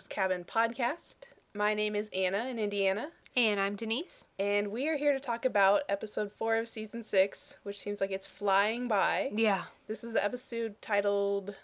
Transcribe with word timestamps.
Jacob's 0.00 0.08
Cabin 0.14 0.44
podcast. 0.44 1.16
My 1.52 1.74
name 1.74 1.94
is 1.94 2.08
Anna 2.14 2.46
in 2.46 2.58
Indiana, 2.58 3.10
And 3.36 3.60
I'm 3.60 3.76
Denise. 3.76 4.24
and 4.38 4.68
we 4.68 4.88
are 4.88 4.96
here 4.96 5.12
to 5.12 5.20
talk 5.20 5.44
about 5.44 5.82
episode 5.90 6.32
four 6.32 6.56
of 6.56 6.68
season 6.68 7.02
six, 7.02 7.58
which 7.64 7.78
seems 7.78 8.00
like 8.00 8.10
it's 8.10 8.26
flying 8.26 8.88
by. 8.88 9.30
Yeah. 9.34 9.64
This 9.88 10.02
is 10.02 10.14
the 10.14 10.24
episode 10.24 10.80
titled 10.80 11.54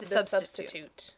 The 0.00 0.04
Substitute. 0.04 1.14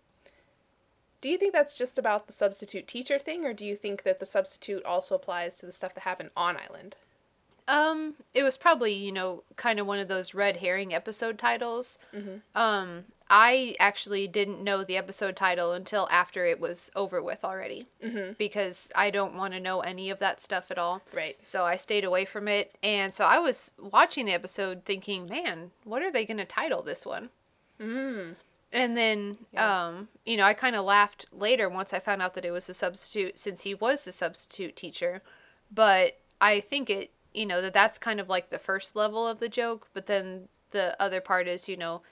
Do 1.21 1.29
you 1.29 1.37
think 1.37 1.53
that's 1.53 1.75
just 1.75 1.99
about 1.99 2.29
the 2.29 2.33
substitute 2.33 2.87
teacher 2.87 3.19
thing, 3.19 3.45
or 3.45 3.53
do 3.53 3.67
you 3.67 3.75
think 3.75 4.05
that 4.05 4.21
the 4.21 4.27
substitute 4.27 4.85
also 4.85 5.17
applies 5.17 5.57
to 5.57 5.67
the 5.67 5.73
stuff 5.73 5.93
that 5.95 6.03
happened 6.03 6.31
on 6.37 6.57
island? 6.57 6.97
Um, 7.67 8.15
it 8.33 8.45
was 8.45 8.57
probably, 8.57 8.93
you 8.93 9.11
know, 9.11 9.43
kind 9.57 9.81
of 9.81 9.89
one 9.89 9.99
of 9.99 10.07
those 10.07 10.35
red 10.35 10.59
herring 10.59 10.95
episode 10.95 11.37
titles. 11.37 11.99
Um, 12.55 13.07
I 13.33 13.77
actually 13.79 14.27
didn't 14.27 14.63
know 14.63 14.83
the 14.83 14.97
episode 14.97 15.37
title 15.37 15.73
until 15.73 16.09
after 16.11 16.45
it 16.45 16.59
was 16.59 16.91
over 16.97 17.23
with 17.23 17.45
already. 17.45 17.87
Mm-hmm. 18.05 18.33
Because 18.37 18.91
I 18.97 19.11
don't 19.11 19.37
want 19.37 19.55
to 19.55 19.61
know 19.61 19.81
any 19.81 20.11
of 20.11 20.19
that 20.19 20.41
stuff 20.43 20.71
at 20.71 20.79
all. 20.79 21.01
Right. 21.15 21.37
So 21.43 21.65
I 21.65 21.77
stayed 21.77 22.05
away 22.05 22.25
from 22.25 22.49
it. 22.49 22.77
And 22.83 23.15
so 23.15 23.25
I 23.25 23.39
was 23.39 23.71
watching 23.79 24.27
the 24.27 24.33
episode 24.33 24.85
thinking, 24.85 25.29
man, 25.29 25.71
what 25.85 26.03
are 26.03 26.11
they 26.11 26.27
going 26.27 26.39
to 26.39 26.45
title 26.45 26.83
this 26.83 27.07
one? 27.07 27.31
Mm. 27.81 28.35
And 28.73 28.97
then, 28.97 29.39
Yeah. 29.53 29.87
um, 29.87 30.09
you 30.27 30.37
know, 30.37 30.45
I 30.45 30.55
kind 30.55 30.75
of 30.75 30.85
laughed 30.85 31.27
later 31.33 31.69
once 31.69 31.93
I 31.93 32.01
found 32.01 32.23
out 32.23 32.35
that 32.35 32.45
it 32.45 32.51
was 32.51 32.69
a 32.69 32.75
substitute 32.75 33.39
since 33.39 33.61
he 33.61 33.75
was 33.75 34.05
the 34.05 34.13
substitute 34.13 34.75
teacher. 34.75 35.23
But 35.71 36.19
I 36.41 36.61
think 36.61 36.91
it, 36.91 37.11
you 37.33 37.47
know, 37.47 37.63
that 37.63 37.75
that's 37.75 37.99
kind 37.99 38.19
of 38.19 38.29
like 38.29 38.51
the 38.51 38.59
first 38.59 38.97
level 38.97 39.27
of 39.27 39.39
the 39.39 39.49
joke. 39.49 39.87
But 39.95 40.07
then 40.07 40.49
the 40.73 41.01
other 41.01 41.21
part 41.21 41.47
is, 41.47 41.69
you 41.69 41.77
know, 41.77 42.03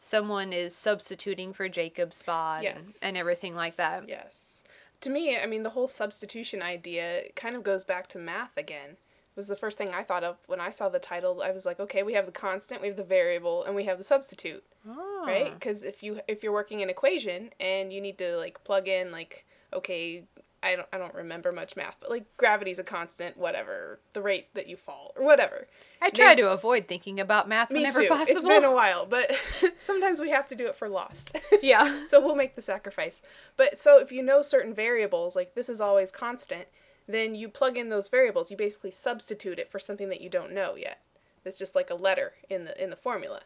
someone 0.00 0.52
is 0.52 0.74
substituting 0.74 1.52
for 1.52 1.68
Jacob's 1.68 2.16
spot 2.16 2.62
Yes. 2.62 3.00
and, 3.02 3.10
and 3.10 3.16
everything 3.16 3.54
like 3.54 3.76
that. 3.76 4.08
Yes. 4.08 4.62
To 5.02 5.10
me, 5.10 5.36
I 5.38 5.46
mean, 5.46 5.62
the 5.62 5.70
whole 5.70 5.88
substitution 5.88 6.62
idea 6.62 7.22
kind 7.36 7.54
of 7.54 7.62
goes 7.62 7.84
back 7.84 8.08
to 8.08 8.18
math 8.18 8.56
again. 8.56 8.90
It 8.90 9.36
was 9.36 9.46
the 9.48 9.54
first 9.56 9.78
thing 9.78 9.90
I 9.90 10.02
thought 10.02 10.24
of 10.24 10.36
when 10.46 10.60
I 10.60 10.70
saw 10.70 10.88
the 10.88 10.98
title. 10.98 11.42
I 11.42 11.52
was 11.52 11.64
like, 11.64 11.78
okay, 11.78 12.02
we 12.02 12.14
have 12.14 12.26
the 12.26 12.32
constant, 12.32 12.80
we 12.82 12.88
have 12.88 12.96
the 12.96 13.04
variable, 13.04 13.62
and 13.62 13.76
we 13.76 13.84
have 13.84 13.98
the 13.98 14.02
substitute, 14.04 14.64
Oh. 14.88 15.22
right? 15.26 15.48
Ah. 15.50 15.54
Because 15.54 15.84
if 15.84 16.02
you 16.02 16.20
if 16.26 16.42
you're 16.42 16.52
working 16.52 16.82
an 16.82 16.90
equation 16.90 17.50
and 17.60 17.92
you 17.92 18.00
need 18.00 18.18
to 18.18 18.36
like 18.36 18.64
plug 18.64 18.88
in 18.88 19.12
like, 19.12 19.44
okay, 19.72 20.24
I 20.62 20.74
don't 20.76 20.88
I 20.92 20.98
don't 20.98 21.14
remember 21.14 21.52
much 21.52 21.76
math, 21.76 21.96
but 22.00 22.10
like 22.10 22.24
gravity's 22.36 22.78
a 22.80 22.84
constant, 22.84 23.36
whatever, 23.36 24.00
the 24.12 24.20
rate 24.22 24.48
that 24.54 24.66
you 24.66 24.76
fall 24.76 25.12
or 25.16 25.24
whatever. 25.24 25.68
I 26.02 26.10
try 26.10 26.34
They- 26.34 26.42
to 26.42 26.50
avoid 26.50 26.88
thinking 26.88 27.20
about 27.20 27.48
math 27.48 27.70
whenever 27.70 28.02
too. 28.02 28.08
possible. 28.08 28.36
It's 28.38 28.44
been 28.48 28.64
a 28.64 28.72
while, 28.74 29.06
but 29.06 29.30
sometimes 29.78 30.20
we 30.20 30.30
have 30.30 30.48
to 30.48 30.56
do 30.56 30.66
it 30.66 30.74
for 30.76 30.88
lost. 30.88 31.36
Yeah. 31.62 32.04
so 32.08 32.20
we'll 32.20 32.34
make 32.36 32.54
the 32.56 32.62
sacrifice. 32.62 33.22
But 33.56 33.78
so 33.78 33.98
if 34.00 34.10
you 34.12 34.22
know 34.22 34.42
certain 34.42 34.74
variables, 34.74 35.36
like 35.36 35.54
this 35.54 35.68
is 35.68 35.80
always 35.80 36.10
constant, 36.10 36.66
then 37.06 37.34
you 37.34 37.48
plug 37.48 37.76
in 37.76 37.88
those 37.88 38.08
variables. 38.08 38.50
You 38.50 38.56
basically 38.56 38.90
substitute 38.90 39.58
it 39.58 39.70
for 39.70 39.78
something 39.78 40.08
that 40.08 40.20
you 40.20 40.28
don't 40.28 40.52
know 40.52 40.74
yet. 40.76 41.00
It's 41.44 41.56
just 41.58 41.74
like 41.74 41.88
a 41.88 41.94
letter 41.94 42.32
in 42.50 42.64
the 42.64 42.82
in 42.82 42.90
the 42.90 42.96
formula. 42.96 43.40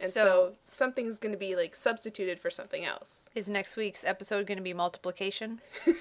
And 0.00 0.10
so, 0.12 0.24
So- 0.24 0.52
something's 0.68 1.18
going 1.18 1.32
to 1.32 1.38
be 1.38 1.54
like 1.56 1.74
substituted 1.76 2.40
for 2.40 2.50
something 2.50 2.84
else. 2.84 3.28
Is 3.34 3.48
next 3.48 3.76
week's 3.76 4.04
episode 4.04 4.46
going 4.46 4.58
to 4.58 4.62
be 4.64 4.74
multiplication? 4.74 5.60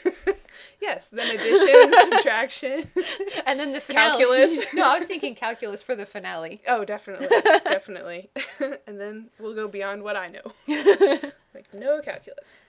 Yes, 0.79 1.07
then 1.07 1.33
addition, 1.35 1.93
subtraction. 2.11 2.87
And 3.47 3.59
then 3.59 3.71
the 3.71 3.81
finale. 3.81 4.09
Calculus. 4.19 4.73
no, 4.75 4.83
I 4.83 4.97
was 4.99 5.07
thinking 5.07 5.33
calculus 5.35 5.81
for 5.81 5.95
the 5.95 6.05
finale. 6.05 6.61
Oh, 6.67 6.85
definitely, 6.85 7.27
definitely. 7.65 8.29
and 8.87 8.99
then 8.99 9.29
we'll 9.39 9.55
go 9.55 9.67
beyond 9.67 10.03
what 10.03 10.15
I 10.15 10.27
know. 10.27 10.41
like 11.55 11.73
no 11.73 12.01
calculus. 12.01 12.61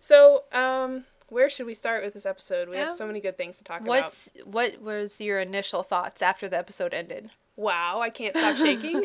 So, 0.00 0.44
um, 0.52 1.04
where 1.28 1.50
should 1.50 1.66
we 1.66 1.74
start 1.74 2.02
with 2.04 2.14
this 2.14 2.24
episode? 2.26 2.70
We 2.70 2.76
have 2.78 2.90
Um, 2.90 2.96
so 2.96 3.06
many 3.06 3.20
good 3.20 3.36
things 3.36 3.58
to 3.58 3.64
talk 3.64 3.82
about. 3.82 4.14
What 4.44 4.80
was 4.80 5.20
your 5.20 5.40
initial 5.40 5.82
thoughts 5.82 6.22
after 6.22 6.48
the 6.48 6.56
episode 6.56 6.94
ended? 6.94 7.30
Wow, 7.56 8.00
I 8.00 8.10
can't 8.10 8.36
stop 8.36 8.56
shaking. 8.56 9.04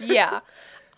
yeah. 0.00 0.40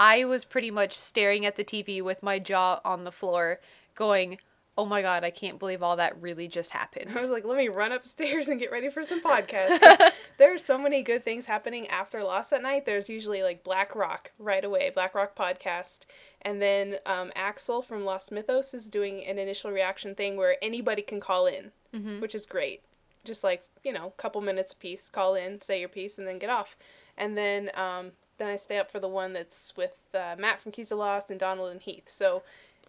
I 0.01 0.25
was 0.25 0.45
pretty 0.45 0.71
much 0.71 0.95
staring 0.95 1.45
at 1.47 1.57
the 1.57 1.65
TV 1.65 2.03
with 2.03 2.23
my 2.23 2.39
jaw 2.39 2.81
on 2.85 3.05
the 3.05 3.13
floor, 3.13 3.61
going, 3.95 4.39
Oh 4.77 4.85
my 4.85 5.03
god, 5.03 5.25
I 5.25 5.31
can't 5.31 5.59
believe 5.59 5.83
all 5.83 5.97
that 5.97 6.23
really 6.23 6.47
just 6.47 6.71
happened. 6.71 7.11
I 7.11 7.21
was 7.21 7.33
like, 7.33 7.45
let 7.45 7.59
me 7.59 7.67
run 7.67 7.91
upstairs 7.91 8.47
and 8.47 8.61
get 8.61 8.71
ready 8.71 8.89
for 8.91 9.03
some 9.03 9.21
podcasts. 9.25 10.13
there 10.39 10.55
are 10.55 10.59
so 10.59 10.79
many 10.79 11.03
good 11.03 11.25
things 11.25 11.47
happening 11.47 11.89
after 11.89 12.23
Lost 12.23 12.53
at 12.53 12.63
Night. 12.63 12.87
There's 12.87 13.09
usually 13.09 13.43
like 13.43 13.65
Black 13.65 13.97
Rock 13.97 14.31
right 14.39 14.65
away, 14.65 14.93
Black 14.95 15.17
Rock 15.17 15.37
podcast. 15.37 16.03
And 16.43 16.63
then 16.63 16.99
um, 17.07 17.33
Axel 17.35 17.83
from 17.83 18.05
Lost 18.05 18.31
Mythos 18.31 18.73
is 18.73 18.89
doing 18.89 19.25
an 19.25 19.37
initial 19.37 19.73
reaction 19.73 20.15
thing 20.15 20.37
where 20.37 20.57
anybody 20.63 21.03
can 21.03 21.19
call 21.19 21.47
in, 21.47 21.73
which 22.21 22.37
is 22.37 22.47
great. 22.47 22.83
Just 23.25 23.43
like, 23.43 23.67
you 23.83 23.93
know, 23.93 24.11
couple 24.17 24.41
minutes 24.43 24.75
apiece, 24.75 25.11
call 25.11 25.35
in, 25.35 25.61
say 25.61 25.81
your 25.81 25.89
piece, 25.89 26.19
and 26.19 26.29
then 26.29 26.39
get 26.39 26.51
off. 26.51 26.77
And 27.17 27.37
then 27.37 27.73
um, 27.75 28.13
then 28.39 28.49
I 28.49 28.57
stay 28.57 28.79
up 28.79 28.91
for 28.91 29.01
the 29.01 29.09
one 29.09 29.33
that's 29.33 29.77
with 29.77 29.97
uh, 30.15 30.37
Matt 30.39 30.61
from 30.61 30.73
Keys 30.73 30.93
of 30.93 30.99
Lost 30.99 31.31
and 31.31 31.39
Donald 31.39 31.71
and 31.71 31.81
Heath. 31.81 32.09
So 32.09 32.43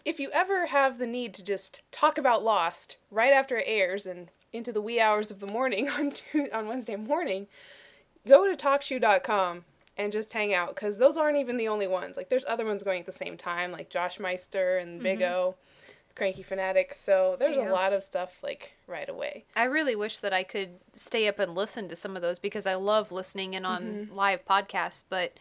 if 0.05 0.19
you 0.19 0.29
ever 0.31 0.67
have 0.67 0.97
the 0.97 1.07
need 1.07 1.33
to 1.35 1.43
just 1.43 1.81
talk 1.91 2.17
about 2.17 2.43
Lost 2.43 2.97
right 3.11 3.33
after 3.33 3.57
it 3.57 3.65
airs 3.67 4.05
and 4.05 4.29
into 4.53 4.71
the 4.71 4.81
wee 4.81 4.99
hours 4.99 5.29
of 5.31 5.39
the 5.39 5.47
morning 5.47 5.89
on 5.97 6.11
Tu- 6.11 6.49
on 6.53 6.67
Wednesday 6.67 6.95
morning, 6.95 7.47
go 8.27 8.49
to 8.49 8.55
talkshoe.com 8.55 9.65
and 9.97 10.13
just 10.13 10.31
hang 10.33 10.53
out 10.53 10.73
because 10.75 10.97
those 10.97 11.17
aren't 11.17 11.37
even 11.37 11.57
the 11.57 11.67
only 11.67 11.87
ones. 11.87 12.15
Like 12.15 12.29
there's 12.29 12.45
other 12.47 12.65
ones 12.65 12.83
going 12.83 13.01
at 13.01 13.05
the 13.05 13.11
same 13.11 13.35
time, 13.35 13.71
like 13.71 13.89
Josh 13.89 14.19
Meister 14.19 14.77
and 14.77 15.01
Big 15.03 15.21
O, 15.21 15.55
Cranky 16.19 16.43
Fanatics. 16.43 16.99
So 16.99 17.35
there's 17.39 17.57
Yeah. 17.57 17.71
a 17.71 17.73
lot 17.73 17.93
of 17.93 18.03
stuff 18.03 18.37
like 18.43 18.73
right 18.85 19.09
away. 19.09 19.45
I 19.55 19.63
really 19.63 19.95
wish 19.95 20.19
that 20.19 20.33
I 20.33 20.43
could 20.43 20.79
stay 20.93 21.27
up 21.27 21.39
and 21.39 21.55
listen 21.55 21.89
to 21.89 21.95
some 21.95 22.15
of 22.15 22.21
those 22.21 22.37
because 22.39 22.65
I 22.67 22.75
love 22.75 23.11
listening 23.11 23.55
in 23.55 23.65
on 23.65 23.83
Mm-hmm. 23.83 24.13
live 24.15 24.45
podcasts, 24.45 25.03
but 25.09 25.33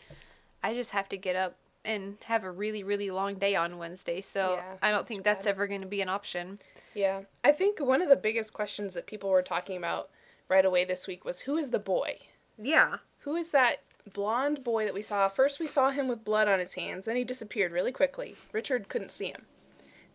I 0.62 0.72
just 0.74 0.92
have 0.92 1.08
to 1.10 1.16
get 1.16 1.36
up 1.36 1.56
and 1.84 2.16
have 2.24 2.44
a 2.44 2.50
really, 2.50 2.82
really 2.82 3.10
long 3.10 3.34
day 3.36 3.54
on 3.54 3.76
Wednesday. 3.78 4.20
So 4.20 4.54
Yeah, 4.54 4.76
I 4.82 4.90
don't 4.90 5.06
think 5.06 5.24
that's 5.24 5.46
bad. 5.46 5.50
ever 5.50 5.66
going 5.66 5.80
to 5.82 5.86
be 5.86 6.00
an 6.00 6.08
option. 6.08 6.58
Yeah, 6.94 7.22
I 7.44 7.52
think 7.52 7.80
one 7.80 8.00
of 8.02 8.08
the 8.08 8.16
biggest 8.16 8.52
questions 8.52 8.94
that 8.94 9.06
people 9.06 9.30
were 9.30 9.42
talking 9.42 9.76
about 9.76 10.10
right 10.48 10.64
away 10.64 10.84
this 10.84 11.06
week 11.06 11.24
was 11.24 11.40
who 11.40 11.56
is 11.56 11.70
the 11.70 11.78
boy? 11.78 12.18
Yeah. 12.56 12.98
Who 13.20 13.36
is 13.36 13.50
that 13.50 13.80
blonde 14.12 14.64
boy 14.64 14.84
that 14.86 14.94
we 14.94 15.02
saw? 15.02 15.28
First, 15.28 15.60
we 15.60 15.66
saw 15.66 15.90
him 15.90 16.08
with 16.08 16.24
blood 16.24 16.48
on 16.48 16.58
his 16.58 16.74
hands, 16.74 17.04
then 17.04 17.16
he 17.16 17.24
disappeared 17.24 17.72
really 17.72 17.92
quickly. 17.92 18.36
Richard 18.52 18.88
couldn't 18.88 19.10
see 19.10 19.26
him. 19.28 19.46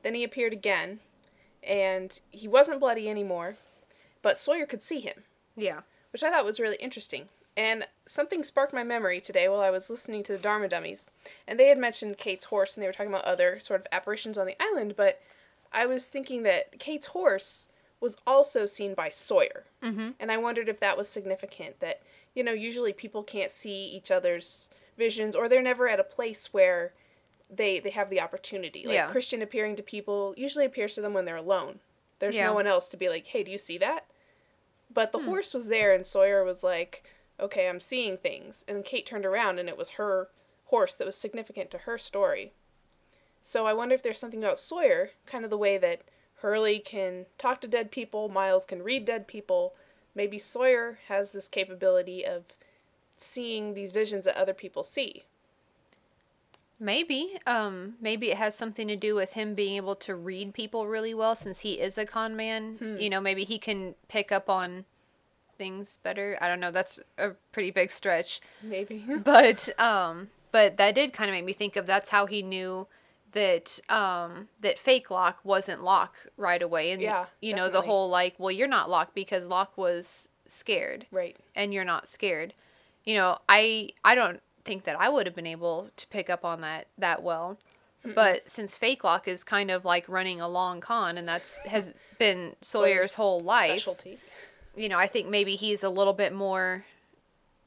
Then 0.03 0.15
he 0.15 0.23
appeared 0.23 0.53
again, 0.53 0.99
and 1.63 2.19
he 2.29 2.47
wasn't 2.47 2.79
bloody 2.79 3.09
anymore, 3.09 3.55
but 4.21 4.37
Sawyer 4.37 4.65
could 4.65 4.81
see 4.81 4.99
him, 4.99 5.23
Yeah. 5.55 5.81
which 6.11 6.23
I 6.23 6.29
thought 6.29 6.45
was 6.45 6.59
really 6.59 6.77
interesting. 6.77 7.29
And 7.55 7.87
something 8.05 8.43
sparked 8.43 8.73
my 8.73 8.83
memory 8.83 9.21
today 9.21 9.47
while 9.47 9.61
I 9.61 9.69
was 9.69 9.89
listening 9.89 10.23
to 10.23 10.33
the 10.33 10.39
Dharma 10.39 10.67
Dummies, 10.67 11.09
and 11.47 11.59
they 11.59 11.67
had 11.67 11.77
mentioned 11.77 12.17
Kate's 12.17 12.45
horse, 12.45 12.75
and 12.75 12.81
they 12.83 12.87
were 12.87 12.93
talking 12.93 13.11
about 13.13 13.25
other 13.25 13.59
sort 13.59 13.81
of 13.81 13.87
apparitions 13.91 14.37
on 14.37 14.47
the 14.47 14.61
island, 14.61 14.95
but 14.95 15.21
I 15.71 15.85
was 15.85 16.07
thinking 16.07 16.43
that 16.43 16.79
Kate's 16.79 17.07
horse 17.07 17.69
was 17.99 18.17
also 18.27 18.65
seen 18.65 18.93
by 18.93 19.09
Sawyer. 19.09 19.63
Mm-hmm. 19.81 20.09
And 20.19 20.31
I 20.31 20.37
wondered 20.37 20.67
if 20.67 20.79
that 20.81 20.97
was 20.97 21.07
significant 21.07 21.79
that, 21.79 22.01
you 22.35 22.43
know, 22.43 22.51
usually 22.51 22.91
people 22.91 23.23
can't 23.23 23.51
see 23.51 23.85
each 23.85 24.11
other's 24.11 24.69
visions 24.97 25.35
or 25.35 25.47
they're 25.47 25.61
never 25.61 25.87
at 25.87 25.99
a 25.99 26.03
place 26.03 26.53
where 26.53 26.93
they 27.49 27.79
they 27.79 27.91
have 27.91 28.09
the 28.09 28.21
opportunity. 28.21 28.85
Like 28.85 28.93
Yeah. 28.93 29.11
Christian 29.11 29.41
appearing 29.41 29.75
to 29.77 29.83
people 29.83 30.33
usually 30.37 30.65
appears 30.65 30.95
to 30.95 31.01
them 31.01 31.13
when 31.13 31.25
they're 31.25 31.35
alone. 31.35 31.79
There's 32.19 32.35
Yeah. 32.35 32.47
no 32.47 32.53
one 32.53 32.67
else 32.67 32.87
to 32.89 32.97
be 32.97 33.09
like, 33.09 33.27
hey, 33.27 33.43
do 33.43 33.51
you 33.51 33.57
see 33.57 33.77
that? 33.79 34.05
But 34.91 35.11
the 35.11 35.19
hmm. 35.19 35.25
horse 35.25 35.53
was 35.53 35.67
there, 35.67 35.93
and 35.93 36.05
Sawyer 36.05 36.43
was 36.43 36.63
like, 36.63 37.03
okay, 37.39 37.67
I'm 37.67 37.79
seeing 37.79 38.17
things. 38.17 38.63
And 38.67 38.85
Kate 38.85 39.05
turned 39.05 39.25
around, 39.25 39.59
and 39.59 39.67
it 39.67 39.77
was 39.77 39.91
her 39.91 40.29
horse 40.65 40.93
that 40.95 41.05
was 41.05 41.15
significant 41.15 41.71
to 41.71 41.79
her 41.79 41.97
story. 41.97 42.53
So 43.41 43.65
I 43.65 43.73
wonder 43.73 43.95
if 43.95 44.01
there's 44.03 44.19
something 44.19 44.43
about 44.43 44.59
Sawyer, 44.59 45.11
kind 45.25 45.43
of 45.43 45.49
the 45.49 45.57
way 45.57 45.77
that 45.77 46.03
Hurley 46.35 46.79
can 46.79 47.25
talk 47.37 47.61
to 47.61 47.67
dead 47.67 47.91
people, 47.91 48.29
Miles 48.29 48.65
can 48.65 48.83
read 48.83 49.05
dead 49.05 49.27
people. 49.27 49.75
Maybe 50.15 50.37
Sawyer 50.37 50.99
has 51.07 51.31
this 51.31 51.47
capability 51.47 52.25
of 52.25 52.43
seeing 53.17 53.73
these 53.73 53.91
visions 53.91 54.25
that 54.25 54.37
other 54.37 54.53
people 54.53 54.83
see. 54.83 55.23
Maybe. 56.83 57.39
Um, 57.47 57.93
maybe 58.01 58.29
it 58.29 58.37
has 58.37 58.55
something 58.55 58.89
to 58.89 58.97
do 58.97 59.15
with 59.15 59.31
him 59.31 59.55
being 59.55 59.77
able 59.77 59.95
to 59.97 60.15
read 60.15 60.53
people 60.53 60.85
really 60.85 61.13
well 61.13 61.33
since 61.33 61.59
he 61.59 61.79
is 61.79 61.97
a 61.97 62.05
con 62.05 62.35
man. 62.35 62.75
Hmm. 62.77 62.97
You 62.97 63.09
know, 63.09 63.21
maybe 63.21 63.45
he 63.45 63.57
can 63.57 63.95
pick 64.09 64.33
up 64.33 64.49
on 64.49 64.83
things 65.57 65.97
better. 66.03 66.37
I 66.41 66.49
don't 66.49 66.59
know. 66.59 66.71
That's 66.71 66.99
a 67.17 67.29
pretty 67.53 67.71
big 67.71 67.89
stretch. 67.89 68.41
Maybe. 68.61 69.05
But 69.23 69.69
um 69.79 70.29
but 70.51 70.75
that 70.77 70.93
did 70.93 71.13
kind 71.13 71.29
of 71.29 71.33
make 71.33 71.45
me 71.45 71.53
think 71.53 71.77
of 71.77 71.85
that's 71.85 72.09
how 72.09 72.25
he 72.25 72.41
knew 72.43 72.85
that 73.31 73.79
um 73.87 74.49
that 74.59 74.77
fake 74.77 75.09
Locke 75.09 75.39
wasn't 75.45 75.83
Locke 75.83 76.17
right 76.35 76.61
away 76.61 76.91
and 76.91 77.01
Yeah, 77.01 77.27
you 77.41 77.55
know 77.55 77.69
the 77.69 77.81
whole 77.81 78.09
like 78.09 78.35
well 78.37 78.51
you're 78.51 78.67
not 78.67 78.89
Locke 78.89 79.15
because 79.15 79.45
Locke 79.45 79.77
was 79.77 80.27
scared 80.47 81.05
right. 81.11 81.37
and 81.55 81.73
you're 81.73 81.85
not 81.85 82.09
scared. 82.09 82.53
You 83.05 83.15
know, 83.15 83.37
I 83.47 83.89
I 84.03 84.15
don't 84.15 84.41
think 84.65 84.83
that 84.85 84.99
I 84.99 85.09
would 85.09 85.25
have 85.25 85.35
been 85.35 85.47
able 85.47 85.89
to 85.95 86.07
pick 86.07 86.29
up 86.29 86.45
on 86.45 86.61
that 86.61 86.87
that 86.97 87.23
well. 87.23 87.57
But 88.15 88.49
since 88.49 88.75
Fake 88.75 89.03
Locke 89.03 89.27
is 89.27 89.43
kind 89.43 89.71
of 89.71 89.85
like 89.85 90.09
running 90.09 90.41
a 90.41 90.47
long 90.47 90.81
con 90.81 91.17
and 91.17 91.27
that's 91.27 91.59
has 91.59 91.93
been 92.19 92.55
Sawyer's, 92.61 93.13
whole 93.13 93.41
life, 93.41 93.81
Specialty. 93.81 94.19
you 94.75 94.89
know, 94.89 94.97
I 94.97 95.07
think 95.07 95.29
maybe 95.29 95.55
he's 95.55 95.83
a 95.83 95.89
little 95.89 96.13
bit 96.13 96.33
more 96.33 96.85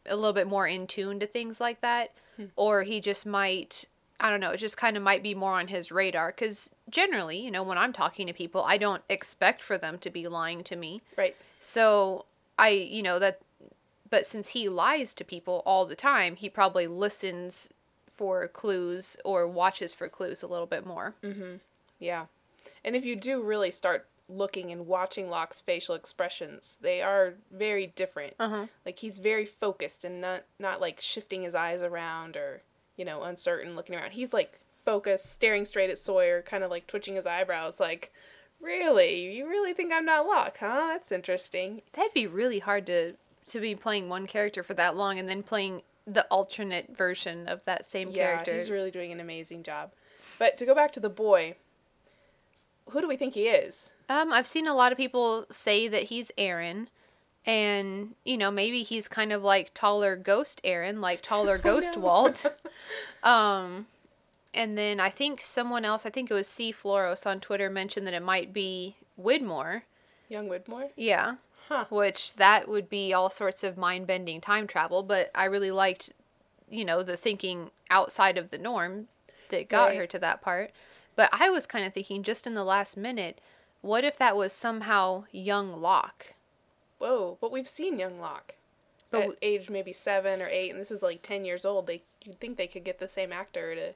a 0.04 0.14
little 0.14 0.34
bit 0.34 0.46
more 0.46 0.66
in 0.66 0.86
tune 0.86 1.18
to 1.20 1.26
things 1.26 1.60
like 1.60 1.80
that 1.80 2.12
hmm. 2.36 2.44
or 2.54 2.82
he 2.82 3.00
just 3.00 3.26
might 3.26 3.86
I 4.20 4.30
don't 4.30 4.40
know, 4.40 4.50
it 4.50 4.58
just 4.58 4.76
kind 4.76 4.96
of 4.96 5.02
might 5.02 5.22
be 5.22 5.34
more 5.34 5.58
on 5.58 5.68
his 5.68 5.90
radar 5.90 6.32
cuz 6.32 6.70
generally, 6.88 7.38
you 7.38 7.50
know, 7.50 7.62
when 7.62 7.78
I'm 7.78 7.92
talking 7.92 8.26
to 8.26 8.32
people, 8.32 8.62
I 8.62 8.76
don't 8.76 9.02
expect 9.08 9.62
for 9.62 9.78
them 9.78 9.98
to 9.98 10.10
be 10.10 10.28
lying 10.28 10.62
to 10.64 10.76
me. 10.76 11.02
Right. 11.16 11.36
So 11.60 12.26
I, 12.58 12.68
you 12.68 13.02
know, 13.02 13.18
that, 13.18 13.40
but 14.08 14.26
since 14.26 14.48
he 14.48 14.68
lies 14.68 15.14
to 15.14 15.24
people 15.24 15.62
all 15.66 15.86
the 15.86 15.96
time, 15.96 16.36
he 16.36 16.48
probably 16.48 16.86
listens 16.86 17.72
for 18.16 18.48
clues 18.48 19.16
or 19.24 19.46
watches 19.46 19.92
for 19.92 20.08
clues 20.08 20.42
a 20.42 20.46
little 20.46 20.66
bit 20.66 20.86
more. 20.86 21.14
Yeah. 21.98 22.26
And 22.84 22.96
if 22.96 23.04
you 23.04 23.16
do 23.16 23.42
really 23.42 23.70
start 23.70 24.06
looking 24.28 24.72
and 24.72 24.86
watching 24.86 25.30
Locke's 25.30 25.60
facial 25.60 25.94
expressions, 25.94 26.78
they 26.80 27.00
are 27.02 27.34
very 27.52 27.88
different. 27.88 28.34
Uh-huh. 28.38 28.66
Like 28.84 28.98
he's 28.98 29.18
very 29.18 29.46
focused 29.46 30.04
and 30.04 30.20
not 30.20 30.42
not 30.58 30.80
like 30.80 31.00
shifting 31.00 31.42
his 31.42 31.54
eyes 31.54 31.82
around 31.82 32.36
or, 32.36 32.62
you 32.96 33.04
know, 33.04 33.22
uncertain 33.22 33.76
looking 33.76 33.94
around. 33.94 34.12
He's 34.12 34.32
like 34.32 34.58
focused, 34.84 35.32
staring 35.32 35.64
straight 35.64 35.90
at 35.90 35.98
Sawyer, 35.98 36.42
kind 36.42 36.64
of 36.64 36.70
like 36.70 36.86
twitching 36.86 37.16
his 37.16 37.26
eyebrows 37.26 37.80
like, 37.80 38.12
"Really? 38.60 39.36
You 39.36 39.48
really 39.48 39.72
think 39.72 39.92
I'm 39.92 40.04
not 40.04 40.26
Locke, 40.26 40.58
huh? 40.58 40.88
That's 40.92 41.12
interesting." 41.12 41.82
That'd 41.92 42.14
be 42.14 42.26
really 42.26 42.60
hard 42.60 42.86
to 42.86 43.14
to 43.48 43.60
be 43.60 43.74
playing 43.74 44.08
one 44.08 44.26
character 44.26 44.62
for 44.62 44.74
that 44.74 44.96
long 44.96 45.18
and 45.18 45.28
then 45.28 45.42
playing 45.42 45.82
the 46.06 46.24
alternate 46.26 46.96
version 46.96 47.48
of 47.48 47.64
that 47.64 47.84
same 47.86 48.10
Yeah, 48.10 48.32
character. 48.32 48.54
he's 48.54 48.70
really 48.70 48.90
doing 48.90 49.12
an 49.12 49.20
amazing 49.20 49.62
job. 49.62 49.92
But 50.38 50.56
to 50.58 50.66
go 50.66 50.74
back 50.74 50.92
to 50.92 51.00
the 51.00 51.08
boy, 51.08 51.56
who 52.90 53.00
do 53.00 53.08
we 53.08 53.16
think 53.16 53.34
he 53.34 53.48
is? 53.48 53.90
Um, 54.08 54.32
I've 54.32 54.46
seen 54.46 54.66
a 54.66 54.74
lot 54.74 54.92
of 54.92 54.98
people 54.98 55.46
say 55.50 55.88
that 55.88 56.04
he's 56.04 56.30
Aaron, 56.38 56.88
and 57.44 58.14
you 58.24 58.36
know 58.36 58.50
maybe 58.50 58.82
he's 58.82 59.08
kind 59.08 59.32
of 59.32 59.42
like 59.42 59.72
taller 59.74 60.16
Ghost 60.16 60.60
Aaron, 60.62 61.00
like 61.00 61.22
taller 61.22 61.58
Ghost 61.70 61.96
no. 61.96 62.02
Walt. 62.02 62.46
um, 63.22 63.86
and 64.54 64.76
then 64.78 65.00
I 65.00 65.10
think 65.10 65.40
someone 65.42 65.84
else, 65.84 66.06
I 66.06 66.10
think 66.10 66.30
it 66.30 66.34
was 66.34 66.46
C 66.48 66.72
Floros 66.72 67.26
on 67.26 67.40
Twitter, 67.40 67.68
mentioned 67.68 68.06
that 68.06 68.14
it 68.14 68.22
might 68.22 68.52
be 68.52 68.96
Widmore. 69.20 69.82
Young 70.28 70.48
Widmore? 70.48 70.90
Yeah, 70.96 71.34
Huh. 71.68 71.84
which 71.90 72.34
that 72.34 72.68
would 72.68 72.88
be 72.88 73.12
all 73.12 73.28
sorts 73.28 73.64
of 73.64 73.76
mind 73.76 74.06
bending 74.06 74.40
time 74.40 74.66
travel. 74.68 75.02
But 75.02 75.30
I 75.34 75.46
really 75.46 75.72
liked, 75.72 76.12
you 76.70 76.84
know, 76.84 77.02
the 77.02 77.16
thinking 77.16 77.70
outside 77.90 78.38
of 78.38 78.50
the 78.50 78.58
norm 78.58 79.08
that 79.48 79.68
got 79.68 79.88
Right. 79.88 79.96
her 79.98 80.06
to 80.06 80.18
that 80.20 80.40
part. 80.42 80.70
But 81.16 81.28
I 81.32 81.50
was 81.50 81.66
kind 81.66 81.84
of 81.86 81.92
thinking 81.92 82.22
just 82.22 82.46
in 82.46 82.54
the 82.54 82.62
last 82.64 82.96
minute, 82.96 83.40
what 83.80 84.04
if 84.04 84.16
that 84.18 84.36
was 84.36 84.52
somehow 84.52 85.24
young 85.32 85.80
Locke? 85.80 86.34
Whoa, 86.98 87.36
but 87.40 87.50
we've 87.52 87.68
seen 87.68 87.98
young 87.98 88.20
Locke. 88.20 88.54
But 89.10 89.22
at 89.22 89.36
age 89.42 89.70
maybe 89.70 89.92
seven 89.92 90.42
or 90.42 90.48
eight, 90.48 90.70
and 90.70 90.80
this 90.80 90.90
is 90.90 91.02
like 91.02 91.22
ten 91.22 91.44
years 91.44 91.64
old. 91.64 91.86
They 91.86 92.02
you'd 92.24 92.40
think 92.40 92.56
they 92.56 92.66
could 92.66 92.84
get 92.84 92.98
the 92.98 93.08
same 93.08 93.32
actor 93.32 93.74
to 93.74 93.92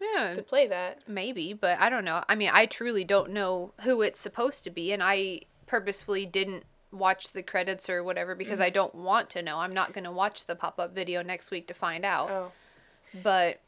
Yeah, 0.00 0.32
to 0.34 0.42
play 0.42 0.66
that. 0.68 1.00
maybe, 1.08 1.52
but 1.52 1.78
I 1.80 1.88
don't 1.90 2.04
know. 2.04 2.22
I 2.28 2.34
mean, 2.36 2.50
I 2.52 2.66
truly 2.66 3.02
don't 3.04 3.30
know 3.30 3.72
who 3.82 4.00
it's 4.02 4.20
supposed 4.20 4.62
to 4.64 4.70
be, 4.70 4.92
and 4.92 5.02
I 5.02 5.40
purposefully 5.66 6.24
didn't 6.24 6.64
watch 6.92 7.32
the 7.32 7.42
credits 7.42 7.88
or 7.90 8.02
whatever 8.02 8.34
because 8.34 8.58
Mm-hmm. 8.58 8.66
I 8.66 8.70
don't 8.70 8.94
want 8.94 9.30
to 9.30 9.42
know. 9.42 9.58
I'm 9.58 9.72
not 9.74 9.92
going 9.92 10.04
to 10.04 10.10
watch 10.12 10.46
the 10.46 10.54
pop 10.54 10.78
up 10.78 10.94
video 10.94 11.22
next 11.22 11.50
week 11.50 11.68
to 11.68 11.74
find 11.74 12.04
out. 12.04 12.30
Oh, 12.30 12.52
But 13.22 13.60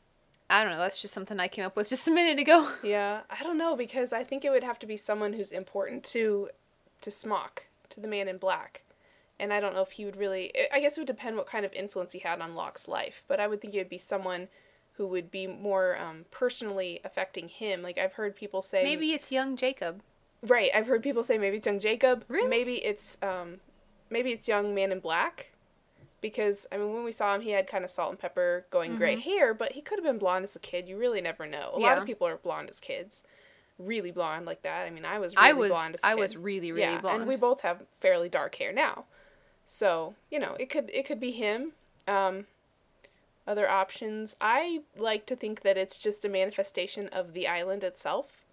I 0.48 0.62
don't 0.64 0.72
know. 0.72 0.78
That's 0.78 1.00
just 1.00 1.14
something 1.14 1.38
I 1.38 1.48
came 1.48 1.64
up 1.64 1.76
with 1.76 1.88
just 1.94 2.08
a 2.08 2.10
minute 2.10 2.38
ago. 2.38 2.68
yeah. 2.82 3.20
I 3.30 3.42
don't 3.42 3.58
know 3.58 3.76
because 3.76 4.12
I 4.12 4.24
think 4.24 4.44
it 4.44 4.50
would 4.50 4.64
have 4.64 4.78
to 4.80 4.86
be 4.86 4.96
someone 4.96 5.32
who's 5.32 5.50
important 5.52 6.04
to 6.04 6.48
to 7.02 7.10
Smock, 7.10 7.64
to 7.90 8.00
the 8.00 8.08
Man 8.08 8.28
in 8.28 8.36
Black, 8.36 8.82
and 9.38 9.54
I 9.54 9.60
don't 9.60 9.74
know 9.74 9.80
if 9.80 9.92
he 9.92 10.04
would 10.04 10.16
really. 10.16 10.52
I 10.72 10.80
guess 10.80 10.98
it 10.98 11.00
would 11.00 11.06
depend 11.06 11.36
what 11.36 11.46
kind 11.46 11.64
of 11.64 11.72
influence 11.72 12.12
he 12.12 12.18
had 12.18 12.40
on 12.42 12.54
Locke's 12.54 12.88
life, 12.88 13.22
but 13.26 13.40
I 13.40 13.46
would 13.46 13.60
think 13.62 13.74
it 13.74 13.78
would 13.78 13.88
be 13.88 13.96
someone 13.96 14.48
who 14.94 15.06
would 15.06 15.30
be 15.30 15.46
more 15.46 15.96
um, 15.98 16.26
personally 16.30 17.00
affecting 17.04 17.48
him. 17.48 17.80
Like 17.80 17.96
I've 17.96 18.12
heard 18.14 18.36
people 18.36 18.60
say, 18.60 18.82
Maybe 18.82 19.12
it's 19.14 19.32
young 19.32 19.56
Jacob. 19.56 20.02
Right, 20.42 20.70
I've 20.74 20.86
heard 20.86 21.02
people 21.02 21.22
say 21.22 21.36
maybe 21.38 21.58
it's 21.58 21.66
young 21.66 21.80
Jacob. 21.80 22.24
Really? 22.28 22.48
Maybe 22.48 22.76
it's 22.84 23.18
um 23.22 23.60
maybe 24.08 24.32
it's 24.32 24.48
young 24.48 24.74
Man 24.74 24.92
in 24.92 25.00
Black. 25.00 25.50
Because 26.20 26.66
I 26.70 26.76
mean 26.76 26.92
when 26.92 27.04
we 27.04 27.12
saw 27.12 27.34
him 27.34 27.40
he 27.40 27.50
had 27.50 27.66
kind 27.66 27.84
of 27.84 27.90
salt 27.90 28.10
and 28.10 28.18
pepper 28.18 28.66
going 28.70 28.96
gray 28.96 29.18
hair, 29.18 29.54
but 29.54 29.72
he 29.72 29.80
could 29.80 29.98
have 29.98 30.04
been 30.04 30.18
blonde 30.18 30.44
as 30.44 30.54
a 30.56 30.58
kid. 30.58 30.88
You 30.88 30.98
really 30.98 31.20
never 31.20 31.46
know. 31.46 31.70
A 31.74 31.78
lot 31.78 31.92
Mm-hmm. 31.92 32.00
Of 32.02 32.06
people 32.06 32.26
are 32.26 32.36
blonde 32.36 32.68
as 32.68 32.80
kids. 32.80 33.24
Really 33.78 34.10
blonde 34.10 34.44
like 34.44 34.62
that. 34.62 34.86
I 34.86 34.90
mean 34.90 35.04
I 35.06 35.18
was 35.18 35.34
really 35.34 35.48
I 35.48 35.52
was 35.54 35.70
blonde 35.70 35.94
as 35.94 36.00
a 36.02 36.06
I 36.06 36.10
kid. 36.10 36.18
I 36.18 36.20
was 36.20 36.36
really 36.36 36.72
really 36.72 36.92
yeah, 36.92 37.00
blonde. 37.00 37.20
And 37.22 37.28
we 37.28 37.36
both 37.36 37.62
have 37.62 37.82
fairly 37.98 38.28
dark 38.28 38.54
hair 38.56 38.72
now. 38.72 39.04
So, 39.64 40.14
you 40.30 40.38
know, 40.38 40.56
it 40.58 40.68
could 40.68 40.90
it 40.92 41.06
could 41.06 41.20
be 41.20 41.30
him. 41.32 41.72
Um 42.06 42.44
other 43.46 43.68
options. 43.68 44.36
I 44.40 44.80
like 44.96 45.26
to 45.26 45.36
think 45.36 45.62
that 45.62 45.76
it's 45.78 45.98
just 45.98 46.24
a 46.24 46.28
manifestation 46.28 47.08
of 47.08 47.32
the 47.32 47.48
island 47.48 47.82
itself. 47.82 48.44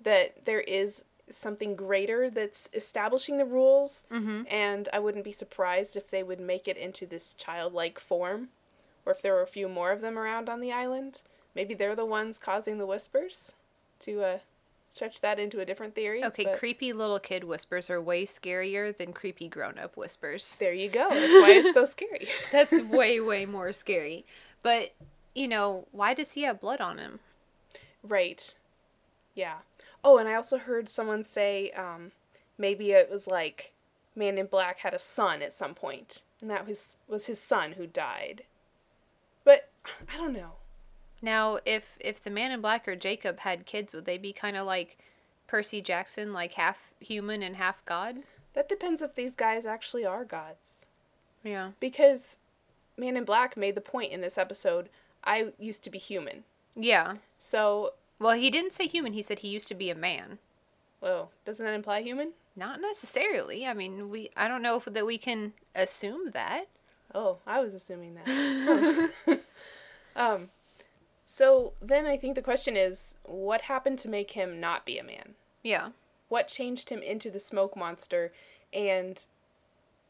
That 0.00 0.44
there 0.44 0.60
is 0.60 1.04
something 1.30 1.74
greater 1.74 2.30
that's 2.30 2.68
establishing 2.72 3.38
the 3.38 3.44
rules. 3.44 4.04
mm-hmm. 4.12 4.42
And 4.50 4.88
I 4.92 4.98
wouldn't 4.98 5.24
be 5.24 5.32
surprised 5.32 5.96
if 5.96 6.08
they 6.10 6.22
would 6.22 6.40
make 6.40 6.68
it 6.68 6.76
into 6.76 7.06
this 7.06 7.34
childlike 7.34 7.98
form. 7.98 8.48
Or 9.06 9.12
if 9.12 9.20
there 9.20 9.34
were 9.34 9.42
a 9.42 9.46
few 9.46 9.68
more 9.68 9.92
of 9.92 10.00
them 10.00 10.18
around 10.18 10.48
on 10.48 10.60
the 10.60 10.72
island. 10.72 11.22
Maybe 11.54 11.74
they're 11.74 11.94
the 11.94 12.06
ones 12.06 12.38
causing 12.38 12.78
the 12.78 12.86
whispers. 12.86 13.52
To 14.00 14.22
uh, 14.22 14.38
stretch 14.88 15.20
that 15.20 15.38
into 15.38 15.60
a 15.60 15.64
different 15.64 15.94
theory. 15.94 16.24
Okay, 16.24 16.44
but 16.44 16.58
creepy 16.58 16.92
little 16.92 17.18
kid 17.18 17.44
whispers 17.44 17.90
are 17.90 18.00
way 18.00 18.24
scarier 18.24 18.96
than 18.96 19.12
creepy 19.12 19.48
grown 19.48 19.78
up 19.78 19.96
whispers. 19.96 20.56
there 20.58 20.72
you 20.72 20.88
go. 20.88 21.08
That's 21.10 21.32
why 21.32 21.50
it's 21.50 21.74
so 21.74 21.84
scary. 21.84 22.28
That's 22.52 22.72
way 22.90 23.20
way 23.20 23.46
more 23.46 23.72
scary. 23.72 24.24
But 24.62 24.92
you 25.34 25.48
know, 25.48 25.86
why 25.92 26.14
does 26.14 26.32
he 26.32 26.42
have 26.42 26.60
blood 26.60 26.80
on 26.80 26.98
him? 26.98 27.20
Right. 28.02 28.54
Yeah. 29.34 29.56
Oh, 30.04 30.18
and 30.18 30.28
I 30.28 30.34
also 30.34 30.58
heard 30.58 30.88
someone 30.88 31.24
say 31.24 31.70
um, 31.70 32.12
maybe 32.58 32.92
it 32.92 33.10
was 33.10 33.26
like 33.26 33.72
Man 34.14 34.38
in 34.38 34.46
Black 34.46 34.80
had 34.80 34.94
a 34.94 34.98
son 34.98 35.42
at 35.42 35.52
some 35.52 35.74
point, 35.74 36.22
and 36.40 36.50
that 36.50 36.66
was 36.66 36.96
was 37.08 37.26
his 37.26 37.40
son 37.40 37.72
who 37.72 37.86
died. 37.86 38.42
But 39.44 39.70
I 40.12 40.16
don't 40.16 40.32
know. 40.32 40.52
Now, 41.22 41.58
if 41.64 41.96
if 42.00 42.22
the 42.22 42.30
man 42.30 42.52
in 42.52 42.60
black 42.60 42.86
or 42.86 42.96
Jacob 42.96 43.40
had 43.40 43.66
kids, 43.66 43.94
would 43.94 44.04
they 44.04 44.18
be 44.18 44.32
kind 44.32 44.56
of 44.56 44.66
like 44.66 44.98
Percy 45.46 45.80
Jackson, 45.80 46.32
like 46.32 46.54
half 46.54 46.92
human 47.00 47.42
and 47.42 47.56
half 47.56 47.84
god? 47.86 48.16
That 48.52 48.68
depends 48.68 49.02
if 49.02 49.14
these 49.14 49.32
guys 49.32 49.64
actually 49.66 50.04
are 50.04 50.24
gods. 50.24 50.86
Yeah. 51.42 51.70
Because 51.80 52.38
Man 52.96 53.16
in 53.16 53.24
Black 53.24 53.56
made 53.56 53.74
the 53.74 53.80
point 53.80 54.12
in 54.12 54.20
this 54.20 54.38
episode 54.38 54.88
I 55.24 55.52
used 55.58 55.82
to 55.84 55.90
be 55.90 55.98
human. 55.98 56.44
Yeah. 56.76 57.14
So, 57.38 57.94
Well, 58.18 58.34
he 58.36 58.50
didn't 58.50 58.72
say 58.72 58.86
human. 58.86 59.12
He 59.12 59.22
said 59.22 59.40
he 59.40 59.48
used 59.48 59.68
to 59.68 59.74
be 59.74 59.90
a 59.90 59.94
man. 59.94 60.38
whoa, 61.00 61.28
doesn't 61.44 61.64
that 61.64 61.74
imply 61.74 62.02
human? 62.02 62.32
Not 62.56 62.80
necessarily. 62.80 63.66
I 63.66 63.74
mean, 63.74 64.08
we 64.10 64.30
I 64.36 64.48
don't 64.48 64.62
know 64.62 64.76
if 64.76 64.84
that 64.86 65.06
we 65.06 65.18
can 65.18 65.52
assume 65.74 66.30
that. 66.30 66.66
Oh, 67.14 67.38
I 67.46 67.60
was 67.60 67.74
assuming 67.74 68.14
that. 68.16 69.10
Um, 70.16 70.50
so 71.24 71.72
then 71.82 72.06
I 72.06 72.16
think 72.16 72.36
the 72.36 72.42
question 72.42 72.76
is, 72.76 73.16
what 73.24 73.62
happened 73.62 73.98
to 74.00 74.08
make 74.08 74.30
him 74.32 74.60
not 74.60 74.86
be 74.86 74.96
a 74.98 75.02
man? 75.04 75.34
Yeah. 75.64 75.88
what 76.28 76.46
changed 76.46 76.90
him 76.90 77.00
into 77.02 77.30
the 77.30 77.40
smoke 77.40 77.76
monster 77.76 78.32
and 78.72 79.26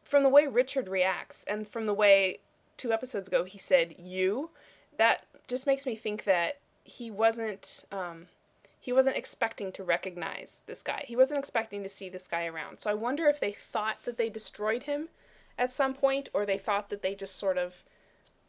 from 0.02 0.22
the 0.22 0.28
way 0.28 0.46
Richard 0.46 0.88
reacts 0.88 1.42
and 1.44 1.66
from 1.66 1.86
the 1.86 1.94
way 1.94 2.40
two 2.76 2.92
episodes 2.92 3.28
ago 3.28 3.44
he 3.44 3.56
said 3.58 3.94
you 3.98 4.50
that 4.98 5.24
just 5.48 5.66
makes 5.66 5.86
me 5.86 5.94
think 5.96 6.24
that 6.24 6.58
he 6.84 7.10
wasn't 7.10 7.84
um, 7.90 8.26
he 8.78 8.92
wasn't 8.92 9.16
expecting 9.16 9.72
to 9.72 9.82
recognize 9.82 10.60
this 10.66 10.82
guy. 10.82 11.04
He 11.06 11.16
wasn't 11.16 11.38
expecting 11.38 11.82
to 11.82 11.88
see 11.88 12.10
this 12.10 12.28
guy 12.28 12.44
around. 12.44 12.80
So 12.80 12.90
I 12.90 12.94
wonder 12.94 13.26
if 13.26 13.40
they 13.40 13.52
thought 13.52 14.04
that 14.04 14.18
they 14.18 14.28
destroyed 14.28 14.82
him 14.84 15.08
at 15.58 15.72
some 15.72 15.94
point 15.94 16.28
or 16.34 16.44
they 16.44 16.58
thought 16.58 16.90
that 16.90 17.00
they 17.00 17.14
just 17.14 17.36
sort 17.36 17.56
of 17.56 17.82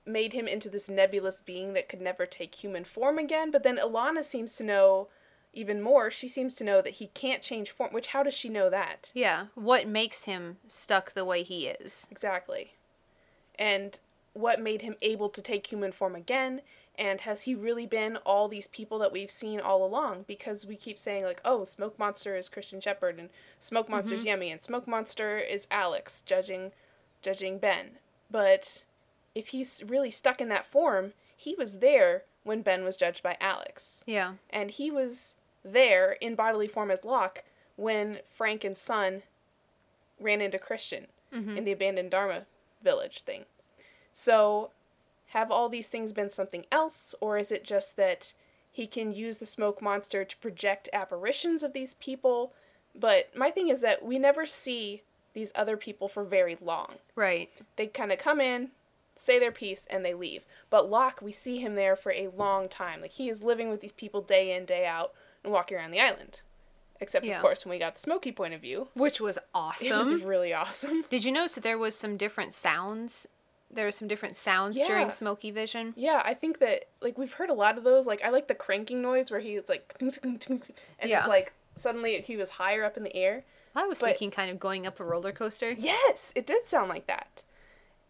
made 0.06 0.34
him 0.34 0.48
into 0.48 0.70
this 0.70 0.90
nebulous 0.90 1.42
being 1.42 1.74
that 1.74 1.90
could 1.90 2.02
never 2.02 2.26
take 2.26 2.56
human 2.56 2.84
form 2.84 3.18
again. 3.18 3.50
But 3.50 3.64
then 3.64 3.78
Ilana 3.78 4.24
seems 4.24 4.56
to 4.58 4.64
know 4.64 5.08
even 5.54 5.82
more. 5.82 6.12
She 6.12 6.28
seems 6.28 6.54
to 6.56 6.64
know 6.64 6.82
that 6.82 6.96
he 6.96 7.08
can't 7.08 7.42
change 7.42 7.72
form, 7.72 7.94
which 7.94 8.08
how 8.08 8.22
does 8.22 8.34
she 8.34 8.50
know 8.50 8.70
that? 8.70 9.12
Yeah. 9.14 9.46
What 9.56 9.88
makes 9.88 10.26
him 10.26 10.58
stuck 10.68 11.14
the 11.14 11.26
way 11.26 11.44
he 11.44 11.68
is? 11.68 12.08
Exactly. 12.12 12.74
And 13.58 13.98
what 14.34 14.62
made 14.62 14.82
him 14.82 14.96
able 15.02 15.30
to 15.30 15.42
take 15.42 15.68
human 15.68 15.94
form 15.94 16.14
again? 16.14 16.62
And 16.98 17.22
has 17.22 17.44
he 17.44 17.56
really 17.56 17.86
been 17.86 18.18
all 18.18 18.48
these 18.48 18.68
people 18.68 19.00
that 19.00 19.12
we've 19.12 19.32
seen 19.32 19.60
all 19.60 19.86
along? 19.86 20.26
Because 20.28 20.66
we 20.66 20.76
keep 20.76 20.98
saying, 20.98 21.24
like, 21.26 21.42
oh, 21.44 21.66
Smoke 21.66 22.00
Monster 22.00 22.36
is 22.36 22.50
Christian 22.50 22.80
Shephard, 22.80 23.20
and 23.20 23.30
Smoke 23.60 23.90
Monster's 23.90 24.24
Mm-hmm. 24.26 24.42
Yemi, 24.42 24.52
and 24.52 24.62
Smoke 24.62 24.88
Monster 24.88 25.38
is 25.38 25.68
Alex, 25.70 26.22
judging, 26.26 26.72
judging 27.22 27.58
Ben. 27.58 27.92
But 28.32 28.84
if 29.34 29.50
he's 29.50 29.84
really 29.86 30.10
stuck 30.12 30.40
in 30.40 30.50
that 30.50 30.66
form, 30.66 31.14
he 31.36 31.56
was 31.56 31.80
there 31.80 32.24
when 32.44 32.62
Ben 32.62 32.84
was 32.84 32.96
judged 32.96 33.22
by 33.24 33.38
Alex. 33.42 34.04
Yeah. 34.08 34.34
And 34.50 34.72
he 34.72 34.90
was 34.90 35.36
there 35.64 36.14
in 36.14 36.36
bodily 36.36 36.68
form 36.68 36.92
as 36.92 37.04
Locke 37.04 37.44
when 37.76 38.20
Frank 38.24 38.64
and 38.64 38.78
Sun 38.78 39.24
ran 40.20 40.40
into 40.42 40.58
Christian 40.60 41.08
in 41.32 41.66
the 41.66 41.74
abandoned 41.74 42.12
Dharma 42.12 42.46
village 42.82 43.20
thing. 43.22 43.44
So, 44.14 44.70
have 45.36 45.52
all 45.52 45.68
these 45.68 45.90
things 45.90 46.14
been 46.14 46.30
something 46.30 46.66
else, 46.72 47.14
or 47.20 47.38
is 47.38 47.52
it 47.52 47.64
just 47.66 47.98
that 47.98 48.34
he 48.72 48.88
can 48.88 49.12
use 49.14 49.38
the 49.40 49.46
smoke 49.46 49.82
monster 49.82 50.24
to 50.24 50.38
project 50.38 50.88
apparitions 50.94 51.62
of 51.62 51.74
these 51.74 51.94
people? 51.96 52.54
But 52.98 53.36
my 53.36 53.52
thing 53.52 53.68
is 53.68 53.82
that 53.82 54.04
we 54.04 54.18
never 54.18 54.46
see 54.46 55.02
these 55.34 55.52
other 55.54 55.76
people 55.76 56.08
for 56.08 56.24
very 56.24 56.58
long 56.62 56.96
Right. 57.16 57.50
they 57.76 57.88
kind 57.88 58.14
of 58.14 58.18
come 58.20 58.40
in, 58.40 58.72
say 59.18 59.38
their 59.38 59.52
piece, 59.52 59.86
and 59.88 60.06
they 60.06 60.14
leave. 60.14 60.46
But 60.70 60.90
Locke, 60.90 61.22
we 61.22 61.34
see 61.34 61.58
him 61.60 61.76
there 61.76 61.98
for 61.98 62.14
a 62.14 62.30
long 62.30 62.70
time. 62.70 63.02
Like 63.02 63.12
he 63.12 63.28
is 63.28 63.44
living 63.44 63.70
with 63.70 63.82
these 63.82 63.92
people 63.92 64.22
day 64.22 64.56
in, 64.56 64.64
day 64.64 64.86
out, 64.86 65.12
and 65.44 65.52
walking 65.52 65.76
around 65.78 65.92
the 65.92 66.00
island. 66.00 66.42
Except 67.02 67.26
Yeah. 67.26 67.36
of 67.36 67.42
course 67.42 67.66
when 67.66 67.72
we 67.72 67.80
got 67.80 67.96
the 67.96 68.00
Smoky 68.00 68.32
point 68.32 68.54
of 68.54 68.62
view, 68.62 68.88
Which 68.94 69.20
was 69.20 69.38
awesome. 69.54 69.88
it 69.92 69.98
was 70.14 70.24
really 70.24 70.54
awesome. 70.54 71.04
Did 71.10 71.26
you 71.26 71.34
notice 71.34 71.56
that 71.56 71.64
there 71.66 71.78
was 71.78 71.98
some 71.98 72.16
different 72.16 72.54
sounds? 72.54 73.28
There 73.76 73.86
were 73.86 73.92
some 73.92 74.08
different 74.08 74.36
sounds 74.36 74.78
Yeah. 74.80 74.88
during 74.88 75.12
Smoky 75.12 75.52
Vision. 75.52 75.94
Yeah, 75.96 76.22
I 76.26 76.34
think 76.34 76.60
that 76.60 76.86
like 77.02 77.18
we've 77.18 77.34
heard 77.34 77.50
a 77.50 77.54
lot 77.54 77.78
of 77.78 77.84
those. 77.84 78.08
Like 78.08 78.24
I 78.24 78.30
like 78.30 78.48
the 78.48 78.56
cranking 78.56 79.02
noise 79.02 79.30
where 79.30 79.40
he's 79.40 79.68
like, 79.70 79.94
and 80.00 80.12
Yeah. 81.04 81.20
it's 81.20 81.28
like 81.28 81.54
suddenly 81.76 82.22
he 82.22 82.38
was 82.38 82.52
higher 82.52 82.84
up 82.84 82.98
in 82.98 83.04
the 83.04 83.16
air. 83.16 83.44
I 83.76 83.86
was 83.86 84.00
But- 84.00 84.08
thinking 84.12 84.32
kind 84.32 84.50
of 84.50 84.60
going 84.60 84.88
up 84.88 85.00
a 85.00 85.04
roller 85.04 85.32
coaster. 85.34 85.72
Yes, 85.74 86.32
it 86.36 86.46
did 86.46 86.64
sound 86.64 86.90
like 86.90 87.08
that. 87.08 87.44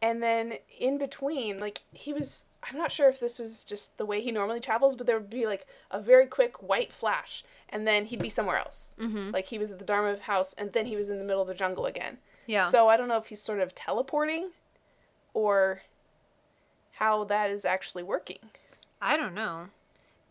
And 0.01 0.21
then 0.21 0.59
in 0.77 0.97
between, 0.99 1.59
like 1.59 1.81
he 1.91 2.13
was 2.13 2.45
I'm 2.69 2.77
not 2.77 2.91
sure 2.91 3.09
if 3.09 3.19
this 3.19 3.37
was 3.39 3.63
just 3.63 3.97
the 3.97 4.05
way 4.05 4.21
he 4.21 4.31
normally 4.31 4.59
travels, 4.59 4.95
but 4.95 5.05
there 5.07 5.17
would 5.19 5.29
be 5.29 5.45
like 5.45 5.65
a 5.91 5.99
very 5.99 6.25
quick 6.27 6.61
white 6.63 6.91
flash 6.91 7.43
and 7.69 7.87
then 7.87 8.05
he'd 8.05 8.21
be 8.21 8.29
somewhere 8.29 8.57
else. 8.57 8.93
Mm-hmm. 8.99 9.31
Like 9.31 9.47
he 9.47 9.57
was 9.59 9.71
at 9.71 9.79
the 9.79 9.85
Dharma 9.85 10.17
house 10.19 10.53
and 10.53 10.73
then 10.73 10.85
he 10.87 10.95
was 10.95 11.09
in 11.09 11.17
the 11.19 11.23
middle 11.25 11.41
of 11.41 11.47
the 11.47 11.53
jungle 11.53 11.85
again. 11.85 12.17
Yeah. 12.47 12.69
So 12.69 12.87
I 12.89 12.97
don't 12.97 13.07
know 13.07 13.17
if 13.17 13.27
he's 13.27 13.41
sort 13.41 13.59
of 13.59 13.73
teleporting 13.75 14.49
or 15.35 15.81
how 16.93 17.25
that 17.25 17.51
is 17.51 17.65
actually 17.65 18.01
working. 18.03 18.39
I 19.01 19.17
don't 19.17 19.35
know. 19.35 19.67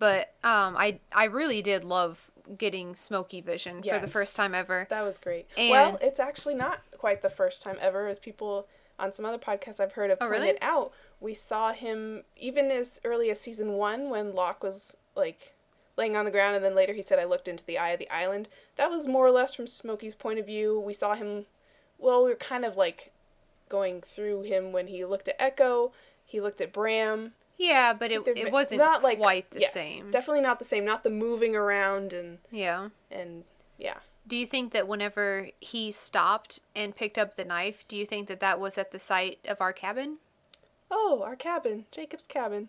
But 0.00 0.32
um 0.42 0.76
I 0.76 0.98
I 1.12 1.24
really 1.24 1.62
did 1.62 1.84
love 1.84 2.30
getting 2.58 2.94
Smoky 2.96 3.40
Vision 3.40 3.82
for 3.82 3.98
the 4.00 4.08
first 4.08 4.34
time 4.34 4.54
ever. 4.54 4.86
That 4.90 5.02
was 5.02 5.18
great. 5.18 5.46
And- 5.56 5.70
well, 5.70 5.98
it's 6.02 6.18
actually 6.18 6.54
not 6.56 6.80
quite 6.98 7.22
the 7.22 7.30
first 7.30 7.62
time 7.62 7.76
ever, 7.80 8.08
as 8.08 8.18
people 8.18 8.66
on 8.98 9.12
some 9.12 9.24
other 9.24 9.38
podcasts 9.38 9.80
I've 9.80 9.92
heard 9.92 10.10
have 10.10 10.18
Oh, 10.20 10.26
pointed 10.28 10.40
really? 10.42 10.62
out. 10.62 10.92
We 11.20 11.34
saw 11.34 11.72
him 11.72 12.24
even 12.36 12.70
as 12.70 13.00
early 13.04 13.30
as 13.30 13.40
season 13.40 13.72
one 13.74 14.10
when 14.10 14.34
Locke 14.34 14.62
was 14.62 14.96
like 15.14 15.54
laying 15.96 16.16
on 16.16 16.24
the 16.24 16.30
ground, 16.30 16.56
and 16.56 16.64
then 16.64 16.74
later 16.74 16.92
he 16.92 17.02
said, 17.02 17.18
"I 17.18 17.24
looked 17.24 17.48
into 17.48 17.64
the 17.64 17.78
eye 17.78 17.90
of 17.90 17.98
the 17.98 18.10
island." 18.10 18.48
That 18.76 18.90
was 18.90 19.06
more 19.08 19.26
or 19.26 19.30
less 19.30 19.54
from 19.54 19.66
Smokey's 19.66 20.14
point 20.14 20.38
of 20.38 20.46
view. 20.46 20.78
We 20.78 20.92
saw 20.92 21.14
him. 21.14 21.46
Well, 21.98 22.24
we 22.24 22.30
were 22.30 22.36
kind 22.36 22.64
of 22.64 22.76
like 22.76 23.12
going 23.74 24.00
through 24.02 24.42
him 24.42 24.70
when 24.70 24.86
he 24.86 25.04
looked 25.04 25.28
at 25.28 25.36
Eko. 25.40 25.90
He 26.24 26.40
looked 26.40 26.60
at 26.60 26.72
Bram. 26.72 27.32
Yeah, 27.58 27.92
but 27.92 28.12
it, 28.12 28.22
it 28.24 28.52
wasn't 28.52 28.78
not 28.78 29.02
like 29.02 29.18
quite 29.18 29.50
the 29.50 29.62
yes, 29.62 29.72
same. 29.72 30.12
Definitely 30.12 30.42
not 30.42 30.60
the 30.60 30.64
same. 30.64 30.84
Not 30.84 31.02
the 31.02 31.10
moving 31.10 31.56
around 31.56 32.12
and 32.12 32.38
yeah. 32.52 32.90
and 33.10 33.42
yeah. 33.76 33.98
Do 34.28 34.36
you 34.36 34.46
think 34.46 34.72
that 34.72 34.86
whenever 34.86 35.48
he 35.58 35.90
stopped 35.90 36.60
and 36.76 36.94
picked 36.94 37.18
up 37.18 37.34
the 37.34 37.44
knife, 37.44 37.84
do 37.88 37.96
you 37.96 38.06
think 38.06 38.28
that 38.28 38.40
that 38.40 38.60
was 38.60 38.78
at 38.78 38.92
the 38.92 39.00
site 39.00 39.40
of 39.44 39.60
our 39.60 39.72
cabin? 39.72 40.18
Oh, 40.88 41.22
our 41.24 41.36
cabin, 41.36 41.86
Jacob's 41.90 42.26
cabin. 42.26 42.68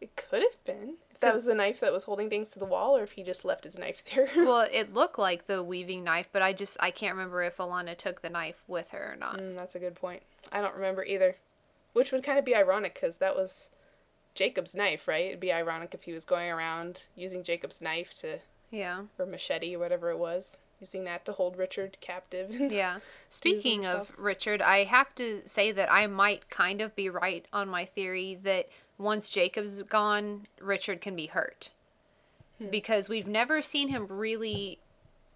It 0.00 0.16
could 0.16 0.42
have 0.42 0.64
been. 0.64 0.94
That 1.20 1.34
was 1.34 1.44
the 1.44 1.54
knife 1.54 1.80
that 1.80 1.92
was 1.92 2.04
holding 2.04 2.30
things 2.30 2.50
to 2.50 2.58
the 2.58 2.64
wall, 2.64 2.96
or 2.96 3.02
if 3.02 3.12
he 3.12 3.22
just 3.22 3.44
left 3.44 3.64
his 3.64 3.76
knife 3.78 4.04
there. 4.14 4.28
well, 4.36 4.66
it 4.72 4.94
looked 4.94 5.18
like 5.18 5.46
the 5.46 5.62
weaving 5.62 6.04
knife, 6.04 6.28
but 6.32 6.42
I 6.42 6.52
just 6.52 6.76
I 6.80 6.90
can't 6.90 7.14
remember 7.14 7.42
if 7.42 7.56
Ilana 7.56 7.96
took 7.96 8.22
the 8.22 8.30
knife 8.30 8.62
with 8.68 8.90
her 8.90 9.12
or 9.12 9.16
not. 9.16 9.38
Mm, 9.38 9.56
that's 9.56 9.74
a 9.74 9.80
good 9.80 9.94
point. 9.96 10.22
I 10.52 10.60
don't 10.60 10.74
remember 10.74 11.04
either. 11.04 11.36
Which 11.92 12.12
would 12.12 12.22
kind 12.22 12.38
of 12.38 12.44
be 12.44 12.54
ironic 12.54 12.94
because 12.94 13.16
that 13.16 13.34
was 13.34 13.70
Jacob's 14.34 14.74
knife, 14.76 15.08
right? 15.08 15.26
It'd 15.26 15.40
be 15.40 15.52
ironic 15.52 15.94
if 15.94 16.04
he 16.04 16.12
was 16.12 16.24
going 16.24 16.50
around 16.50 17.04
using 17.16 17.42
Jacob's 17.42 17.80
knife 17.82 18.14
to, 18.16 18.38
Yeah. 18.70 19.02
or 19.18 19.26
machete 19.26 19.74
or 19.74 19.80
whatever 19.80 20.10
it 20.10 20.18
was, 20.18 20.58
using 20.78 21.02
that 21.04 21.24
to 21.24 21.32
hold 21.32 21.56
Richard 21.56 21.96
captive. 22.00 22.54
Yeah. 22.70 22.98
Speaking 23.30 23.84
of. 23.86 24.12
Richard, 24.16 24.62
I 24.62 24.84
have 24.84 25.12
to 25.16 25.42
say 25.48 25.72
that 25.72 25.90
I 25.90 26.06
might 26.06 26.48
kind 26.50 26.80
of 26.80 26.94
be 26.94 27.08
right 27.10 27.44
on 27.52 27.68
my 27.68 27.84
theory 27.86 28.38
that 28.44 28.68
once 28.98 29.30
Jacob's 29.30 29.82
gone, 29.82 30.46
Richard 30.60 31.00
can 31.00 31.16
be 31.16 31.26
hurt. 31.26 31.70
Hmm. 32.58 32.68
Because 32.70 33.08
we've 33.08 33.26
never 33.26 33.62
seen 33.62 33.88
him 33.88 34.06
really 34.08 34.78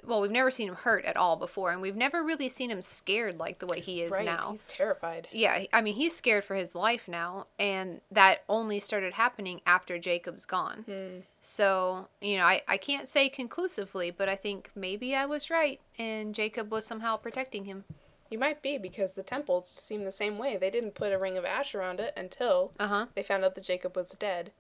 well, 0.05 0.21
we've 0.21 0.33
never 0.33 0.51
seen 0.51 0.69
him 0.69 0.75
hurt 0.75 1.05
at 1.05 1.17
all 1.17 1.37
before, 1.37 1.71
and 1.71 1.81
we've 1.81 1.97
never 1.97 2.25
really 2.25 2.49
seen 2.49 2.71
him 2.71 2.83
scared 2.83 3.39
like 3.39 3.59
the 3.61 3.67
way 3.67 3.81
he 3.81 4.03
is 4.03 4.11
right, 4.11 4.25
now. 4.25 4.51
he's 4.51 4.65
terrified. 4.65 5.29
Yeah, 5.31 5.65
I 5.73 5.81
mean, 5.81 5.95
he's 5.95 6.15
scared 6.15 6.45
for 6.45 6.57
his 6.57 6.75
life 6.75 7.07
now, 7.07 7.47
and 7.59 8.01
that 8.11 8.43
only 8.49 8.81
started 8.81 9.13
happening 9.13 9.61
after 9.65 9.99
Jacob's 9.99 10.45
gone. 10.45 10.85
Hmm. 10.87 11.21
So, 11.43 12.09
you 12.21 12.37
know, 12.37 12.45
I, 12.45 12.63
I 12.67 12.77
can't 12.79 13.09
say 13.09 13.29
conclusively, 13.29 14.11
but 14.11 14.29
I 14.29 14.37
think 14.37 14.71
maybe 14.75 15.15
I 15.15 15.27
was 15.27 15.51
right, 15.51 15.81
and 15.99 16.35
Jacob 16.35 16.73
was 16.73 16.85
somehow 16.85 17.17
protecting 17.17 17.65
him. 17.65 17.85
You 18.33 18.39
might 18.39 18.63
be 18.63 18.79
because 18.79 19.13
the 19.13 19.23
temple 19.23 19.63
seemed 19.63 20.07
the 20.07 20.11
same 20.13 20.39
way. 20.39 20.57
They 20.57 20.71
didn't 20.71 20.95
put 20.95 21.13
a 21.13 21.19
ring 21.19 21.37
of 21.37 21.45
ash 21.45 21.75
around 21.75 22.01
it 22.01 22.15
until 22.17 22.73
Uh 22.81 22.89
huh. 22.89 23.07
they 23.15 23.23
found 23.23 23.45
out 23.45 23.55
that 23.55 23.65
Jacob 23.65 23.95
was 23.95 24.13
dead. 24.13 24.53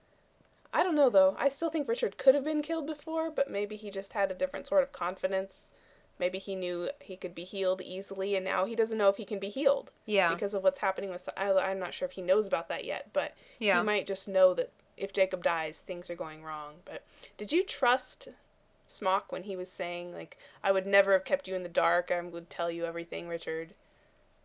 I 0.75 0.83
don't 0.83 0.95
know 0.95 1.09
though. 1.11 1.35
I 1.39 1.49
still 1.49 1.71
think 1.71 1.89
Richard 1.89 2.19
could 2.19 2.35
have 2.35 2.45
been 2.45 2.61
killed 2.63 2.87
before, 2.87 3.31
but 3.31 3.51
maybe 3.51 3.77
he 3.77 3.91
just 3.91 4.13
had 4.13 4.31
a 4.31 4.35
different 4.35 4.67
sort 4.67 4.83
of 4.83 4.93
confidence. 4.93 5.73
Maybe 6.19 6.39
he 6.39 6.55
knew 6.55 6.91
he 7.01 7.17
could 7.17 7.35
be 7.35 7.45
healed 7.45 7.81
easily, 7.81 8.37
and 8.37 8.45
now 8.45 8.67
he 8.67 8.77
doesn't 8.77 8.99
know 8.99 9.09
if 9.09 9.17
he 9.17 9.25
can 9.25 9.39
be 9.39 9.49
healed 9.49 9.91
Yeah. 10.05 10.33
because 10.35 10.53
of 10.55 10.63
what's 10.63 10.81
happening 10.81 11.09
with. 11.11 11.27
I'm 11.37 11.79
not 11.79 11.95
sure 11.95 12.07
if 12.07 12.13
he 12.13 12.23
knows 12.23 12.47
about 12.47 12.69
that 12.69 12.85
yet, 12.85 13.09
but 13.15 13.33
Yeah. 13.59 13.79
he 13.79 13.85
might 13.87 14.07
just 14.07 14.29
know 14.29 14.53
that 14.55 14.71
if 14.99 15.15
Jacob 15.15 15.43
dies, 15.43 15.81
things 15.81 16.11
are 16.11 16.15
going 16.15 16.45
wrong. 16.45 16.83
But 16.85 17.03
did 17.39 17.51
you 17.53 17.63
trust 17.63 18.29
Smock 18.93 19.33
when 19.33 19.45
he 19.45 19.57
was 19.57 19.71
saying 19.71 20.13
like, 20.13 20.37
"I 20.63 20.71
would 20.73 20.87
never 20.87 21.13
have 21.13 21.25
kept 21.25 21.49
you 21.49 21.55
in 21.55 21.63
the 21.63 21.69
dark. 21.69 22.11
I 22.11 22.21
would 22.21 22.51
tell 22.51 22.71
you 22.71 22.85
everything, 22.85 23.29
Richard"? 23.29 23.75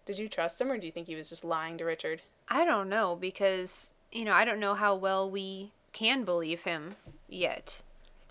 Did 0.06 0.20
you 0.20 0.30
trust 0.30 0.62
him, 0.62 0.72
or 0.72 0.78
do 0.78 0.88
you 0.88 0.94
think 0.94 1.08
he 1.08 1.16
was 1.16 1.30
just 1.30 1.44
lying 1.44 1.78
to 1.78 1.86
Richard? 1.86 2.22
I 2.48 2.64
don't 2.64 2.88
know 2.88 3.16
because, 3.16 3.92
you 4.12 4.24
know, 4.24 4.32
I 4.34 4.46
don't 4.46 4.60
know 4.60 4.74
how 4.74 4.96
well 4.96 5.30
we 5.30 5.74
can 5.92 6.24
believe 6.24 6.62
him 6.62 6.96
yet. 7.28 7.82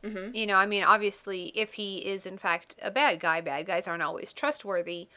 Mhm. 0.02 0.34
You 0.34 0.46
know, 0.46 0.56
I 0.56 0.66
mean, 0.66 0.84
obviously, 0.84 1.52
if 1.54 1.74
he 1.74 1.98
is 1.98 2.24
in 2.26 2.38
fact 2.38 2.76
a 2.80 2.90
bad 2.90 3.20
guy, 3.20 3.40
bad 3.40 3.66
guys 3.66 3.86
aren't 3.86 4.02
always 4.02 4.32
trustworthy. 4.32 5.08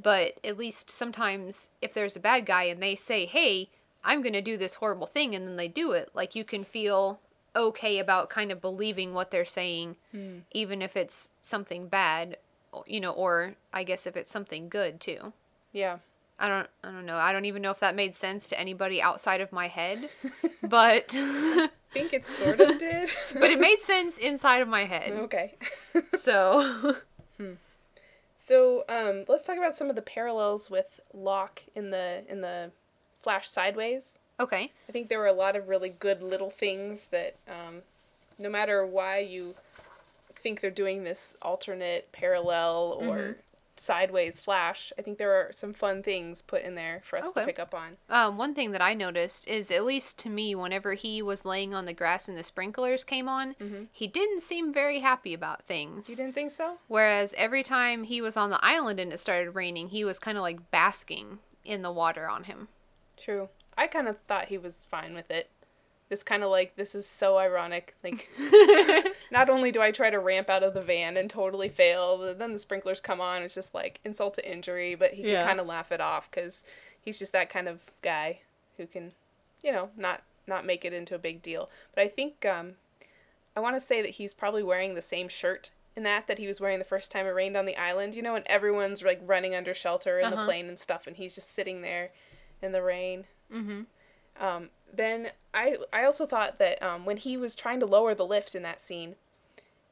But 0.00 0.38
at 0.44 0.56
least 0.56 0.90
sometimes, 0.90 1.70
if 1.82 1.92
there's 1.92 2.16
a 2.16 2.20
bad 2.20 2.46
guy 2.46 2.64
and 2.64 2.82
they 2.82 2.94
say, 2.94 3.26
hey, 3.26 3.68
I'm 4.04 4.22
going 4.22 4.32
to 4.32 4.40
do 4.40 4.56
this 4.56 4.74
horrible 4.74 5.08
thing, 5.08 5.34
and 5.34 5.46
then 5.46 5.56
they 5.56 5.68
do 5.68 5.90
it, 5.92 6.10
like 6.14 6.36
you 6.36 6.44
can 6.44 6.64
feel 6.64 7.20
okay 7.58 7.98
about 7.98 8.30
kind 8.30 8.50
of 8.52 8.60
believing 8.60 9.12
what 9.12 9.30
they're 9.30 9.44
saying, 9.44 9.96
even 10.52 10.80
if 10.80 10.96
it's 10.96 11.30
something 11.40 11.88
bad, 11.88 12.36
you 12.86 13.00
know, 13.00 13.10
or 13.12 13.54
I 13.72 13.82
guess 13.84 14.06
if 14.06 14.16
it's 14.16 14.30
something 14.30 14.68
good 14.68 15.00
too. 15.00 15.32
Yeah. 15.72 15.98
I 16.40 16.46
don't 16.48 16.68
I 16.84 16.92
don't 16.92 17.04
know. 17.06 17.16
I 17.16 17.32
don't 17.32 17.46
even 17.46 17.62
know 17.62 17.72
if 17.72 17.80
that 17.80 17.96
made 17.96 18.14
sense 18.14 18.48
to 18.50 18.60
anybody 18.60 19.02
outside 19.02 19.40
of 19.40 19.50
my 19.50 19.66
head. 19.66 20.08
but 20.62 21.12
I 21.16 21.68
think 21.92 22.12
it 22.12 22.24
sort 22.40 22.60
of 22.60 22.78
did. 22.78 23.10
but 23.34 23.50
it 23.50 23.58
made 23.58 23.82
sense 23.82 24.18
inside 24.18 24.60
of 24.62 24.68
my 24.68 24.84
head. 24.84 25.12
okay. 25.12 25.56
So 26.16 26.94
So 28.36 28.84
um, 28.88 29.24
let's 29.28 29.46
talk 29.46 29.58
about 29.58 29.76
some 29.76 29.90
of 29.90 29.96
the 29.96 30.02
parallels 30.02 30.70
with 30.70 31.00
Locke 31.12 31.62
in 31.74 31.90
the 31.90 32.22
in 32.28 32.40
the 32.40 32.70
Flash 33.20 33.48
Sideways. 33.48 34.18
Okay. 34.40 34.70
I 34.88 34.92
think 34.92 35.08
there 35.08 35.18
were 35.18 35.26
a 35.26 35.32
lot 35.32 35.56
of 35.56 35.68
really 35.68 35.88
good 35.90 36.22
little 36.22 36.50
things 36.50 37.08
that, 37.08 37.34
um, 37.48 37.82
no 38.38 38.48
matter 38.48 38.86
why 38.86 39.18
you 39.18 39.54
think 40.34 40.60
they're 40.60 40.70
doing 40.70 41.04
this 41.04 41.36
alternate 41.42 42.10
parallel 42.12 42.96
or 43.00 43.16
Mm-hmm. 43.18 43.32
sideways 43.76 44.40
flash, 44.40 44.92
I 44.98 45.02
think 45.02 45.18
there 45.18 45.32
are 45.32 45.52
some 45.52 45.72
fun 45.72 46.02
things 46.02 46.42
put 46.42 46.62
in 46.62 46.74
there 46.74 47.00
for 47.04 47.16
us 47.18 47.32
to 47.32 47.44
pick 47.44 47.58
up 47.60 47.74
on. 47.74 47.96
Um, 48.10 48.36
one 48.36 48.52
thing 48.54 48.72
that 48.72 48.82
I 48.82 48.94
noticed 48.94 49.46
is, 49.46 49.70
at 49.70 49.84
least 49.84 50.18
to 50.20 50.28
me, 50.28 50.54
whenever 50.56 50.94
he 50.94 51.22
was 51.22 51.44
laying 51.44 51.74
on 51.74 51.84
the 51.84 51.92
grass 51.92 52.28
and 52.28 52.36
the 52.36 52.42
sprinklers 52.42 53.04
came 53.04 53.28
on, 53.28 53.54
he 53.92 54.06
didn't 54.08 54.42
seem 54.42 54.72
very 54.72 54.98
happy 55.00 55.32
about 55.34 55.62
things. 55.64 56.08
You 56.10 56.16
didn't 56.16 56.34
think 56.34 56.50
so? 56.50 56.78
Whereas 56.88 57.34
every 57.36 57.62
time 57.62 58.02
he 58.04 58.20
was 58.20 58.36
on 58.36 58.50
the 58.50 58.64
island 58.64 58.98
and 58.98 59.12
it 59.12 59.18
started 59.20 59.52
raining, 59.52 59.88
he 59.90 60.04
was 60.04 60.18
kind 60.18 60.36
of 60.38 60.42
like 60.42 60.70
basking 60.72 61.38
in 61.64 61.82
the 61.82 61.92
water 61.92 62.28
on 62.28 62.44
him. 62.44 62.66
True. 63.16 63.48
I 63.78 63.86
kind 63.86 64.08
of 64.08 64.18
thought 64.28 64.48
he 64.48 64.58
was 64.58 64.76
fine 64.90 65.14
with 65.14 65.30
it. 65.30 65.48
Just 66.10 66.24
kind 66.26 66.42
of 66.42 66.50
like, 66.50 66.74
this 66.76 66.94
is 66.94 67.06
so 67.06 67.36
ironic. 67.38 67.94
Like, 68.02 68.28
not 69.30 69.50
only 69.50 69.70
do 69.70 69.80
I 69.80 69.90
try 69.90 70.10
to 70.10 70.18
ramp 70.18 70.48
out 70.50 70.62
of 70.62 70.74
the 70.74 70.80
van 70.82 71.16
and 71.16 71.28
totally 71.28 71.68
fail, 71.68 72.34
then 72.34 72.52
the 72.52 72.58
sprinklers 72.58 73.00
come 73.00 73.20
on. 73.20 73.42
It's 73.42 73.54
just 73.54 73.74
like 73.74 74.00
insult 74.04 74.34
to 74.34 74.50
injury, 74.50 74.94
but 74.94 75.12
he 75.14 75.22
Yeah. 75.22 75.38
can 75.40 75.46
kind 75.48 75.60
of 75.60 75.66
laugh 75.66 75.92
it 75.92 76.00
off 76.00 76.30
because 76.30 76.64
he's 77.00 77.18
just 77.18 77.32
that 77.32 77.50
kind 77.50 77.68
of 77.68 77.80
guy 78.02 78.40
who 78.78 78.86
can, 78.86 79.12
you 79.62 79.70
know, 79.72 79.90
not 79.96 80.22
not 80.46 80.64
make 80.64 80.82
it 80.86 80.94
into 80.94 81.14
a 81.14 81.18
big 81.18 81.42
deal. 81.42 81.68
But 81.94 82.02
I 82.04 82.08
think 82.08 82.46
um, 82.46 82.76
I 83.54 83.60
want 83.60 83.76
to 83.76 83.80
say 83.80 84.00
that 84.00 84.12
he's 84.12 84.32
probably 84.32 84.62
wearing 84.62 84.94
the 84.94 85.02
same 85.02 85.28
shirt 85.28 85.72
in 85.94 86.04
that 86.04 86.26
that 86.26 86.38
he 86.38 86.46
was 86.46 86.58
wearing 86.60 86.78
the 86.78 86.84
first 86.86 87.10
time 87.10 87.26
it 87.26 87.30
rained 87.30 87.54
on 87.56 87.66
the 87.66 87.76
island. 87.76 88.14
You 88.14 88.22
know, 88.22 88.34
and 88.34 88.46
everyone's 88.46 89.02
like 89.02 89.20
running 89.26 89.54
under 89.54 89.74
shelter 89.74 90.18
in 90.20 90.30
the 90.30 90.36
Uh-huh. 90.36 90.46
plane 90.46 90.68
and 90.68 90.78
stuff, 90.78 91.06
and 91.06 91.16
he's 91.16 91.34
just 91.34 91.50
sitting 91.52 91.82
there 91.82 92.10
in 92.62 92.72
the 92.72 92.82
rain. 92.82 93.26
Mm-hmm. 93.52 93.82
Um, 94.44 94.68
then 94.92 95.28
I 95.52 95.76
I 95.92 96.04
also 96.04 96.26
thought 96.26 96.58
that 96.58 96.82
um, 96.82 97.04
when 97.04 97.16
he 97.16 97.36
was 97.36 97.54
trying 97.54 97.80
to 97.80 97.86
lower 97.86 98.14
the 98.14 98.26
lift 98.26 98.54
in 98.54 98.62
that 98.62 98.80
scene 98.80 99.16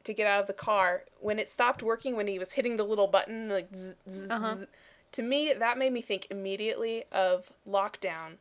to 0.04 0.14
get 0.14 0.26
out 0.26 0.40
of 0.42 0.46
the 0.46 0.52
car, 0.52 1.04
when 1.20 1.38
it 1.38 1.48
stopped 1.48 1.82
working, 1.82 2.14
when 2.16 2.28
he 2.28 2.38
was 2.38 2.52
hitting 2.52 2.76
the 2.76 2.84
little 2.84 3.08
button 3.08 3.48
like 3.48 3.74
zzz, 3.74 3.94
zzz, 4.08 4.30
Uh-huh. 4.30 4.54
zzz, 4.54 4.66
to 5.12 5.22
me 5.22 5.52
that 5.52 5.78
made 5.78 5.92
me 5.92 6.00
think 6.00 6.26
immediately 6.30 7.04
of 7.10 7.52
Lockdown, 7.68 8.34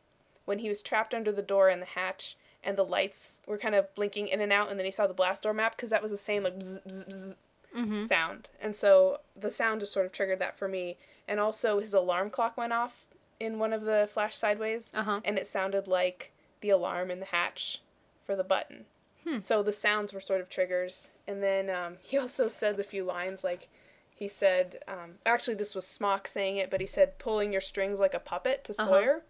when 0.44 0.60
he 0.60 0.68
was 0.68 0.82
trapped 0.82 1.12
under 1.14 1.32
the 1.32 1.42
door 1.42 1.68
in 1.68 1.80
the 1.80 1.86
hatch 1.86 2.36
and 2.62 2.76
the 2.78 2.84
lights 2.84 3.40
were 3.46 3.58
kind 3.58 3.74
of 3.74 3.92
blinking 3.94 4.28
in 4.28 4.40
and 4.40 4.52
out, 4.52 4.70
and 4.70 4.78
then 4.78 4.84
he 4.84 4.90
saw 4.92 5.06
the 5.06 5.14
blast 5.14 5.42
door 5.42 5.52
map 5.54 5.76
because 5.76 5.90
that 5.90 6.02
was 6.02 6.10
the 6.12 6.16
same 6.16 6.42
like 6.44 6.58
bzz, 6.58 6.80
bzz, 6.86 7.08
bzz 7.08 7.36
Mm-hmm. 7.76 8.06
sound, 8.06 8.48
and 8.60 8.74
so 8.74 9.20
the 9.38 9.50
sound 9.50 9.80
just 9.80 9.92
sort 9.92 10.06
of 10.06 10.12
triggered 10.12 10.38
that 10.38 10.56
for 10.56 10.66
me, 10.66 10.96
and 11.28 11.38
also 11.38 11.78
his 11.80 11.92
alarm 11.92 12.30
clock 12.30 12.56
went 12.56 12.72
off 12.72 13.04
in 13.40 13.58
one 13.58 13.72
of 13.72 13.82
the 13.82 14.08
flash 14.12 14.34
sideways 14.36 14.92
Uh-huh. 14.94 15.20
and 15.24 15.38
it 15.38 15.46
sounded 15.46 15.86
like 15.86 16.32
the 16.60 16.70
alarm 16.70 17.10
in 17.10 17.20
the 17.20 17.26
hatch 17.26 17.80
for 18.24 18.34
the 18.36 18.44
button. 18.44 18.86
So 19.40 19.60
the 19.64 19.72
sounds 19.72 20.12
were 20.12 20.20
sort 20.20 20.40
of 20.40 20.48
triggers. 20.48 21.08
And 21.26 21.42
then 21.42 21.68
um, 21.68 21.96
he 22.02 22.16
also 22.16 22.46
said 22.46 22.78
a 22.78 22.84
few 22.84 23.02
lines 23.02 23.42
like 23.42 23.68
he 24.14 24.28
said, 24.28 24.78
um, 24.88 25.16
actually, 25.26 25.56
this 25.56 25.74
was 25.74 25.86
Smock 25.86 26.26
saying 26.28 26.56
it, 26.58 26.70
but 26.70 26.80
he 26.80 26.86
said, 26.86 27.18
pulling 27.18 27.52
your 27.52 27.60
strings 27.60 27.98
like 27.98 28.14
a 28.14 28.18
puppet 28.20 28.62
to 28.64 28.72
Sawyer. 28.72 29.22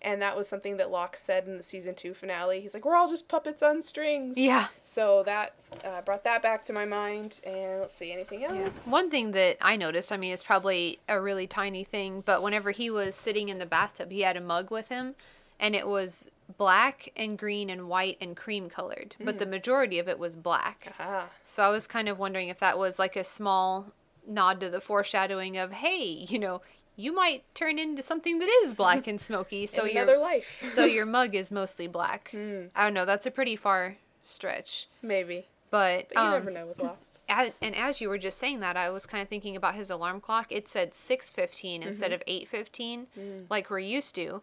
And 0.00 0.22
that 0.22 0.36
was 0.36 0.48
something 0.48 0.76
that 0.76 0.90
Locke 0.90 1.16
said 1.16 1.46
in 1.48 1.56
the 1.56 1.62
season 1.62 1.94
two 1.94 2.14
finale. 2.14 2.60
He's 2.60 2.72
like, 2.72 2.84
we're 2.84 2.94
all 2.94 3.08
just 3.08 3.28
puppets 3.28 3.62
on 3.62 3.82
strings. 3.82 4.38
Yeah. 4.38 4.68
So 4.84 5.24
that 5.24 5.54
uh, 5.84 6.02
brought 6.02 6.22
that 6.24 6.40
back 6.40 6.64
to 6.66 6.72
my 6.72 6.84
mind. 6.84 7.40
And 7.44 7.80
let's 7.80 7.94
see, 7.94 8.12
anything 8.12 8.44
else? 8.44 8.86
One 8.86 9.10
thing 9.10 9.32
that 9.32 9.56
I 9.60 9.76
noticed, 9.76 10.12
I 10.12 10.16
mean, 10.16 10.32
it's 10.32 10.42
probably 10.44 11.00
a 11.08 11.20
really 11.20 11.48
tiny 11.48 11.82
thing, 11.82 12.22
but 12.24 12.42
whenever 12.44 12.70
he 12.70 12.90
was 12.90 13.16
sitting 13.16 13.48
in 13.48 13.58
the 13.58 13.66
bathtub, 13.66 14.10
he 14.12 14.20
had 14.20 14.36
a 14.36 14.40
mug 14.40 14.70
with 14.70 14.88
him, 14.88 15.16
and 15.58 15.74
it 15.74 15.86
was 15.86 16.30
black 16.56 17.10
and 17.16 17.36
green 17.36 17.68
and 17.68 17.88
white 17.88 18.16
and 18.20 18.36
cream 18.36 18.70
colored, 18.70 19.14
but 19.22 19.38
the 19.38 19.44
majority 19.46 19.98
of 19.98 20.08
it 20.08 20.18
was 20.18 20.34
black. 20.34 20.94
Ah, 20.98 21.28
So 21.44 21.62
I 21.62 21.68
was 21.68 21.86
kind 21.86 22.08
of 22.08 22.18
wondering 22.18 22.48
if 22.48 22.58
that 22.60 22.78
was 22.78 22.98
like 22.98 23.16
a 23.16 23.24
small 23.24 23.92
nod 24.26 24.60
to 24.60 24.70
the 24.70 24.80
foreshadowing 24.80 25.58
of, 25.58 25.72
hey, 25.72 26.04
you 26.28 26.38
know, 26.38 26.62
you 27.00 27.14
might 27.14 27.44
turn 27.54 27.78
into 27.78 28.02
something 28.02 28.38
that 28.40 28.48
is 28.64 28.74
black 28.74 29.06
and 29.06 29.20
smoky. 29.20 29.66
So 29.74 29.84
in 29.84 29.94
your 29.94 30.02
another 30.02 30.18
life. 30.18 30.64
so 30.74 30.84
your 30.84 31.06
mug 31.18 31.34
is 31.34 31.50
mostly 31.52 31.86
black. 31.86 32.30
Hmm. 32.32 32.64
I 32.76 32.84
don't 32.84 32.94
know. 32.94 33.04
That's 33.06 33.24
a 33.26 33.30
pretty 33.30 33.54
far 33.56 33.96
stretch, 34.24 34.88
Maybe. 35.00 35.46
but, 35.70 36.08
But 36.12 36.20
you 36.20 36.26
um, 36.26 36.32
never 36.32 36.50
know 36.50 36.66
with 36.66 36.80
Lost. 36.80 37.20
as, 37.28 37.52
and 37.62 37.74
as 37.76 38.00
you 38.00 38.08
were 38.08 38.18
just 38.18 38.38
saying 38.38 38.60
that, 38.60 38.76
I 38.76 38.90
was 38.90 39.06
kind 39.06 39.22
of 39.22 39.28
thinking 39.28 39.54
about 39.56 39.74
his 39.76 39.90
alarm 39.90 40.20
clock. 40.20 40.50
It 40.50 40.68
said 40.68 40.92
six 40.92 41.30
fifteen 41.30 41.80
Mm-hmm. 41.80 41.88
instead 41.90 42.12
of 42.12 42.22
eight 42.26 42.48
fifteen, 42.48 43.06
Mm. 43.18 43.44
like 43.48 43.70
we're 43.70 43.78
used 43.78 44.14
to, 44.16 44.42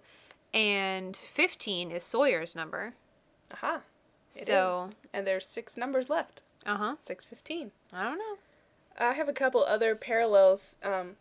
and 0.53 1.15
fifteen 1.15 1.91
is 1.91 2.03
Sawyer's 2.03 2.55
number. 2.55 2.93
Aha. 3.51 3.81
It 4.35 4.45
So, 4.47 4.85
is. 4.89 4.95
And 5.13 5.27
there's 5.27 5.45
six 5.45 5.75
numbers 5.77 6.09
left. 6.09 6.41
uh 6.65 6.77
huh. 6.77 6.95
615. 7.01 7.71
I 7.93 8.03
don't 8.05 8.17
know. 8.17 8.37
I 8.97 9.13
have 9.13 9.27
a 9.29 9.33
couple 9.33 9.63
other 9.65 9.93
parallels. 9.95 10.77
Um, 10.83 11.17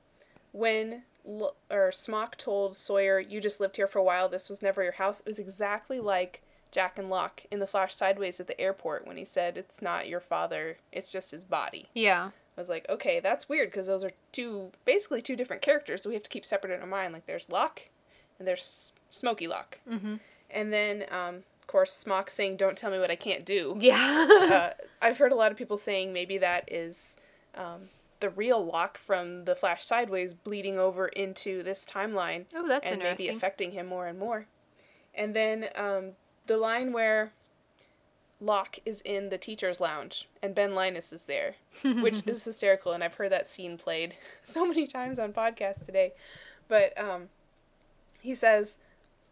when 0.52 1.02
or 1.24 1.90
Smock 1.90 2.36
told 2.36 2.76
Sawyer, 2.76 3.18
"You 3.18 3.40
just 3.40 3.60
lived 3.60 3.76
here 3.76 3.86
for 3.86 3.98
a 3.98 4.04
while. 4.04 4.28
This 4.28 4.48
was 4.48 4.62
never 4.62 4.82
your 4.82 4.92
house." 4.92 5.20
It 5.20 5.26
was 5.26 5.38
exactly 5.38 6.00
like 6.00 6.42
Jack 6.70 6.98
and 6.98 7.08
Locke 7.08 7.42
in 7.50 7.60
the 7.60 7.66
Flash 7.66 7.94
Sideways 7.94 8.40
at 8.40 8.46
the 8.46 8.60
airport 8.60 9.06
when 9.06 9.16
he 9.16 9.24
said, 9.24 9.56
"It's 9.56 9.80
not 9.80 10.08
your 10.08 10.20
father. 10.20 10.78
It's 10.92 11.10
just 11.10 11.30
his 11.30 11.44
body." 11.44 11.88
Yeah. 11.94 12.30
I 12.56 12.60
was 12.60 12.68
like, 12.68 12.86
"Okay, 12.88 13.20
that's 13.20 13.48
weird 13.48 13.70
because 13.70 13.86
those 13.86 14.04
are 14.04 14.12
two 14.32 14.70
basically 14.84 15.22
two 15.22 15.36
different 15.36 15.62
characters. 15.62 16.02
So 16.02 16.10
we 16.10 16.14
have 16.14 16.22
to 16.24 16.30
keep 16.30 16.44
separate 16.44 16.72
in 16.74 16.80
our 16.80 16.86
mind. 16.86 17.12
Like 17.12 17.26
there's 17.26 17.48
Locke, 17.48 17.82
and 18.38 18.46
there's 18.46 18.92
Smoky 19.10 19.46
Locke." 19.46 19.78
Mm-hmm. 19.88 20.16
And 20.50 20.72
then, 20.72 21.04
um, 21.10 21.36
of 21.60 21.66
course, 21.66 21.92
Smock 21.92 22.30
saying, 22.30 22.56
"Don't 22.56 22.76
tell 22.76 22.90
me 22.90 22.98
what 22.98 23.10
I 23.10 23.16
can't 23.16 23.44
do." 23.44 23.76
Yeah. 23.80 24.72
uh, 24.78 24.84
I've 25.02 25.18
heard 25.18 25.32
a 25.32 25.36
lot 25.36 25.50
of 25.52 25.58
people 25.58 25.76
saying 25.76 26.12
maybe 26.12 26.38
that 26.38 26.70
is 26.70 27.16
um, 27.56 27.88
the 28.24 28.30
real 28.30 28.64
Locke 28.64 28.96
from 28.96 29.44
the 29.44 29.54
Flash 29.54 29.84
Sideways 29.84 30.32
bleeding 30.32 30.78
over 30.78 31.08
into 31.08 31.62
this 31.62 31.84
timeline 31.84 32.46
oh, 32.54 32.66
that's 32.66 32.88
and 32.88 33.02
maybe 33.02 33.28
affecting 33.28 33.72
him 33.72 33.84
more 33.84 34.06
and 34.06 34.18
more. 34.18 34.46
And 35.14 35.36
then 35.36 35.66
um, 35.76 36.12
the 36.46 36.56
line 36.56 36.94
where 36.94 37.34
Locke 38.40 38.78
is 38.86 39.02
in 39.02 39.28
the 39.28 39.36
teacher's 39.36 39.78
lounge 39.78 40.26
and 40.42 40.54
Ben 40.54 40.74
Linus 40.74 41.12
is 41.12 41.24
there, 41.24 41.56
which 41.82 42.26
is 42.26 42.42
hysterical, 42.42 42.92
and 42.92 43.04
I've 43.04 43.12
heard 43.12 43.30
that 43.30 43.46
scene 43.46 43.76
played 43.76 44.14
so 44.42 44.64
many 44.64 44.86
times 44.86 45.18
on 45.18 45.34
podcasts 45.34 45.84
today. 45.84 46.14
But 46.66 46.98
um, 46.98 47.28
he 48.22 48.32
says, 48.32 48.78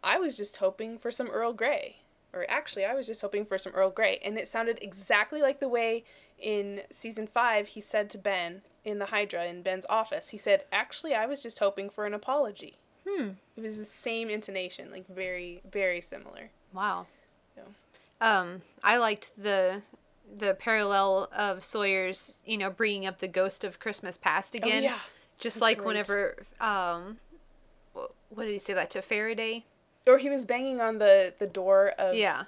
I 0.05 0.18
was 0.18 0.37
just 0.37 0.59
hoping 0.59 0.98
for 0.98 1.11
some 1.11 1.28
Earl 1.28 1.55
Grey. 1.55 1.96
Or 2.35 2.44
actually, 2.50 2.85
I 2.85 2.92
was 2.92 3.07
just 3.07 3.22
hoping 3.22 3.46
for 3.46 3.57
some 3.57 3.72
Earl 3.72 3.88
Grey. 3.88 4.20
And 4.22 4.37
it 4.37 4.48
sounded 4.48 4.78
exactly 4.83 5.40
like 5.40 5.61
the 5.61 5.68
way 5.68 6.05
in 6.42 6.83
season 6.90 7.26
five 7.26 7.68
he 7.68 7.81
said 7.81 8.11
to 8.11 8.18
Ben 8.18 8.62
in 8.85 8.98
the 8.98 9.07
Hydra 9.07 9.46
in 9.46 9.62
Ben's 9.62 9.87
office. 9.88 10.31
He 10.31 10.38
said, 10.38 10.64
Actually, 10.72 11.14
I 11.14 11.26
was 11.26 11.42
just 11.42 11.59
hoping 11.61 11.88
for 11.88 12.05
an 12.05 12.14
apology. 12.14 12.76
Hmm. 13.09 13.31
It 13.57 13.62
was 13.62 13.78
the 13.78 13.85
same 13.85 14.28
intonation, 14.28 14.90
like 14.90 15.07
very, 15.09 15.62
very 15.70 16.00
similar. 16.00 16.50
Wow. 16.72 17.07
Yeah. 17.57 17.62
Um, 18.20 18.62
I 18.83 18.96
liked 18.98 19.31
the 19.37 19.83
the 20.38 20.55
parallel 20.55 21.28
of 21.37 21.62
Sawyer's, 21.64 22.38
you 22.46 22.57
know, 22.57 22.70
bringing 22.70 23.07
up 23.07 23.18
the 23.18 23.28
ghost 23.28 23.64
of 23.64 23.78
Christmas 23.78 24.16
past 24.16 24.55
again. 24.55 24.83
oh, 24.83 24.87
yeah. 24.87 24.98
Just 25.38 25.57
that's 25.57 25.62
like 25.62 25.78
great. 25.78 25.87
whenever, 25.87 26.42
um, 26.61 27.18
what 27.92 28.44
did 28.44 28.52
he 28.52 28.59
say 28.59 28.72
that 28.72 28.90
to 28.90 29.02
Faraday? 29.02 29.64
Or 30.07 30.18
he 30.18 30.31
was 30.31 30.44
banging 30.44 30.81
on 30.81 30.98
the, 30.98 31.35
the 31.38 31.46
door 31.46 31.92
of 31.98 32.14
Yeah. 32.14 32.44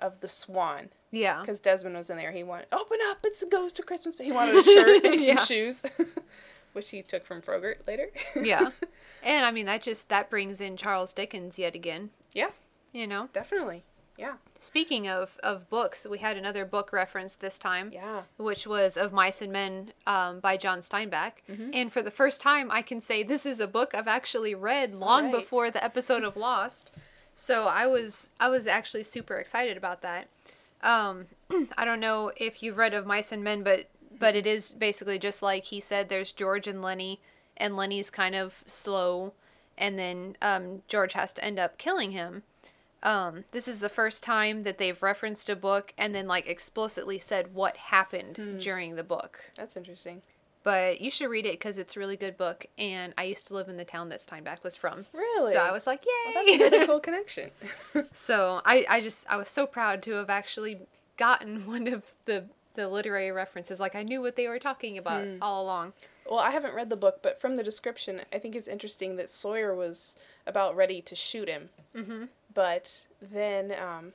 Of 0.00 0.20
the 0.20 0.28
Swan 0.28 0.88
Yeah. 1.10 1.40
because 1.40 1.60
Desmond 1.60 1.96
was 1.96 2.10
in 2.10 2.16
there. 2.16 2.32
He 2.32 2.42
wanted 2.42 2.66
open 2.72 2.98
up, 3.08 3.18
it's 3.24 3.42
a 3.42 3.48
ghost 3.48 3.78
of 3.78 3.86
Christmas. 3.86 4.14
But 4.14 4.26
he 4.26 4.32
wanted 4.32 4.56
a 4.56 4.62
shirt 4.64 5.04
and 5.04 5.20
Yeah. 5.20 5.36
some 5.38 5.46
shoes, 5.46 5.82
which 6.72 6.90
he 6.90 7.02
took 7.02 7.24
from 7.26 7.40
Frogurt 7.42 7.86
later. 7.86 8.10
yeah. 8.40 8.70
And 9.22 9.44
I 9.44 9.50
mean 9.50 9.66
that 9.66 9.82
just 9.82 10.08
that 10.10 10.30
brings 10.30 10.60
in 10.60 10.76
Charles 10.76 11.12
Dickens 11.12 11.58
yet 11.58 11.74
again. 11.74 12.10
Yeah. 12.32 12.50
You 12.92 13.06
know. 13.08 13.28
definitely. 13.32 13.82
Yeah, 14.18 14.34
Speaking 14.58 15.08
of 15.08 15.36
of 15.42 15.68
books, 15.68 16.06
we 16.08 16.16
had 16.18 16.36
another 16.38 16.64
book 16.64 16.90
reference 16.92 17.34
this 17.34 17.58
time. 17.58 17.90
yeah. 17.92 18.22
which 18.38 18.66
was 18.66 18.96
Of 18.96 19.12
Mice 19.12 19.42
and 19.42 19.52
Men 19.52 19.92
um, 20.06 20.40
by 20.40 20.56
John 20.56 20.78
Steinbeck. 20.78 21.32
Mm-hmm. 21.50 21.70
And 21.74 21.92
for 21.92 22.00
the 22.00 22.10
first 22.10 22.40
time, 22.40 22.70
I 22.70 22.80
can 22.82 23.00
say 23.00 23.22
this 23.22 23.44
is 23.44 23.58
a 23.60 23.66
book 23.66 23.90
I've 23.94 24.08
actually 24.08 24.54
read 24.54 24.94
long 24.94 25.24
right. 25.24 25.32
before 25.34 25.70
the 25.70 25.84
episode 25.84 26.22
of 26.24 26.34
Lost. 26.36 26.92
So 27.38 27.66
I 27.66 27.86
was 27.86 28.32
I 28.40 28.48
was 28.48 28.66
actually 28.66 29.04
super 29.04 29.36
excited 29.36 29.76
about 29.76 30.00
that. 30.02 30.26
Um, 30.82 31.26
I 31.78 31.84
don't 31.84 32.00
know 32.00 32.32
if 32.36 32.62
you've 32.62 32.78
read 32.78 32.94
Of 32.94 33.06
Mice 33.06 33.30
and 33.30 33.44
Men, 33.44 33.62
but 33.62 33.86
but 34.18 34.34
it 34.34 34.46
is 34.46 34.72
basically 34.72 35.18
just 35.18 35.42
like 35.42 35.64
he 35.66 35.78
said. 35.78 36.08
There's 36.08 36.32
George 36.32 36.66
and 36.66 36.80
Lennie, 36.82 37.20
and 37.58 37.76
Lennie's 37.76 38.08
kind 38.10 38.34
of 38.34 38.54
slow, 38.64 39.34
and 39.76 39.98
then 39.98 40.36
um, 40.40 40.82
George 40.88 41.12
has 41.12 41.32
to 41.34 41.44
end 41.44 41.58
up 41.58 41.76
killing 41.76 42.12
him. 42.12 42.42
Um, 43.02 43.44
this 43.52 43.68
is 43.68 43.80
the 43.80 43.90
first 43.90 44.22
time 44.22 44.62
that 44.62 44.78
they've 44.78 45.00
referenced 45.02 45.50
a 45.50 45.54
book 45.54 45.92
and 45.98 46.14
then 46.14 46.26
like 46.26 46.46
explicitly 46.48 47.18
said 47.18 47.54
what 47.54 47.76
happened 47.76 48.38
Hmm. 48.38 48.56
during 48.58 48.96
the 48.96 49.04
book. 49.04 49.50
That's 49.54 49.76
interesting. 49.76 50.22
But 50.66 51.00
you 51.00 51.12
should 51.12 51.30
read 51.30 51.46
it 51.46 51.52
because 51.52 51.78
it's 51.78 51.96
a 51.96 52.00
really 52.00 52.16
good 52.16 52.36
book. 52.36 52.66
And 52.76 53.14
I 53.16 53.22
used 53.22 53.46
to 53.46 53.54
live 53.54 53.68
in 53.68 53.76
the 53.76 53.84
town 53.84 54.08
that 54.08 54.18
Steinbeck 54.18 54.64
was 54.64 54.74
from. 54.76 55.06
Really? 55.12 55.52
So 55.52 55.60
I 55.60 55.70
was 55.70 55.86
like, 55.86 56.04
Well, 56.34 56.44
yay! 56.44 56.58
that's 56.58 56.72
a 56.72 56.74
really 56.76 56.86
cool 56.88 56.98
connection. 57.08 57.50
so 58.12 58.60
I, 58.64 58.84
I 58.88 59.00
just 59.00 59.26
I 59.30 59.36
was 59.36 59.48
so 59.48 59.64
proud 59.66 60.02
to 60.02 60.12
have 60.14 60.28
actually 60.28 60.80
gotten 61.16 61.66
one 61.74 61.86
of 61.86 62.02
the 62.24 62.46
the 62.74 62.88
literary 62.88 63.30
references. 63.30 63.78
Like 63.78 63.94
I 63.94 64.02
knew 64.02 64.20
what 64.20 64.34
they 64.34 64.48
were 64.48 64.58
talking 64.58 64.98
about 64.98 65.22
Hmm. 65.24 65.36
all 65.40 65.62
along. 65.62 65.92
well, 66.28 66.40
I 66.40 66.50
haven't 66.50 66.74
read 66.74 66.90
the 66.90 66.96
book, 66.96 67.20
but 67.22 67.40
from 67.40 67.54
the 67.54 67.62
description, 67.62 68.22
I 68.32 68.38
think 68.40 68.56
it's 68.56 68.66
interesting 68.68 69.14
that 69.16 69.30
Sawyer 69.30 69.72
was 69.72 70.18
about 70.48 70.74
ready 70.74 71.00
to 71.02 71.14
shoot 71.14 71.48
him. 71.48 71.68
Mm-hmm. 71.94 72.24
But 72.52 73.04
then, 73.22 73.72
um, 73.72 74.12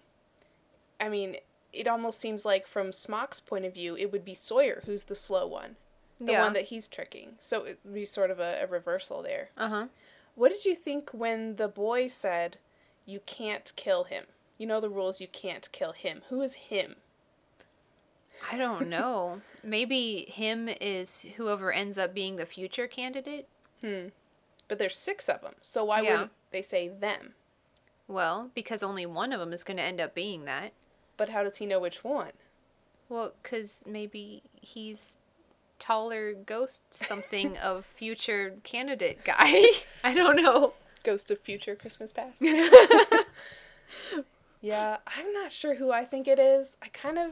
I 1.00 1.08
mean, 1.08 1.38
it 1.72 1.88
almost 1.88 2.20
seems 2.20 2.44
like 2.44 2.68
from 2.68 2.92
Smock's 2.92 3.40
point 3.40 3.64
of 3.66 3.74
view, 3.74 3.96
it 3.96 4.12
would 4.12 4.26
be 4.26 4.34
Sawyer 4.36 4.82
who's 4.86 5.06
the 5.06 5.16
slow 5.16 5.48
one, 5.48 5.78
the 6.21 6.34
Yeah. 6.34 6.43
one 6.43 6.53
that 6.53 6.65
he's 6.65 6.88
tricking. 6.88 7.36
So 7.39 7.63
it 7.65 7.79
would 7.84 7.93
be 7.93 8.05
sort 8.05 8.31
of 8.31 8.39
a, 8.39 8.60
a 8.63 8.67
reversal 8.67 9.21
there. 9.21 9.49
Uh 9.57 9.67
huh. 9.69 9.88
What 10.36 10.49
did 10.51 10.63
you 10.65 10.75
think 10.75 11.10
when 11.12 11.55
the 11.57 11.67
boy 11.67 12.07
said, 12.07 12.57
"You 13.05 13.19
can't 13.25 13.71
kill 13.75 14.05
him"? 14.05 14.25
You 14.57 14.67
know 14.67 14.79
the 14.79 14.89
rules. 14.89 15.19
You 15.19 15.27
can't 15.27 15.69
kill 15.71 15.91
him. 15.93 16.21
Who 16.29 16.41
is 16.41 16.53
him? 16.53 16.95
I 18.51 18.57
don't 18.57 18.88
know. 18.89 19.41
Maybe 19.63 20.25
him 20.29 20.67
is 20.69 21.25
whoever 21.38 21.71
ends 21.71 21.97
up 21.97 22.13
being 22.13 22.36
the 22.38 22.45
future 22.45 22.88
candidate. 22.88 23.47
Hmm. 23.81 24.07
But 24.67 24.77
there's 24.79 24.97
six 24.97 25.27
of 25.27 25.41
them, 25.41 25.55
so 25.62 25.84
why 25.84 26.01
Yeah. 26.01 26.12
wouldn't 26.12 26.31
they 26.51 26.62
say 26.62 26.88
them? 26.88 27.34
Well, 28.07 28.51
because 28.55 28.84
only 28.84 29.05
one 29.05 29.34
of 29.34 29.39
them 29.39 29.53
is 29.53 29.63
going 29.63 29.77
to 29.77 29.84
end 29.84 29.99
up 30.01 30.13
being 30.15 30.45
that. 30.45 30.71
But 31.17 31.29
how 31.29 31.43
does 31.43 31.57
he 31.57 31.65
know 31.65 31.79
which 31.79 32.03
one? 32.03 32.31
Well, 33.10 33.34
because 33.43 33.84
maybe 33.86 34.43
he's 34.62 35.17
taller 35.82 36.34
ghost 36.34 36.84
something 36.91 37.58
of 37.58 37.86
future 37.86 38.54
candidate 38.63 39.26
guy. 39.26 39.63
I 40.04 40.13
don't 40.13 40.36
know. 40.36 40.74
Ghost 41.04 41.32
of 41.32 41.39
Future 41.39 41.76
Christmas 41.76 42.12
Past. 42.12 42.41
yeah, 44.62 44.98
I'm 45.08 45.34
not 45.34 45.52
sure 45.52 45.74
who 45.74 45.91
I 45.91 46.06
think 46.06 46.28
it 46.28 46.38
is. 46.38 46.78
I 46.84 46.89
kind 46.89 47.17
of 47.17 47.32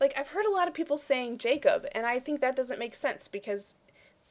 like 0.00 0.14
I've 0.16 0.28
heard 0.28 0.46
a 0.46 0.52
lot 0.52 0.68
of 0.68 0.74
people 0.74 0.96
saying 0.96 1.38
Jacob, 1.38 1.86
and 1.92 2.06
I 2.06 2.20
think 2.20 2.40
that 2.40 2.54
doesn't 2.54 2.78
make 2.78 2.94
sense 2.94 3.26
because 3.26 3.74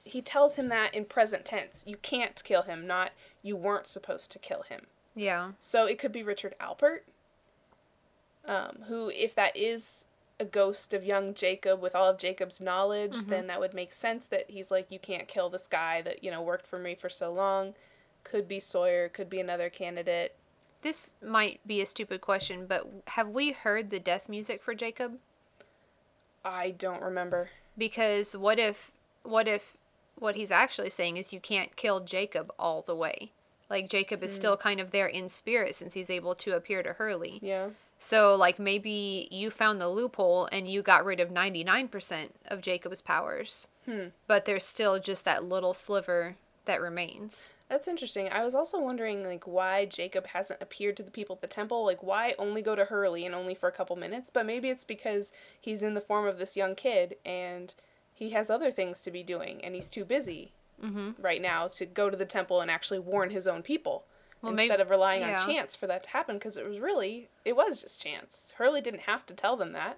he 0.05 0.21
tells 0.21 0.55
him 0.55 0.69
that 0.69 0.95
in 0.95 1.03
present 1.03 1.43
tense. 1.43 1.83
You 1.85 1.97
can't 1.97 2.41
kill 2.45 2.61
him, 2.61 2.87
not 2.87 3.11
you 3.41 3.57
weren't 3.57 3.87
supposed 3.87 4.31
to 4.31 4.39
kill 4.39 4.61
him. 4.61 4.87
Yeah. 5.15 5.51
So 5.59 5.85
it 5.85 5.99
could 5.99 6.13
be 6.13 6.23
Richard 6.23 6.55
Alpert, 6.61 6.99
um, 8.47 8.83
who, 8.87 9.09
if 9.09 9.35
that 9.35 9.57
is 9.57 10.05
a 10.39 10.45
ghost 10.45 10.93
of 10.93 11.03
young 11.03 11.33
Jacob 11.33 11.81
with 11.81 11.95
all 11.95 12.09
of 12.09 12.17
Jacob's 12.17 12.59
knowledge, 12.59 13.15
mm-hmm. 13.17 13.29
then 13.29 13.47
that 13.47 13.59
would 13.59 13.73
make 13.73 13.93
sense 13.93 14.25
that 14.27 14.49
he's 14.49 14.71
like, 14.71 14.91
you 14.91 14.99
can't 14.99 15.27
kill 15.27 15.49
this 15.49 15.67
guy 15.67 16.01
that, 16.01 16.23
you 16.23 16.31
know, 16.31 16.41
worked 16.41 16.67
for 16.67 16.79
me 16.79 16.95
for 16.95 17.09
so 17.09 17.31
long. 17.31 17.73
Could 18.23 18.47
be 18.47 18.59
Sawyer, 18.59 19.09
could 19.09 19.29
be 19.29 19.39
another 19.39 19.69
candidate. 19.69 20.35
This 20.81 21.13
might 21.21 21.59
be 21.65 21.81
a 21.81 21.85
stupid 21.85 22.21
question, 22.21 22.65
but 22.67 22.87
have 23.07 23.29
we 23.29 23.51
heard 23.51 23.89
the 23.89 23.99
death 23.99 24.27
music 24.27 24.61
for 24.61 24.75
Jacob? 24.75 25.17
I 26.43 26.71
don't 26.71 27.01
remember. 27.01 27.49
Because 27.77 28.35
what 28.35 28.59
if 28.59 28.91
what 29.23 29.47
if 29.47 29.77
what 30.15 30.35
he's 30.35 30.51
actually 30.51 30.89
saying 30.89 31.17
is 31.17 31.31
you 31.31 31.39
can't 31.39 31.75
kill 31.75 32.01
Jacob 32.01 32.51
all 32.59 32.81
the 32.81 32.95
way? 32.95 33.31
Like 33.69 33.89
Jacob 33.89 34.21
is 34.23 34.31
hmm. 34.31 34.35
still 34.35 34.57
kind 34.57 34.79
of 34.79 34.91
there 34.91 35.07
in 35.07 35.29
spirit 35.29 35.73
since 35.75 35.93
he's 35.93 36.09
able 36.09 36.35
to 36.35 36.55
appear 36.55 36.83
to 36.83 36.93
Hurley. 36.93 37.39
Yeah. 37.41 37.69
So 38.03 38.35
like 38.35 38.59
maybe 38.59 39.29
you 39.31 39.49
found 39.49 39.79
the 39.79 39.87
loophole 39.87 40.49
and 40.51 40.67
you 40.67 40.81
got 40.81 41.05
rid 41.05 41.21
of 41.21 41.29
99% 41.29 42.31
of 42.47 42.59
Jacob's 42.59 42.99
powers. 42.99 43.69
Hmm. 43.85 44.07
But 44.27 44.43
there's 44.43 44.65
still 44.65 44.99
just 44.99 45.23
that 45.23 45.45
little 45.45 45.73
sliver 45.73 46.35
that 46.65 46.81
remains. 46.81 47.53
That's 47.69 47.87
interesting. 47.87 48.27
I 48.27 48.43
was 48.43 48.55
also 48.55 48.77
wondering, 48.77 49.23
like, 49.23 49.47
why 49.47 49.85
Jacob 49.85 50.27
hasn't 50.27 50.61
appeared 50.61 50.97
to 50.97 51.03
the 51.03 51.11
people 51.11 51.37
at 51.37 51.41
the 51.41 51.47
temple. 51.47 51.85
Like, 51.85 52.03
why 52.03 52.35
only 52.37 52.61
go 52.61 52.75
to 52.75 52.85
Hurley 52.85 53.25
and 53.25 53.33
only 53.33 53.55
for 53.55 53.69
a 53.69 53.73
couple 53.73 53.95
minutes? 53.95 54.29
But 54.29 54.45
maybe 54.45 54.69
it's 54.69 54.85
because 54.85 55.31
he's 55.59 55.81
in 55.81 55.93
the 55.93 56.01
form 56.01 56.27
of 56.27 56.37
this 56.37 56.57
young 56.57 56.75
kid 56.75 57.15
and 57.25 57.73
he 58.13 58.31
has 58.31 58.49
other 58.49 58.69
things 58.69 58.99
to 59.01 59.11
be 59.11 59.23
doing 59.23 59.63
and 59.63 59.75
he's 59.75 59.89
too 59.89 60.03
busy 60.03 60.51
right 61.19 61.41
now 61.41 61.69
to 61.69 61.85
go 61.85 62.09
to 62.09 62.17
the 62.17 62.25
temple 62.25 62.59
and 62.59 62.69
actually 62.69 62.99
warn 62.99 63.29
his 63.29 63.47
own 63.47 63.61
people 63.61 64.03
Well, 64.43 64.51
maybe- 64.51 64.65
instead 64.65 64.81
of 64.81 64.89
relying 64.89 65.21
yeah. 65.21 65.39
on 65.39 65.47
chance 65.47 65.75
for 65.75 65.87
that 65.87 66.03
to 66.03 66.09
happen. 66.09 66.37
Because 66.37 66.57
it 66.57 66.67
was 66.67 66.79
really, 66.79 67.29
it 67.45 67.55
was 67.55 67.81
just 67.81 68.03
chance. 68.03 68.53
Hurley 68.57 68.81
didn't 68.81 69.01
have 69.01 69.25
to 69.27 69.33
tell 69.33 69.57
them 69.57 69.71
that. 69.71 69.97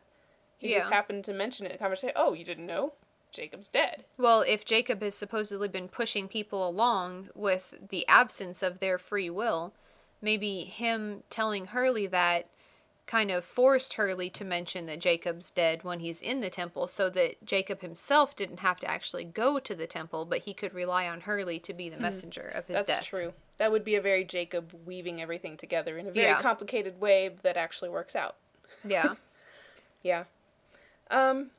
He 0.58 0.74
just 0.74 0.92
happened 0.92 1.26
to 1.26 1.34
mention 1.34 1.66
it 1.66 1.74
in 1.74 1.78
conversation. 1.78 2.14
Oh, 2.16 2.34
you 2.34 2.46
didn't 2.46 2.66
know? 2.66 2.94
Jacob's 3.32 3.68
dead. 3.68 4.06
Well, 4.18 4.42
if 4.42 4.64
Jacob 4.64 5.02
has 5.02 5.14
supposedly 5.14 5.68
been 5.68 5.90
pushing 5.90 6.30
people 6.30 6.68
along 6.68 7.30
with 7.36 7.74
the 7.90 8.08
absence 8.08 8.64
of 8.64 8.80
their 8.80 8.98
free 8.98 9.30
will, 9.30 9.74
maybe 10.22 10.62
him 10.62 11.24
telling 11.30 11.66
Hurley 11.66 12.08
that 12.08 12.48
kind 13.08 13.30
of 13.30 13.46
forced 13.46 13.94
Hurley 13.94 14.30
to 14.32 14.44
mention 14.44 14.88
that 14.88 15.00
Jacob's 15.00 15.52
dead 15.52 15.84
when 15.84 16.00
he's 16.00 16.22
in 16.22 16.42
the 16.42 16.50
temple 16.50 16.88
so 16.88 17.10
that 17.12 17.44
Jacob 17.46 17.82
himself 17.82 18.36
didn't 18.36 18.62
have 18.62 18.80
to 18.80 18.90
actually 18.90 19.24
go 19.24 19.60
to 19.60 19.76
the 19.76 19.86
temple, 19.86 20.26
but 20.26 20.40
he 20.40 20.54
could 20.56 20.74
rely 20.74 21.08
on 21.08 21.22
Hurley 21.22 21.60
to 21.60 21.74
be 21.74 21.88
the 21.90 21.98
messenger 22.00 22.48
of 22.56 22.66
his 22.66 22.74
Hmm. 22.74 22.78
That's 22.78 22.88
death. 23.00 23.06
true. 23.06 23.34
That 23.58 23.72
would 23.72 23.84
be 23.84 23.96
a 23.96 24.02
very 24.02 24.24
Jacob 24.24 24.74
weaving 24.86 25.22
everything 25.22 25.56
together 25.56 25.98
in 26.00 26.08
a 26.08 26.12
very 26.12 26.26
Yeah. 26.28 26.42
complicated 26.42 27.00
way 27.00 27.30
that 27.44 27.58
actually 27.58 27.90
works 27.90 28.16
out. 28.16 28.36
Yeah. 28.84 29.16
Yeah. 30.04 30.26
Um 31.10 31.50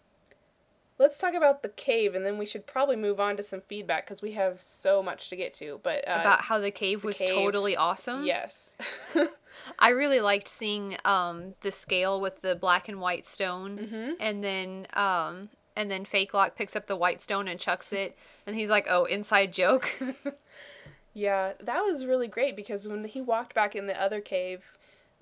let's 0.99 1.19
talk 1.19 1.35
about 1.35 1.63
the 1.63 1.69
cave 1.69 2.15
and 2.15 2.25
then 2.25 2.39
we 2.39 2.47
should 2.47 2.65
probably 2.67 2.97
move 2.97 3.19
on 3.21 3.37
to 3.37 3.43
some 3.43 3.61
feedback 3.61 4.07
cuz 4.07 4.23
we 4.23 4.33
have 4.33 4.61
so 4.61 5.03
much 5.03 5.29
to 5.31 5.37
get 5.37 5.53
to. 5.55 5.81
But 5.83 6.07
uh 6.09 6.19
About 6.21 6.43
how 6.43 6.59
the 6.61 6.71
cave 6.71 7.03
was 7.05 7.19
cave. 7.19 7.29
totally 7.29 7.77
awesome. 7.77 8.25
yes. 8.25 8.77
I 9.79 9.91
really 9.91 10.21
liked 10.21 10.49
seeing 10.49 10.97
um, 11.05 11.55
the 11.61 11.73
scale 11.73 12.21
with 12.21 12.41
the 12.43 12.55
black 12.55 12.89
and 12.89 13.01
white 13.01 13.27
stone, 13.27 13.79
Mm-hmm. 13.79 14.13
and 14.21 14.43
then 14.45 14.87
um, 14.95 15.51
and 15.77 15.91
then 15.91 16.05
Fake 16.05 16.33
Locke 16.35 16.57
picks 16.57 16.75
up 16.77 16.87
the 16.87 16.97
white 16.97 17.21
stone 17.21 17.49
and 17.49 17.61
chucks 17.61 17.93
it, 17.93 18.17
and 18.47 18.57
he's 18.57 18.69
like, 18.71 18.87
"Oh, 18.89 19.05
inside 19.05 19.53
joke." 19.53 19.91
yeah, 21.15 21.53
that 21.61 21.81
was 21.81 22.05
really 22.07 22.29
great 22.29 22.57
because 22.57 22.87
when 22.87 23.05
he 23.05 23.21
walked 23.21 23.55
back 23.55 23.75
in 23.75 23.87
the 23.87 24.01
other 24.01 24.21
cave, 24.21 24.76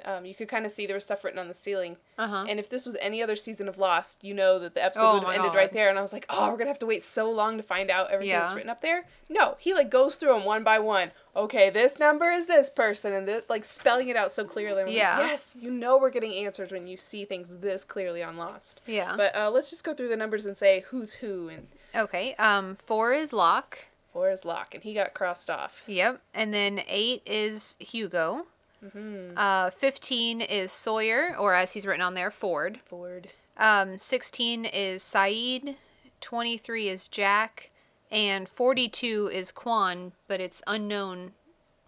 um, 0.06 0.24
you 0.24 0.34
could 0.34 0.48
kind 0.48 0.64
of 0.66 0.72
see 0.72 0.86
there 0.86 0.94
was 0.96 1.04
stuff 1.04 1.24
written 1.24 1.38
on 1.38 1.48
the 1.48 1.54
ceiling. 1.54 1.96
Uh 2.18 2.26
huh. 2.28 2.44
And 2.48 2.58
if 2.60 2.68
this 2.68 2.86
was 2.86 2.96
any 3.00 3.22
other 3.22 3.36
season 3.36 3.68
of 3.68 3.78
Lost, 3.78 4.22
you 4.24 4.34
know 4.34 4.58
that 4.58 4.74
the 4.74 4.84
episode 4.84 5.02
Oh 5.04 5.14
would 5.14 5.22
have 5.24 5.34
ended 5.34 5.50
God. 5.52 5.56
right 5.56 5.72
there. 5.72 5.88
And 5.88 5.98
I 5.98 6.02
was 6.02 6.12
like, 6.12 6.26
oh, 6.28 6.50
we're 6.50 6.56
gonna 6.56 6.70
have 6.70 6.78
to 6.80 6.86
wait 6.86 7.02
so 7.02 7.30
long 7.30 7.56
to 7.56 7.62
find 7.62 7.90
out 7.90 8.10
everything 8.10 8.34
that's 8.38 8.54
written 8.54 8.70
up 8.70 8.80
there. 8.80 9.04
No, 9.28 9.56
he 9.58 9.74
like 9.74 9.90
goes 9.90 10.16
through 10.16 10.34
them 10.34 10.44
one 10.44 10.62
by 10.64 10.78
one. 10.78 11.10
Okay, 11.36 11.70
this 11.70 11.98
number 11.98 12.30
is 12.30 12.46
this 12.46 12.70
person, 12.70 13.12
and 13.12 13.26
this, 13.26 13.42
like 13.48 13.64
spelling 13.64 14.08
it 14.08 14.16
out 14.16 14.30
so 14.30 14.44
clearly. 14.44 14.82
I'm 14.82 14.86
like, 14.88 14.96
Yeah. 14.96 15.18
yes, 15.20 15.56
you 15.60 15.70
know 15.70 15.98
we're 15.98 16.10
getting 16.10 16.32
answers 16.34 16.70
when 16.70 16.86
you 16.86 16.96
see 16.96 17.24
things 17.24 17.48
this 17.58 17.84
clearly 17.84 18.22
on 18.22 18.36
Lost. 18.36 18.80
Yeah. 18.86 19.14
But 19.16 19.34
uh, 19.34 19.50
let's 19.50 19.70
just 19.70 19.82
go 19.84 19.94
through 19.94 20.08
the 20.08 20.16
numbers 20.16 20.46
and 20.46 20.56
say 20.56 20.84
who's 20.88 21.14
who, 21.14 21.48
and 21.48 21.66
okay. 21.94 22.34
Um, 22.38 22.76
four 22.76 23.12
is 23.14 23.32
Locke. 23.32 23.78
four 24.12 24.30
is 24.30 24.44
Locke, 24.44 24.74
and 24.74 24.84
he 24.84 24.94
got 24.94 25.12
crossed 25.14 25.50
off. 25.50 25.82
Yep. 25.88 26.20
And 26.34 26.54
then 26.54 26.82
eight 26.86 27.22
is 27.26 27.74
Hugo. 27.80 28.46
Mm-hmm. 28.84 29.36
Uh, 29.36 29.70
fifteen 29.70 30.40
is 30.40 30.70
Sawyer, 30.70 31.36
or 31.38 31.54
as 31.54 31.72
he's 31.72 31.86
written 31.86 32.02
on 32.02 32.14
there, 32.14 32.30
Ford. 32.30 32.80
Ford. 32.84 33.28
Um, 33.56 33.98
sixteen 33.98 34.64
is 34.64 35.02
Sayid. 35.02 35.76
Twenty-three 36.20 36.88
is 36.88 37.08
Jack, 37.08 37.70
and 38.10 38.48
forty-two 38.48 39.30
is 39.32 39.52
Kwon, 39.52 40.12
but 40.28 40.40
it's 40.40 40.62
unknown 40.66 41.32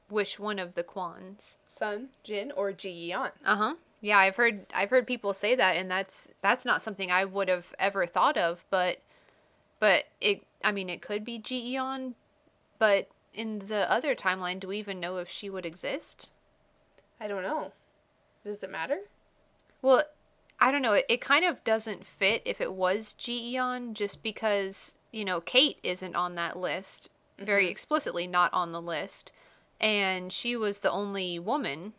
which 0.09 0.39
one 0.39 0.59
of 0.59 0.75
the 0.75 0.85
Kwons. 0.85 1.57
Sun, 1.67 2.09
Jin, 2.23 2.53
or 2.53 2.73
Ji 2.73 3.11
Yeon. 3.11 3.31
Uh 3.45 3.57
huh. 3.57 3.75
Yeah, 4.01 4.19
I've 4.19 4.37
heard 4.37 4.67
I've 4.75 4.91
heard 4.91 5.07
people 5.07 5.35
say 5.35 5.55
that, 5.55 5.77
and 5.77 5.91
that's 5.91 6.31
that's 6.43 6.65
not 6.65 6.83
something 6.83 7.11
I 7.11 7.25
would 7.25 7.49
have 7.49 7.75
ever 7.79 8.07
thought 8.07 8.37
of. 8.37 8.65
But 8.71 8.99
but 9.81 10.05
it 10.21 10.43
I 10.63 10.73
mean 10.73 10.89
it 10.89 11.03
could 11.03 11.25
be 11.25 11.39
Ji 11.39 11.75
Yeon, 11.75 12.13
but 12.79 13.09
in 13.35 13.61
the 13.61 13.91
other 13.91 14.15
timeline, 14.15 14.61
do 14.61 14.69
we 14.69 14.79
even 14.79 15.01
know 15.01 15.17
if 15.17 15.29
she 15.29 15.51
would 15.51 15.67
exist? 15.67 16.31
I 17.21 17.29
don't 17.29 17.43
know. 17.43 17.73
Does 18.45 18.63
it 18.63 18.71
matter? 18.71 19.01
Well, 19.83 20.03
I 20.61 20.71
don't 20.71 20.83
know. 20.83 20.95
It, 20.95 21.07
it 21.09 21.21
kind 21.21 21.45
of 21.45 21.63
doesn't 21.65 22.07
fit 22.07 22.43
if 22.45 22.61
it 22.61 22.73
was 22.73 23.13
Ji 23.13 23.55
Yeon, 23.55 23.93
just 23.95 24.23
because 24.23 24.97
you 25.13 25.25
know 25.25 25.41
Kate 25.41 25.79
isn't 25.83 26.15
on 26.17 26.35
that 26.37 26.59
list, 26.59 27.11
very 27.39 27.69
explicitly 27.69 28.27
not 28.27 28.53
on 28.53 28.73
the 28.73 28.81
list, 28.81 29.33
and 29.81 30.33
she 30.33 30.57
was 30.57 30.81
the 30.81 30.91
only 30.91 31.39
woman. 31.39 31.93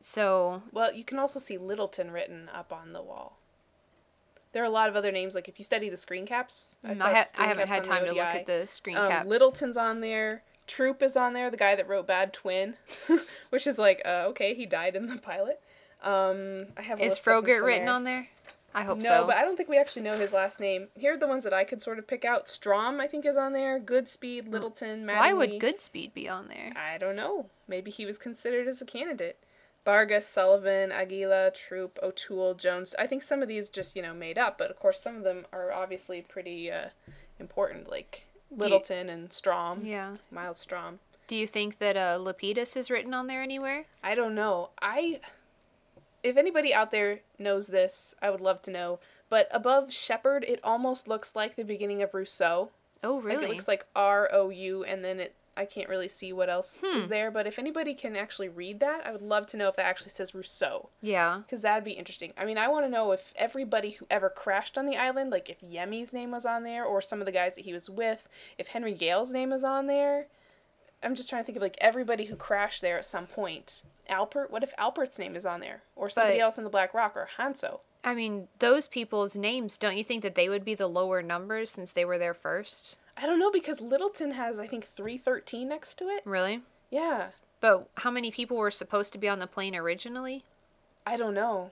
So 0.00 0.62
Well, 0.72 0.92
you 0.92 1.04
can 1.04 1.18
also 1.18 1.38
see 1.38 1.56
Littleton 1.58 2.10
written 2.10 2.50
up 2.52 2.72
on 2.72 2.92
the 2.92 3.02
wall. 3.02 3.38
There 4.52 4.62
are 4.62 4.66
a 4.66 4.70
lot 4.70 4.88
of 4.88 4.96
other 4.96 5.12
names. 5.12 5.34
Like 5.34 5.48
if 5.48 5.58
you 5.58 5.64
study 5.64 5.88
the 5.88 5.96
screen 5.96 6.26
caps, 6.26 6.76
I, 6.84 6.94
saw 6.94 7.12
ha- 7.12 7.24
I 7.38 7.46
haven't 7.46 7.68
had 7.68 7.84
time 7.84 8.04
to 8.06 8.12
look 8.12 8.18
at 8.18 8.46
the 8.46 8.66
screen 8.66 8.96
Um, 8.96 9.08
caps. 9.08 9.28
Littleton's 9.28 9.76
on 9.76 10.00
there. 10.00 10.42
Troup 10.72 11.02
is 11.02 11.18
on 11.18 11.34
there. 11.34 11.50
The 11.50 11.58
guy 11.58 11.74
that 11.74 11.86
wrote 11.86 12.06
Bad 12.06 12.32
Twin, 12.32 12.76
which 13.50 13.66
is 13.66 13.76
like, 13.76 14.00
uh, 14.06 14.24
okay, 14.28 14.54
he 14.54 14.64
died 14.64 14.96
in 14.96 15.06
the 15.06 15.18
pilot. 15.18 15.60
Um, 16.02 16.68
I 16.78 16.82
have. 16.82 16.98
Is 16.98 17.18
Frogurt 17.18 17.62
written 17.62 17.88
on 17.88 18.04
there? 18.04 18.28
I 18.74 18.84
hope 18.84 18.96
no, 18.98 19.04
so. 19.04 19.20
No, 19.20 19.26
but 19.26 19.36
I 19.36 19.42
don't 19.42 19.54
think 19.54 19.68
we 19.68 19.76
actually 19.76 20.00
know 20.00 20.16
his 20.16 20.32
last 20.32 20.60
name. 20.60 20.88
Here 20.96 21.12
are 21.12 21.18
the 21.18 21.26
ones 21.26 21.44
that 21.44 21.52
I 21.52 21.64
could 21.64 21.82
sort 21.82 21.98
of 21.98 22.06
pick 22.06 22.24
out. 22.24 22.46
Straume, 22.46 23.00
I 23.00 23.06
think, 23.06 23.26
is 23.26 23.36
on 23.36 23.52
there. 23.52 23.78
Goodspeed, 23.78 24.50
Littleton, 24.50 25.04
Mattingly. 25.04 25.16
Why 25.18 25.32
would 25.34 25.50
Goodspeed 25.60 26.14
be 26.14 26.26
on 26.26 26.48
there? 26.48 26.72
I 26.74 26.96
don't 26.96 27.16
know. 27.16 27.50
Maybe 27.68 27.90
he 27.90 28.06
was 28.06 28.16
considered 28.16 28.66
as 28.66 28.80
a 28.80 28.86
candidate. 28.86 29.38
Vargas, 29.84 30.26
Sullivan, 30.26 30.90
Aguila, 30.90 31.50
Troup, 31.50 31.98
O'Toole, 32.02 32.54
Jones. 32.54 32.94
I 32.98 33.06
think 33.06 33.22
some 33.22 33.42
of 33.42 33.48
these 33.48 33.68
just, 33.68 33.94
you 33.94 34.00
know, 34.00 34.14
made 34.14 34.38
up, 34.38 34.56
but 34.56 34.70
of 34.70 34.78
course 34.78 35.00
some 35.00 35.16
of 35.16 35.24
them 35.24 35.44
are 35.52 35.70
obviously 35.70 36.22
pretty 36.22 36.70
uh, 36.70 36.90
important, 37.38 37.90
like 37.90 38.26
you- 38.52 38.62
Littleton 38.62 39.08
and 39.08 39.28
Straume. 39.30 39.84
Yeah. 39.84 40.16
Miles 40.30 40.64
Straume. 40.64 40.98
Do 41.28 41.36
you 41.36 41.46
think 41.46 41.78
that 41.78 41.96
uh, 41.96 42.18
Lapidus 42.18 42.76
is 42.76 42.90
written 42.90 43.14
on 43.14 43.26
there 43.26 43.42
anywhere? 43.42 43.86
I 44.02 44.14
don't 44.14 44.34
know. 44.34 44.70
I 44.82 45.20
if 46.22 46.36
anybody 46.36 46.72
out 46.74 46.90
there 46.90 47.20
knows 47.38 47.68
this, 47.68 48.14
I 48.22 48.30
would 48.30 48.40
love 48.40 48.62
to 48.62 48.70
know. 48.70 48.98
But 49.28 49.48
above 49.50 49.92
Shephard, 49.92 50.44
it 50.46 50.60
almost 50.62 51.08
looks 51.08 51.34
like 51.34 51.56
the 51.56 51.64
beginning 51.64 52.02
of 52.02 52.12
Rousseau. 52.14 52.70
Oh, 53.02 53.16
Like 53.16 53.24
really? 53.24 53.44
it 53.46 53.48
looks 53.50 53.66
like 53.66 53.86
R 53.96 54.28
O 54.32 54.50
U 54.50 54.84
and 54.84 55.02
then 55.04 55.18
it 55.20 55.34
I 55.56 55.66
can't 55.66 55.88
really 55.88 56.08
see 56.08 56.32
what 56.32 56.48
else 56.48 56.80
Hmm. 56.80 56.96
is 56.96 57.08
there, 57.08 57.30
but 57.30 57.46
if 57.46 57.58
anybody 57.58 57.92
can 57.94 58.16
actually 58.16 58.48
read 58.48 58.80
that, 58.80 59.06
I 59.06 59.12
would 59.12 59.20
love 59.20 59.46
to 59.48 59.56
know 59.58 59.68
if 59.68 59.76
that 59.76 59.84
actually 59.84 60.08
says 60.10 60.34
Rousseau. 60.34 60.88
yeah. 61.02 61.42
Because 61.44 61.60
that'd 61.60 61.84
be 61.84 61.92
interesting. 61.92 62.32
I 62.38 62.44
mean, 62.46 62.56
I 62.56 62.68
want 62.68 62.86
to 62.86 62.90
know 62.90 63.12
if 63.12 63.34
everybody 63.36 63.90
who 63.90 64.06
ever 64.10 64.30
crashed 64.30 64.78
on 64.78 64.86
the 64.86 64.96
island, 64.96 65.30
like 65.30 65.50
if 65.50 65.60
Yemi's 65.60 66.12
name 66.14 66.30
was 66.30 66.46
on 66.46 66.62
there, 66.62 66.84
or 66.84 67.02
some 67.02 67.20
of 67.20 67.26
the 67.26 67.32
guys 67.32 67.54
that 67.56 67.64
he 67.66 67.72
was 67.74 67.90
with, 67.90 68.28
if 68.56 68.68
Henry 68.68 68.94
Gale's 68.94 69.32
name 69.32 69.50
was 69.50 69.62
on 69.64 69.86
there. 69.88 70.26
I'm 71.02 71.14
just 71.16 71.28
trying 71.28 71.42
to 71.42 71.46
think 71.46 71.56
of 71.56 71.62
like 71.62 71.76
everybody 71.80 72.26
who 72.26 72.36
crashed 72.36 72.80
there 72.80 72.96
at 72.96 73.04
some 73.04 73.26
point. 73.26 73.82
Alpert, 74.08 74.50
what 74.50 74.62
if 74.62 74.74
Alpert's 74.76 75.18
name 75.18 75.34
is 75.36 75.44
on 75.44 75.60
there? 75.60 75.82
Or 75.96 76.08
somebody 76.08 76.38
But- 76.38 76.44
else 76.44 76.58
in 76.58 76.64
the 76.64 76.70
Black 76.70 76.94
Rock, 76.94 77.16
or 77.16 77.28
Hanso? 77.38 77.80
I 78.04 78.14
mean, 78.14 78.48
those 78.58 78.88
people's 78.88 79.36
names, 79.36 79.76
don't 79.78 79.96
you 79.96 80.02
think 80.04 80.22
that 80.22 80.34
they 80.34 80.48
would 80.48 80.64
be 80.64 80.74
the 80.74 80.88
lower 80.88 81.20
numbers 81.22 81.70
since 81.70 81.92
they 81.92 82.04
were 82.04 82.18
there 82.18 82.34
first? 82.34 82.96
I 83.16 83.26
don't 83.26 83.38
know 83.38 83.50
because 83.50 83.80
Littleton 83.80 84.32
has, 84.32 84.58
I 84.58 84.66
think, 84.66 84.86
313 84.86 85.68
next 85.68 85.96
to 85.98 86.08
it. 86.08 86.22
Really? 86.24 86.62
Yeah. 86.90 87.28
But 87.60 87.88
how 87.96 88.10
many 88.10 88.30
people 88.30 88.56
were 88.56 88.70
supposed 88.70 89.12
to 89.12 89.18
be 89.18 89.28
on 89.28 89.38
the 89.38 89.46
plane 89.46 89.76
originally? 89.76 90.44
I 91.06 91.16
don't 91.16 91.34
know. 91.34 91.70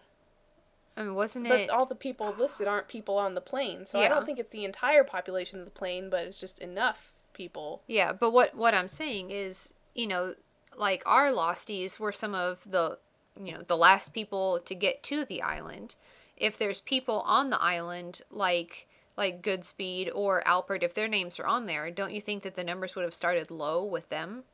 I 0.97 1.03
mean, 1.03 1.15
wasn't 1.15 1.49
But 1.49 1.61
it? 1.61 1.69
But 1.69 1.75
all 1.75 1.87
the 1.87 1.95
people 1.95 2.35
listed 2.39 2.69
aren't 2.69 2.89
people 2.89 3.17
on 3.17 3.35
the 3.35 3.41
plane. 3.41 3.87
So 3.87 4.01
I 4.01 4.09
don't 4.09 4.27
think 4.27 4.39
it's 4.39 4.53
the 4.53 4.65
entire 4.65 5.05
population 5.05 5.59
of 5.59 5.65
the 5.65 5.71
plane, 5.71 6.11
but 6.11 6.25
it's 6.25 6.41
just 6.41 6.59
enough 6.61 7.13
people. 7.33 7.83
Yeah, 7.87 8.13
but 8.13 8.33
what 8.33 8.55
what 8.55 8.75
I'm 8.75 8.89
saying 8.89 9.31
is, 9.31 9.73
you 9.95 10.07
know, 10.07 10.35
like 10.77 11.03
our 11.07 11.31
losties 11.31 11.99
were 11.99 12.13
some 12.13 12.35
of 12.35 12.71
the, 12.71 12.99
you 13.41 13.53
know, 13.53 13.63
the 13.67 13.77
last 13.77 14.13
people 14.13 14.61
to 14.65 14.75
get 14.75 15.03
to 15.05 15.25
the 15.25 15.43
island. 15.43 15.95
If 16.37 16.59
there's 16.59 16.81
people 16.81 17.21
on 17.21 17.51
the 17.51 17.61
island 17.61 18.23
like 18.31 18.87
like 19.17 19.43
Goodspeed 19.43 20.11
or 20.15 20.43
Alpert, 20.47 20.83
if 20.83 20.95
their 20.95 21.09
names 21.09 21.39
are 21.39 21.47
on 21.47 21.67
there, 21.67 21.91
don't 21.91 22.13
you 22.13 22.21
think 22.21 22.43
that 22.43 22.55
the 22.55 22.65
numbers 22.65 22.95
would 22.95 23.05
have 23.05 23.15
started 23.15 23.51
low 23.51 23.85
with 23.85 24.09
them? 24.09 24.45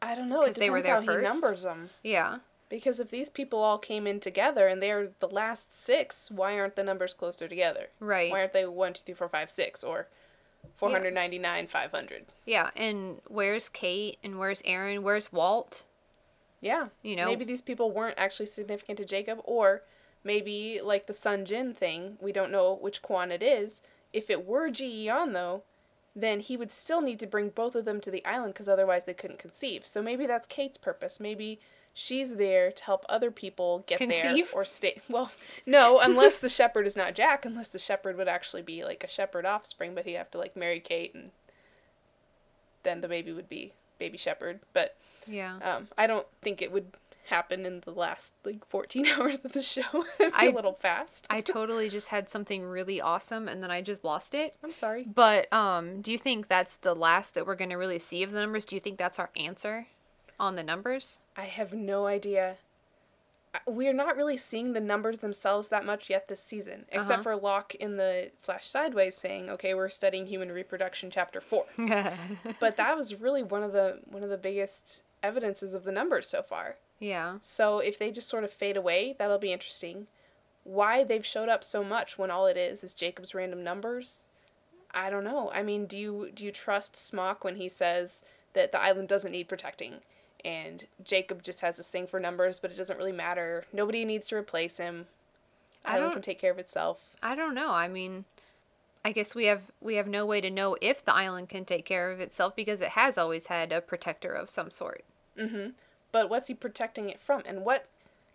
I 0.00 0.14
don't 0.14 0.28
know. 0.28 0.42
It 0.42 0.46
'Cause 0.46 0.56
they 0.56 0.70
were 0.70 0.82
there 0.82 0.94
how 0.96 1.00
he 1.00 1.06
first? 1.06 1.22
numbers 1.24 1.62
them. 1.64 1.90
Yeah. 2.02 2.38
Because 2.68 3.00
if 3.00 3.10
these 3.10 3.30
people 3.30 3.60
all 3.60 3.78
came 3.78 4.06
in 4.06 4.20
together 4.20 4.66
and 4.68 4.82
they're 4.82 5.10
the 5.20 5.28
last 5.28 5.72
six, 5.72 6.30
why 6.30 6.58
aren't 6.58 6.76
the 6.76 6.82
numbers 6.84 7.14
closer 7.14 7.48
together? 7.48 7.88
Right. 7.98 8.30
Why 8.30 8.40
aren't 8.40 8.52
they 8.52 8.66
one, 8.66 8.92
two, 8.92 9.02
three, 9.04 9.14
four, 9.14 9.28
five, 9.28 9.48
six, 9.50 9.82
or 9.82 10.06
four 10.76 10.90
hundred 10.90 11.14
ninety 11.14 11.38
nine, 11.38 11.66
five 11.66 11.90
hundred? 11.92 12.26
Yeah, 12.44 12.70
and 12.76 13.20
where's 13.26 13.68
Kate 13.68 14.18
and 14.22 14.38
where's 14.38 14.60
Aaron? 14.66 15.02
Where's 15.02 15.32
Walt? 15.32 15.84
Yeah. 16.60 16.88
You 17.02 17.16
know? 17.16 17.26
Maybe 17.26 17.44
these 17.46 17.62
people 17.62 17.90
weren't 17.90 18.18
actually 18.18 18.46
significant 18.46 18.98
to 18.98 19.04
Jacob, 19.06 19.40
or 19.44 19.82
maybe 20.28 20.80
like 20.84 21.06
the 21.08 21.12
Sun 21.12 21.46
Jin 21.46 21.74
thing, 21.74 22.18
we 22.20 22.30
don't 22.30 22.52
know 22.52 22.78
which 22.80 23.02
Kwon 23.02 23.30
it 23.32 23.42
is. 23.42 23.82
If 24.12 24.30
it 24.30 24.46
were 24.46 24.70
Ji 24.70 25.06
Yeon 25.06 25.32
though, 25.32 25.62
then 26.14 26.40
he 26.40 26.56
would 26.56 26.70
still 26.72 27.00
need 27.00 27.18
to 27.20 27.26
bring 27.26 27.48
both 27.48 27.74
of 27.74 27.84
them 27.84 28.00
to 28.02 28.10
the 28.10 28.24
island 28.24 28.52
because 28.52 28.68
otherwise 28.68 29.04
they 29.04 29.14
couldn't 29.14 29.38
conceive. 29.38 29.86
So 29.86 30.02
maybe 30.02 30.26
that's 30.26 30.46
Kate's 30.46 30.76
purpose. 30.78 31.18
Maybe 31.18 31.58
she's 31.94 32.36
there 32.36 32.70
to 32.70 32.84
help 32.84 33.04
other 33.08 33.30
people 33.30 33.84
get 33.86 33.98
Conceive? 33.98 34.46
there 34.50 34.60
or 34.60 34.64
stay. 34.64 35.00
Well, 35.08 35.30
no, 35.66 35.98
unless 36.00 36.38
the 36.38 36.48
shepherd 36.48 36.86
is 36.86 36.96
not 36.96 37.14
Jack, 37.14 37.44
unless 37.44 37.70
the 37.70 37.78
shepherd 37.78 38.16
would 38.18 38.28
actually 38.28 38.62
be 38.62 38.84
like 38.84 39.02
a 39.02 39.08
shepherd 39.08 39.46
offspring, 39.46 39.94
but 39.94 40.04
he'd 40.06 40.14
have 40.14 40.30
to 40.32 40.38
like 40.38 40.54
marry 40.56 40.80
Kate 40.80 41.14
and 41.14 41.30
then 42.82 43.00
the 43.00 43.08
baby 43.08 43.32
would 43.32 43.48
be 43.48 43.72
baby 43.98 44.18
shepherd. 44.18 44.60
But 44.72 44.96
Yeah. 45.26 45.56
um, 45.62 45.88
I 45.96 46.06
don't 46.06 46.26
think 46.42 46.62
it 46.62 46.70
would 46.72 46.92
happen 47.28 47.64
in 47.64 47.80
the 47.84 47.92
last 47.92 48.34
like 48.44 48.64
14 48.66 49.06
hours 49.18 49.38
of 49.44 49.52
the 49.52 49.62
show. 49.62 49.82
I- 50.34 50.48
a 50.48 50.52
little 50.52 50.74
fast. 50.74 51.26
I 51.30 51.40
totally 51.56 51.88
just 51.88 52.08
had 52.08 52.28
something 52.28 52.62
really 52.64 53.00
awesome 53.00 53.48
and 53.48 53.62
then 53.62 53.70
I 53.70 53.80
just 53.82 54.04
lost 54.04 54.34
it. 54.34 54.54
I'm 54.62 54.72
sorry. 54.72 55.04
But 55.04 55.50
um, 55.52 56.00
do 56.02 56.12
you 56.12 56.18
think 56.18 56.48
that's 56.48 56.76
the 56.76 56.94
last 56.94 57.34
that 57.34 57.46
we're 57.46 57.54
going 57.56 57.70
to 57.70 57.76
really 57.76 57.98
see 57.98 58.22
of 58.22 58.32
the 58.32 58.40
numbers? 58.40 58.64
Do 58.64 58.76
you 58.76 58.80
think 58.80 58.98
that's 58.98 59.18
our 59.18 59.30
answer 59.36 59.86
on 60.40 60.56
the 60.56 60.62
numbers? 60.62 61.20
I 61.36 61.44
have 61.44 61.72
no 61.72 62.06
idea. 62.06 62.56
We're 63.66 63.94
not 63.94 64.16
really 64.16 64.36
seeing 64.36 64.74
the 64.74 64.80
numbers 64.80 65.18
themselves 65.18 65.68
that 65.68 65.84
much 65.84 66.10
yet 66.10 66.28
this 66.28 66.40
season, 66.42 66.84
except 66.92 67.10
Uh-huh. 67.12 67.22
for 67.22 67.36
Locke 67.36 67.74
in 67.76 67.96
the 67.96 68.30
Flash 68.40 68.66
Sideways 68.68 69.16
saying, 69.16 69.48
"Okay, 69.48 69.72
we're 69.74 69.88
studying 69.88 70.26
human 70.26 70.52
reproduction, 70.52 71.10
chapter 71.10 71.40
4. 71.40 71.64
but 72.60 72.76
that 72.76 72.94
was 72.96 73.14
really 73.14 73.42
one 73.42 73.62
of 73.62 73.72
the 73.72 74.00
one 74.04 74.22
of 74.22 74.28
the 74.28 74.36
biggest 74.36 75.02
evidences 75.22 75.72
of 75.74 75.84
the 75.84 75.90
numbers 75.92 76.28
so 76.28 76.42
far. 76.42 76.76
Yeah. 76.98 77.38
So 77.40 77.78
if 77.78 77.98
they 77.98 78.10
just 78.10 78.28
sort 78.28 78.44
of 78.44 78.52
fade 78.52 78.76
away, 78.76 79.14
that'll 79.18 79.38
be 79.38 79.52
interesting. 79.52 80.06
Why 80.64 81.04
they've 81.04 81.24
showed 81.24 81.48
up 81.48 81.64
so 81.64 81.82
much 81.84 82.18
when 82.18 82.30
all 82.30 82.46
it 82.46 82.56
is 82.56 82.84
is 82.84 82.92
Jacob's 82.94 83.34
random 83.34 83.62
numbers, 83.64 84.24
I 84.92 85.08
don't 85.10 85.24
know. 85.24 85.50
I 85.52 85.62
mean, 85.62 85.86
do 85.86 85.98
you 85.98 86.30
do 86.34 86.44
you 86.44 86.52
trust 86.52 86.96
Smock 86.96 87.44
when 87.44 87.56
he 87.56 87.68
says 87.68 88.22
that 88.54 88.72
the 88.72 88.80
island 88.80 89.08
doesn't 89.08 89.32
need 89.32 89.48
protecting, 89.48 89.94
and 90.44 90.86
Jacob 91.02 91.42
just 91.42 91.60
has 91.60 91.76
this 91.76 91.88
thing 91.88 92.06
for 92.06 92.18
numbers, 92.20 92.58
but 92.58 92.70
it 92.70 92.76
doesn't 92.76 92.96
really 92.98 93.12
matter. 93.12 93.64
Nobody 93.72 94.04
needs 94.04 94.26
to 94.28 94.36
replace 94.36 94.78
him. 94.78 95.06
I 95.84 95.92
Island 95.92 96.04
don't- 96.06 96.12
can 96.14 96.22
take 96.22 96.40
care 96.40 96.50
of 96.52 96.58
itself. 96.58 97.16
I 97.22 97.34
don't 97.34 97.54
know. 97.54 97.70
I 97.70 97.88
mean, 97.88 98.24
I 99.04 99.12
guess 99.12 99.34
we 99.34 99.46
have 99.46 99.62
we 99.80 99.94
have 99.94 100.08
no 100.08 100.26
way 100.26 100.40
to 100.40 100.50
know 100.50 100.76
if 100.82 101.04
the 101.04 101.14
island 101.14 101.48
can 101.48 101.64
take 101.64 101.84
care 101.86 102.10
of 102.10 102.20
itself 102.20 102.54
because 102.56 102.82
it 102.82 102.90
has 102.90 103.16
always 103.16 103.46
had 103.46 103.72
a 103.72 103.80
protector 103.80 104.32
of 104.32 104.50
some 104.50 104.70
sort. 104.70 105.04
Mm-hmm. 105.38 105.68
But 106.12 106.30
what's 106.30 106.48
he 106.48 106.54
protecting 106.54 107.08
it 107.10 107.20
from, 107.20 107.42
and 107.46 107.64
what 107.64 107.86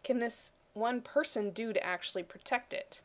can 0.03 0.19
this 0.19 0.51
one 0.73 1.01
person 1.01 1.49
do 1.51 1.73
to 1.73 1.83
actually 1.85 2.23
protect 2.23 2.73
it? 2.73 3.01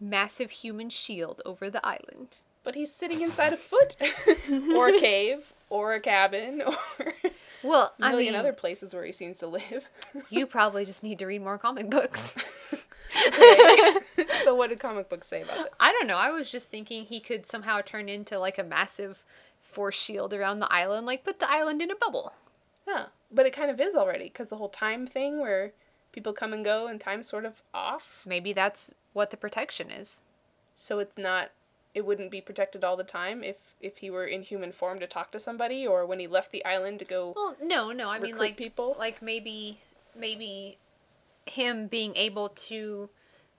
Massive 0.00 0.50
human 0.50 0.90
shield 0.90 1.42
over 1.44 1.70
the 1.70 1.84
island. 1.86 2.38
But 2.64 2.74
he's 2.74 2.92
sitting 2.92 3.20
inside 3.22 3.52
a 3.52 3.56
foot, 3.56 3.96
or 4.74 4.88
a 4.88 4.98
cave, 5.00 5.52
or 5.70 5.94
a 5.94 6.00
cabin, 6.00 6.62
or 6.98 7.14
Well, 7.62 7.94
a 8.00 8.04
I 8.04 8.10
million 8.10 8.32
mean, 8.34 8.40
other 8.40 8.52
places 8.52 8.94
where 8.94 9.04
he 9.04 9.12
seems 9.12 9.38
to 9.38 9.46
live. 9.46 9.88
you 10.30 10.46
probably 10.46 10.84
just 10.84 11.02
need 11.02 11.18
to 11.20 11.26
read 11.26 11.42
more 11.42 11.58
comic 11.58 11.88
books. 11.90 12.36
Okay. 13.26 13.94
so 14.42 14.54
what 14.54 14.68
did 14.70 14.78
comic 14.80 15.08
books 15.08 15.26
say 15.26 15.42
about 15.42 15.56
this? 15.56 15.74
I 15.80 15.92
don't 15.92 16.06
know. 16.06 16.16
I 16.18 16.30
was 16.30 16.50
just 16.50 16.70
thinking 16.70 17.04
he 17.04 17.20
could 17.20 17.46
somehow 17.46 17.80
turn 17.80 18.08
into 18.08 18.38
like 18.38 18.58
a 18.58 18.64
massive 18.64 19.24
force 19.62 19.96
shield 19.96 20.32
around 20.34 20.60
the 20.60 20.72
island, 20.72 21.06
like 21.06 21.24
put 21.24 21.40
the 21.40 21.50
island 21.50 21.80
in 21.82 21.90
a 21.90 21.96
bubble. 21.96 22.32
Huh. 22.88 23.06
But 23.30 23.44
it 23.44 23.52
kind 23.52 23.70
of 23.70 23.78
is 23.80 23.94
already, 23.94 24.24
because 24.24 24.48
the 24.48 24.56
whole 24.56 24.70
time 24.70 25.06
thing 25.06 25.40
where 25.40 25.72
people 26.12 26.32
come 26.32 26.52
and 26.52 26.64
go 26.64 26.86
and 26.86 26.98
time's 27.00 27.28
sort 27.28 27.44
of 27.44 27.62
off. 27.74 28.22
Maybe 28.26 28.52
that's 28.52 28.92
what 29.12 29.30
the 29.30 29.36
protection 29.36 29.90
is. 29.90 30.22
So 30.74 30.98
it's 30.98 31.18
not 31.18 31.50
it 31.94 32.04
wouldn't 32.06 32.30
be 32.30 32.40
protected 32.40 32.84
all 32.84 32.96
the 32.96 33.04
time 33.04 33.42
if 33.42 33.56
if 33.80 33.98
he 33.98 34.10
were 34.10 34.24
in 34.26 34.42
human 34.42 34.72
form 34.72 35.00
to 35.00 35.06
talk 35.06 35.32
to 35.32 35.40
somebody 35.40 35.86
or 35.86 36.06
when 36.06 36.18
he 36.20 36.26
left 36.26 36.52
the 36.52 36.64
island 36.64 36.98
to 37.00 37.04
go 37.04 37.32
Well, 37.34 37.56
no, 37.62 37.92
no. 37.92 38.08
I 38.08 38.18
mean, 38.18 38.38
like 38.38 38.56
people. 38.56 38.96
like 38.98 39.20
maybe 39.20 39.80
maybe 40.14 40.78
him 41.46 41.86
being 41.88 42.14
able 42.16 42.50
to 42.50 43.08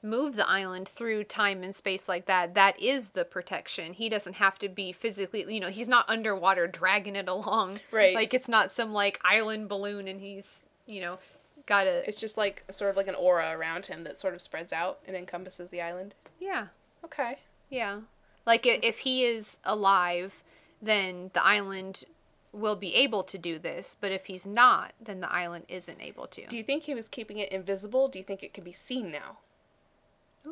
move 0.02 0.36
the 0.36 0.48
island 0.48 0.88
through 0.88 1.24
time 1.26 1.62
and 1.62 1.76
space 1.76 2.08
like 2.08 2.26
that 2.26 2.54
that 2.54 2.80
is 2.82 3.10
the 3.10 3.26
protection 3.26 3.92
he 3.94 4.08
doesn't 4.08 4.34
have 4.36 4.58
to 4.58 4.70
be 4.70 4.92
physically 4.94 5.46
you 5.54 5.60
know 5.60 5.70
he's 5.70 5.90
not 5.90 6.10
underwater 6.10 6.68
dragging 6.68 7.16
it 7.18 7.28
along 7.28 7.80
Right. 7.92 8.16
like 8.16 8.34
it's 8.34 8.48
not 8.48 8.72
some 8.72 8.94
like 8.94 9.20
island 9.26 9.68
balloon 9.68 10.08
and 10.08 10.22
he's 10.22 10.64
you 10.86 11.02
know 11.02 11.20
gotta 11.66 12.08
It's 12.08 12.20
just 12.20 12.38
like 12.38 12.64
sort 12.72 12.90
of 12.90 12.96
like 12.98 13.08
an 13.08 13.16
aura 13.16 13.52
around 13.52 13.88
him 13.88 14.04
that 14.06 14.20
sort 14.20 14.34
of 14.34 14.42
spreads 14.42 14.72
out 14.74 15.00
and 15.06 15.16
encompasses 15.16 15.70
the 15.70 15.82
island. 15.82 16.16
yeah 16.40 16.68
Okay. 17.04 17.38
yeah 17.70 18.00
like 18.46 18.66
if 18.66 19.00
he 19.00 19.26
is 19.26 19.58
alive 19.66 20.44
then 20.82 21.30
the 21.34 21.44
island 21.44 22.06
will 22.54 22.76
be 22.78 22.96
able 22.96 23.22
to 23.24 23.38
do 23.38 23.60
this 23.60 23.96
but 24.00 24.12
if 24.14 24.26
he's 24.28 24.48
not 24.48 24.94
then 25.00 25.20
the 25.20 25.32
island 25.32 25.66
isn't 25.68 26.02
able 26.02 26.26
to 26.28 26.48
Do 26.48 26.58
you 26.58 26.64
think 26.64 26.84
he 26.84 26.96
was 26.96 27.10
keeping 27.10 27.38
it 27.38 27.52
invisible? 27.52 28.08
Do 28.08 28.18
you 28.18 28.24
think 28.24 28.42
it 28.44 28.54
could 28.54 28.64
be 28.64 28.72
seen 28.74 29.12
now? 29.12 29.40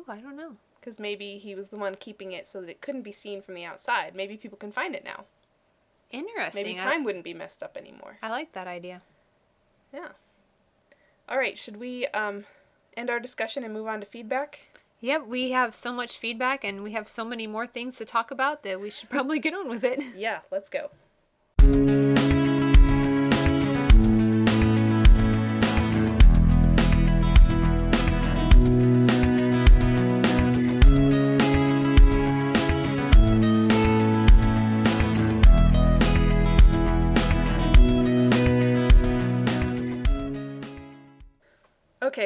I 0.08 0.18
don't 0.18 0.36
know 0.36 0.52
Because 0.80 0.98
maybe 1.00 1.38
he 1.38 1.54
was 1.54 1.68
the 1.70 1.76
one 1.76 1.94
keeping 1.94 2.32
it 2.32 2.46
so 2.46 2.60
that 2.60 2.70
it 2.70 2.80
couldn't 2.80 3.02
be 3.02 3.12
seen 3.12 3.42
from 3.42 3.54
the 3.54 3.64
outside. 3.64 4.14
Maybe 4.14 4.36
people 4.36 4.58
can 4.58 4.72
find 4.72 4.94
it 4.94 5.04
now. 5.04 5.24
interesting 6.10 6.64
Maybe 6.64 6.78
I- 6.80 6.82
time 6.82 7.04
wouldn't 7.04 7.24
be 7.24 7.34
messed 7.34 7.62
up 7.62 7.76
anymore. 7.76 8.18
I 8.22 8.30
like 8.30 8.52
that 8.52 8.66
idea. 8.66 9.02
Yeah. 9.92 10.08
All 11.28 11.38
right. 11.38 11.58
Should 11.58 11.76
we 11.78 12.06
um, 12.08 12.44
end 12.96 13.10
our 13.10 13.20
discussion 13.20 13.64
and 13.64 13.72
move 13.74 13.86
on 13.86 14.00
to 14.00 14.06
feedback? 14.06 14.60
Yep, 15.00 15.26
we 15.26 15.50
have 15.52 15.74
so 15.76 15.92
much 15.92 16.18
feedback 16.18 16.64
and 16.64 16.82
we 16.82 16.90
have 16.92 17.08
so 17.08 17.24
many 17.24 17.46
more 17.46 17.66
things 17.68 17.96
to 17.98 18.04
talk 18.04 18.30
about 18.32 18.64
that 18.64 18.80
we 18.80 18.90
should 18.90 19.08
probably 19.10 19.38
get 19.46 19.54
on 19.54 19.68
with 19.68 19.84
it. 19.84 20.02
Yeah, 20.16 20.40
let's 20.50 20.68
go. 20.70 20.90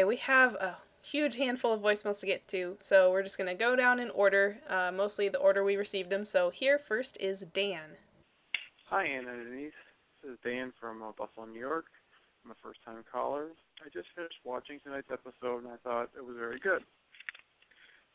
We 0.06 0.16
have 0.16 0.54
a 0.54 0.78
huge 1.02 1.36
handful 1.36 1.72
of 1.72 1.80
voicemails 1.80 2.20
to 2.20 2.26
get 2.26 2.48
to, 2.48 2.76
so 2.80 3.10
we're 3.10 3.22
just 3.22 3.38
going 3.38 3.48
to 3.48 3.54
go 3.54 3.76
down 3.76 4.00
in 4.00 4.10
order, 4.10 4.58
uh, 4.68 4.90
mostly 4.92 5.28
the 5.28 5.38
order 5.38 5.62
we 5.62 5.76
received 5.76 6.10
them. 6.10 6.24
So 6.24 6.50
here 6.50 6.78
first 6.78 7.16
is 7.20 7.40
Dan. 7.52 7.98
Hi, 8.86 9.04
Anna 9.04 9.32
and 9.32 9.46
Denise. 9.46 9.72
This 10.22 10.32
is 10.32 10.38
Dan 10.44 10.72
from 10.80 11.02
uh, 11.02 11.12
Buffalo, 11.16 11.46
New 11.46 11.60
York. 11.60 11.86
I'm 12.44 12.50
a 12.50 12.54
first 12.62 12.80
time 12.84 13.04
caller. 13.10 13.48
I 13.84 13.88
just 13.92 14.08
finished 14.16 14.38
watching 14.44 14.80
tonight's 14.80 15.10
episode 15.12 15.64
and 15.64 15.72
I 15.72 15.76
thought 15.84 16.10
it 16.16 16.24
was 16.24 16.36
very 16.38 16.58
good. 16.58 16.82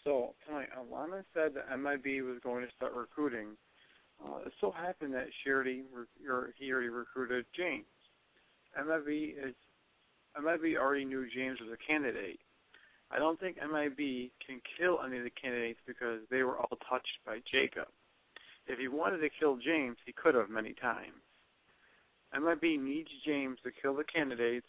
So, 0.04 0.36
tonight, 0.46 0.70
Ilana 0.78 1.24
said 1.34 1.54
that 1.56 1.78
MIB 1.78 2.24
was 2.24 2.40
going 2.44 2.66
to 2.66 2.72
start 2.76 2.94
recruiting. 2.94 3.58
Uh, 4.24 4.38
it 4.46 4.54
so 4.60 4.72
happened 4.72 5.14
that 5.14 5.28
she 5.44 5.50
already, 5.50 5.84
re- 5.94 6.52
he 6.58 6.72
already 6.72 6.90
recruited 6.90 7.46
James. 7.56 7.86
MIB 8.76 9.36
is 9.36 9.56
MIB 10.42 10.78
already 10.78 11.06
knew 11.06 11.28
James 11.34 11.60
was 11.60 11.70
a 11.72 11.78
candidate. 11.78 12.40
I 13.10 13.20
don't 13.20 13.40
think 13.40 13.58
MIB 13.58 14.32
can 14.46 14.62
kill 14.78 15.00
any 15.06 15.18
of 15.18 15.24
the 15.24 15.30
candidates 15.30 15.80
because 15.88 16.22
they 16.30 16.44
were 16.44 16.58
all 16.58 16.78
touched 16.90 17.20
by 17.26 17.40
Jacob. 17.50 17.88
If 18.68 18.80
he 18.80 18.88
wanted 18.88 19.20
to 19.20 19.30
kill 19.30 19.58
James, 19.58 19.98
he 20.06 20.12
could 20.12 20.36
have 20.36 20.50
many 20.50 20.74
times. 20.74 21.24
MIB 22.34 22.80
needs 22.80 23.10
James 23.26 23.58
to 23.64 23.72
kill 23.72 23.96
the 23.96 24.04
candidates, 24.04 24.68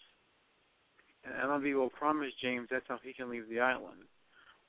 and 1.25 1.51
MIB 1.51 1.75
will 1.75 1.91
promise 1.91 2.33
James 2.41 2.69
that's 2.71 2.87
how 2.89 2.99
he 3.03 3.13
can 3.13 3.29
leave 3.29 3.49
the 3.49 3.61
island. 3.61 4.07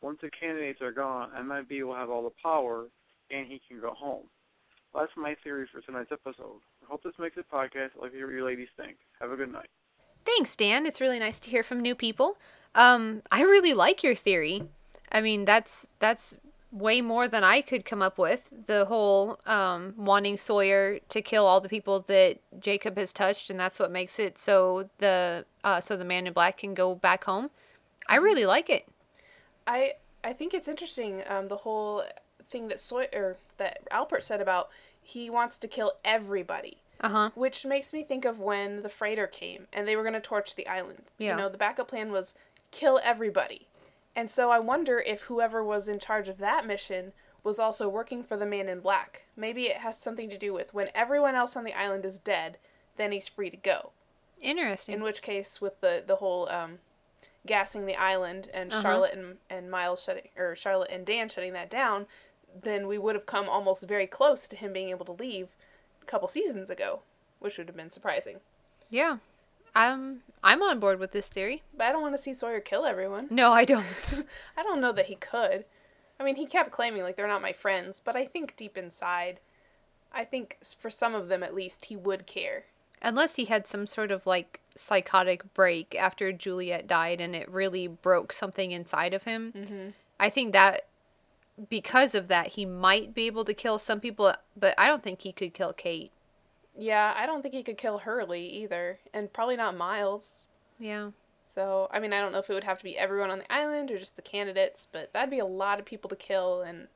Once 0.02 0.18
the 0.22 0.32
candidates 0.32 0.82
are 0.82 0.92
gone, 0.92 1.30
MIB 1.48 1.84
will 1.84 1.96
have 1.96 2.10
all 2.10 2.24
the 2.24 2.42
power, 2.42 2.86
and 3.30 3.48
he 3.48 3.62
can 3.68 3.80
go 3.80 3.94
home. 3.94 4.26
That's 4.96 5.12
my 5.16 5.36
theory 5.44 5.68
for 5.72 5.82
tonight's 5.82 6.12
episode. 6.12 6.62
I 6.82 6.88
hope 6.90 7.04
this 7.04 7.14
makes 7.20 7.38
a 7.38 7.44
podcast. 7.44 7.92
I'd 7.96 8.02
like 8.02 8.12
to 8.12 8.18
hear 8.18 8.28
what 8.28 8.36
you 8.36 8.46
ladies 8.46 8.70
think. 8.76 8.98
Have 9.20 9.32
a 9.32 9.36
good 9.36 9.52
night. 9.52 9.70
Thanks, 10.36 10.56
Dan. 10.56 10.86
It's 10.86 11.02
really 11.02 11.18
nice 11.18 11.40
to 11.40 11.50
hear 11.50 11.64
from 11.64 11.80
new 11.80 11.96
people. 11.96 12.38
Um, 12.76 13.24
I 13.32 13.42
really 13.42 13.74
like 13.74 14.04
your 14.04 14.14
theory. 14.14 14.64
I 15.12 15.22
mean, 15.22 15.44
that's 15.44 15.90
that's 15.98 16.36
way 16.72 17.02
more 17.02 17.28
than 17.28 17.44
I 17.44 17.62
could 17.62 17.84
come 17.84 18.04
up 18.04 18.20
with. 18.20 18.48
The 18.68 18.86
whole 18.86 19.40
um, 19.48 19.96
wanting 19.98 20.38
Sawyer 20.38 21.00
to 21.10 21.22
kill 21.24 21.48
all 21.48 21.62
the 21.62 21.70
people 21.70 22.02
that 22.08 22.38
Jacob 22.60 22.96
has 22.98 23.12
touched, 23.12 23.50
and 23.50 23.60
that's 23.60 23.80
what 23.80 23.92
makes 23.92 24.20
it 24.20 24.38
so 24.38 24.88
the 25.00 25.46
uh, 25.64 25.82
so 25.82 25.98
the 25.98 26.06
man 26.06 26.28
in 26.28 26.34
black 26.34 26.58
can 26.58 26.76
go 26.76 26.94
back 26.94 27.24
home. 27.24 27.50
I 28.08 28.18
really 28.18 28.46
like 28.46 28.70
it. 28.70 28.88
I 29.66 29.94
I 30.24 30.34
think 30.34 30.54
it's 30.54 30.68
interesting 30.68 31.24
um, 31.28 31.48
the 31.48 31.58
whole 31.58 32.04
thing 32.52 32.68
that 32.68 32.80
Sawyer 32.80 33.38
that 33.58 33.90
Alpert 33.90 34.22
said 34.22 34.42
about 34.42 34.70
he 35.02 35.28
wants 35.32 35.58
to 35.58 35.68
kill 35.68 35.94
everybody. 36.06 36.78
Uh-huh. 37.02 37.30
Which 37.36 37.66
makes 37.66 37.94
me 37.94 38.04
think 38.04 38.26
of 38.26 38.40
when 38.40 38.82
the 38.82 38.90
freighter 38.90 39.28
came 39.28 39.68
and 39.72 39.88
they 39.88 39.96
were 39.96 40.04
going 40.04 40.14
to 40.14 40.20
torch 40.20 40.56
the 40.56 40.68
island. 40.68 41.04
Yeah. 41.18 41.32
You 41.32 41.38
know, 41.42 41.50
the 41.50 41.58
backup 41.58 41.88
plan 41.88 42.12
was 42.12 42.36
kill 42.72 43.00
everybody. 43.04 43.68
And 44.16 44.30
so 44.30 44.50
I 44.52 44.60
wonder 44.60 45.00
if 45.06 45.22
whoever 45.24 45.64
was 45.64 45.88
in 45.88 46.00
charge 46.00 46.28
of 46.28 46.40
that 46.40 46.66
mission 46.66 47.14
was 47.44 47.58
also 47.58 47.88
working 47.88 48.22
for 48.24 48.36
the 48.36 48.46
man 48.46 48.68
in 48.68 48.82
black. 48.82 49.24
Maybe 49.38 49.68
it 49.68 49.78
has 49.78 49.98
something 49.98 50.30
to 50.30 50.38
do 50.38 50.54
with 50.54 50.74
when 50.74 50.90
everyone 50.94 51.36
else 51.36 51.56
on 51.56 51.64
the 51.64 51.74
island 51.74 52.04
is 52.06 52.20
dead, 52.20 52.58
then 52.98 53.14
he's 53.14 53.30
free 53.30 53.50
to 53.50 53.56
go. 53.58 53.92
Interesting. 54.42 54.96
In 54.96 55.04
which 55.04 55.22
case, 55.22 55.62
with 55.62 55.80
the 55.80 56.04
the 56.06 56.18
whole 56.18 56.50
um, 56.50 56.80
gassing 57.46 57.86
the 57.86 57.96
island 57.96 58.50
and 58.54 58.72
Uh-huh. 58.72 58.82
Charlotte 58.82 59.14
and, 59.14 59.38
and 59.50 59.72
Miles 59.72 60.04
shutting 60.04 60.30
or 60.38 60.56
Charlotte 60.56 60.92
and 60.92 61.06
Dan 61.06 61.30
shutting 61.30 61.54
that 61.54 61.70
down, 61.70 62.08
then 62.62 62.88
we 62.88 62.98
would 62.98 63.16
have 63.16 63.26
come 63.26 63.48
almost 63.48 63.84
very 63.88 64.08
close 64.08 64.48
to 64.50 64.56
him 64.58 64.74
being 64.74 64.90
able 64.90 65.06
to 65.06 65.12
leave 65.14 65.56
couple 66.10 66.28
seasons 66.28 66.70
ago, 66.70 67.02
which 67.40 67.58
would 67.58 67.68
have 67.68 67.78
been 67.78 67.90
surprising. 67.90 68.38
yeah. 68.90 69.18
I'm 69.76 70.22
I'm 70.44 70.64
on 70.64 70.80
board 70.80 71.00
with 71.00 71.12
this 71.12 71.28
theory. 71.30 71.62
But 71.78 71.86
I 71.86 71.92
don't 71.92 72.02
want 72.02 72.16
to 72.16 72.22
see 72.22 72.34
Sawyer 72.34 72.60
kill 72.60 72.86
everyone. 72.86 73.28
No, 73.30 73.52
I 73.52 73.66
don't. 73.66 74.24
I 74.58 74.64
don't 74.64 74.82
know 74.82 74.92
that 74.92 75.06
he 75.06 75.16
could. 75.16 75.64
I 76.20 76.24
mean, 76.24 76.36
he 76.38 76.48
kept 76.48 76.72
claiming 76.72 77.04
like 77.04 77.16
they're 77.16 77.28
not 77.28 77.44
my 77.44 77.54
friends, 77.54 78.02
but 78.04 78.16
I 78.16 78.26
think 78.26 78.56
deep 78.56 78.80
inside, 78.80 79.40
I 80.12 80.26
think 80.26 80.58
for 80.80 80.90
some 80.90 81.14
of 81.14 81.28
them 81.28 81.44
at 81.44 81.54
least, 81.54 81.86
he 81.86 81.96
would 81.96 82.26
care. 82.26 82.64
Unless 83.04 83.36
he 83.36 83.46
had 83.46 83.68
some 83.68 83.86
sort 83.86 84.10
of 84.10 84.26
like 84.26 84.60
psychotic 84.76 85.54
break 85.54 85.96
after 85.96 86.32
Juliet 86.34 86.88
died 86.88 87.22
and 87.22 87.36
it 87.36 87.48
really 87.48 87.86
broke 87.88 88.34
something 88.34 88.72
inside 88.72 89.14
of 89.14 89.24
him. 89.24 89.54
Mm-hmm. 89.56 89.90
I 90.20 90.30
think 90.32 90.52
that 90.54 90.88
because 91.68 92.16
of 92.16 92.28
that, 92.28 92.48
he 92.48 92.66
might 92.66 93.14
be 93.14 93.28
able 93.28 93.46
to 93.46 93.54
kill 93.54 93.80
some 93.80 94.00
people, 94.00 94.34
but 94.56 94.76
I 94.78 94.88
don't 94.88 95.04
think 95.04 95.22
he 95.22 95.32
could 95.32 95.54
kill 95.54 95.74
Kate. 95.74 96.12
Yeah, 96.78 97.14
I 97.18 97.26
don't 97.26 97.42
think 97.42 97.54
he 97.54 97.64
could 97.64 97.78
kill 97.78 98.00
Hurley 98.00 98.48
either, 98.48 99.00
and 99.14 99.32
probably 99.34 99.58
not 99.58 99.76
Miles. 99.76 100.48
Yeah. 100.80 101.12
So, 101.46 101.90
I 101.92 102.00
mean, 102.00 102.14
I 102.14 102.22
don't 102.22 102.32
know 102.32 102.40
if 102.40 102.50
it 102.50 102.54
would 102.54 102.64
have 102.64 102.78
to 102.78 102.84
be 102.84 102.98
everyone 102.98 103.32
on 103.32 103.40
the 103.40 103.52
island 103.52 103.92
or 103.92 103.98
just 103.98 104.16
the 104.16 104.22
candidates, 104.22 104.88
but 104.90 105.12
that'd 105.12 105.32
be 105.32 105.40
a 105.40 105.46
lot 105.46 105.80
of 105.80 105.86
people 105.86 106.10
to 106.10 106.16
kill, 106.16 106.62
and 106.62 106.88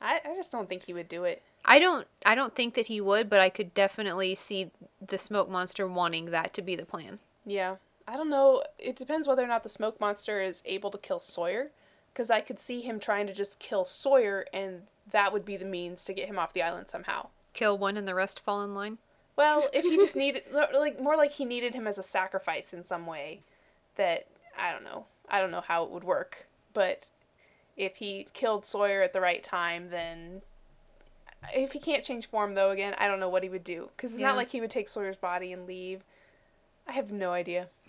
I, 0.00 0.20
I 0.24 0.34
just 0.34 0.52
don't 0.52 0.68
think 0.68 0.84
he 0.84 0.92
would 0.92 1.08
do 1.08 1.24
it. 1.24 1.42
I 1.64 1.78
don't 1.78 2.06
I 2.26 2.34
don't 2.34 2.54
think 2.54 2.74
that 2.74 2.86
he 2.86 3.00
would, 3.00 3.30
but 3.30 3.40
I 3.40 3.48
could 3.48 3.72
definitely 3.72 4.34
see 4.34 4.70
the 5.04 5.16
smoke 5.16 5.48
monster 5.48 5.86
wanting 5.86 6.26
that 6.26 6.52
to 6.54 6.62
be 6.62 6.76
the 6.76 6.84
plan. 6.84 7.20
Yeah. 7.46 7.76
I 8.06 8.16
don't 8.16 8.28
know. 8.28 8.62
It 8.78 8.96
depends 8.96 9.26
whether 9.26 9.42
or 9.42 9.46
not 9.46 9.62
the 9.62 9.68
smoke 9.70 9.98
monster 9.98 10.42
is 10.42 10.62
able 10.66 10.90
to 10.90 10.98
kill 10.98 11.20
Sawyer, 11.20 11.70
because 12.14 12.30
I 12.30 12.40
could 12.40 12.60
see 12.60 12.80
him 12.80 13.00
trying 13.00 13.26
to 13.26 13.32
just 13.34 13.58
kill 13.58 13.84
Sawyer, 13.84 14.46
and 14.54 14.82
that 15.10 15.32
would 15.32 15.44
be 15.44 15.56
the 15.56 15.64
means 15.64 16.04
to 16.04 16.14
get 16.14 16.28
him 16.28 16.38
off 16.38 16.52
the 16.52 16.62
island 16.62 16.88
somehow. 16.88 17.26
Kill 17.52 17.76
one 17.76 17.96
and 17.96 18.06
the 18.06 18.14
rest 18.14 18.38
fall 18.38 18.62
in 18.62 18.72
line. 18.72 18.98
Well, 19.36 19.68
if 19.72 19.82
he 19.82 19.96
just 19.96 20.14
needed, 20.24 20.44
like, 20.52 21.00
more 21.00 21.16
like 21.16 21.32
he 21.32 21.44
needed 21.44 21.74
him 21.74 21.88
as 21.88 21.98
a 21.98 22.04
sacrifice 22.04 22.72
in 22.72 22.84
some 22.84 23.04
way, 23.04 23.40
that, 23.96 24.26
I 24.56 24.70
don't 24.70 24.84
know. 24.84 25.06
I 25.28 25.40
don't 25.40 25.50
know 25.50 25.60
how 25.62 25.82
it 25.82 25.90
would 25.90 26.04
work. 26.04 26.46
But 26.72 27.10
if 27.76 27.96
he 27.96 28.28
killed 28.32 28.64
Sawyer 28.64 29.02
at 29.02 29.12
the 29.12 29.20
right 29.20 29.42
time, 29.42 29.90
then. 29.90 30.42
Uh, 31.42 31.48
if 31.52 31.72
he 31.72 31.80
can't 31.80 32.04
change 32.04 32.28
form, 32.28 32.54
though, 32.54 32.70
again, 32.70 32.94
I 32.96 33.08
don't 33.08 33.18
know 33.20 33.28
what 33.28 33.42
he 33.42 33.48
would 33.48 33.64
do. 33.64 33.90
Because 33.96 34.12
it's 34.12 34.20
Yeah. 34.20 34.28
not 34.28 34.36
like 34.36 34.50
he 34.50 34.60
would 34.60 34.70
take 34.70 34.88
Sawyer's 34.88 35.16
body 35.16 35.52
and 35.52 35.66
leave. 35.66 36.04
I 36.86 36.92
have 36.92 37.10
no 37.10 37.32
idea. 37.32 37.68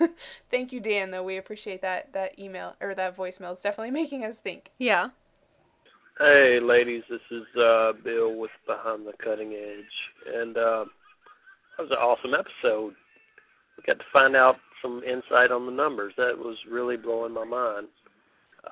Thank 0.50 0.72
you, 0.72 0.80
Dan, 0.80 1.10
though. 1.10 1.22
We 1.22 1.36
appreciate 1.36 1.82
that, 1.82 2.12
that 2.12 2.38
email, 2.38 2.74
or 2.80 2.94
that 2.94 3.16
voicemail. 3.16 3.52
It's 3.52 3.62
definitely 3.62 3.90
making 4.02 4.24
us 4.24 4.38
think. 4.38 4.70
Yeah. 4.78 5.10
Hey, 6.18 6.58
ladies, 6.60 7.04
this 7.08 7.20
is 7.30 7.44
uh, 7.56 7.92
Bill 8.02 8.34
with 8.34 8.50
Behind 8.66 9.06
the 9.06 9.12
Cutting 9.22 9.52
Edge, 9.52 10.34
and 10.34 10.56
uh, 10.56 10.84
that 11.76 11.82
was 11.84 11.90
an 11.92 11.98
awesome 11.98 12.34
episode. 12.34 12.94
We 13.76 13.84
got 13.86 14.00
to 14.00 14.04
find 14.12 14.34
out 14.34 14.56
some 14.82 15.02
insight 15.04 15.52
on 15.52 15.64
the 15.64 15.72
numbers. 15.72 16.14
That 16.16 16.36
was 16.36 16.56
really 16.68 16.96
blowing 16.96 17.32
my 17.32 17.44
mind. 17.44 17.86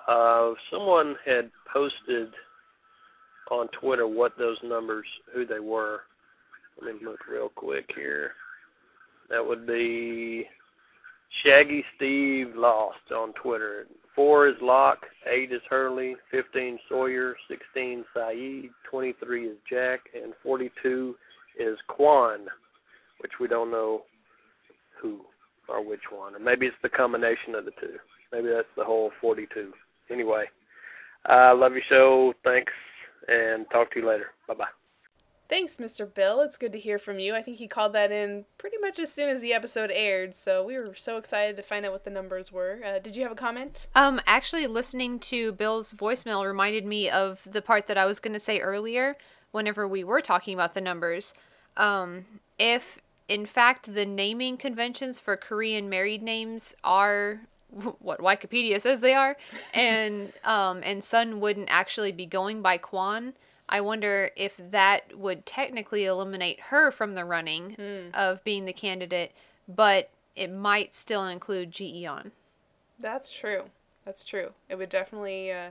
Uh, 0.08 0.54
someone 0.72 1.14
had 1.24 1.50
posted 1.72 2.32
on 3.50 3.68
Twitter 3.68 4.08
what 4.08 4.36
those 4.36 4.58
numbers, 4.64 5.06
who 5.32 5.46
they 5.46 5.60
were. 5.60 6.00
Let 6.82 6.96
me 6.96 7.06
look 7.06 7.28
real 7.28 7.48
quick 7.48 7.90
here. 7.94 8.32
That 9.30 9.46
would 9.46 9.66
be 9.66 10.46
Shaggy 11.42 11.84
Steve 11.96 12.52
Lost 12.54 13.12
on 13.14 13.32
Twitter. 13.34 13.87
Four 14.14 14.48
is 14.48 14.54
Locke, 14.62 15.04
eight 15.31 15.52
is 15.52 15.60
Hurley, 15.68 16.16
fifteen 16.31 16.79
Sawyer, 16.88 17.37
sixteen 17.48 18.04
Sayid, 18.16 18.70
twenty-three 18.90 19.46
is 19.46 19.56
Jack, 19.68 20.00
and 20.14 20.33
forty-two 20.42 21.14
is 21.58 21.79
Kwon, 21.90 22.46
which 23.20 23.33
we 23.40 23.48
don't 23.48 23.70
know 23.70 24.02
who 25.00 25.20
or 25.68 25.87
which 25.87 26.00
one, 26.10 26.35
or 26.35 26.38
maybe 26.38 26.66
it's 26.66 26.77
the 26.83 26.88
combination 26.88 27.54
of 27.54 27.64
the 27.64 27.72
two. 27.72 27.96
Maybe 28.33 28.48
that's 28.48 28.68
the 28.77 28.85
whole 28.85 29.10
forty-two. 29.20 29.72
Anyway, 30.10 30.44
I 31.27 31.52
love 31.52 31.72
your 31.72 31.83
show. 31.88 32.33
Thanks, 32.44 32.72
and 33.29 33.66
talk 33.70 33.92
to 33.92 34.00
you 34.00 34.08
later. 34.08 34.27
Bye 34.48 34.54
bye. 34.54 34.64
Thanks, 35.49 35.77
Mr. 35.77 36.13
Bill. 36.13 36.40
It's 36.40 36.57
good 36.57 36.73
to 36.73 36.79
hear 36.79 36.99
from 36.99 37.21
you. 37.21 37.35
I 37.35 37.42
think 37.42 37.59
he 37.59 37.69
called 37.69 37.92
that 37.92 38.11
in 38.11 38.44
pretty 38.59 38.79
much 38.79 38.99
as 38.99 39.13
soon 39.13 39.29
as 39.29 39.40
the 39.40 39.53
episode 39.53 39.90
aired, 39.92 40.35
so 40.35 40.65
we 40.65 40.77
were 40.77 40.94
so 40.94 41.19
excited 41.19 41.57
to 41.57 41.63
find 41.63 41.87
out 41.87 41.92
what 41.92 42.05
the 42.05 42.11
numbers 42.11 42.51
were. 42.51 42.81
Uh, 42.85 42.99
did 42.99 43.15
you 43.15 43.23
have 43.23 43.33
a 43.33 43.37
comment? 43.37 43.87
Um, 43.94 44.21
actually, 44.27 44.67
listening 44.67 45.21
to 45.21 45.53
Bill's 45.53 45.92
voicemail 45.92 46.44
reminded 46.44 46.85
me 46.85 47.09
of 47.09 47.40
the 47.51 47.63
part 47.63 47.87
that 47.87 47.97
I 47.97 48.07
was 48.07 48.19
going 48.19 48.35
to 48.35 48.40
say 48.40 48.59
earlier 48.59 49.17
whenever 49.53 49.87
we 49.87 50.03
were 50.03 50.21
talking 50.21 50.55
about 50.55 50.75
the 50.75 50.81
numbers. 50.81 51.33
Um, 51.77 52.25
if, 52.59 52.99
in 53.29 53.47
fact, 53.47 53.94
the 53.94 54.05
naming 54.05 54.57
conventions 54.57 55.21
for 55.21 55.37
Korean 55.37 55.88
married 55.88 56.23
names 56.23 56.75
are 56.83 57.40
what 58.01 58.21
Wikipedia 58.21 58.81
says 58.81 59.01
they 59.01 59.15
are, 59.15 59.37
and 59.75 60.33
um, 60.42 60.81
and 60.83 61.05
Sun 61.05 61.38
wouldn't 61.38 61.69
actually 61.71 62.13
be 62.13 62.27
going 62.27 62.63
by 62.63 62.79
Kwon. 62.79 63.35
I 63.69 63.81
wonder 63.81 64.31
if 64.37 64.56
that 64.71 65.17
would 65.19 65.44
technically 65.46 66.04
eliminate 66.04 66.60
her 66.71 66.90
from 66.90 67.14
the 67.14 67.25
running 67.25 67.77
of 68.14 68.42
being 68.44 68.64
the 68.64 68.73
candidate, 68.73 69.33
but 69.69 70.10
it 70.37 70.52
might 70.52 70.94
still 70.94 71.27
include 71.27 71.73
Ji 71.73 72.04
Yeon. 72.04 72.31
That's 72.98 73.31
true. 73.31 73.64
That's 74.04 74.25
true. 74.25 74.52
It 74.69 74.77
would 74.77 74.88
definitely, 74.88 75.50
uh, 75.50 75.71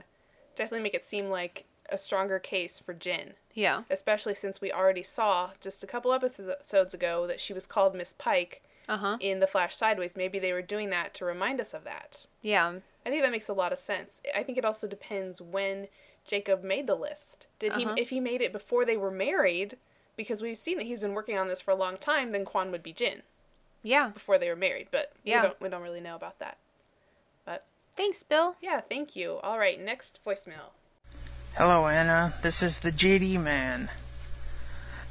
definitely 0.54 0.82
make 0.82 0.94
it 0.94 1.04
seem 1.04 1.30
like 1.30 1.64
a 1.88 1.96
stronger 1.96 2.38
case 2.38 2.80
for 2.80 2.92
Jin, 2.92 3.34
Yeah. 3.54 3.84
especially 3.90 4.34
since 4.34 4.60
we 4.60 4.72
already 4.72 5.02
saw 5.02 5.50
just 5.60 5.82
a 5.84 5.86
couple 5.86 6.12
episodes 6.12 6.92
ago 6.94 7.26
that 7.26 7.40
she 7.40 7.52
was 7.52 7.66
called 7.66 7.94
Miss 7.94 8.12
Paik 8.12 8.60
Uh 8.88 8.96
huh. 8.98 9.16
in 9.20 9.40
the 9.40 9.46
Flash 9.46 9.74
Sideways. 9.76 10.16
Maybe 10.16 10.38
they 10.38 10.52
were 10.52 10.62
doing 10.62 10.90
that 10.90 11.14
to 11.14 11.24
remind 11.24 11.60
us 11.60 11.72
of 11.72 11.84
that. 11.84 12.26
Yeah. 12.42 12.80
I 13.06 13.08
think 13.10 13.22
that 13.22 13.30
makes 13.32 13.48
a 13.48 13.52
lot 13.54 13.72
of 13.72 13.78
sense. 13.78 14.20
I 14.34 14.42
think 14.42 14.58
it 14.58 14.64
also 14.64 14.86
depends 14.88 15.40
when 15.40 15.86
Jacob 16.26 16.62
made 16.64 16.86
the 16.86 16.94
list. 16.94 17.46
Did 17.58 17.72
Uh-huh. 17.72 17.94
he 17.94 18.00
if 18.02 18.10
he 18.10 18.20
made 18.20 18.40
it 18.40 18.52
before 18.52 18.84
they 18.84 18.96
were 18.96 19.10
married? 19.10 19.76
Because 20.16 20.40
we've 20.42 20.56
seen 20.58 20.78
that 20.78 20.86
he's 20.86 21.00
been 21.00 21.12
working 21.14 21.36
on 21.38 21.48
this 21.48 21.60
for 21.60 21.70
a 21.70 21.76
long 21.76 21.96
time. 21.98 22.32
Then 22.32 22.44
Kwon 22.44 22.70
would 22.70 22.82
be 22.82 22.92
Jin 22.92 23.22
Yeah. 23.82 24.08
before 24.08 24.38
they 24.38 24.48
were 24.48 24.56
married, 24.56 24.88
but 24.90 25.12
Yeah. 25.24 25.42
we 25.42 25.48
don't 25.48 25.60
we 25.60 25.68
don't 25.68 25.82
really 25.82 26.00
know 26.00 26.16
about 26.16 26.38
that. 26.38 26.56
But 27.44 27.64
Thanks, 27.96 28.22
Bill. 28.22 28.56
yeah, 28.60 28.80
thank 28.80 29.14
you. 29.16 29.38
All 29.42 29.58
right, 29.58 29.78
next 29.80 30.20
voicemail. 30.24 30.70
Hello, 31.56 31.86
Anna. 31.86 32.34
This 32.42 32.62
is 32.62 32.78
the 32.80 32.90
JD 32.92 33.38
man. 33.38 33.90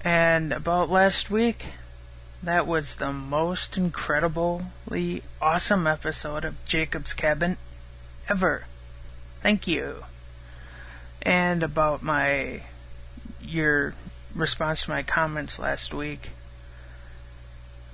And 0.03 0.53
about 0.53 0.89
last 0.89 1.31
week, 1.31 1.65
that 2.43 2.67
was 2.67 2.95
the 2.95 3.11
most 3.11 3.75
incredibly 3.77 5.23
awesome 5.41 5.87
episode 5.87 6.45
of 6.45 6.63
Jacob's 6.65 7.13
Cabin 7.13 7.57
ever. 8.29 8.65
Thank 9.41 9.65
you. 9.65 10.05
And 11.25 11.63
about 11.63 12.03
my 12.03 12.61
your 13.41 13.95
response 14.35 14.83
to 14.83 14.91
my 14.91 15.03
comments 15.03 15.57
last 15.57 15.93
week. 15.93 16.29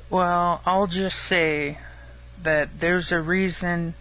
Well, 0.10 0.62
I'll 0.66 0.88
just 0.88 1.18
say 1.20 1.78
that 2.44 2.80
there's 2.80 3.12
a 3.12 3.22
reason 3.22 3.94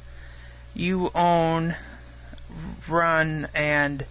you 0.75 1.11
own, 1.15 1.77
run, 2.89 3.49
and 3.55 4.05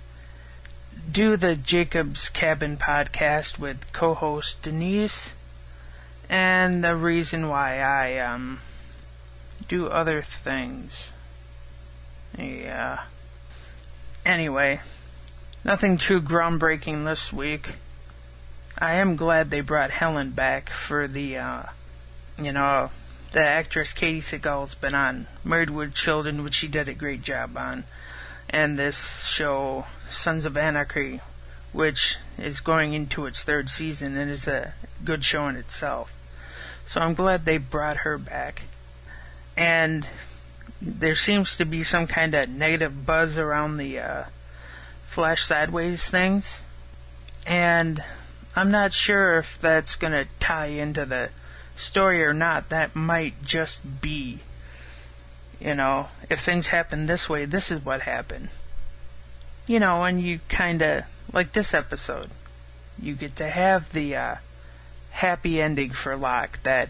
do 1.12 1.36
the 1.36 1.56
Jacob's 1.56 2.30
Cabin 2.30 2.78
podcast 2.78 3.58
with 3.58 3.92
co-host 3.92 4.62
Denise, 4.62 5.32
and 6.30 6.84
the 6.84 6.96
reason 6.96 7.48
why 7.48 7.80
I 7.80 8.20
um 8.20 8.62
do 9.68 9.88
other 9.88 10.22
things. 10.22 11.08
Yeah. 12.38 13.04
Anyway, 14.26 14.82
nothing 15.64 15.98
too 15.98 16.22
groundbreaking 16.22 17.06
this 17.06 17.34
week. 17.34 17.70
I 18.78 18.96
am 18.96 19.16
glad 19.16 19.50
they 19.50 19.62
brought 19.62 19.92
Helen 19.92 20.32
back 20.32 20.70
for 20.70 21.08
the, 21.08 21.38
uh, 21.38 21.64
you 22.38 22.52
know, 22.52 22.92
the 23.32 23.44
actress 23.44 23.94
Katey 23.94 24.24
Sagal's 24.24 24.74
been 24.74 24.96
on 24.96 25.28
Married 25.44 25.70
with 25.70 25.94
Children, 25.94 26.44
which 26.44 26.56
she 26.56 26.68
did 26.68 26.88
a 26.88 26.94
great 26.94 27.22
job 27.22 27.58
on, 27.58 27.84
and 28.50 28.80
this 28.80 29.24
show 29.26 29.86
Sons 30.10 30.46
of 30.46 30.58
Anarchy, 30.58 31.22
which 31.72 32.18
is 32.38 32.60
going 32.60 32.94
into 32.94 33.26
its 33.26 33.44
third 33.44 33.70
season 33.70 34.18
and 34.18 34.32
is 34.32 34.48
a 34.48 34.74
good 35.04 35.24
show 35.24 35.48
in 35.48 35.56
itself. 35.56 36.12
So 36.88 37.02
I'm 37.02 37.14
glad 37.14 37.46
they 37.46 37.58
brought 37.58 37.98
her 37.98 38.18
back. 38.18 38.64
And 39.56 40.08
there 40.82 41.16
seems 41.16 41.58
to 41.58 41.66
be 41.66 41.84
some 41.84 42.08
kind 42.08 42.34
of 42.34 42.50
negative 42.50 43.06
buzz 43.06 43.38
around 43.38 43.78
the 43.78 44.00
uh, 44.00 44.24
Flash 45.20 45.46
Sideways 45.46 46.04
things. 46.04 46.60
And 47.46 48.04
I'm 48.56 48.72
not 48.72 48.94
sure 48.94 49.38
if 49.38 49.60
that's 49.62 49.96
going 49.96 50.14
to 50.14 50.28
tie 50.40 50.68
into 50.68 51.06
the 51.06 51.30
story 51.76 52.24
or 52.24 52.34
not. 52.34 52.70
That 52.70 52.96
might 52.96 53.44
just 53.44 54.02
be, 54.02 54.40
you 55.60 55.76
know, 55.76 56.08
if 56.30 56.44
things 56.44 56.68
happen 56.68 57.06
this 57.06 57.28
way, 57.30 57.46
this 57.46 57.70
is 57.72 57.84
what 57.84 58.02
happened 58.02 58.50
you 59.70 59.80
know, 59.80 60.04
and 60.04 60.20
you 60.20 60.40
kind 60.50 60.82
of 60.82 61.04
like 61.32 61.54
this 61.54 61.76
episode, 61.76 62.32
you 63.00 63.14
get 63.14 63.36
to 63.36 63.48
have 63.48 63.94
the 63.94 64.16
uh, 64.16 64.36
happy 65.12 65.62
ending 65.62 65.92
for 65.92 66.18
Locke 66.18 66.58
that 66.64 66.90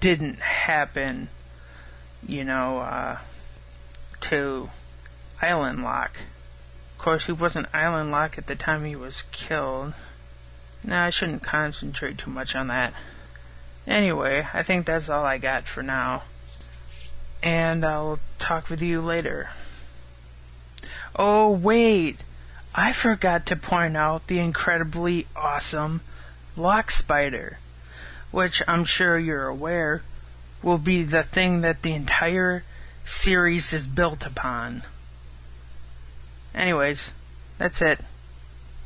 didn't 0.00 0.40
happen, 0.40 1.28
you 2.26 2.42
know, 2.42 2.80
uh, 2.80 3.18
to 4.20 4.68
Island 5.40 5.84
Locke. 5.84 6.16
Course, 7.02 7.26
he 7.26 7.32
wasn't 7.32 7.66
Island 7.74 8.12
Locke 8.12 8.38
at 8.38 8.46
the 8.46 8.54
time 8.54 8.84
he 8.84 8.94
was 8.94 9.24
killed. 9.32 9.92
Now, 10.84 11.04
I 11.04 11.10
shouldn't 11.10 11.42
concentrate 11.42 12.16
too 12.16 12.30
much 12.30 12.54
on 12.54 12.68
that. 12.68 12.94
Anyway, 13.88 14.46
I 14.54 14.62
think 14.62 14.86
that's 14.86 15.08
all 15.08 15.24
I 15.24 15.38
got 15.38 15.64
for 15.64 15.82
now. 15.82 16.22
And 17.42 17.84
I'll 17.84 18.20
talk 18.38 18.70
with 18.70 18.80
you 18.80 19.00
later. 19.00 19.50
Oh, 21.16 21.50
wait! 21.50 22.20
I 22.72 22.92
forgot 22.92 23.46
to 23.46 23.56
point 23.56 23.96
out 23.96 24.28
the 24.28 24.38
incredibly 24.38 25.26
awesome 25.34 26.02
Lock 26.56 26.92
Spider, 26.92 27.58
which 28.30 28.62
I'm 28.68 28.84
sure 28.84 29.18
you're 29.18 29.48
aware 29.48 30.02
will 30.62 30.78
be 30.78 31.02
the 31.02 31.24
thing 31.24 31.62
that 31.62 31.82
the 31.82 31.94
entire 31.94 32.62
series 33.04 33.72
is 33.72 33.88
built 33.88 34.24
upon. 34.24 34.84
Anyways, 36.54 37.10
that's 37.58 37.80
it. 37.80 38.00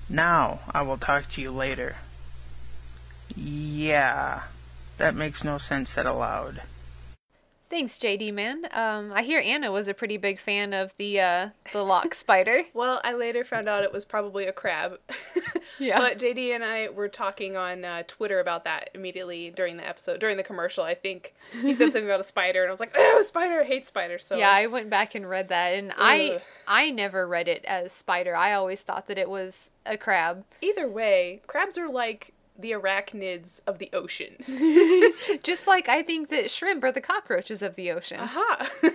Now 0.09 0.61
I 0.73 0.83
will 0.83 0.99
talk 0.99 1.31
to 1.33 1.41
you 1.41 1.51
later. 1.51 1.97
Yeah, 3.35 4.43
that 4.99 5.15
makes 5.15 5.43
no 5.43 5.59
sense 5.59 5.91
said 5.91 6.07
aloud. 6.07 6.63
Thanks, 7.69 7.99
JD 7.99 8.33
man. 8.33 8.67
Um, 8.71 9.13
I 9.13 9.23
hear 9.23 9.41
Anna 9.41 9.73
was 9.73 9.89
a 9.89 9.95
pretty 9.95 10.17
big 10.19 10.39
fan 10.39 10.73
of 10.73 10.95
the 10.99 11.21
uh, 11.21 11.49
the 11.73 11.83
lock 11.85 12.15
spider. 12.15 12.63
Well, 12.75 13.01
I 13.05 13.15
later 13.15 13.43
found 13.43 13.69
out 13.69 13.83
it 13.85 13.93
was 13.93 14.05
probably 14.05 14.47
a 14.47 14.53
crab. 14.53 14.99
Yeah. 15.79 15.99
But 15.99 16.19
JD 16.19 16.55
and 16.55 16.65
I 16.65 16.89
were 16.89 17.09
talking 17.09 17.57
on 17.57 17.85
uh, 17.85 18.05
Twitter 18.07 18.39
about 18.41 18.65
that 18.65 18.89
immediately 18.95 19.51
during 19.51 19.77
the 19.77 19.87
episode, 19.87 20.21
during 20.21 20.37
the 20.37 20.43
commercial. 20.43 20.85
I 20.85 20.95
think 20.95 21.35
he 21.61 21.75
said 21.75 21.87
something 21.93 22.05
about 22.05 22.21
a 22.21 22.25
spider, 22.25 22.63
and 22.63 22.69
I 22.69 22.73
was 22.73 22.81
like, 22.81 22.93
"Oh, 22.97 23.19
a 23.21 23.25
spider! 23.25 23.61
I 23.61 23.65
hate 23.65 23.87
spiders." 23.87 24.25
So 24.25 24.37
yeah, 24.37 24.51
I 24.51 24.69
went 24.69 24.89
back 24.89 25.15
and 25.15 25.29
read 25.29 25.49
that, 25.49 25.75
and 25.75 25.93
I 25.97 26.41
I 26.69 26.91
never 26.93 27.27
read 27.27 27.49
it 27.49 27.65
as 27.67 27.93
spider. 27.93 28.35
I 28.37 28.53
always 28.55 28.83
thought 28.83 29.07
that 29.09 29.19
it 29.19 29.29
was 29.29 29.73
a 29.85 29.99
crab. 29.99 30.45
either 30.63 30.89
way, 30.89 31.43
crabs 31.47 31.77
are 31.77 31.91
like 31.91 32.33
the 32.59 32.73
arachnids 32.73 33.61
of 33.67 33.79
the 33.79 33.91
ocean. 33.93 34.37
Just 35.43 35.67
like 35.67 35.89
I 35.89 36.03
think 36.03 36.29
that 36.31 36.51
shrimp 36.51 36.85
are 36.85 36.93
the 36.93 37.01
cockroaches 37.01 37.63
of 37.63 37.77
the 37.77 37.91
ocean. 37.91 38.21
Aha! 38.21 38.71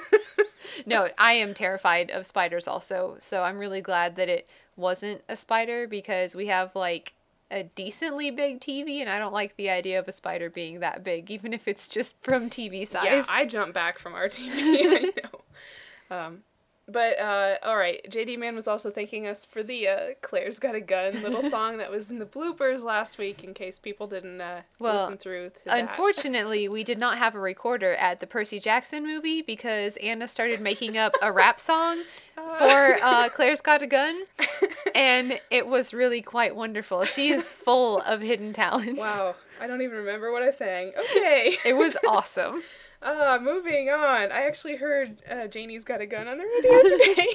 No, 0.86 1.10
I 1.18 1.34
am 1.34 1.54
terrified 1.54 2.12
of 2.12 2.26
spiders 2.26 2.68
also. 2.68 3.18
So 3.20 3.44
I'm 3.44 3.58
really 3.58 3.82
glad 3.82 4.16
that 4.16 4.30
it 4.30 4.48
wasn't 4.76 5.22
a 5.28 5.36
spider 5.36 5.88
because 5.88 6.36
we 6.36 6.48
have 6.48 6.76
like 6.76 7.14
a 7.50 7.64
decently 7.64 8.32
big 8.32 8.62
TV 8.62 9.02
and 9.02 9.10
I 9.10 9.20
don't 9.20 9.34
like 9.34 9.56
the 9.58 9.70
idea 9.70 10.00
of 10.00 10.08
a 10.08 10.12
spider 10.12 10.50
being 10.50 10.80
that 10.80 11.04
big, 11.04 11.30
even 11.30 11.54
if 11.54 11.68
it's 11.68 11.88
just 11.88 12.16
from 12.24 12.50
TV 12.50 12.88
size. 12.88 13.04
Yeah, 13.06 13.26
I 13.30 13.46
jump 13.46 13.74
back 13.74 14.00
from 14.00 14.14
our 14.14 14.28
TV. 14.28 14.54
I 14.56 15.12
know. 15.22 16.18
Um, 16.18 16.40
but 16.88 17.20
uh, 17.20 17.56
all 17.64 17.78
right, 17.78 18.00
JD 18.10 18.38
Man 18.38 18.56
was 18.56 18.68
also 18.68 18.90
thanking 18.90 19.28
us 19.28 19.46
for 19.46 19.64
the 19.64 19.88
uh, 19.88 20.00
"Claire's 20.22 20.60
Got 20.60 20.76
a 20.76 20.82
Gun" 20.82 21.22
little 21.22 21.42
song 21.50 21.78
that 21.78 21.92
was 21.92 22.10
in 22.10 22.20
the 22.20 22.26
bloopers 22.26 22.84
last 22.84 23.18
week. 23.18 23.44
In 23.44 23.54
case 23.54 23.80
people 23.80 24.08
didn't 24.08 24.42
uh, 24.42 24.62
Well, 24.80 25.04
listen 25.04 25.18
through. 25.18 25.52
Unfortunately, 25.68 26.68
we 26.68 26.84
did 26.84 26.98
not 26.98 27.18
have 27.18 27.36
a 27.36 27.40
recorder 27.40 27.94
at 27.96 28.20
the 28.20 28.28
Percy 28.28 28.60
Jackson 28.60 29.04
movie 29.04 29.42
because 29.42 29.98
Anna 29.98 30.28
started 30.28 30.62
making 30.62 30.98
up 30.98 31.14
a 31.22 31.32
rap 31.32 31.60
song 31.60 32.02
for 32.58 32.98
uh, 33.04 33.30
Claire's 33.30 33.62
Got 33.62 33.82
a 33.82 33.88
Gun, 33.88 34.24
and 34.96 35.40
it 35.50 35.68
was 35.68 35.94
really 35.94 36.22
quite 36.22 36.56
wonderful. 36.56 37.06
She 37.06 37.30
is 37.32 37.48
full 37.50 38.00
of 38.02 38.22
hidden 38.22 38.54
talents. 38.54 39.00
wow, 39.00 39.36
I 39.60 39.68
don't 39.68 39.82
even 39.82 39.98
remember 39.98 40.32
what 40.32 40.44
I 40.44 40.50
sang. 40.52 40.92
Okay. 40.98 41.56
It 41.66 41.74
was 41.78 41.96
awesome. 42.08 42.64
Ah, 43.04 43.40
moving 43.42 43.90
on. 43.90 44.32
I 44.32 44.44
actually 44.46 44.76
heard 44.76 45.24
uh, 45.28 45.48
Janie's 45.48 45.84
got 45.84 46.02
a 46.02 46.06
gun 46.06 46.28
on 46.28 46.38
the 46.38 46.44
radio 46.44 46.82
today. 46.84 47.28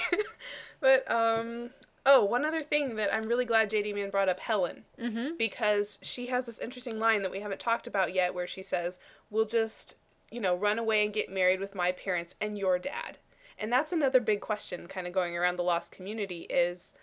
but 0.78 1.10
um, 1.10 1.70
oh, 2.04 2.24
one 2.24 2.44
other 2.44 2.62
thing 2.62 2.94
that 2.94 3.12
I'm 3.12 3.24
really 3.24 3.44
glad 3.44 3.68
JD 3.68 3.92
Man 3.92 4.10
brought 4.10 4.28
up 4.28 4.38
Helen 4.38 4.84
hmm 4.96 5.30
because 5.36 5.98
she 6.02 6.26
has 6.26 6.46
this 6.46 6.60
interesting 6.60 7.00
line 7.00 7.22
that 7.22 7.32
we 7.32 7.40
haven't 7.40 7.58
talked 7.58 7.88
about 7.88 8.14
yet, 8.14 8.32
where 8.32 8.46
she 8.46 8.62
says, 8.62 9.00
"We'll 9.28 9.44
just, 9.44 9.96
you 10.30 10.40
know, 10.40 10.54
run 10.54 10.78
away 10.78 11.04
and 11.04 11.12
get 11.12 11.32
married 11.32 11.58
with 11.58 11.74
my 11.74 11.90
parents 11.90 12.36
and 12.40 12.56
your 12.56 12.78
dad." 12.78 13.18
And 13.58 13.72
that's 13.72 13.92
another 13.92 14.20
big 14.20 14.40
question, 14.40 14.86
kind 14.86 15.06
of 15.06 15.12
going 15.12 15.36
around 15.36 15.56
the 15.56 15.62
lost 15.62 15.92
community 15.92 16.42
is. 16.50 16.94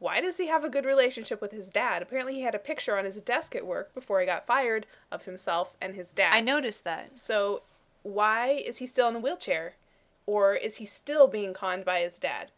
Why 0.00 0.20
does 0.20 0.36
he 0.36 0.48
have 0.48 0.64
a 0.64 0.68
good 0.68 0.84
relationship 0.84 1.40
with 1.40 1.52
his 1.52 1.70
dad? 1.70 2.02
Apparently, 2.02 2.34
he 2.34 2.42
had 2.42 2.54
a 2.54 2.58
picture 2.58 2.98
on 2.98 3.04
his 3.04 3.22
desk 3.22 3.54
at 3.54 3.64
work 3.64 3.94
before 3.94 4.20
he 4.20 4.26
got 4.26 4.46
fired 4.46 4.86
of 5.10 5.24
himself 5.24 5.76
and 5.80 5.94
his 5.94 6.08
dad. 6.08 6.34
I 6.34 6.40
noticed 6.40 6.84
that. 6.84 7.18
So, 7.18 7.62
why 8.02 8.50
is 8.50 8.78
he 8.78 8.86
still 8.86 9.08
in 9.08 9.14
the 9.14 9.20
wheelchair? 9.20 9.74
or 10.26 10.54
is 10.54 10.76
he 10.76 10.86
still 10.86 11.26
being 11.26 11.52
conned 11.52 11.84
by 11.84 12.00
his 12.00 12.18
dad? 12.18 12.50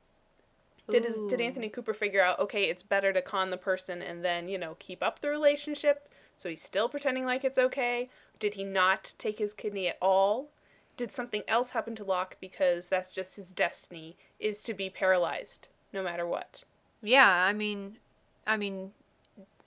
Did 0.89 1.05
his, 1.05 1.21
did 1.29 1.41
Anthony 1.41 1.69
Cooper 1.69 1.93
figure 1.93 2.23
out 2.23 2.39
okay, 2.39 2.65
it's 2.65 2.85
better 2.85 3.13
to 3.13 3.21
con 3.21 3.51
the 3.51 3.57
person 3.57 4.03
and 4.03 4.25
then, 4.25 4.49
you 4.49 4.57
know, 4.57 4.77
keep 4.79 5.03
up 5.03 5.19
the 5.19 5.29
relationship 5.29 6.09
so 6.37 6.49
he's 6.49 6.63
still 6.63 6.89
pretending 6.89 7.25
like 7.25 7.45
it's 7.45 7.59
okay? 7.59 8.09
Did 8.39 8.55
he 8.55 8.63
not 8.63 9.15
take 9.19 9.39
his 9.39 9.53
kidney 9.53 9.89
at 9.89 9.99
all? 10.01 10.51
Did 10.97 11.13
something 11.13 11.43
else 11.47 11.73
happen 11.73 11.95
to 11.97 12.05
Locke 12.05 12.37
because 12.41 12.89
that's 12.89 13.13
just 13.13 13.37
his 13.37 13.53
destiny 13.53 14.17
is 14.39 14.63
to 14.63 14.75
be 14.75 14.89
paralyzed 14.89 15.69
no 15.93 16.03
matter 16.03 16.27
what? 16.27 16.65
Yeah, 17.03 17.29
I 17.29 17.53
mean, 17.53 17.99
I 18.47 18.57
mean, 18.57 18.93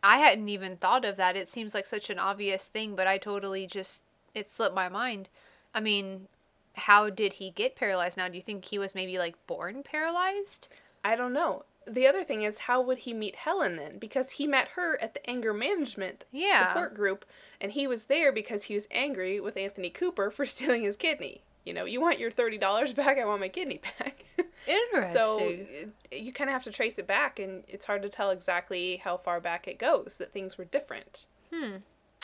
I 0.04 0.20
hadn't 0.20 0.50
even 0.50 0.78
thought 0.78 1.06
of 1.06 1.18
that. 1.18 1.36
It 1.36 1.48
seems 1.48 1.74
like 1.74 1.86
such 1.86 2.10
an 2.10 2.20
obvious 2.20 2.68
thing, 2.68 2.96
but 2.96 3.08
I 3.08 3.18
totally 3.18 3.68
just 3.68 4.04
it 4.34 4.50
slipped 4.50 4.76
my 4.76 4.90
mind. 4.90 5.30
I 5.74 5.80
mean, 5.80 6.28
how 6.76 7.10
did 7.10 7.34
he 7.34 7.52
get 7.52 7.76
paralyzed 7.76 8.18
now? 8.18 8.28
Do 8.28 8.36
you 8.36 8.42
think 8.42 8.66
he 8.66 8.80
was 8.80 8.96
maybe 8.96 9.18
like 9.18 9.36
born 9.48 9.84
paralyzed? 9.84 10.70
I 11.04 11.16
don't 11.16 11.34
know. 11.34 11.64
The 11.94 12.08
other 12.08 12.24
thing 12.24 12.44
is, 12.44 12.60
how 12.60 12.82
would 12.82 13.00
he 13.00 13.14
meet 13.14 13.36
Helen 13.36 13.76
then? 13.76 13.98
Because 14.00 14.32
he 14.32 14.48
met 14.48 14.70
her 14.76 15.02
at 15.02 15.14
the 15.14 15.30
anger 15.30 15.54
management 15.54 16.26
Yeah. 16.32 16.68
support 16.68 16.94
group, 16.96 17.26
and 17.60 17.72
he 17.72 17.88
was 17.88 18.06
there 18.06 18.32
because 18.32 18.64
he 18.66 18.74
was 18.76 18.88
angry 18.92 19.40
with 19.40 19.58
Anthony 19.58 19.90
Cooper 19.90 20.30
for 20.32 20.46
stealing 20.46 20.84
his 20.84 20.96
kidney. 20.96 21.42
You 21.66 21.74
know, 21.74 21.86
you 21.86 22.00
want 22.02 22.20
your 22.20 22.32
thirty 22.32 22.58
dollars 22.58 22.94
back. 22.94 23.18
I 23.20 23.26
want 23.26 23.42
my 23.42 23.50
kidney 23.50 23.82
back. 24.00 24.24
Interesting. 24.68 25.12
so 25.14 25.38
it, 25.42 25.90
you 26.12 26.32
kind 26.34 26.50
of 26.50 26.54
have 26.54 26.64
to 26.64 26.72
trace 26.72 26.98
it 26.98 27.06
back, 27.08 27.38
and 27.40 27.64
it's 27.68 27.86
hard 27.86 28.02
to 28.04 28.10
tell 28.10 28.32
exactly 28.32 28.98
how 28.98 29.18
far 29.18 29.40
back 29.40 29.68
it 29.68 29.78
goes 29.78 30.18
that 30.18 30.32
things 30.32 30.58
were 30.58 30.66
different. 30.66 31.28
Hmm. 31.54 31.78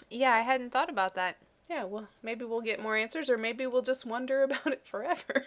Yeah, 0.09 0.31
I 0.33 0.41
hadn't 0.41 0.71
thought 0.71 0.89
about 0.89 1.15
that. 1.15 1.37
Yeah, 1.69 1.83
well, 1.85 2.07
maybe 2.23 2.45
we'll 2.45 2.61
get 2.61 2.81
more 2.81 2.95
answers, 2.95 3.29
or 3.29 3.37
maybe 3.37 3.65
we'll 3.67 3.81
just 3.81 4.05
wonder 4.05 4.43
about 4.49 4.67
it 4.67 4.81
forever. 4.85 5.45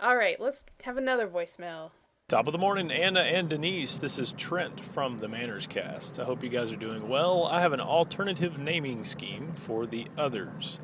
All 0.00 0.16
right, 0.16 0.38
let's 0.40 0.64
have 0.84 0.96
another 0.96 1.26
voicemail. 1.26 1.90
Top 2.28 2.46
of 2.46 2.52
the 2.52 2.58
morning, 2.58 2.90
Anna 2.90 3.20
and 3.20 3.48
Denise. 3.48 3.96
This 3.96 4.18
is 4.18 4.32
Trent 4.32 4.84
from 4.84 5.16
the 5.16 5.28
Manners 5.28 5.66
Cast. 5.66 6.20
I 6.20 6.24
hope 6.24 6.44
you 6.44 6.50
guys 6.50 6.70
are 6.74 6.76
doing 6.76 7.08
well. 7.08 7.46
I 7.46 7.62
have 7.62 7.72
an 7.72 7.80
alternative 7.80 8.58
naming 8.58 9.02
scheme 9.04 9.52
for 9.54 9.86
the 9.86 10.06
others. 10.18 10.78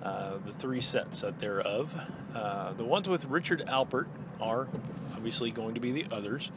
Uh, 0.00 0.34
the 0.38 0.52
three 0.52 0.80
sets 0.80 1.22
that 1.22 1.40
thereof. 1.40 2.00
Uh, 2.32 2.72
the 2.74 2.84
ones 2.84 3.08
with 3.08 3.24
Richard 3.24 3.64
Alpert 3.66 4.06
are 4.40 4.68
obviously 5.12 5.50
going 5.50 5.74
to 5.74 5.80
be 5.80 5.90
the 5.90 6.06
others. 6.14 6.52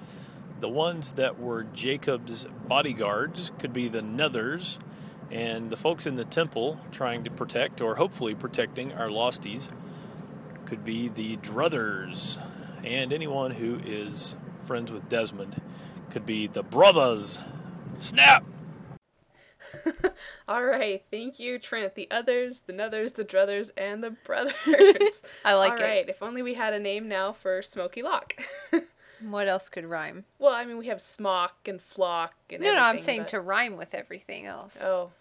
The 0.60 0.70
ones 0.70 1.14
that 1.14 1.40
were 1.40 1.64
Jacob's 1.64 2.46
bodyguards 2.68 3.52
could 3.58 3.74
be 3.74 3.88
the 3.88 4.04
Nethers, 4.04 4.78
And 5.32 5.72
the 5.72 5.78
folks 5.78 6.06
in 6.06 6.18
the 6.18 6.26
temple 6.26 6.80
trying 6.92 7.24
to 7.24 7.32
protect, 7.32 7.82
or 7.82 7.96
hopefully 7.96 8.36
protecting, 8.36 8.94
our 8.94 9.08
losties 9.08 9.72
could 10.66 10.86
be 10.86 11.08
the 11.08 11.38
Druthers, 11.38 12.38
and 12.84 13.12
anyone 13.14 13.52
who 13.52 13.80
is 13.86 14.36
friends 14.66 14.92
with 14.92 15.08
Desmond 15.10 15.62
could 16.10 16.26
be 16.26 16.48
the 16.48 16.64
Brothers. 16.64 17.40
Snap! 17.98 18.44
All 20.48 20.64
right, 20.64 21.04
thank 21.12 21.40
you, 21.40 21.58
Trent. 21.60 21.96
The 21.96 22.10
others, 22.12 22.62
the 22.62 22.74
Nothers, 22.74 23.14
the 23.14 23.26
Druthers, 23.26 23.72
and 23.78 24.04
the 24.04 24.12
Brothers. 24.12 25.24
I 25.46 25.54
like 25.54 25.74
All 25.74 25.78
it. 25.80 25.82
right, 25.82 26.10
if 26.10 26.22
only 26.22 26.42
we 26.42 26.54
had 26.54 26.74
a 26.74 26.80
name 26.80 27.08
now 27.08 27.34
for 27.34 27.62
Smoky 27.62 28.02
Lock. 28.02 28.36
What 29.30 29.48
else 29.48 29.70
could 29.70 29.86
rhyme? 29.86 30.26
well, 30.38 30.52
I 30.54 30.66
mean, 30.66 30.78
we 30.78 30.88
have 30.88 31.00
Smock 31.00 31.54
and 31.70 31.82
Flock 31.82 32.34
and 32.50 32.62
No, 32.62 32.74
no, 32.74 32.82
I'm 32.82 33.00
saying 33.00 33.22
but- 33.22 33.28
to 33.30 33.40
rhyme 33.40 33.78
with 33.78 33.94
everything 33.94 34.48
else. 34.48 34.78
Oh, 34.82 35.12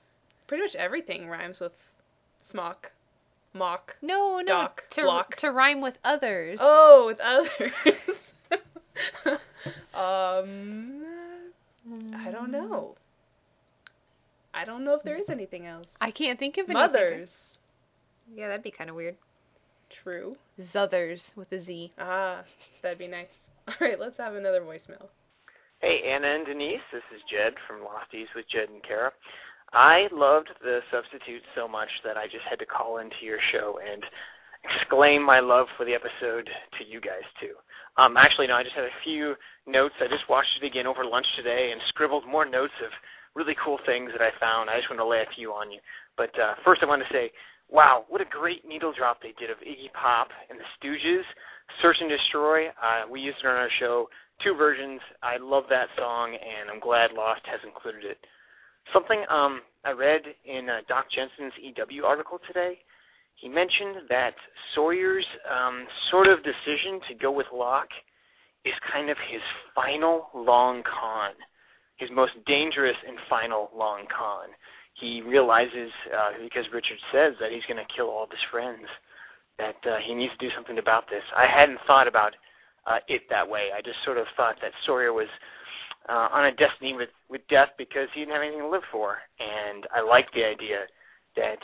pretty 0.48 0.64
much 0.64 0.74
everything 0.74 1.28
rhymes 1.28 1.60
with 1.60 1.88
Smock, 2.40 2.91
Mock. 3.54 3.96
no, 4.00 4.38
no, 4.38 4.44
Doc, 4.44 4.84
to 4.90 5.02
block. 5.02 5.36
to 5.36 5.50
rhyme 5.50 5.80
with 5.80 5.98
others. 6.04 6.58
Oh, 6.62 7.06
with 7.06 7.20
others. 7.20 8.34
um, 9.94 11.04
I 12.14 12.30
don't 12.30 12.50
know. 12.50 12.96
I 14.54 14.64
don't 14.64 14.84
know 14.84 14.94
if 14.94 15.02
there 15.02 15.16
is 15.16 15.30
anything 15.30 15.66
else. 15.66 15.96
I 16.00 16.10
can't 16.10 16.38
think 16.38 16.58
of 16.58 16.64
anything. 16.64 16.74
Mothers. 16.74 17.58
Yeah, 18.34 18.48
that'd 18.48 18.62
be 18.62 18.70
kind 18.70 18.90
of 18.90 18.96
weird. 18.96 19.16
True. 19.90 20.36
Zothers 20.58 21.36
with 21.36 21.52
a 21.52 21.60
Z. 21.60 21.90
Ah, 21.98 22.42
that'd 22.82 22.98
be 22.98 23.08
nice. 23.08 23.50
All 23.68 23.74
right, 23.80 23.98
let's 24.00 24.18
have 24.18 24.34
another 24.34 24.60
voicemail. 24.62 25.08
Hey, 25.80 26.02
Anna 26.10 26.28
and 26.28 26.46
Denise. 26.46 26.80
This 26.92 27.02
is 27.14 27.22
Jed 27.28 27.54
from 27.66 27.80
Losties 27.80 28.28
with 28.34 28.48
Jed 28.48 28.68
and 28.70 28.82
Kara. 28.82 29.12
I 29.72 30.08
loved 30.12 30.50
the 30.62 30.80
substitute 30.90 31.42
so 31.54 31.66
much 31.66 31.88
that 32.04 32.16
I 32.16 32.26
just 32.26 32.44
had 32.48 32.58
to 32.58 32.66
call 32.66 32.98
into 32.98 33.16
your 33.22 33.38
show 33.52 33.78
and 33.90 34.04
exclaim 34.64 35.24
my 35.24 35.40
love 35.40 35.66
for 35.76 35.84
the 35.84 35.94
episode 35.94 36.48
to 36.78 36.86
you 36.86 37.00
guys 37.00 37.24
too. 37.40 37.54
Um, 37.96 38.16
actually, 38.16 38.46
no, 38.46 38.54
I 38.54 38.62
just 38.62 38.74
had 38.74 38.84
a 38.84 39.02
few 39.02 39.34
notes. 39.66 39.94
I 40.00 40.08
just 40.08 40.28
watched 40.28 40.60
it 40.60 40.66
again 40.66 40.86
over 40.86 41.04
lunch 41.04 41.26
today 41.36 41.72
and 41.72 41.80
scribbled 41.88 42.26
more 42.26 42.44
notes 42.44 42.72
of 42.84 42.90
really 43.34 43.56
cool 43.64 43.78
things 43.86 44.10
that 44.12 44.22
I 44.22 44.30
found. 44.38 44.68
I 44.68 44.76
just 44.76 44.90
want 44.90 45.00
to 45.00 45.06
lay 45.06 45.20
a 45.20 45.34
few 45.34 45.52
on 45.52 45.70
you. 45.70 45.80
But 46.16 46.38
uh, 46.38 46.54
first, 46.64 46.82
I 46.82 46.86
want 46.86 47.02
to 47.02 47.12
say, 47.12 47.32
wow, 47.70 48.04
what 48.08 48.20
a 48.20 48.26
great 48.26 48.66
needle 48.66 48.92
drop 48.92 49.22
they 49.22 49.34
did 49.38 49.50
of 49.50 49.56
Iggy 49.58 49.92
Pop 49.94 50.28
and 50.50 50.58
the 50.58 50.64
Stooges, 50.76 51.22
"Search 51.80 51.96
and 52.00 52.10
Destroy." 52.10 52.68
Uh, 52.68 53.04
we 53.10 53.20
used 53.20 53.38
it 53.38 53.46
on 53.46 53.56
our 53.56 53.70
show, 53.78 54.08
two 54.42 54.54
versions. 54.54 55.00
I 55.22 55.38
love 55.38 55.64
that 55.70 55.88
song, 55.96 56.34
and 56.34 56.70
I'm 56.70 56.80
glad 56.80 57.12
Lost 57.12 57.42
has 57.46 57.60
included 57.64 58.04
it. 58.04 58.18
Something 58.92 59.24
um, 59.28 59.62
I 59.84 59.92
read 59.92 60.22
in 60.44 60.68
uh, 60.68 60.80
Doc 60.88 61.06
Jensen's 61.10 61.52
EW 61.62 62.04
article 62.04 62.38
today. 62.46 62.78
He 63.36 63.48
mentioned 63.48 63.96
that 64.08 64.34
Sawyer's 64.74 65.26
um, 65.50 65.86
sort 66.10 66.28
of 66.28 66.40
decision 66.44 67.00
to 67.08 67.14
go 67.14 67.32
with 67.32 67.46
Locke 67.52 67.90
is 68.64 68.74
kind 68.92 69.10
of 69.10 69.16
his 69.28 69.40
final 69.74 70.28
long 70.34 70.82
con, 70.82 71.32
his 71.96 72.10
most 72.12 72.32
dangerous 72.46 72.96
and 73.06 73.16
final 73.28 73.70
long 73.74 74.04
con. 74.06 74.48
He 74.94 75.22
realizes, 75.22 75.90
uh, 76.16 76.30
because 76.42 76.66
Richard 76.72 76.98
says 77.10 77.34
that 77.40 77.50
he's 77.50 77.64
going 77.66 77.84
to 77.84 77.94
kill 77.94 78.08
all 78.08 78.24
of 78.24 78.30
his 78.30 78.40
friends, 78.50 78.86
that 79.58 79.76
uh, 79.90 79.96
he 79.98 80.14
needs 80.14 80.32
to 80.38 80.48
do 80.48 80.54
something 80.54 80.78
about 80.78 81.08
this. 81.08 81.22
I 81.36 81.46
hadn't 81.46 81.78
thought 81.86 82.06
about 82.06 82.34
uh, 82.86 82.98
it 83.08 83.22
that 83.30 83.48
way. 83.48 83.70
I 83.76 83.80
just 83.80 83.98
sort 84.04 84.18
of 84.18 84.26
thought 84.36 84.56
that 84.60 84.72
Sawyer 84.84 85.12
was 85.12 85.28
uh, 86.08 86.28
on 86.32 86.46
a 86.46 86.52
destiny 86.52 86.94
with, 86.94 87.10
with 87.28 87.46
death 87.48 87.70
because 87.78 88.08
he 88.12 88.20
didn't 88.20 88.34
have 88.34 88.42
anything 88.42 88.60
to 88.60 88.68
live 88.68 88.82
for. 88.90 89.18
And 89.38 89.86
I 89.94 90.00
like 90.00 90.32
the 90.32 90.44
idea 90.44 90.80
that 91.36 91.58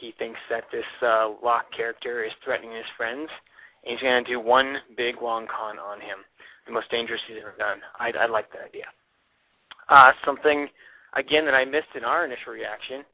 he 0.00 0.12
thinks 0.18 0.40
that 0.50 0.64
this 0.72 0.84
uh, 1.02 1.30
Locke 1.42 1.70
character 1.70 2.24
is 2.24 2.32
threatening 2.44 2.74
his 2.74 2.86
friends, 2.96 3.28
and 3.84 3.92
he's 3.92 4.00
going 4.00 4.24
to 4.24 4.30
do 4.30 4.40
one 4.40 4.78
big 4.96 5.22
long 5.22 5.46
con 5.46 5.78
on 5.78 6.00
him, 6.00 6.18
the 6.66 6.72
most 6.72 6.90
dangerous 6.90 7.20
he's 7.28 7.38
ever 7.40 7.54
done. 7.58 7.78
I, 7.98 8.12
I 8.12 8.26
like 8.26 8.50
that 8.52 8.64
idea. 8.66 8.86
Uh, 9.88 10.12
something 10.24 10.68
again 11.14 11.44
that 11.44 11.54
I 11.54 11.64
missed 11.64 11.94
in 11.94 12.04
our 12.04 12.24
initial 12.24 12.52
reaction. 12.52 13.04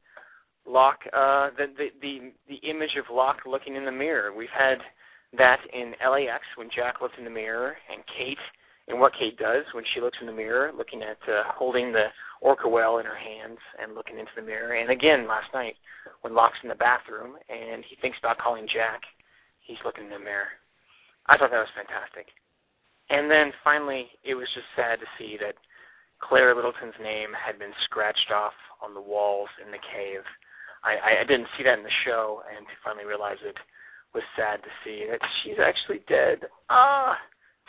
Locke, 0.65 1.01
uh, 1.13 1.49
the, 1.57 1.67
the 1.77 1.89
the 2.01 2.31
the 2.47 2.55
image 2.69 2.95
of 2.95 3.05
Locke 3.11 3.41
looking 3.45 3.75
in 3.75 3.85
the 3.85 3.91
mirror. 3.91 4.33
We've 4.33 4.49
had 4.49 4.79
that 5.37 5.59
in 5.73 5.95
LAX 6.07 6.43
when 6.55 6.69
Jack 6.69 7.01
looked 7.01 7.17
in 7.17 7.23
the 7.23 7.29
mirror, 7.29 7.77
and 7.91 8.03
Kate 8.05 8.37
and 8.89 8.99
what 8.99 9.13
Kate 9.13 9.37
does 9.37 9.65
when 9.73 9.83
she 9.93 10.01
looks 10.01 10.17
in 10.19 10.27
the 10.27 10.33
mirror, 10.33 10.71
looking 10.75 11.03
at 11.03 11.17
uh, 11.29 11.43
holding 11.45 11.91
the 11.91 12.07
orca 12.41 12.67
whale 12.67 12.97
in 12.97 13.05
her 13.05 13.15
hands 13.15 13.59
and 13.81 13.93
looking 13.95 14.17
into 14.17 14.31
the 14.35 14.41
mirror. 14.41 14.73
And 14.73 14.89
again 14.89 15.27
last 15.27 15.53
night 15.53 15.75
when 16.21 16.33
Locke's 16.33 16.57
in 16.63 16.69
the 16.69 16.75
bathroom 16.75 17.35
and 17.49 17.83
he 17.87 17.95
thinks 17.97 18.17
about 18.17 18.39
calling 18.39 18.67
Jack, 18.67 19.03
he's 19.59 19.77
looking 19.85 20.05
in 20.05 20.09
the 20.09 20.19
mirror. 20.19 20.49
I 21.27 21.37
thought 21.37 21.51
that 21.51 21.59
was 21.59 21.69
fantastic. 21.75 22.27
And 23.09 23.29
then 23.29 23.51
finally, 23.63 24.09
it 24.23 24.35
was 24.35 24.47
just 24.53 24.65
sad 24.75 24.99
to 24.99 25.05
see 25.17 25.37
that 25.41 25.55
Claire 26.19 26.55
Littleton's 26.55 26.99
name 27.01 27.29
had 27.33 27.57
been 27.57 27.73
scratched 27.85 28.31
off 28.31 28.53
on 28.81 28.93
the 28.93 29.01
walls 29.01 29.49
in 29.63 29.71
the 29.71 29.77
cave. 29.77 30.21
I, 30.83 31.21
I 31.21 31.23
didn't 31.25 31.47
see 31.57 31.63
that 31.63 31.77
in 31.77 31.83
the 31.83 31.99
show, 32.05 32.41
and 32.55 32.65
to 32.65 32.73
finally 32.83 33.05
realize 33.05 33.37
it 33.43 33.57
was 34.13 34.23
sad 34.35 34.61
to 34.63 34.69
see 34.83 35.05
that 35.09 35.19
she's 35.41 35.59
actually 35.59 36.01
dead. 36.07 36.41
Ah, 36.69 37.17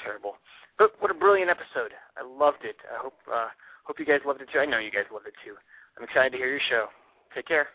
terrible. 0.03 0.37
But 0.81 0.95
what 0.99 1.11
a 1.11 1.14
brilliant 1.14 1.51
episode! 1.51 1.93
I 2.16 2.22
loved 2.26 2.64
it. 2.64 2.76
I 2.91 3.03
hope 3.03 3.18
uh, 3.31 3.49
hope 3.85 4.01
you 4.01 4.07
guys 4.07 4.20
loved 4.24 4.41
it 4.41 4.49
too. 4.51 4.61
I 4.61 4.64
know 4.64 4.78
you 4.78 4.91
guys 4.91 5.05
loved 5.12 5.26
it 5.26 5.35
too. 5.45 5.55
I'm 5.99 6.05
excited 6.05 6.33
to 6.33 6.39
hear 6.39 6.49
your 6.49 6.61
show. 6.70 6.87
Take 7.35 7.47
care. 7.49 7.68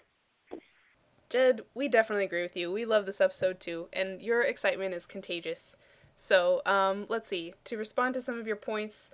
Jed, 1.30 1.62
we 1.76 1.88
definitely 1.88 2.26
agree 2.26 2.41
with 2.41 2.58
you. 2.58 2.72
We 2.72 2.84
love 2.84 3.06
this 3.06 3.22
episode 3.22 3.60
too, 3.60 3.89
and 3.93 4.24
your 4.24 4.41
excitement 4.41 4.95
is 4.95 5.06
contagious. 5.06 5.76
So, 6.18 6.64
um, 6.66 7.06
let's 7.08 7.30
see. 7.30 7.53
To 7.66 7.78
respond 7.78 8.16
to 8.16 8.22
some 8.22 8.39
of 8.39 8.47
your 8.47 8.56
points, 8.56 9.12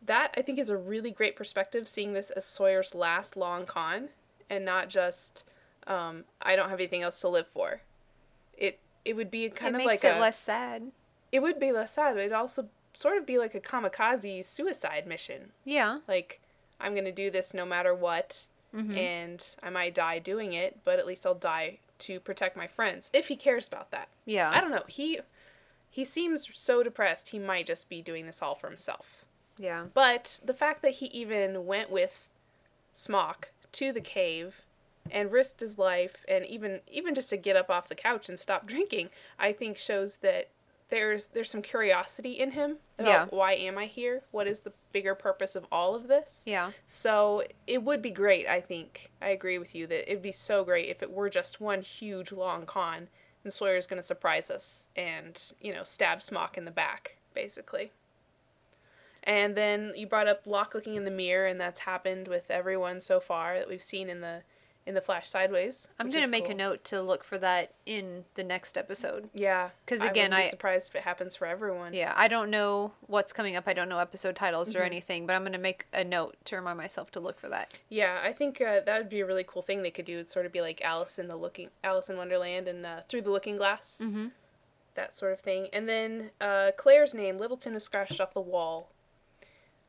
that 0.00 0.32
I 0.36 0.42
think 0.42 0.60
is 0.60 0.70
a 0.70 0.76
really 0.76 1.10
great 1.10 1.34
perspective, 1.34 1.88
seeing 1.88 2.12
this 2.12 2.30
as 2.30 2.44
Sawyer's 2.44 2.94
last 2.94 3.36
long 3.36 3.66
con, 3.66 4.10
and 4.48 4.64
not 4.64 4.88
just 4.88 5.44
um, 5.88 6.26
I 6.40 6.54
don't 6.54 6.70
have 6.70 6.78
anything 6.78 7.02
else 7.02 7.20
to 7.22 7.28
live 7.28 7.48
for. 7.48 7.80
It 8.56 8.78
it 9.04 9.16
would 9.16 9.32
be 9.32 9.50
kind 9.50 9.74
it 9.74 9.80
of 9.80 9.84
makes 9.84 10.04
like 10.04 10.12
it 10.12 10.16
a 10.16 10.20
less 10.20 10.38
sad. 10.38 10.92
it 11.32 11.40
would 11.40 11.58
be 11.58 11.72
less 11.72 11.94
sad, 11.94 12.14
but 12.14 12.20
it'd 12.20 12.32
also 12.32 12.68
sort 12.94 13.16
of 13.18 13.26
be 13.26 13.38
like 13.38 13.54
a 13.54 13.60
kamikaze 13.60 14.44
suicide 14.44 15.06
mission. 15.06 15.52
Yeah. 15.64 15.98
Like 16.08 16.40
I'm 16.80 16.94
gonna 16.94 17.12
do 17.12 17.30
this 17.30 17.54
no 17.54 17.64
matter 17.64 17.94
what, 17.94 18.46
Mhm. 18.74 18.96
and 18.96 19.56
I 19.62 19.70
might 19.70 19.94
die 19.94 20.18
doing 20.18 20.52
it, 20.54 20.78
but 20.84 20.98
at 20.98 21.06
least 21.06 21.26
I'll 21.26 21.34
die 21.34 21.78
to 22.00 22.18
protect 22.20 22.56
my 22.56 22.66
friends 22.66 23.10
if 23.12 23.28
he 23.28 23.36
cares 23.36 23.66
about 23.68 23.90
that. 23.92 24.08
Yeah. 24.24 24.50
I 24.50 24.60
don't 24.60 24.70
know. 24.70 24.84
He 24.88 25.20
he 25.90 26.04
seems 26.04 26.48
so 26.58 26.82
depressed. 26.82 27.28
He 27.28 27.38
might 27.38 27.66
just 27.66 27.88
be 27.90 28.00
doing 28.00 28.24
this 28.26 28.40
all 28.40 28.54
for 28.54 28.68
himself. 28.68 29.24
Yeah. 29.58 29.86
But 29.92 30.40
the 30.42 30.54
fact 30.54 30.80
that 30.82 30.92
he 30.94 31.06
even 31.06 31.66
went 31.66 31.90
with 31.90 32.28
Smock 32.94 33.50
to 33.72 33.92
the 33.92 34.00
cave 34.00 34.62
and 35.10 35.30
risked 35.32 35.60
his 35.60 35.78
life 35.78 36.24
and 36.28 36.46
even 36.46 36.80
even 36.88 37.14
just 37.14 37.30
to 37.30 37.36
get 37.36 37.56
up 37.56 37.68
off 37.70 37.88
the 37.88 37.94
couch 37.94 38.28
and 38.28 38.38
stop 38.38 38.66
drinking, 38.72 39.10
I 39.38 39.52
think 39.52 39.76
shows 39.78 40.18
that 40.18 40.48
there's 40.92 41.28
there's 41.28 41.50
some 41.50 41.62
curiosity 41.62 42.32
in 42.32 42.50
him 42.50 42.76
about 42.98 43.08
Yeah. 43.30 43.36
why 43.36 43.54
am 43.54 43.78
I 43.78 43.86
here? 43.86 44.22
What 44.30 44.46
is 44.46 44.60
the 44.60 44.74
bigger 44.92 45.14
purpose 45.14 45.56
of 45.56 45.64
all 45.72 45.94
of 45.94 46.06
this? 46.06 46.42
Yeah. 46.44 46.72
So 46.84 47.44
it 47.66 47.82
would 47.82 48.02
be 48.02 48.10
great, 48.10 48.46
I 48.46 48.60
think. 48.60 49.10
I 49.22 49.30
agree 49.30 49.58
with 49.58 49.74
you 49.74 49.86
that 49.86 50.10
it'd 50.10 50.22
be 50.22 50.32
so 50.32 50.64
great 50.64 50.90
if 50.90 51.02
it 51.02 51.10
were 51.10 51.30
just 51.30 51.62
one 51.62 51.80
huge 51.80 52.30
long 52.30 52.66
con 52.66 53.08
and 53.42 53.50
Sawyer's 53.52 53.86
going 53.86 54.00
to 54.00 54.06
surprise 54.06 54.50
us 54.50 54.88
and, 54.94 55.52
you 55.62 55.72
know, 55.72 55.82
stab 55.82 56.20
Smock 56.22 56.58
in 56.58 56.66
the 56.66 56.70
back, 56.70 57.16
basically. 57.34 57.90
And 59.24 59.56
then 59.56 59.92
you 59.96 60.06
brought 60.06 60.28
up 60.28 60.42
Locke 60.46 60.74
looking 60.74 60.94
in 60.96 61.04
the 61.04 61.10
mirror, 61.10 61.46
and 61.46 61.60
that's 61.60 61.80
happened 61.80 62.28
with 62.28 62.50
everyone 62.50 63.00
so 63.00 63.18
far 63.18 63.58
that 63.58 63.68
we've 63.68 63.82
seen 63.82 64.08
in 64.10 64.20
the 64.20 64.42
in 64.84 64.94
the 64.94 65.00
Flash 65.00 65.28
Sideways. 65.28 65.86
I'm 65.98 66.10
gonna 66.10 66.26
make 66.26 66.48
a 66.48 66.54
note 66.54 66.82
to 66.86 67.00
look 67.02 67.22
for 67.22 67.38
that 67.38 67.72
in 67.86 68.24
the 68.34 68.42
next 68.42 68.76
episode. 68.76 69.30
Yeah, 69.32 69.70
because 69.84 70.02
again, 70.02 70.32
I 70.32 70.42
am 70.42 70.50
surprised 70.50 70.88
if 70.88 70.96
it 70.96 71.02
happens 71.02 71.36
for 71.36 71.46
everyone. 71.46 71.94
Yeah, 71.94 72.12
I 72.16 72.26
don't 72.28 72.50
know 72.50 72.92
what's 73.06 73.32
coming 73.32 73.54
up. 73.54 73.64
I 73.68 73.74
don't 73.74 73.88
know 73.88 73.98
episode 73.98 74.34
titles 74.34 74.74
or 74.74 74.80
Mhm. 74.80 74.86
anything, 74.86 75.26
but 75.26 75.36
I'm 75.36 75.44
gonna 75.44 75.58
make 75.58 75.86
a 75.92 76.02
note 76.02 76.36
to 76.46 76.56
remind 76.56 76.78
myself 76.78 77.10
to 77.12 77.20
look 77.20 77.38
for 77.38 77.48
that. 77.48 77.74
Yeah, 77.90 78.20
I 78.24 78.32
think 78.32 78.60
uh, 78.60 78.80
that 78.80 78.98
would 78.98 79.08
be 79.08 79.20
a 79.20 79.26
really 79.26 79.44
cool 79.44 79.62
thing 79.62 79.82
they 79.82 79.90
could 79.92 80.04
do. 80.04 80.14
It'd 80.14 80.30
sort 80.30 80.46
of 80.46 80.52
be 80.52 80.60
like 80.60 80.82
Alice 80.82 81.18
in 81.18 81.28
the 81.28 81.36
looking 81.36 81.70
Alice 81.84 82.10
in 82.10 82.16
Wonderland 82.16 82.66
and 82.66 82.84
uh, 82.84 83.00
Through 83.08 83.22
the 83.22 83.30
Looking 83.30 83.56
Glass, 83.56 84.00
Mm-hmm. 84.02 84.28
that 84.94 85.12
sort 85.14 85.32
of 85.32 85.40
thing. 85.40 85.68
And 85.72 85.88
then 85.88 86.32
uh, 86.40 86.72
Claire's 86.76 87.14
name, 87.14 87.38
Littleton, 87.38 87.74
is 87.76 87.84
scratched 87.84 88.20
off 88.20 88.34
the 88.34 88.40
wall. 88.40 88.88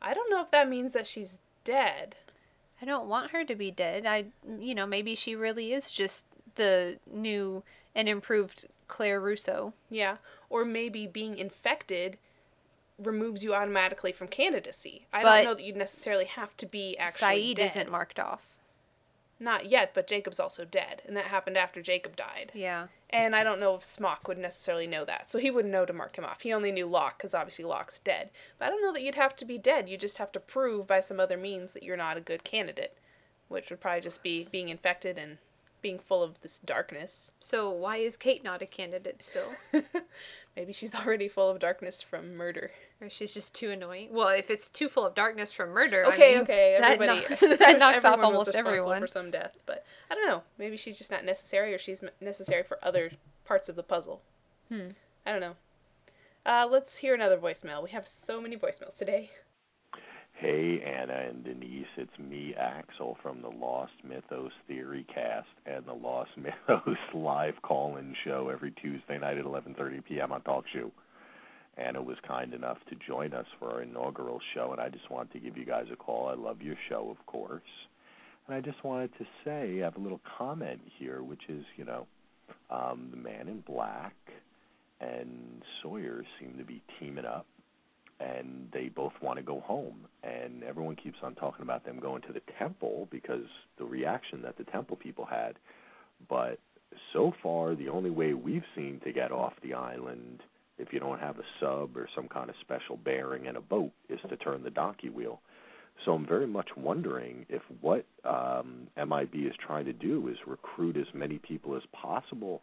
I 0.01 0.13
don't 0.13 0.29
know 0.29 0.41
if 0.41 0.51
that 0.51 0.69
means 0.69 0.93
that 0.93 1.07
she's 1.07 1.39
dead. 1.63 2.15
I 2.83 2.85
don't 2.85 3.07
want 3.07 3.31
her 3.31 3.45
to 3.45 3.55
be 3.55 3.71
dead. 3.71 4.05
I, 4.05 4.25
you 4.59 4.75
know, 4.75 4.85
maybe 4.85 5.15
she 5.15 5.37
really 5.37 5.71
is 5.71 5.89
just 5.89 6.25
the 6.55 6.99
new 7.09 7.63
and 7.95 8.09
improved 8.09 8.65
Claire 8.89 9.21
Rousseau. 9.21 9.71
Yeah, 9.89 10.17
or 10.49 10.65
maybe 10.65 11.07
being 11.07 11.37
infected 11.37 12.17
removes 12.99 13.41
you 13.41 13.53
automatically 13.53 14.11
from 14.11 14.27
candidacy. 14.27 15.07
I 15.13 15.23
But 15.23 15.35
don't 15.35 15.45
know 15.45 15.53
that 15.55 15.63
you 15.63 15.71
necessarily 15.73 16.25
have 16.25 16.57
to 16.57 16.65
be 16.65 16.97
actually 16.97 17.53
Sayid 17.53 17.55
dead. 17.55 17.65
isn't 17.67 17.89
marked 17.89 18.19
off. 18.19 18.52
Not 19.43 19.65
yet, 19.65 19.91
but 19.93 20.07
Jacob's 20.07 20.39
also 20.39 20.63
dead, 20.63 21.01
and 21.05 21.17
that 21.17 21.25
happened 21.25 21.57
after 21.57 21.81
Jacob 21.81 22.15
died. 22.15 22.53
Yeah. 22.53 22.87
And 23.09 23.35
I 23.35 23.43
don't 23.43 23.59
know 23.59 23.75
if 23.75 23.83
Smock 23.83 24.25
would 24.29 24.37
necessarily 24.37 24.87
know 24.87 25.03
that, 25.03 25.29
so 25.29 25.37
he 25.37 25.51
wouldn't 25.51 25.73
know 25.73 25.85
to 25.85 25.91
mark 25.91 26.17
him 26.17 26.23
off. 26.23 26.43
He 26.43 26.53
only 26.53 26.71
knew 26.71 26.87
Locke, 26.87 27.17
because 27.17 27.33
obviously 27.33 27.65
Locke's 27.65 27.99
dead. 27.99 28.29
But 28.57 28.67
I 28.67 28.69
don't 28.69 28.81
know 28.81 28.93
that 28.93 29.01
you'd 29.01 29.15
have 29.15 29.35
to 29.35 29.45
be 29.45 29.57
dead. 29.57 29.89
You 29.89 29.97
just 29.97 30.17
have 30.17 30.31
to 30.31 30.39
prove 30.39 30.87
by 30.87 31.01
some 31.01 31.19
other 31.19 31.35
means 31.35 31.73
that 31.73 31.83
you're 31.83 31.97
not 31.97 32.15
a 32.15 32.21
good 32.21 32.45
candidate, 32.45 32.97
which 33.49 33.69
would 33.69 33.81
probably 33.81 33.99
just 33.99 34.23
be 34.23 34.47
being 34.49 34.69
infected 34.69 35.17
and 35.17 35.39
being 35.83 35.99
full 35.99 36.23
of 36.23 36.41
this 36.41 36.57
darkness. 36.57 37.33
So 37.39 37.69
why 37.69 37.97
is 37.97 38.17
Kate 38.17 38.43
not 38.43 38.63
a 38.63 38.65
candidate 38.65 39.21
still? 39.21 39.49
Maybe 40.55 40.73
she's 40.73 40.95
already 40.95 41.27
full 41.27 41.49
of 41.49 41.59
darkness 41.59 42.01
from 42.01 42.35
murder. 42.35 42.71
or 43.01 43.09
she's 43.09 43.33
just 43.33 43.53
too 43.53 43.69
annoying? 43.69 44.09
Well, 44.11 44.29
if 44.29 44.49
it's 44.49 44.69
too 44.69 44.89
full 44.89 45.05
of 45.05 45.13
darkness 45.13 45.51
from 45.51 45.69
murder, 45.69 46.05
I 46.05 46.13
Okay, 46.13 46.31
mean, 46.33 46.41
okay, 46.43 46.77
that 46.79 46.91
everybody. 46.93 47.25
kno- 47.41 47.55
that 47.57 47.77
knocks 47.79 48.03
off 48.05 48.19
almost 48.19 48.47
responsible 48.47 48.69
everyone. 48.77 49.01
for 49.01 49.07
some 49.07 49.29
death, 49.29 49.57
but 49.67 49.85
I 50.09 50.15
don't 50.15 50.27
know. 50.27 50.41
Maybe 50.57 50.77
she's 50.77 50.97
just 50.97 51.11
not 51.11 51.23
necessary, 51.25 51.73
or 51.73 51.77
she's 51.77 52.03
necessary 52.21 52.63
for 52.63 52.79
other 52.81 53.11
parts 53.45 53.69
of 53.69 53.75
the 53.75 53.83
puzzle. 53.83 54.21
Hmm. 54.69 54.89
I 55.25 55.31
don't 55.31 55.41
know. 55.41 55.55
Uh, 56.45 56.67
let's 56.69 56.97
hear 56.97 57.13
another 57.13 57.37
voicemail. 57.37 57.83
We 57.83 57.91
have 57.91 58.07
so 58.07 58.41
many 58.41 58.57
voicemails 58.57 58.95
today. 58.95 59.29
Hey, 60.35 60.81
Anna 60.81 61.29
and 61.29 61.43
Denise, 61.43 61.85
it's 61.95 62.19
me, 62.19 62.53
Axel, 62.55 63.17
from 63.21 63.41
the 63.41 63.49
Lost 63.49 63.93
Mythos 64.03 64.51
Theory 64.67 65.05
Cast 65.13 65.47
and 65.65 65.85
the 65.85 65.93
Lost 65.93 66.31
Mythos 66.37 66.97
live 67.13 67.53
call-in 67.61 68.15
show 68.25 68.49
every 68.49 68.71
Tuesday 68.71 69.19
night 69.19 69.37
at 69.37 69.45
11:30 69.45 70.03
p.m. 70.03 70.31
on 70.31 70.41
TalkShoe. 70.41 70.91
Anna 71.77 72.01
was 72.01 72.17
kind 72.27 72.53
enough 72.53 72.77
to 72.89 72.95
join 73.07 73.33
us 73.33 73.45
for 73.59 73.71
our 73.71 73.83
inaugural 73.83 74.41
show, 74.53 74.71
and 74.71 74.81
I 74.81 74.89
just 74.89 75.09
wanted 75.09 75.31
to 75.33 75.39
give 75.39 75.55
you 75.55 75.65
guys 75.65 75.85
a 75.93 75.95
call. 75.95 76.27
I 76.27 76.33
love 76.33 76.61
your 76.61 76.77
show, 76.89 77.09
of 77.09 77.25
course, 77.25 77.61
and 78.47 78.55
I 78.55 78.59
just 78.59 78.83
wanted 78.83 79.11
to 79.19 79.25
say 79.45 79.81
I 79.81 79.85
have 79.85 79.97
a 79.97 80.01
little 80.01 80.21
comment 80.37 80.81
here, 80.97 81.21
which 81.21 81.43
is, 81.47 81.63
you 81.77 81.85
know, 81.85 82.07
um, 82.69 83.07
the 83.11 83.17
Man 83.17 83.47
in 83.47 83.61
Black 83.61 84.15
and 84.99 85.63
Sawyer 85.81 86.23
seem 86.39 86.57
to 86.57 86.65
be 86.65 86.81
teaming 86.99 87.25
up 87.25 87.45
and 88.23 88.67
they 88.71 88.89
both 88.89 89.13
want 89.21 89.37
to 89.37 89.43
go 89.43 89.59
home. 89.61 90.05
And 90.23 90.63
everyone 90.63 90.95
keeps 90.95 91.17
on 91.21 91.35
talking 91.35 91.63
about 91.63 91.85
them 91.85 91.99
going 91.99 92.21
to 92.23 92.33
the 92.33 92.41
temple 92.57 93.07
because 93.11 93.45
the 93.77 93.85
reaction 93.85 94.41
that 94.43 94.57
the 94.57 94.63
temple 94.65 94.95
people 94.95 95.25
had. 95.25 95.55
But 96.29 96.59
so 97.11 97.33
far, 97.41 97.75
the 97.75 97.89
only 97.89 98.09
way 98.09 98.33
we've 98.33 98.65
seen 98.75 99.01
to 99.03 99.11
get 99.11 99.31
off 99.31 99.53
the 99.61 99.73
island, 99.73 100.41
if 100.77 100.93
you 100.93 100.99
don't 100.99 101.19
have 101.19 101.37
a 101.37 101.43
sub 101.59 101.97
or 101.97 102.07
some 102.15 102.27
kind 102.27 102.49
of 102.49 102.55
special 102.61 102.97
bearing 102.97 103.47
and 103.47 103.57
a 103.57 103.61
boat, 103.61 103.91
is 104.09 104.19
to 104.29 104.37
turn 104.37 104.63
the 104.63 104.69
donkey 104.69 105.09
wheel. 105.09 105.41
So 106.05 106.13
I'm 106.13 106.25
very 106.25 106.47
much 106.47 106.69
wondering 106.75 107.45
if 107.49 107.61
what 107.81 108.05
um, 108.23 108.87
MIB 108.97 109.35
is 109.35 109.53
trying 109.65 109.85
to 109.85 109.93
do 109.93 110.27
is 110.27 110.37
recruit 110.47 110.97
as 110.97 111.05
many 111.13 111.37
people 111.37 111.75
as 111.75 111.83
possible 111.91 112.61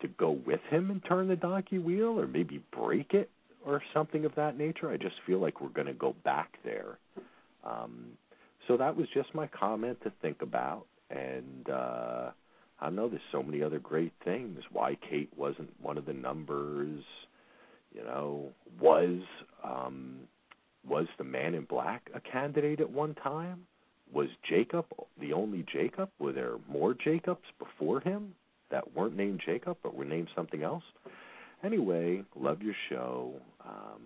to 0.00 0.08
go 0.08 0.30
with 0.30 0.60
him 0.68 0.90
and 0.90 1.02
turn 1.04 1.28
the 1.28 1.36
donkey 1.36 1.78
wheel, 1.78 2.18
or 2.18 2.26
maybe 2.26 2.60
break 2.72 3.14
it 3.14 3.30
or 3.66 3.82
something 3.92 4.24
of 4.24 4.34
that 4.36 4.56
nature. 4.56 4.90
I 4.90 4.96
just 4.96 5.16
feel 5.26 5.40
like 5.40 5.60
we're 5.60 5.68
going 5.68 5.88
to 5.88 5.92
go 5.92 6.14
back 6.24 6.56
there. 6.64 6.98
Um, 7.64 8.12
so 8.66 8.76
that 8.76 8.96
was 8.96 9.08
just 9.12 9.34
my 9.34 9.48
comment 9.48 9.98
to 10.04 10.12
think 10.22 10.40
about. 10.40 10.86
And 11.10 11.68
uh, 11.68 12.30
I 12.80 12.90
know, 12.90 13.08
there's 13.08 13.20
so 13.32 13.42
many 13.42 13.62
other 13.62 13.78
great 13.78 14.12
things. 14.24 14.60
Why 14.72 14.96
Kate 15.08 15.30
wasn't 15.36 15.70
one 15.82 15.98
of 15.98 16.06
the 16.06 16.12
numbers, 16.12 17.02
you 17.94 18.02
know, 18.04 18.50
was 18.80 19.20
um, 19.64 20.20
was 20.88 21.06
the 21.18 21.24
Man 21.24 21.54
in 21.54 21.64
Black 21.64 22.08
a 22.14 22.20
candidate 22.20 22.80
at 22.80 22.90
one 22.90 23.14
time? 23.14 23.66
Was 24.12 24.28
Jacob 24.48 24.86
the 25.20 25.32
only 25.32 25.64
Jacob? 25.72 26.10
Were 26.20 26.32
there 26.32 26.54
more 26.68 26.94
Jacobs 26.94 27.46
before 27.58 28.00
him 28.00 28.34
that 28.70 28.94
weren't 28.94 29.16
named 29.16 29.40
Jacob 29.44 29.78
but 29.82 29.94
were 29.96 30.04
named 30.04 30.28
something 30.36 30.62
else? 30.62 30.84
Anyway, 31.66 32.22
love 32.36 32.62
your 32.62 32.76
show, 32.88 33.32
um, 33.66 34.00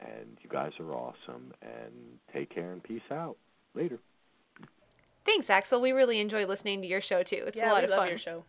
and 0.00 0.36
you 0.42 0.50
guys 0.50 0.72
are 0.80 0.92
awesome. 0.92 1.54
And 1.62 1.92
take 2.32 2.52
care 2.52 2.72
and 2.72 2.82
peace 2.82 3.08
out. 3.12 3.36
Later. 3.72 4.00
Thanks, 5.24 5.48
Axel. 5.48 5.80
We 5.80 5.92
really 5.92 6.18
enjoy 6.18 6.44
listening 6.44 6.82
to 6.82 6.88
your 6.88 7.00
show 7.00 7.22
too. 7.22 7.44
It's 7.46 7.60
yeah, 7.60 7.70
a 7.70 7.72
lot 7.72 7.82
we 7.82 7.84
of 7.84 7.90
love 7.90 7.98
fun. 8.00 8.08
your 8.08 8.18
show. 8.18 8.44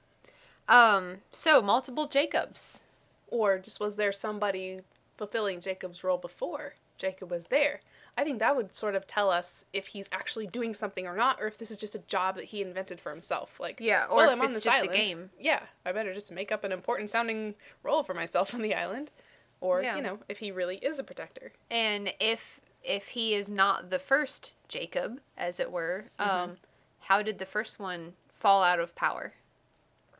Um, 0.67 1.17
so 1.31 1.61
multiple 1.61 2.07
Jacobs. 2.07 2.83
Or 3.27 3.59
just 3.59 3.79
was 3.79 3.97
there 3.97 4.11
somebody 4.11 4.81
fulfilling 5.15 5.61
Jacob's 5.61 6.03
role 6.03 6.17
before 6.17 6.73
Jacob 6.97 7.29
was 7.29 7.47
there? 7.47 7.81
I 8.17 8.23
think 8.23 8.39
that 8.39 8.55
would 8.55 8.73
sort 8.73 8.95
of 8.95 9.05
tell 9.07 9.29
us 9.29 9.65
if 9.73 9.87
he's 9.87 10.07
actually 10.11 10.47
doing 10.47 10.73
something 10.73 11.05
or 11.05 11.15
not, 11.17 11.41
or 11.41 11.47
if 11.47 11.57
this 11.57 11.69
is 11.69 11.77
just 11.77 11.95
a 11.95 11.99
job 11.99 12.35
that 12.35 12.45
he 12.45 12.61
invented 12.61 13.01
for 13.01 13.09
himself. 13.11 13.59
Like, 13.59 13.79
Yeah, 13.81 14.05
or 14.09 14.17
well, 14.17 14.25
if 14.27 14.31
I'm 14.33 14.39
on 14.41 14.45
it's 14.47 14.55
this 14.57 14.63
just 14.63 14.83
a 14.85 14.89
island. 14.89 15.05
game. 15.05 15.29
Yeah, 15.39 15.63
I 15.85 15.91
better 15.91 16.13
just 16.13 16.31
make 16.31 16.51
up 16.51 16.63
an 16.63 16.71
important 16.71 17.09
sounding 17.09 17.55
role 17.83 18.03
for 18.03 18.13
myself 18.13 18.53
on 18.53 18.61
the 18.61 18.73
island, 18.73 19.11
or 19.59 19.81
Yeah. 19.83 19.97
you 19.97 20.01
know, 20.01 20.19
if 20.29 20.39
he 20.39 20.51
really 20.51 20.77
is 20.77 20.97
a 20.99 21.03
protector. 21.03 21.51
And 21.69 22.13
if 22.19 22.59
if 22.83 23.07
he 23.07 23.33
is 23.33 23.49
not 23.49 23.89
the 23.89 23.97
first 23.99 24.53
Jacob, 24.67 25.19
as 25.37 25.59
it 25.59 25.71
were, 25.71 26.05
Mm-hmm. 26.19 26.29
um, 26.51 26.57
how 27.01 27.21
did 27.21 27.39
the 27.39 27.45
first 27.45 27.79
one 27.79 28.13
fall 28.33 28.63
out 28.63 28.79
of 28.79 28.95
power? 28.95 29.33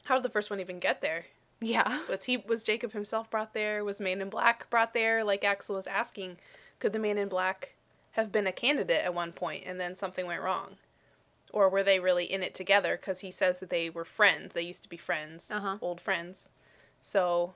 How 0.06 0.16
did 0.16 0.24
the 0.24 0.30
first 0.30 0.50
one 0.50 0.60
even 0.60 0.80
get 0.80 1.00
there? 1.02 1.26
Yeah. 1.62 2.02
Was 2.10 2.26
he 2.26 2.38
was 2.38 2.62
Jacob 2.64 2.92
himself 2.92 3.30
brought 3.30 3.54
there? 3.54 3.86
Was 3.86 4.00
Man 4.02 4.20
in 4.22 4.30
Black 4.30 4.70
brought 4.70 4.94
there? 4.94 5.24
Like 5.24 5.44
Axel 5.46 5.76
was 5.76 5.88
asking, 5.88 6.38
could 6.80 6.92
the 6.92 7.00
Man 7.00 7.18
in 7.18 7.30
Black 7.30 7.75
have 8.16 8.32
been 8.32 8.48
a 8.48 8.52
candidate 8.52 9.04
at 9.06 9.14
one 9.14 9.32
point 9.32 9.64
and 9.66 9.80
then 9.80 9.96
something 9.96 10.26
went 10.26 10.42
wrong? 10.42 10.76
Or 11.54 11.70
were 11.70 11.84
they 11.84 12.00
really 12.00 12.26
in 12.26 12.44
it 12.44 12.54
together? 12.54 12.98
Because 12.98 13.20
he 13.22 13.32
says 13.32 13.60
that 13.60 13.70
they 13.70 13.90
were 13.90 14.04
friends. 14.06 14.54
They 14.54 14.62
used 14.64 14.84
to 14.84 14.90
be 14.90 14.98
friends, 14.98 15.50
Uh-huh. 15.52 15.78
old 15.82 16.02
friends. 16.02 16.50
So, 17.00 17.54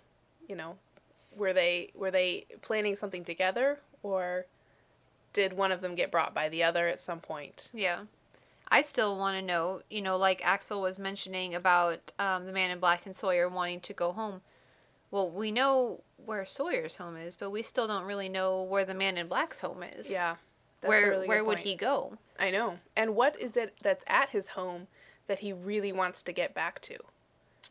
you 0.47 0.55
know, 0.55 0.77
were 1.35 1.53
they 1.53 1.91
were 1.95 2.11
they 2.11 2.45
planning 2.61 2.95
something 2.95 3.23
together, 3.25 3.79
or 4.03 4.45
did 5.33 5.53
one 5.53 5.71
of 5.71 5.81
them 5.81 5.95
get 5.95 6.11
brought 6.11 6.33
by 6.33 6.49
the 6.49 6.63
other 6.63 6.87
at 6.87 7.01
some 7.01 7.19
point? 7.19 7.71
Yeah. 7.73 8.01
I 8.71 8.81
still 8.81 9.17
want 9.17 9.35
to 9.37 9.41
know, 9.41 9.81
you 9.89 10.01
know, 10.01 10.15
like 10.17 10.41
Axel 10.45 10.81
was 10.81 10.99
mentioning 10.99 11.55
about 11.55 12.11
um, 12.19 12.45
the 12.45 12.53
man 12.53 12.69
in 12.69 12.79
black 12.79 13.05
and 13.05 13.15
Sawyer 13.15 13.49
wanting 13.49 13.79
to 13.81 13.93
go 13.93 14.11
home. 14.11 14.41
Well, 15.11 15.31
we 15.31 15.51
know 15.51 16.03
where 16.23 16.45
Sawyer's 16.45 16.97
home 16.97 17.17
is, 17.17 17.35
but 17.35 17.49
we 17.49 17.63
still 17.63 17.87
don't 17.87 18.05
really 18.05 18.29
know 18.29 18.61
where 18.63 18.85
the 18.85 18.93
man 18.93 19.17
in 19.17 19.27
black's 19.27 19.59
home 19.59 19.81
is. 19.81 20.11
Yeah. 20.11 20.35
That's 20.81 20.89
where 20.89 21.09
really 21.09 21.27
where 21.27 21.43
would 21.43 21.59
he 21.59 21.75
go? 21.75 22.17
I 22.39 22.51
know. 22.51 22.79
And 22.95 23.15
what 23.15 23.39
is 23.39 23.57
it 23.57 23.75
that's 23.81 24.03
at 24.07 24.29
his 24.29 24.49
home 24.49 24.87
that 25.27 25.39
he 25.39 25.53
really 25.53 25.91
wants 25.91 26.23
to 26.23 26.31
get 26.31 26.53
back 26.53 26.79
to? 26.81 26.97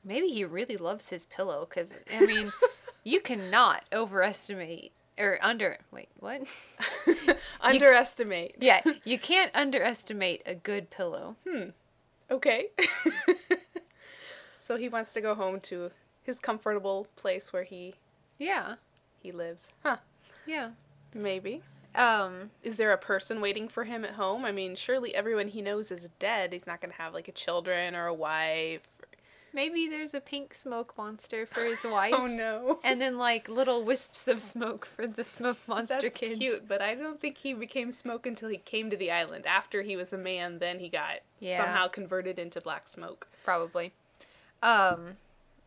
Maybe 0.04 0.28
he 0.28 0.44
really 0.44 0.76
loves 0.76 1.08
his 1.08 1.26
pillow 1.26 1.66
because 1.68 1.94
I 2.14 2.26
mean, 2.26 2.52
you 3.04 3.20
cannot 3.20 3.84
overestimate 3.92 4.92
or 5.18 5.38
under 5.42 5.78
wait 5.90 6.08
what? 6.20 6.42
Underestimate. 7.60 8.56
yeah, 8.60 8.80
you 9.04 9.18
can't 9.18 9.50
underestimate 9.54 10.42
a 10.46 10.54
good 10.54 10.90
pillow. 10.90 11.36
Hmm. 11.48 11.70
Okay. 12.30 12.66
so 14.58 14.76
he 14.76 14.88
wants 14.88 15.12
to 15.14 15.20
go 15.20 15.34
home 15.34 15.60
to 15.60 15.90
his 16.22 16.38
comfortable 16.38 17.06
place 17.16 17.52
where 17.52 17.64
he 17.64 17.94
Yeah, 18.38 18.74
he 19.22 19.32
lives. 19.32 19.70
Huh. 19.82 19.96
yeah. 20.46 20.70
Maybe. 21.14 21.62
Um, 21.98 22.50
Is 22.62 22.76
there 22.76 22.92
a 22.92 22.98
person 22.98 23.40
waiting 23.40 23.68
for 23.68 23.84
him 23.84 24.04
at 24.04 24.12
home? 24.12 24.44
I 24.44 24.52
mean, 24.52 24.76
surely 24.76 25.14
everyone 25.14 25.48
he 25.48 25.60
knows 25.62 25.90
is 25.90 26.08
dead. 26.18 26.52
He's 26.52 26.66
not 26.66 26.80
going 26.80 26.92
to 26.92 26.98
have 27.02 27.12
like 27.12 27.28
a 27.28 27.32
children 27.32 27.94
or 27.94 28.06
a 28.06 28.14
wife. 28.14 28.82
maybe 29.52 29.88
there's 29.88 30.14
a 30.14 30.20
pink 30.20 30.54
smoke 30.54 30.94
monster 30.96 31.44
for 31.46 31.60
his 31.62 31.82
wife. 31.90 32.14
Oh 32.16 32.26
no. 32.26 32.78
And 32.84 33.00
then 33.00 33.18
like 33.18 33.48
little 33.48 33.82
wisps 33.84 34.28
of 34.28 34.40
smoke 34.40 34.86
for 34.86 35.06
the 35.06 35.24
smoke 35.24 35.58
monster 35.66 36.02
That's 36.02 36.16
kids. 36.16 36.38
cute, 36.38 36.68
but 36.68 36.80
I 36.80 36.94
don't 36.94 37.20
think 37.20 37.38
he 37.38 37.52
became 37.54 37.90
smoke 37.90 38.26
until 38.26 38.48
he 38.48 38.58
came 38.58 38.90
to 38.90 38.96
the 38.96 39.10
island. 39.10 39.46
After 39.46 39.82
he 39.82 39.96
was 39.96 40.12
a 40.12 40.18
man, 40.18 40.58
then 40.60 40.78
he 40.78 40.88
got 40.88 41.20
Yeah. 41.40 41.56
somehow 41.58 41.88
converted 41.88 42.38
into 42.38 42.60
black 42.60 42.88
smoke. 42.88 43.26
Probably. 43.44 43.92
Um, 44.62 45.16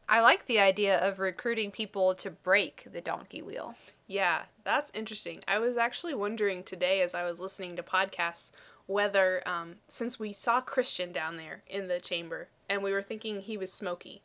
I 0.07 0.21
like 0.21 0.45
the 0.45 0.59
idea 0.59 0.97
of 0.99 1.19
recruiting 1.19 1.71
people 1.71 2.13
to 2.15 2.29
break 2.29 2.86
the 2.91 3.01
donkey 3.01 3.41
wheel. 3.41 3.75
Yeah, 4.12 4.41
that's 4.66 4.91
interesting. 4.93 5.41
I 5.47 5.57
was 5.59 5.78
actually 5.78 6.14
wondering 6.14 6.64
today 6.64 7.01
as 7.01 7.16
I 7.16 7.24
was 7.24 7.39
listening 7.39 7.78
to 7.78 7.84
podcasts 7.84 8.51
whether, 8.86 9.41
um, 9.47 9.76
since 9.88 10.20
we 10.20 10.34
saw 10.34 10.59
Christian 10.59 11.14
down 11.14 11.38
there 11.38 11.64
in 11.66 11.88
the 11.88 11.97
chamber 11.97 12.49
and 12.70 12.84
we 12.84 12.91
were 12.91 13.01
thinking 13.01 13.39
he 13.39 13.55
was 13.57 13.72
smoky, 13.72 14.22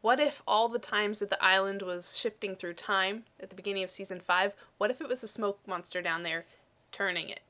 what 0.00 0.20
if 0.20 0.42
all 0.46 0.68
the 0.70 0.78
times 0.78 1.18
that 1.18 1.28
the 1.28 1.44
island 1.44 1.82
was 1.82 2.16
shifting 2.16 2.56
through 2.56 2.74
time 2.74 3.24
at 3.38 3.50
the 3.50 3.56
beginning 3.56 3.82
of 3.82 3.90
season 3.90 4.20
five, 4.20 4.54
what 4.78 4.90
if 4.90 5.02
it 5.02 5.08
was 5.08 5.22
a 5.22 5.28
smoke 5.28 5.58
monster 5.66 6.00
down 6.00 6.22
there 6.22 6.46
turning 6.90 7.28
it? 7.28 7.40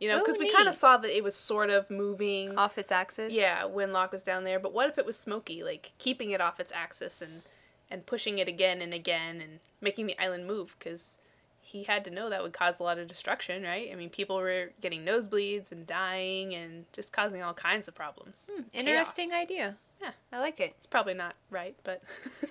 You 0.00 0.08
know, 0.08 0.16
Oh, 0.16 0.20
because 0.20 0.38
we 0.38 0.50
kind 0.50 0.68
of 0.68 0.74
saw 0.74 0.96
that 0.96 1.14
it 1.14 1.22
was 1.22 1.34
sort 1.34 1.68
of 1.68 1.90
moving. 1.90 2.56
Off 2.56 2.78
its 2.78 2.90
axis? 2.90 3.34
Yeah, 3.34 3.64
when 3.66 3.92
Locke 3.92 4.12
was 4.12 4.22
down 4.22 4.44
there. 4.44 4.58
But 4.58 4.72
what 4.72 4.88
if 4.88 4.96
it 4.96 5.04
was 5.04 5.18
smoky, 5.18 5.62
like 5.62 5.92
keeping 5.98 6.30
it 6.30 6.40
off 6.40 6.58
its 6.58 6.72
axis 6.72 7.20
and 7.20 7.42
and 7.90 8.06
pushing 8.06 8.38
it 8.38 8.48
again 8.48 8.80
and 8.80 8.94
again 8.94 9.42
and 9.42 9.60
making 9.82 10.06
the 10.06 10.18
island 10.18 10.46
move? 10.46 10.74
Because 10.78 11.18
he 11.64 11.82
had 11.84 12.04
to 12.04 12.10
know 12.10 12.28
that 12.30 12.42
would 12.42 12.52
cause 12.52 12.78
a 12.78 12.82
lot 12.82 12.98
of 12.98 13.08
destruction, 13.08 13.62
right? 13.62 13.88
I 13.90 13.96
mean, 13.96 14.10
people 14.10 14.36
were 14.36 14.70
getting 14.80 15.04
nosebleeds 15.04 15.72
and 15.72 15.86
dying 15.86 16.54
and 16.54 16.84
just 16.92 17.12
causing 17.12 17.42
all 17.42 17.54
kinds 17.54 17.88
of 17.88 17.94
problems. 17.94 18.50
Interesting 18.72 19.30
Chaos. 19.30 19.42
idea. 19.42 19.76
Yeah. 20.00 20.10
I 20.32 20.40
like 20.40 20.60
it. 20.60 20.74
It's 20.76 20.86
probably 20.86 21.14
not 21.14 21.34
right, 21.50 21.74
but 21.82 22.02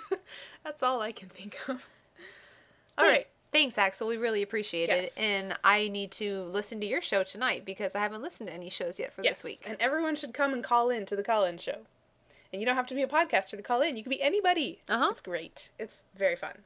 that's 0.64 0.82
all 0.82 1.02
I 1.02 1.12
can 1.12 1.30
think 1.30 1.58
of. 1.68 1.88
All 2.98 3.06
right. 3.08 3.28
Thanks, 3.52 3.78
Axel. 3.78 4.08
We 4.08 4.18
really 4.18 4.42
appreciate 4.42 4.90
Yes. 4.90 5.16
it. 5.16 5.22
And 5.22 5.54
I 5.64 5.88
need 5.90 6.10
to 6.14 6.42
listen 6.46 6.80
to 6.80 6.88
your 6.88 7.02
show 7.02 7.24
tonight 7.24 7.66
because 7.66 7.94
I 7.94 8.00
haven't 8.00 8.24
listened 8.24 8.48
to 8.50 8.54
any 8.56 8.72
shows 8.72 9.00
yet 9.00 9.14
for 9.14 9.24
yes, 9.24 9.42
this 9.42 9.44
week. 9.44 9.62
and 9.66 9.78
everyone 9.80 10.16
should 10.16 10.34
come 10.34 10.54
and 10.54 10.64
call 10.64 10.90
in 10.90 11.06
to 11.06 11.16
the 11.16 11.22
call-in 11.24 11.60
show. 11.60 11.78
And 12.52 12.60
you 12.62 12.66
don't 12.66 12.76
have 12.76 12.88
to 12.88 12.96
be 12.96 13.04
a 13.04 13.08
podcaster 13.08 13.52
to 13.52 13.62
call 13.62 13.82
in. 13.82 13.96
You 13.96 14.04
can 14.04 14.10
be 14.10 14.22
anybody. 14.24 14.80
Uh-huh. 14.90 15.10
It's 15.12 15.22
great. 15.22 15.70
It's 15.78 16.06
very 16.18 16.36
fun. 16.36 16.60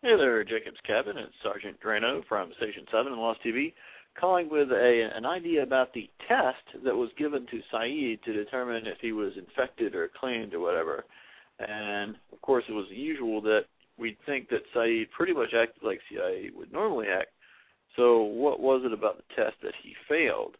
Hey 0.00 0.16
there, 0.16 0.44
Jacob's 0.44 0.78
Cabin. 0.86 1.18
It's 1.18 1.34
Sergeant 1.42 1.76
Drano 1.80 2.24
from 2.28 2.52
Station 2.56 2.84
7 2.88 3.12
in 3.12 3.18
Lost 3.18 3.40
TV, 3.44 3.72
calling 4.16 4.48
with 4.48 4.70
a 4.70 5.10
an 5.12 5.26
idea 5.26 5.64
about 5.64 5.92
the 5.92 6.08
test 6.28 6.62
that 6.84 6.94
was 6.94 7.10
given 7.18 7.46
to 7.46 7.60
Sayid 7.72 8.22
to 8.22 8.32
determine 8.32 8.86
if 8.86 8.98
he 9.00 9.10
was 9.10 9.32
infected 9.36 9.96
or 9.96 10.08
claimed 10.08 10.54
or 10.54 10.60
whatever. 10.60 11.04
And, 11.58 12.14
of 12.32 12.40
course, 12.42 12.62
it 12.68 12.74
was 12.74 12.86
usual 12.90 13.40
that 13.42 13.64
we'd 13.98 14.16
think 14.24 14.48
that 14.50 14.62
Sayid 14.72 15.10
pretty 15.10 15.32
much 15.32 15.52
acted 15.52 15.82
like 15.82 15.98
CIA 16.08 16.52
would 16.56 16.72
normally 16.72 17.08
act. 17.08 17.32
So 17.96 18.22
what 18.22 18.60
was 18.60 18.82
it 18.84 18.92
about 18.92 19.16
the 19.16 19.34
test 19.34 19.56
that 19.64 19.74
he 19.82 19.96
failed? 20.08 20.56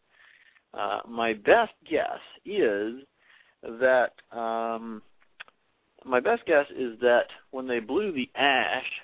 Uh, 0.74 0.99
my 1.07 1.32
best 1.32 1.74
guess 1.89 2.18
is 2.45 2.95
that 3.62 4.14
um, 4.32 5.01
my 6.05 6.18
best 6.18 6.45
guess 6.45 6.66
is 6.76 6.99
that 7.03 7.28
when 7.53 7.68
they 7.68 7.78
blew 7.78 8.11
the 8.11 8.28
ash 8.34 9.01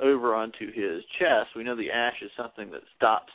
over 0.00 0.34
onto 0.34 0.72
his 0.72 1.02
chest, 1.18 1.50
we 1.56 1.64
know 1.64 1.76
the 1.76 1.90
ash 1.90 2.20
is 2.22 2.30
something 2.36 2.70
that 2.70 2.82
stops 2.96 3.32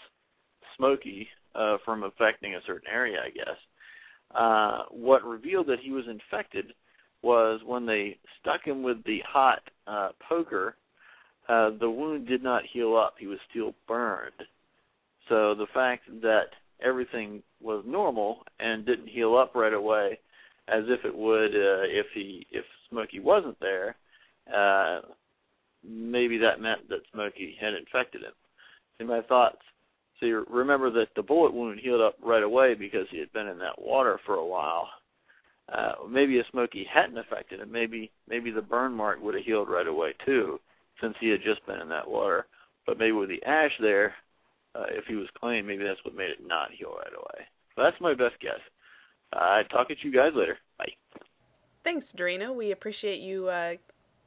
Smokey 0.78 1.28
uh, 1.55 1.78
from 1.84 2.03
affecting 2.03 2.55
a 2.55 2.62
certain 2.66 2.89
area, 2.91 3.20
I 3.24 3.30
guess. 3.30 3.57
Uh, 4.34 4.84
what 4.89 5.24
revealed 5.24 5.68
that 5.68 5.80
he 5.80 5.91
was 5.91 6.05
infected 6.07 6.74
was 7.22 7.62
when 7.66 7.86
they 7.86 8.18
stuck 8.39 8.66
him 8.66 8.82
with 8.84 9.03
the 9.03 9.22
hot 9.28 9.62
uh, 9.88 10.09
poker, 10.28 10.76
uh, 11.49 11.72
the 11.80 11.89
wound 11.89 12.28
did 12.28 12.41
not 12.41 12.64
heal 12.66 12.95
up. 12.95 13.16
He 13.18 13.28
was 13.28 13.39
still 13.49 13.74
burned. 13.88 14.32
So 15.30 15.53
the 15.53 15.68
fact 15.74 16.03
that 16.22 16.47
everything 16.82 17.43
was 17.62 17.84
normal 17.86 18.43
and 18.59 18.86
didn't 18.86 19.07
heal 19.07 19.36
up 19.36 19.53
right 19.55 19.74
away, 19.74 20.20
as 20.68 20.84
if 20.88 21.05
it 21.05 21.16
would 21.16 21.55
uh, 21.55 21.84
if 21.86 22.07
he 22.14 22.45
if 22.51 22.66
Smokey 22.89 23.20
wasn't 23.20 23.59
there, 23.59 23.95
uh, 24.53 25.01
maybe 25.84 26.38
that 26.38 26.61
meant 26.61 26.88
that 26.89 27.01
Smokey 27.13 27.57
had 27.59 27.73
infected 27.73 28.23
him. 28.23 28.34
See 28.97 29.05
my 29.05 29.21
thoughts. 29.21 29.61
So 30.19 30.25
you 30.27 30.45
remember 30.49 30.91
that 30.91 31.09
the 31.15 31.23
bullet 31.23 31.53
wound 31.53 31.79
healed 31.79 32.01
up 32.01 32.15
right 32.21 32.43
away 32.43 32.75
because 32.75 33.07
he 33.09 33.17
had 33.17 33.34
been 33.34 33.47
in 33.47 33.57
that 33.59 33.82
water 33.82 34.19
for 34.25 34.36
a 34.36 34.45
while. 34.45 34.89
Uh, 35.71 35.93
maybe 36.09 36.38
if 36.38 36.45
Smokey 36.51 36.84
hadn't 36.84 37.17
affected 37.17 37.59
him, 37.59 37.71
maybe 37.71 38.11
maybe 38.27 38.51
the 38.51 38.61
burn 38.61 38.93
mark 38.93 39.21
would 39.21 39.36
have 39.36 39.43
healed 39.43 39.69
right 39.69 39.88
away 39.88 40.13
too, 40.25 40.59
since 40.99 41.15
he 41.19 41.29
had 41.29 41.41
just 41.41 41.65
been 41.65 41.79
in 41.79 41.89
that 41.89 42.09
water. 42.09 42.45
But 42.86 42.99
maybe 42.99 43.13
with 43.13 43.29
the 43.29 43.43
ash 43.43 43.71
there, 43.79 44.13
uh, 44.75 44.86
if 44.89 45.05
he 45.05 45.15
was 45.15 45.27
clean, 45.39 45.65
maybe 45.65 45.84
that's 45.84 46.03
what 46.03 46.15
made 46.15 46.29
it 46.29 46.45
not 46.45 46.71
heal 46.71 46.93
right 46.97 47.13
away. 47.13 47.45
So 47.75 47.84
that's 47.84 48.01
my 48.01 48.13
best 48.13 48.39
guess. 48.39 48.59
I 49.34 49.61
uh, 49.61 49.63
talk 49.63 49.91
at 49.91 50.03
you 50.03 50.11
guys 50.11 50.34
later. 50.36 50.57
Bye. 50.77 50.91
Thanks, 51.84 52.13
Dorina. 52.13 52.53
We 52.53 52.71
appreciate 52.71 53.21
you 53.21 53.47
uh, 53.47 53.75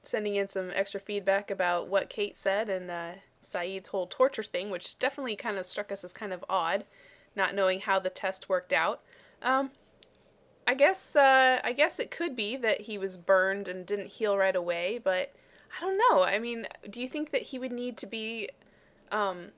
sending 0.08 0.36
in 0.36 0.48
some 0.48 0.70
extra 0.74 1.00
feedback 1.00 1.50
about 1.50 1.88
what 1.88 2.08
Kate 2.08 2.36
said 2.36 2.68
and 2.68 2.90
uh, 2.90 3.12
Sayid's 3.42 3.88
whole 3.88 4.06
torture 4.06 4.42
thing, 4.42 4.70
which 4.70 4.98
definitely 4.98 5.36
kind 5.36 5.58
of 5.58 5.66
struck 5.66 5.92
us 5.92 6.04
as 6.04 6.12
kind 6.12 6.32
of 6.32 6.44
odd, 6.48 6.84
not 7.36 7.54
knowing 7.54 7.80
how 7.80 7.98
the 7.98 8.10
test 8.10 8.48
worked 8.48 8.72
out. 8.72 9.02
Um, 9.42 9.70
I 10.66 10.74
guess 10.74 11.14
uh, 11.14 11.60
I 11.62 11.72
guess 11.72 11.98
it 11.98 12.10
could 12.10 12.34
be 12.34 12.56
that 12.56 12.82
he 12.82 12.96
was 12.96 13.16
burned 13.16 13.68
and 13.68 13.84
didn't 13.84 14.08
heal 14.08 14.36
right 14.36 14.56
away, 14.56 14.98
but 15.02 15.34
I 15.78 15.84
don't 15.84 15.98
know. 15.98 16.22
I 16.22 16.38
mean, 16.38 16.66
do 16.88 17.00
you 17.02 17.08
think 17.08 17.30
that 17.30 17.42
he 17.42 17.58
would 17.58 17.72
need 17.72 17.96
to 17.98 18.06
be 18.06 18.48
um, 19.10 19.48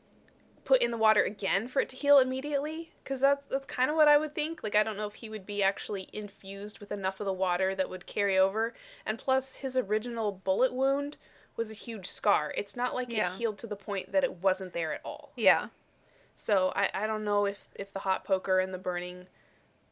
put 0.66 0.82
in 0.82 0.90
the 0.90 0.98
water 0.98 1.22
again 1.22 1.66
for 1.68 1.80
it 1.80 1.88
to 1.88 1.96
heal 1.96 2.18
immediately? 2.18 2.92
Because 3.02 3.22
that, 3.22 3.44
that's 3.50 3.66
kind 3.66 3.88
of 3.88 3.96
what 3.96 4.08
I 4.08 4.18
would 4.18 4.34
think. 4.34 4.62
Like, 4.62 4.74
I 4.74 4.82
don't 4.82 4.98
know 4.98 5.06
if 5.06 5.14
he 5.14 5.30
would 5.30 5.46
be 5.46 5.62
actually 5.62 6.10
infused 6.12 6.78
with 6.80 6.92
enough 6.92 7.20
of 7.20 7.24
the 7.24 7.32
water 7.32 7.74
that 7.74 7.88
would 7.88 8.06
carry 8.06 8.36
over. 8.38 8.74
And 9.06 9.18
plus, 9.18 9.56
his 9.56 9.76
original 9.78 10.32
bullet 10.32 10.74
wound 10.74 11.16
was 11.56 11.70
a 11.70 11.74
huge 11.74 12.06
scar. 12.06 12.52
It's 12.56 12.76
not 12.76 12.94
like 12.94 13.10
Yeah. 13.10 13.32
it 13.32 13.38
healed 13.38 13.56
to 13.58 13.66
the 13.66 13.76
point 13.76 14.12
that 14.12 14.24
it 14.24 14.42
wasn't 14.42 14.74
there 14.74 14.92
at 14.92 15.00
all. 15.04 15.32
Yeah. 15.36 15.68
So 16.34 16.70
I, 16.76 16.90
I 16.92 17.06
don't 17.06 17.24
know 17.24 17.46
if, 17.46 17.68
if 17.76 17.92
the 17.92 18.00
hot 18.00 18.24
poker 18.24 18.58
and 18.60 18.74
the 18.74 18.78
burning 18.78 19.26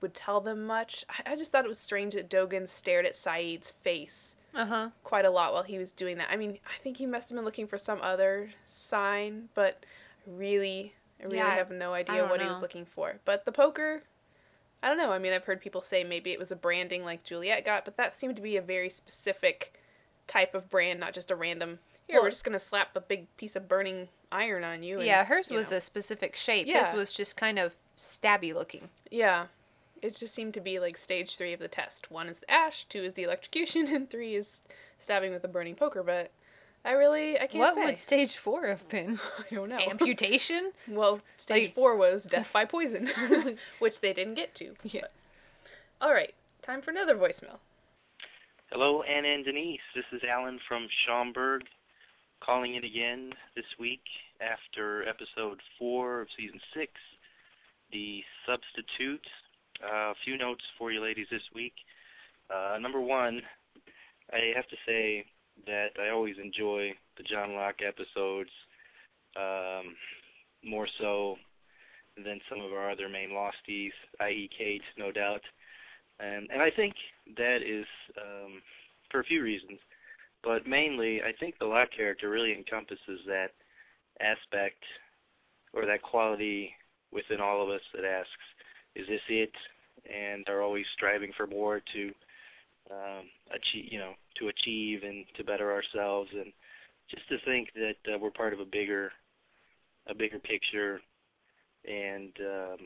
would 0.03 0.12
tell 0.12 0.41
them 0.43 0.66
much. 0.66 1.05
I, 1.09 1.33
I 1.33 1.37
just 1.37 1.53
thought 1.53 1.64
it 1.64 1.68
was 1.68 1.79
strange 1.79 2.12
that 2.14 2.29
Dogen 2.29 2.68
stared 2.68 3.07
at 3.07 3.14
Sayid's 3.14 3.70
face 3.70 4.37
Uh 4.55 4.66
huh. 4.66 4.89
quite 5.05 5.25
a 5.25 5.31
lot 5.31 5.55
while 5.55 5.62
he 5.62 5.79
was 5.79 5.91
doing 5.93 6.18
that. 6.18 6.29
I 6.31 6.37
mean, 6.37 6.59
I 6.66 6.77
think 6.79 6.99
he 6.99 7.07
must 7.07 7.31
have 7.31 7.37
been 7.37 7.45
looking 7.47 7.66
for 7.66 7.79
some 7.79 8.01
other 8.03 8.51
sign, 8.64 9.49
but 9.55 9.87
really, 10.27 10.93
I 11.20 11.25
really 11.25 11.37
Yeah, 11.39 11.55
have 11.55 11.70
no 11.70 11.93
idea 11.93 12.25
what 12.27 12.41
he 12.41 12.47
was 12.47 12.61
looking 12.62 12.85
for. 12.85 13.16
But 13.25 13.45
the 13.45 13.53
poker, 13.53 14.03
I 14.83 14.89
don't 14.89 14.99
know. 14.99 15.12
I 15.12 15.18
mean, 15.18 15.33
I've 15.33 15.45
heard 15.45 15.61
people 15.61 15.83
say 15.83 16.05
maybe 16.05 16.33
it 16.33 16.39
was 16.39 16.53
a 16.53 16.57
branding 16.57 17.05
like 17.05 17.25
Juliet 17.25 17.64
got, 17.64 17.85
but 17.85 17.97
that 17.97 18.12
seemed 18.12 18.37
to 18.37 18.43
be 18.43 18.57
a 18.57 18.62
very 18.62 18.91
specific 18.91 19.75
type 20.27 20.55
of 20.55 20.68
brand, 20.70 21.01
not 21.01 21.12
just 21.14 21.31
a 21.31 21.37
random. 21.37 21.79
Here, 22.07 22.16
Well- 22.16 22.25
we're 22.25 22.31
just 22.31 22.45
gonna 22.45 22.59
slap 22.59 22.95
a 22.97 23.01
big 23.01 23.35
piece 23.37 23.57
of 23.57 23.68
burning 23.68 24.09
iron 24.33 24.64
on 24.64 24.83
you. 24.83 24.97
and, 24.99 25.07
Yeah, 25.07 25.25
hers 25.25 25.51
you 25.51 25.57
was 25.57 25.70
know. 25.70 25.77
a 25.79 25.81
specific 25.81 26.37
shape. 26.37 26.66
Yeah. 26.66 26.85
His 26.85 26.93
was 26.93 27.12
just 27.12 27.37
kind 27.37 27.59
of 27.59 27.75
stabby 27.97 28.53
looking. 28.53 28.91
Yeah. 29.11 29.47
It 30.03 30.16
just 30.16 30.35
seemed 30.35 30.53
to 30.55 30.61
be 30.61 30.79
like 30.79 30.99
stage 30.99 31.37
three 31.39 31.55
of 31.55 31.61
the 31.61 31.68
test. 31.68 32.11
One 32.11 32.29
is 32.29 32.41
the 32.41 32.51
ash, 32.51 32.85
two 32.85 33.03
is 33.05 33.14
the 33.14 33.22
electrocution, 33.22 33.87
and 33.95 34.11
three 34.11 34.35
is 34.35 34.62
stabbing 34.99 35.33
with 35.33 35.45
a 35.45 35.49
burning 35.49 35.77
poker. 35.77 36.03
But 36.03 36.31
I 36.85 36.93
really, 36.93 37.37
I 37.37 37.47
can't 37.47 37.55
What 37.61 37.74
say. 37.74 37.85
would 37.85 37.99
stage 37.99 38.37
four 38.37 38.66
have 38.66 38.87
been? 38.89 39.18
I 39.51 39.55
don't 39.55 39.68
know. 39.70 39.78
Amputation? 39.78 40.72
well, 40.89 41.20
stage 41.37 41.66
Like- 41.66 41.74
four 41.74 41.97
was 41.97 42.24
death 42.30 42.51
by 42.53 42.64
poison, 42.64 43.09
which 43.78 44.01
they 44.01 44.12
didn't 44.12 44.35
get 44.35 44.55
to. 44.57 44.74
Yeah. 44.82 45.07
All 46.01 46.12
right, 46.12 46.35
time 46.62 46.82
for 46.82 46.91
another 46.91 47.14
voicemail. 47.16 47.59
Hello, 48.70 49.03
Anna 49.03 49.28
and 49.28 49.45
Denise. 49.45 49.80
This 49.95 50.05
is 50.12 50.22
Alan 50.28 50.59
from 50.68 50.89
Schaumburg 51.07 51.62
calling 52.41 52.74
in 52.74 52.85
again 52.85 53.32
this 53.57 53.64
week 53.78 54.03
after 54.41 55.09
episode 55.09 55.61
four 55.78 56.20
of 56.20 56.28
season 56.37 56.61
six, 56.74 56.93
The 57.93 58.22
Substitute. 58.47 59.26
Uh, 59.82 60.11
a 60.11 60.14
few 60.24 60.37
notes 60.37 60.64
for 60.78 60.93
you 60.93 61.01
ladies 61.01 61.26
this 61.30 61.43
week. 61.55 61.74
Uh, 62.55 62.76
number 62.78 63.01
one, 63.01 63.41
I 64.32 64.53
have 64.55 64.66
to 64.68 64.76
say 64.87 65.24
that 65.66 65.90
I 66.00 66.11
always 66.11 66.36
enjoy 66.42 66.92
the 67.16 67.22
John 67.22 67.55
Locke 67.55 67.80
episodes 67.86 68.50
um, 69.36 69.94
more 70.64 70.88
so 70.98 71.36
than 72.16 72.40
some 72.48 72.61
of 72.61 72.72
our 72.72 72.90
other 72.90 73.09
main 73.09 73.30
losties, 73.30 73.90
i.e. 74.20 74.48
Kate, 74.57 74.82
no 74.96 75.11
doubt. 75.11 75.42
And 76.20 76.48
and 76.52 76.62
I 76.62 76.70
think 76.70 76.94
that 77.36 77.62
is 77.62 77.86
um, 78.20 78.62
for 79.11 79.20
a 79.20 79.24
few 79.24 79.42
reasons, 79.42 79.78
but 80.42 80.66
mainly 80.66 81.22
I 81.22 81.32
think 81.38 81.59
the 81.59 81.66
Locke 81.66 81.90
character 81.96 82.30
really 82.30 82.52
encompasses 82.52 83.20
that 83.26 83.50
aspect 84.20 84.82
or 85.72 85.86
that 85.86 86.02
quality 86.02 86.72
within 87.12 87.40
all 87.40 87.62
of 87.62 87.68
us 87.68 87.80
that 87.94 88.05
asks, 88.05 88.30
is 88.94 89.07
this 89.09 89.20
it? 89.28 89.52
And 90.12 90.46
are 90.48 90.61
always 90.61 90.86
striving 90.94 91.32
for 91.36 91.46
more 91.46 91.80
to 91.94 92.12
um, 92.90 93.24
achieve, 93.55 93.90
you 93.90 93.98
know, 93.98 94.12
to 94.39 94.49
achieve 94.49 95.03
and 95.03 95.24
to 95.37 95.45
better 95.45 95.72
ourselves, 95.72 96.30
and 96.32 96.53
just 97.11 97.28
to 97.28 97.37
think 97.45 97.68
that 97.74 98.14
uh, 98.14 98.18
we're 98.18 98.30
part 98.30 98.53
of 98.53 98.61
a 98.61 98.64
bigger, 98.64 99.12
a 100.09 100.14
bigger 100.14 100.39
picture, 100.39 101.01
and 101.87 102.32
um, 102.41 102.78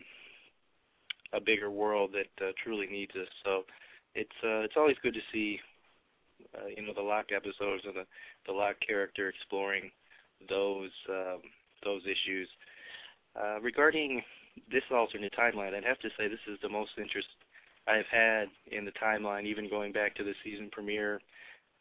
a 1.33 1.41
bigger 1.41 1.71
world 1.71 2.11
that 2.13 2.47
uh, 2.47 2.53
truly 2.63 2.87
needs 2.87 3.13
us. 3.15 3.29
So 3.45 3.65
it's 4.15 4.31
uh, 4.43 4.61
it's 4.61 4.75
always 4.77 4.97
good 5.03 5.15
to 5.15 5.21
see, 5.33 5.61
uh, 6.57 6.67
you 6.75 6.87
know, 6.87 6.95
the 6.95 7.01
Locke 7.03 7.31
episodes 7.35 7.85
and 7.85 7.97
the 7.97 8.07
the 8.47 8.53
Locke 8.53 8.81
character 8.87 9.29
exploring 9.29 9.91
those 10.49 10.91
um, 11.09 11.41
those 11.85 12.03
issues. 12.05 12.49
Uh, 13.39 13.61
regarding 13.61 14.23
this 14.71 14.83
alternate 14.91 15.33
timeline, 15.39 15.75
I'd 15.75 15.85
have 15.85 16.01
to 16.01 16.11
say 16.19 16.27
this 16.27 16.39
is 16.51 16.59
the 16.63 16.69
most 16.69 16.91
interest 16.99 17.29
I've 17.89 18.07
had 18.07 18.49
in 18.71 18.85
the 18.85 18.93
timeline, 18.93 19.45
even 19.45 19.69
going 19.69 19.93
back 19.93 20.15
to 20.17 20.25
the 20.25 20.35
season 20.45 20.69
premiere. 20.71 21.21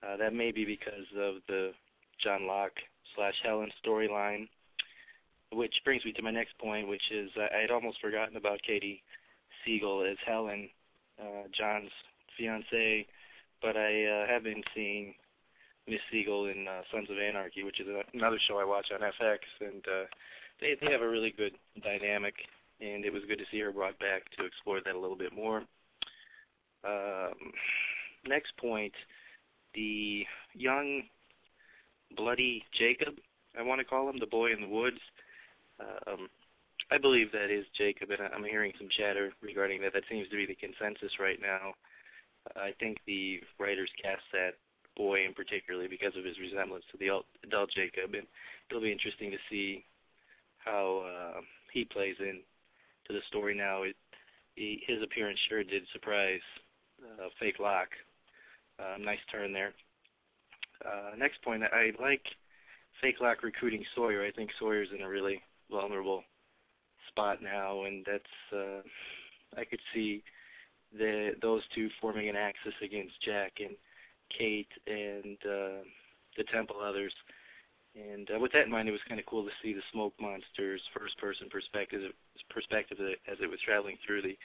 Uh, 0.04 0.16
that 0.18 0.34
may 0.34 0.52
be 0.52 0.64
because 0.64 1.06
of 1.20 1.36
the 1.48 1.72
John 2.24 2.48
Locke 2.48 2.78
slash 3.16 3.36
Helen 3.44 3.72
storyline, 3.84 4.48
which 5.52 5.82
brings 5.84 6.06
me 6.06 6.14
to 6.14 6.22
my 6.22 6.32
next 6.32 6.58
point, 6.60 6.88
which 6.88 7.12
is 7.12 7.30
I 7.38 7.62
had 7.62 7.72
almost 7.72 8.00
forgotten 8.00 8.38
about 8.38 8.60
Katey 8.68 9.02
Sagal 9.66 10.10
as 10.10 10.18
Helen, 10.26 10.70
uh, 11.20 11.48
John's 11.52 11.92
fiance, 12.38 13.08
but 13.62 13.76
I 13.76 14.06
uh, 14.06 14.28
have 14.28 14.44
been 14.44 14.64
seeing 14.76 15.16
Miss 15.88 16.00
Siegel 16.12 16.48
in 16.48 16.68
uh, 16.68 16.82
Sons 16.92 17.10
of 17.10 17.18
Anarchy, 17.18 17.64
which 17.64 17.80
is 17.80 17.88
another 18.14 18.40
show 18.48 18.60
I 18.60 18.66
watch 18.66 18.92
on 18.94 19.00
FX, 19.00 19.40
and 19.62 19.84
uh, 19.88 20.06
they 20.62 20.76
they 20.80 20.92
have 20.92 21.02
a 21.02 21.10
really 21.10 21.34
good 21.36 21.54
dynamic, 21.82 22.36
and 22.82 23.04
it 23.04 23.12
was 23.12 23.24
good 23.28 23.40
to 23.40 23.46
see 23.52 23.60
her 23.60 23.72
brought 23.72 23.98
back 24.00 24.24
to 24.38 24.46
explore 24.46 24.80
that 24.86 24.96
a 24.96 25.00
little 25.00 25.18
bit 25.18 25.34
more. 25.34 25.64
Um, 26.84 27.52
next 28.26 28.56
point, 28.58 28.94
the 29.74 30.26
young 30.54 31.04
bloody 32.16 32.64
Jacob, 32.78 33.16
I 33.58 33.62
want 33.62 33.80
to 33.80 33.86
call 33.86 34.10
him, 34.10 34.18
the 34.20 34.26
boy 34.26 34.52
in 34.52 34.62
the 34.62 34.68
woods. 34.68 35.00
Um, 35.80 36.30
I 36.90 36.98
believe 36.98 37.32
that 37.32 37.52
is 37.52 37.66
Jacob, 37.78 38.12
and 38.12 38.22
I'm 38.34 38.44
hearing 38.44 38.72
some 38.78 38.88
chatter 38.90 39.34
regarding 39.42 39.82
that. 39.82 39.94
That 39.94 40.04
seems 40.10 40.30
to 40.30 40.38
be 40.38 40.46
the 40.46 40.56
consensus 40.56 41.20
right 41.20 41.40
now. 41.42 41.74
I 42.56 42.74
think 42.80 42.98
the 43.06 43.42
writers 43.60 43.90
cast 44.02 44.24
that 44.32 44.54
boy 44.96 45.26
in 45.26 45.34
particularly 45.34 45.88
because 45.88 46.16
of 46.18 46.24
his 46.24 46.40
resemblance 46.40 46.86
to 46.92 46.98
the 46.98 47.22
adult 47.44 47.70
Jacob, 47.72 48.14
and 48.14 48.26
it'll 48.70 48.82
be 48.82 48.92
interesting 48.92 49.32
to 49.32 49.38
see 49.50 49.86
how 50.58 51.04
uh, 51.06 51.42
he 51.72 51.86
plays 51.86 52.16
in 52.20 52.40
to 53.08 53.14
the 53.14 53.22
story 53.28 53.56
now. 53.56 53.84
It, 53.84 53.96
he, 54.56 54.84
his 54.88 55.04
appearance 55.04 55.40
sure 55.48 55.64
did 55.64 55.84
surprise 55.94 56.42
uh, 57.04 57.30
Fake 57.40 57.60
Locke. 57.60 57.92
Uh, 58.80 58.98
nice 59.00 59.20
turn 59.32 59.54
there. 59.54 59.74
Uh, 60.86 61.16
next 61.18 61.42
point, 61.42 61.64
I 61.64 61.92
like 62.02 62.22
Fake 63.02 63.20
Locke 63.22 63.44
recruiting 63.44 63.84
Sawyer. 63.96 64.24
I 64.24 64.32
think 64.32 64.52
Sawyer's 64.60 64.90
in 64.96 65.02
a 65.02 65.10
really 65.10 65.42
vulnerable 65.72 66.24
spot 67.08 67.42
now, 67.42 67.84
and 67.84 68.06
that's 68.06 68.54
uh, 68.54 68.82
I 69.60 69.66
could 69.66 69.80
see 69.94 70.24
the 70.98 71.32
those 71.42 71.62
two 71.74 71.90
forming 72.00 72.30
an 72.30 72.36
axis 72.36 72.74
against 72.84 73.22
Jack 73.22 73.54
and 73.60 73.76
Kate 74.30 74.72
and 74.86 75.38
uh, 75.44 75.84
the 76.38 76.44
Temple 76.52 76.78
others. 76.82 77.14
And 77.96 78.30
uh, 78.30 78.40
with 78.40 78.52
that 78.52 78.66
in 78.66 78.72
mind, 78.72 78.88
it 78.88 78.92
was 78.92 79.02
kind 79.08 79.20
of 79.20 79.26
cool 79.26 79.44
to 79.44 79.52
see 79.64 79.74
the 79.74 79.82
smoke 79.92 80.14
monster's 80.22 80.82
first-person 80.94 81.50
perspective, 81.50 82.12
perspective 82.50 82.98
as 83.28 83.38
it 83.42 83.50
was 83.50 83.60
traveling 83.66 83.98
through 84.06 84.22
the 84.22 84.38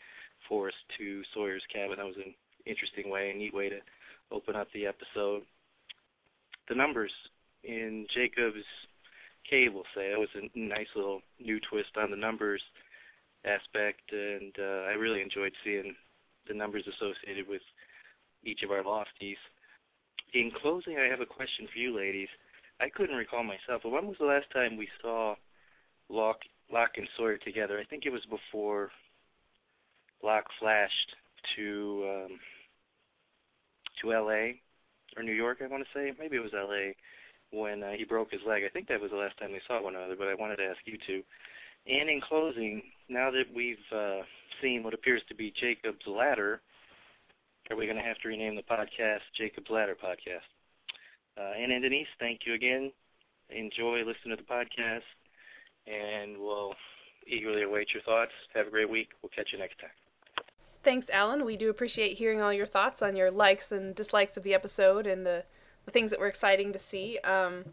forest 0.49 0.77
to 0.99 1.23
Sawyer's 1.35 1.63
cabin. 1.73 1.97
That 1.97 2.07
was 2.07 2.17
an 2.17 2.35
interesting 2.67 3.11
way, 3.11 3.31
a 3.31 3.35
neat 3.35 3.55
way 3.55 3.69
to 3.69 3.79
open 4.31 4.57
up 4.57 4.69
the 4.73 4.87
episode. 4.87 5.43
The 6.69 6.75
numbers 6.75 7.13
in 7.65 8.07
Jacob's 8.13 8.65
cave, 9.49 9.73
we'll 9.75 9.85
say, 9.95 10.11
that 10.11 10.19
was 10.19 10.29
a 10.35 10.59
nice 10.59 10.89
little 10.95 11.21
new 11.41 11.61
twist 11.61 11.91
on 11.97 12.11
the 12.11 12.17
numbers 12.17 12.63
aspect, 13.45 14.13
and 14.13 14.53
uh, 14.59 14.89
I 14.89 14.93
really 14.93 15.21
enjoyed 15.21 15.53
seeing 15.65 15.95
the 16.49 16.55
numbers 16.55 16.85
associated 16.87 17.49
with 17.49 17.63
each 18.45 18.63
of 18.63 18.71
our 18.71 18.83
losties. 18.83 19.37
In 20.35 20.51
closing, 20.51 20.99
I 20.99 21.09
have 21.11 21.21
a 21.21 21.27
question 21.27 21.69
for 21.73 21.79
you, 21.79 21.97
ladies. 21.97 22.29
I 22.81 22.89
couldn't 22.89 23.17
recall 23.17 23.45
myself, 23.45 23.83
but 23.83 23.91
when 23.91 24.07
was 24.07 24.17
the 24.19 24.27
last 24.27 24.47
time 24.53 24.77
we 24.77 24.89
saw 25.01 25.35
Locke, 26.09 26.43
Locke 26.73 26.97
and 26.97 27.09
Sawyer 27.17 27.37
together? 27.37 27.79
I 27.79 27.85
think 27.85 28.07
it 28.07 28.13
was 28.13 28.25
before 28.27 28.91
Locke 30.23 30.49
flashed 30.59 31.17
to 31.57 32.05
um, 32.09 32.39
to 34.01 34.13
L.A. 34.13 34.61
or 35.17 35.23
New 35.23 35.33
York. 35.33 35.59
I 35.63 35.67
want 35.67 35.85
to 35.85 35.99
say 35.99 36.13
maybe 36.19 36.37
it 36.37 36.43
was 36.43 36.55
L.A. 36.55 36.97
when 37.51 37.83
uh, 37.83 37.93
he 37.93 38.05
broke 38.05 38.31
his 38.31 38.41
leg. 38.47 38.63
I 38.65 38.69
think 38.69 38.89
that 38.89 39.01
was 39.01 39.11
the 39.11 39.17
last 39.17 39.39
time 39.39 39.53
we 39.53 39.61
saw 39.67 39.83
one 39.83 39.97
another. 39.97 40.17
But 40.17 40.29
I 40.29 40.35
wanted 40.35 40.57
to 40.57 40.65
ask 40.65 40.79
you 40.85 40.99
two. 41.07 41.23
And 41.87 42.09
in 42.09 42.21
closing, 42.21 42.83
now 43.09 43.31
that 43.31 43.45
we've 43.55 43.77
uh, 43.95 44.23
seen 44.61 44.85
what 44.85 44.95
appears 44.95 45.23
to 45.29 45.35
be 45.35 45.53
Jacob's 45.61 46.07
Ladder, 46.07 46.61
are 47.71 47.77
we 47.77 47.87
going 47.87 47.97
to 47.97 48.05
have 48.05 48.19
to 48.19 48.29
rename 48.29 48.55
the 48.55 48.63
podcast 48.63 49.21
Jacob's 49.37 49.71
Ladder 49.71 49.97
Podcast? 49.97 50.47
Uh, 51.37 51.53
and 51.59 51.83
Denise, 51.83 52.07
thank 52.21 52.41
you 52.47 52.55
again. 52.55 52.93
Enjoy 53.51 53.99
listening 53.99 54.37
to 54.37 54.43
the 54.43 54.43
podcast, 54.43 55.03
and 55.87 56.39
we'll 56.39 56.75
eagerly 57.27 57.63
await 57.63 57.93
your 57.93 58.03
thoughts. 58.03 58.33
Have 58.55 58.67
a 58.67 58.71
great 58.71 58.89
week. 58.89 59.09
We'll 59.23 59.31
catch 59.35 59.53
you 59.53 59.59
next 59.59 59.79
time. 59.81 59.91
Thanks, 60.83 61.09
Alan. 61.11 61.45
We 61.45 61.57
do 61.57 61.71
appreciate 61.71 62.19
hearing 62.19 62.43
all 62.43 62.53
your 62.53 62.67
thoughts 62.67 63.03
on 63.03 63.15
your 63.15 63.31
likes 63.31 63.71
and 63.71 63.95
dislikes 63.95 64.37
of 64.37 64.43
the 64.43 64.55
episode 64.55 65.07
and 65.07 65.25
the, 65.25 65.45
the 65.85 65.93
things 65.93 66.11
that 66.11 66.19
were 66.19 66.27
exciting 66.27 66.73
to 66.73 66.79
see. 66.79 67.19
Um, 67.19 67.67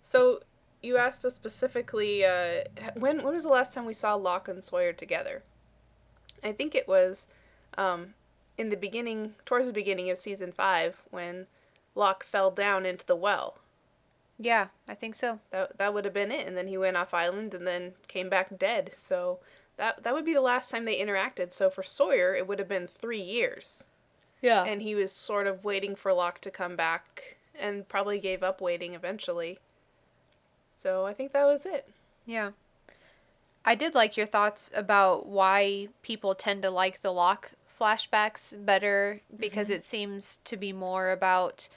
so, 0.00 0.40
you 0.82 0.96
asked 0.96 1.24
us 1.24 1.34
specifically 1.34 2.24
uh, 2.24 2.64
when 2.96 3.22
when 3.22 3.34
was 3.34 3.44
the 3.44 3.48
last 3.48 3.72
time 3.72 3.84
we 3.84 3.94
saw 3.94 4.14
Locke 4.14 4.48
and 4.48 4.62
Sawyer 4.62 4.92
together? 4.92 5.42
I 6.42 6.52
think 6.52 6.74
it 6.74 6.88
was 6.88 7.26
um, 7.78 8.14
in 8.58 8.68
the 8.68 8.76
beginning, 8.76 9.34
towards 9.44 9.66
the 9.66 9.72
beginning 9.72 10.10
of 10.10 10.18
season 10.18 10.52
five, 10.52 11.00
when 11.10 11.46
Locke 11.94 12.24
fell 12.24 12.50
down 12.50 12.84
into 12.84 13.06
the 13.06 13.16
well. 13.16 13.58
Yeah, 14.38 14.68
I 14.88 14.94
think 14.94 15.14
so. 15.14 15.38
That 15.50 15.78
that 15.78 15.94
would 15.94 16.04
have 16.04 16.14
been 16.14 16.32
it, 16.32 16.46
and 16.46 16.56
then 16.56 16.66
he 16.66 16.76
went 16.76 16.96
off 16.96 17.14
island 17.14 17.54
and 17.54 17.66
then 17.66 17.92
came 18.08 18.28
back 18.28 18.58
dead. 18.58 18.92
So 18.96 19.38
that 19.82 20.04
that 20.04 20.14
would 20.14 20.24
be 20.24 20.32
the 20.34 20.40
last 20.40 20.70
time 20.70 20.84
they 20.84 21.00
interacted. 21.00 21.50
So 21.50 21.68
for 21.68 21.82
Sawyer, 21.82 22.34
it 22.36 22.46
would 22.46 22.60
have 22.60 22.68
been 22.68 22.86
three 22.86 23.20
years. 23.20 23.84
Yeah. 24.40 24.64
And 24.64 24.80
he 24.80 24.94
was 24.94 25.12
sort 25.12 25.46
of 25.48 25.64
waiting 25.64 25.96
for 25.96 26.12
Locke 26.12 26.40
to 26.42 26.50
come 26.50 26.76
back, 26.76 27.36
and 27.58 27.88
probably 27.88 28.18
gave 28.20 28.42
up 28.44 28.60
waiting 28.60 28.94
eventually. 28.94 29.58
So 30.76 31.04
I 31.04 31.12
think 31.14 31.32
that 31.32 31.44
was 31.46 31.66
it. 31.66 31.88
Yeah. 32.26 32.52
I 33.64 33.74
did 33.74 33.94
like 33.94 34.16
your 34.16 34.26
thoughts 34.26 34.70
about 34.74 35.26
why 35.26 35.88
people 36.02 36.34
tend 36.34 36.62
to 36.62 36.70
like 36.70 37.02
the 37.02 37.12
Locke 37.12 37.52
flashbacks 37.80 38.54
better 38.64 39.20
because 39.36 39.68
Mhm. 39.68 39.74
it 39.74 39.84
seems 39.84 40.36
to 40.44 40.56
be 40.56 40.72
more 40.72 41.10
about 41.10 41.68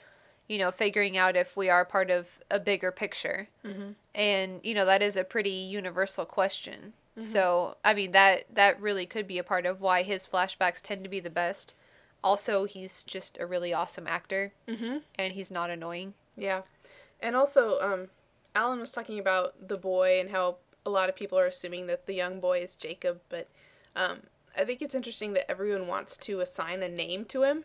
you 0.48 0.58
know 0.58 0.70
figuring 0.70 1.16
out 1.16 1.34
if 1.36 1.56
we 1.56 1.68
are 1.68 1.84
part 1.84 2.08
of 2.10 2.38
a 2.48 2.60
bigger 2.60 2.92
picture 2.92 3.48
Mhm. 3.64 3.96
and 4.14 4.60
you 4.64 4.72
know 4.74 4.84
that 4.84 5.02
is 5.02 5.16
a 5.16 5.24
pretty 5.24 5.50
universal 5.50 6.24
question 6.24 6.92
Mhm. 7.16 7.22
so 7.22 7.76
i 7.84 7.94
mean 7.94 8.12
that 8.12 8.44
that 8.52 8.80
really 8.80 9.06
could 9.06 9.26
be 9.26 9.38
a 9.38 9.44
part 9.44 9.66
of 9.66 9.80
why 9.80 10.02
his 10.02 10.26
flashbacks 10.26 10.82
tend 10.82 11.02
to 11.04 11.10
be 11.10 11.20
the 11.20 11.30
best 11.30 11.74
also 12.22 12.64
he's 12.64 13.02
just 13.04 13.38
a 13.38 13.46
really 13.46 13.72
awesome 13.72 14.06
actor 14.06 14.52
Mhm. 14.68 15.02
and 15.16 15.32
he's 15.34 15.50
not 15.50 15.70
annoying 15.70 16.14
Yeah. 16.36 16.62
And 17.18 17.34
also, 17.34 17.80
um, 17.80 18.10
Alan 18.54 18.78
was 18.78 18.92
talking 18.92 19.18
about 19.18 19.68
the 19.68 19.78
boy 19.78 20.20
and 20.20 20.28
how 20.28 20.56
a 20.84 20.90
lot 20.90 21.08
of 21.08 21.16
people 21.16 21.38
are 21.38 21.46
assuming 21.46 21.86
that 21.86 22.04
the 22.04 22.12
young 22.12 22.40
boy 22.40 22.60
is 22.60 22.74
Jacob, 22.74 23.22
but 23.30 23.48
um, 23.94 24.24
I 24.54 24.66
think 24.66 24.82
it's 24.82 24.94
interesting 24.94 25.32
that 25.32 25.50
everyone 25.50 25.86
wants 25.86 26.18
to 26.18 26.40
assign 26.40 26.82
a 26.82 26.90
name 26.90 27.24
to 27.26 27.42
him. 27.42 27.64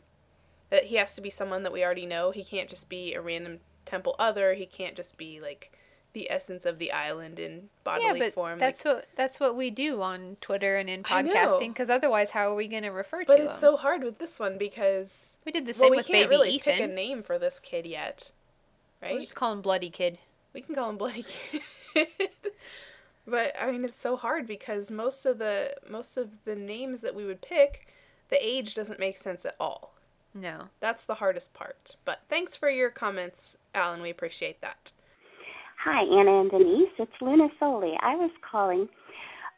That 0.70 0.86
he 0.86 0.95
has 0.95 1.14
to 1.16 1.22
be 1.22 1.30
someone 1.30 1.64
that 1.64 1.74
we 1.74 1.84
already 1.84 2.06
know. 2.06 2.32
He 2.32 2.45
can't 2.45 2.70
just 2.70 2.88
be 2.88 3.14
a 3.14 3.20
random 3.22 3.60
temple 3.84 4.16
other. 4.18 4.54
He 4.54 4.66
can't 4.66 4.95
just 4.95 5.18
be 5.18 5.41
like 5.41 5.74
the 6.14 6.30
essence 6.32 6.66
of 6.66 6.78
the 6.78 6.91
island 6.91 7.39
in 7.39 7.70
bodily 7.84 8.05
yeah, 8.05 8.14
but 8.26 8.34
form. 8.34 8.59
that's 8.59 8.84
what 8.84 9.05
that's 9.16 9.39
what 9.39 9.55
we 9.55 9.70
do 9.70 10.01
on 10.01 10.38
Twitter 10.41 10.78
and 10.78 10.89
in 10.89 11.03
podcasting. 11.03 11.70
Because 11.70 11.89
otherwise, 11.89 12.32
how 12.32 12.51
are 12.51 12.55
we 12.55 12.68
going 12.68 12.84
to 12.84 12.89
refer 12.89 13.24
but 13.26 13.38
to 13.38 13.43
But 13.43 13.45
it's 13.45 13.59
them? 13.59 13.72
so 13.72 13.78
hard 13.78 14.03
with 14.03 14.18
this 14.18 14.39
one 14.39 14.57
because 14.57 15.38
we 15.45 15.51
did 15.51 15.66
the 15.66 15.74
same 15.74 15.91
well, 15.91 16.03
same 16.03 16.14
we 16.14 16.20
can't 16.20 16.30
baby 16.30 16.30
really 16.30 16.49
Ethan. 16.51 16.74
pick 16.74 16.82
a 16.82 16.88
name 16.88 17.24
for 17.24 17.39
this 17.39 17.59
kid 17.59 17.86
yet, 17.86 18.32
right? 19.01 19.12
We'll 19.14 19.22
just 19.22 19.36
call 19.36 19.53
him 19.53 19.62
Bloody 19.62 19.89
Kid. 19.89 20.18
We 20.53 20.62
can 20.62 20.76
call 20.76 20.89
him 20.89 20.97
Bloody 20.97 21.24
Kid. 21.24 21.62
but 23.28 23.53
I 23.59 23.72
mean 23.72 23.86
it's 23.86 23.97
so 23.97 24.18
hard 24.18 24.47
because 24.47 24.91
most 24.91 25.26
of 25.26 25.38
the 25.38 25.76
most 25.89 26.18
of 26.18 26.43
the 26.43 26.55
names 26.55 27.01
that 27.01 27.16
we 27.16 27.26
would 27.26 27.41
pick, 27.41 27.88
the 28.30 28.45
age 28.45 28.76
doesn't 28.76 28.99
make 28.99 29.18
sense 29.18 29.45
at 29.45 29.55
all. 29.59 29.93
No. 30.34 30.70
That's 30.80 31.05
the 31.05 31.16
hardest 31.16 31.53
part. 31.53 31.95
But 32.05 32.22
thanks 32.30 32.55
for 32.55 32.70
your 32.70 32.89
comments, 32.89 33.57
Alan. 33.76 34.01
We 34.01 34.09
appreciate 34.09 34.62
that. 34.62 34.91
Hi, 35.84 36.03
Anna 36.03 36.41
and 36.41 36.51
Denise. 36.51 36.91
It's 36.99 37.11
Luna 37.21 37.47
Foley. 37.59 37.97
I 38.01 38.15
was 38.15 38.29
calling, 38.47 38.88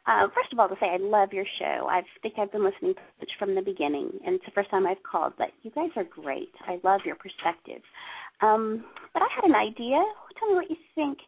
uh, 0.06 0.26
first 0.34 0.54
of 0.54 0.58
all, 0.58 0.70
to 0.70 0.76
say 0.80 0.88
I 0.88 0.96
love 0.96 1.34
your 1.34 1.44
show. 1.58 1.86
I 1.90 2.02
think 2.22 2.38
I've 2.38 2.50
been 2.50 2.64
listening 2.64 2.94
from 3.38 3.54
the 3.54 3.60
beginning, 3.60 4.08
and 4.24 4.36
it's 4.36 4.44
the 4.46 4.50
first 4.52 4.70
time 4.70 4.86
I've 4.86 5.02
called, 5.02 5.34
but 5.36 5.50
you 5.62 5.70
guys 5.72 5.90
are 5.96 6.04
great. 6.04 6.48
I 6.66 6.80
love 6.82 7.02
your 7.04 7.16
perspective. 7.16 7.82
Um, 8.40 8.86
but 9.12 9.22
I 9.22 9.26
had 9.34 9.44
an 9.44 9.54
idea. 9.54 10.02
Tell 10.38 10.48
me 10.48 10.54
what 10.54 10.70
you 10.70 10.76
think. 10.94 11.18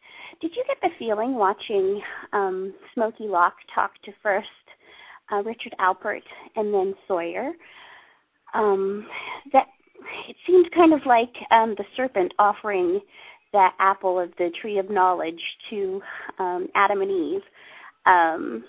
Did 0.41 0.57
you 0.57 0.65
get 0.67 0.79
the 0.81 0.89
feeling 0.99 1.35
watching 1.35 2.01
um, 2.33 2.73
Smokey 2.95 3.25
Locke 3.29 3.59
talk 3.75 3.91
to 4.05 4.13
first 4.23 4.49
uh, 5.31 5.43
Richard 5.43 5.75
Alpert 5.79 6.23
and 6.57 6.73
then 6.73 6.95
Sawyer 7.07 7.53
um, 8.55 9.07
that 9.53 9.67
it 10.27 10.37
seemed 10.47 10.71
kind 10.73 10.95
of 10.95 11.05
like 11.05 11.35
um, 11.51 11.75
the 11.77 11.85
serpent 11.97 12.33
offering 12.39 13.03
that 13.53 13.75
apple 13.79 14.19
of 14.19 14.31
the 14.39 14.51
tree 14.61 14.79
of 14.79 14.91
knowledge 14.91 15.41
to 15.71 16.03
um, 16.39 16.69
Adam 16.75 17.03
and 17.03 17.11
Eve. 17.11 17.43
Um, 18.05 18.65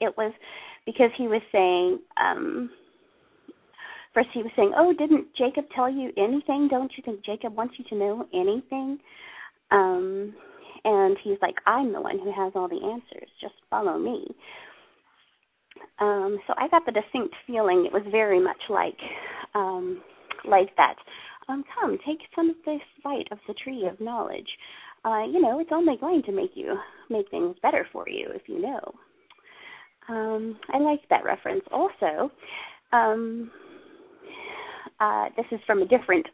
it 0.00 0.16
was 0.16 0.32
because 0.86 1.10
he 1.14 1.28
was 1.28 1.42
saying, 1.50 1.98
um, 2.16 2.70
first 4.12 4.28
he 4.32 4.42
was 4.42 4.52
saying, 4.56 4.72
"Oh, 4.76 4.92
didn't 4.92 5.34
Jacob 5.34 5.66
tell 5.74 5.88
you 5.88 6.12
anything? 6.16 6.68
Don't 6.68 6.92
you 6.96 7.02
think 7.04 7.24
Jacob 7.24 7.56
wants 7.56 7.74
you 7.78 7.84
to 7.86 7.94
know 7.94 8.26
anything?" 8.32 8.98
Um, 9.70 10.34
and 10.84 11.16
he's 11.22 11.38
like, 11.42 11.56
"I'm 11.66 11.92
the 11.92 12.00
one 12.00 12.18
who 12.18 12.32
has 12.32 12.52
all 12.54 12.68
the 12.68 12.82
answers. 12.82 13.28
Just 13.40 13.54
follow 13.70 13.98
me." 13.98 14.26
Um, 15.98 16.38
so 16.46 16.54
I 16.56 16.68
got 16.68 16.86
the 16.86 16.92
distinct 16.92 17.34
feeling 17.46 17.86
it 17.86 17.92
was 17.92 18.02
very 18.10 18.40
much 18.40 18.60
like 18.68 18.98
um, 19.54 20.02
like 20.44 20.76
that. 20.76 20.96
Um, 21.48 21.64
come, 21.78 21.98
take 22.06 22.20
some 22.34 22.50
of 22.50 22.56
this 22.64 22.80
bite 23.02 23.28
of 23.30 23.38
the 23.46 23.54
tree 23.54 23.86
of 23.86 24.00
knowledge. 24.00 24.48
Uh, 25.04 25.24
you 25.24 25.40
know, 25.40 25.60
it's 25.60 25.72
only 25.72 25.96
going 25.96 26.22
to 26.22 26.32
make 26.32 26.52
you 26.54 26.78
make 27.10 27.30
things 27.30 27.56
better 27.62 27.86
for 27.92 28.08
you 28.08 28.28
if 28.30 28.42
you 28.48 28.60
know. 28.60 28.94
Um, 30.08 30.58
I 30.72 30.78
like 30.78 31.00
that 31.10 31.24
reference. 31.24 31.62
Also, 31.70 32.30
um, 32.92 33.50
uh, 35.00 35.28
this 35.36 35.46
is 35.50 35.60
from 35.66 35.82
a 35.82 35.86
different 35.86 36.26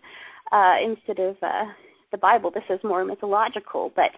uh, 0.53 0.77
instead 0.83 1.19
of 1.19 1.37
uh, 1.43 1.65
the 2.13 2.19
Bible. 2.19 2.51
This 2.51 2.65
is 2.69 2.81
more 2.85 3.05
mythological, 3.05 3.93
but 3.97 4.11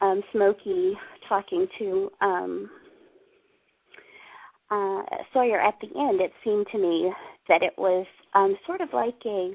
um, 0.00 0.22
Smokey 0.32 0.98
talking 1.28 1.66
to 1.78 2.10
um, 2.20 2.70
uh, 4.70 5.02
Sawyer 5.32 5.60
at 5.60 5.74
the 5.80 5.88
end, 5.98 6.20
it 6.20 6.32
seemed 6.42 6.66
to 6.72 6.78
me 6.78 7.12
that 7.48 7.62
it 7.62 7.74
was 7.76 8.06
um, 8.34 8.56
sort 8.66 8.80
of 8.80 8.92
like 8.92 9.16
a, 9.26 9.54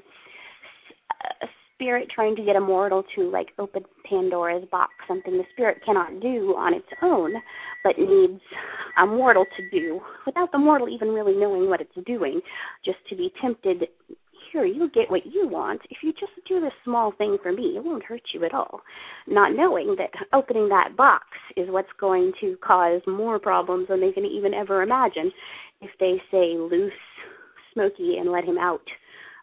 a 1.42 1.46
spirit 1.80 2.10
trying 2.10 2.36
to 2.36 2.44
get 2.44 2.56
a 2.56 2.60
mortal 2.60 3.02
to 3.14 3.30
like 3.30 3.52
open 3.58 3.82
Pandora's 4.04 4.66
box, 4.70 4.92
something 5.08 5.38
the 5.38 5.44
spirit 5.52 5.82
cannot 5.84 6.20
do 6.20 6.54
on 6.56 6.74
its 6.74 6.86
own, 7.02 7.32
but 7.82 7.98
needs 7.98 8.40
a 8.98 9.06
mortal 9.06 9.46
to 9.56 9.70
do 9.70 10.00
without 10.26 10.52
the 10.52 10.58
mortal 10.58 10.90
even 10.90 11.08
really 11.08 11.34
knowing 11.34 11.70
what 11.70 11.80
it's 11.80 12.06
doing, 12.06 12.40
just 12.84 12.98
to 13.08 13.16
be 13.16 13.32
tempted. 13.40 13.88
Here, 14.52 14.64
you'll 14.64 14.88
get 14.88 15.10
what 15.10 15.24
you 15.26 15.46
want. 15.46 15.80
If 15.90 16.02
you 16.02 16.12
just 16.12 16.32
do 16.46 16.60
this 16.60 16.72
small 16.84 17.12
thing 17.12 17.38
for 17.42 17.52
me, 17.52 17.76
it 17.76 17.84
won't 17.84 18.02
hurt 18.02 18.22
you 18.32 18.44
at 18.44 18.52
all. 18.52 18.80
Not 19.26 19.54
knowing 19.54 19.94
that 19.96 20.10
opening 20.32 20.68
that 20.70 20.96
box 20.96 21.24
is 21.56 21.70
what's 21.70 21.92
going 21.98 22.32
to 22.40 22.56
cause 22.60 23.00
more 23.06 23.38
problems 23.38 23.88
than 23.88 24.00
they 24.00 24.12
can 24.12 24.24
even 24.24 24.52
ever 24.52 24.82
imagine 24.82 25.30
if 25.80 25.90
they 26.00 26.20
say 26.30 26.58
loose 26.58 26.92
Smokey 27.72 28.18
and 28.18 28.32
let 28.32 28.44
him 28.44 28.58
out 28.58 28.82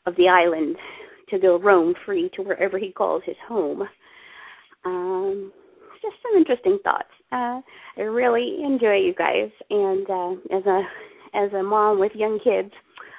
of 0.06 0.16
the 0.18 0.28
island 0.28 0.76
to 1.30 1.40
go 1.40 1.60
roam 1.60 1.94
free 2.06 2.30
to 2.36 2.42
wherever 2.42 2.78
he 2.78 2.92
calls 2.92 3.24
his 3.26 3.36
home. 3.48 3.88
Um, 4.86 5.52
just 6.02 6.16
some 6.24 6.38
interesting 6.38 6.80
thoughts. 6.84 7.10
Uh, 7.32 7.62
I 7.98 8.02
really 8.02 8.64
enjoy 8.64 8.98
you 8.98 9.14
guys, 9.14 9.50
and 9.70 10.10
uh, 10.10 10.32
as 10.56 10.66
a 10.66 10.84
as 11.34 11.54
a 11.54 11.64
mom 11.64 12.00
with 12.00 12.16
young 12.16 12.40
kids, 12.40 12.72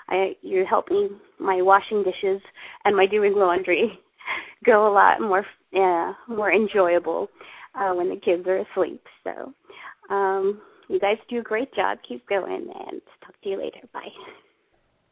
I 0.09 0.37
you 0.43 0.65
help 0.65 0.91
me 0.91 1.11
my 1.39 1.61
washing 1.63 2.03
dishes 2.03 2.41
and 2.85 2.97
my 2.97 3.07
doing 3.07 3.35
laundry 3.35 3.99
go 4.65 4.91
a 4.91 4.93
lot 4.93 5.21
more 5.21 5.45
uh, 5.77 6.13
more 6.29 6.53
enjoyable 6.53 7.29
uh, 7.75 7.93
when 7.93 8.09
the 8.09 8.17
kids 8.17 8.47
are 8.47 8.59
asleep. 8.59 9.05
So 9.25 9.53
um, 10.11 10.61
you 10.89 10.99
guys 10.99 11.19
do 11.29 11.41
a 11.41 11.43
great 11.43 11.75
job. 11.75 11.99
Keep 12.09 12.27
going, 12.29 12.73
and 12.89 13.01
talk 13.25 13.41
to 13.43 13.49
you 13.49 13.59
later. 13.59 13.81
Bye. 13.93 14.09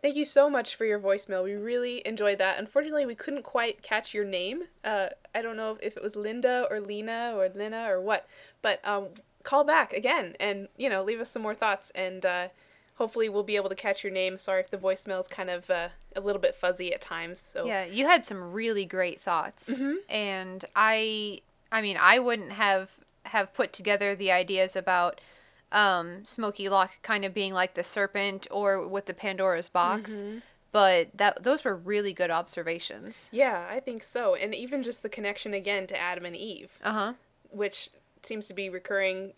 Thank 0.02 0.16
you 0.16 0.24
so 0.24 0.48
much 0.50 0.76
for 0.76 0.84
your 0.84 1.00
voicemail. 1.00 1.42
We 1.42 1.54
really 1.54 2.06
enjoyed 2.06 2.38
that. 2.38 2.58
Unfortunately, 2.58 3.06
we 3.06 3.14
couldn't 3.14 3.42
quite 3.42 3.82
catch 3.82 4.14
your 4.14 4.24
name. 4.24 4.64
Uh, 4.84 5.08
I 5.34 5.42
don't 5.42 5.56
know 5.56 5.78
if 5.82 5.96
it 5.96 6.02
was 6.02 6.14
Linda 6.14 6.66
or 6.70 6.80
Lena 6.80 7.32
or 7.36 7.48
Lina 7.48 7.86
or 7.90 8.00
what, 8.00 8.28
but 8.62 8.80
um, 8.86 9.08
call 9.42 9.64
back 9.64 9.92
again 9.92 10.34
and 10.40 10.68
you 10.76 10.88
know 10.90 11.02
leave 11.04 11.20
us 11.20 11.30
some 11.30 11.42
more 11.42 11.54
thoughts 11.54 11.90
and 11.94 12.26
uh, 12.26 12.48
hopefully 12.96 13.28
we'll 13.28 13.42
be 13.42 13.56
able 13.56 13.68
to 13.68 13.74
catch 13.74 14.04
your 14.04 14.12
name. 14.12 14.36
Sorry 14.36 14.60
if 14.60 14.70
the 14.70 14.76
voicemail 14.76 15.20
is 15.20 15.28
kind 15.28 15.50
of 15.50 15.68
uh, 15.70 15.88
a 16.14 16.20
little 16.20 16.40
bit 16.42 16.54
fuzzy 16.54 16.92
at 16.92 17.00
times. 17.00 17.38
So 17.40 17.64
Yeah, 17.66 17.84
you 17.84 18.06
had 18.06 18.24
some 18.24 18.52
really 18.52 18.84
great 18.84 19.20
thoughts, 19.20 19.70
Mhm. 19.78 19.96
and 20.08 20.64
I, 20.76 21.40
I 21.72 21.80
mean, 21.80 21.96
I 22.00 22.18
wouldn't 22.18 22.52
have 22.52 22.90
have 23.24 23.52
put 23.54 23.72
together 23.72 24.14
the 24.14 24.30
ideas 24.30 24.76
about 24.76 25.20
um, 25.72 26.24
Smokey 26.24 26.68
Locke 26.68 26.92
kind 27.02 27.24
of 27.24 27.34
being 27.34 27.52
like 27.52 27.74
the 27.74 27.84
serpent 27.84 28.46
or 28.50 28.86
with 28.86 29.06
the 29.06 29.14
Pandora's 29.14 29.68
box, 29.68 30.22
Mhm. 30.22 30.42
but 30.70 31.08
that 31.14 31.42
those 31.42 31.64
were 31.64 31.74
really 31.76 32.12
good 32.12 32.30
observations. 32.30 33.28
Yeah, 33.32 33.66
I 33.68 33.80
think 33.80 34.02
so. 34.02 34.34
And 34.34 34.54
even 34.54 34.82
just 34.82 35.02
the 35.02 35.08
connection 35.08 35.54
again 35.54 35.86
to 35.88 35.98
Adam 35.98 36.24
and 36.24 36.36
Eve, 36.36 36.70
Uh 36.82 36.92
huh. 36.92 37.12
which 37.50 37.90
seems 38.22 38.46
to 38.48 38.54
be 38.54 38.68
recurring 38.68 39.32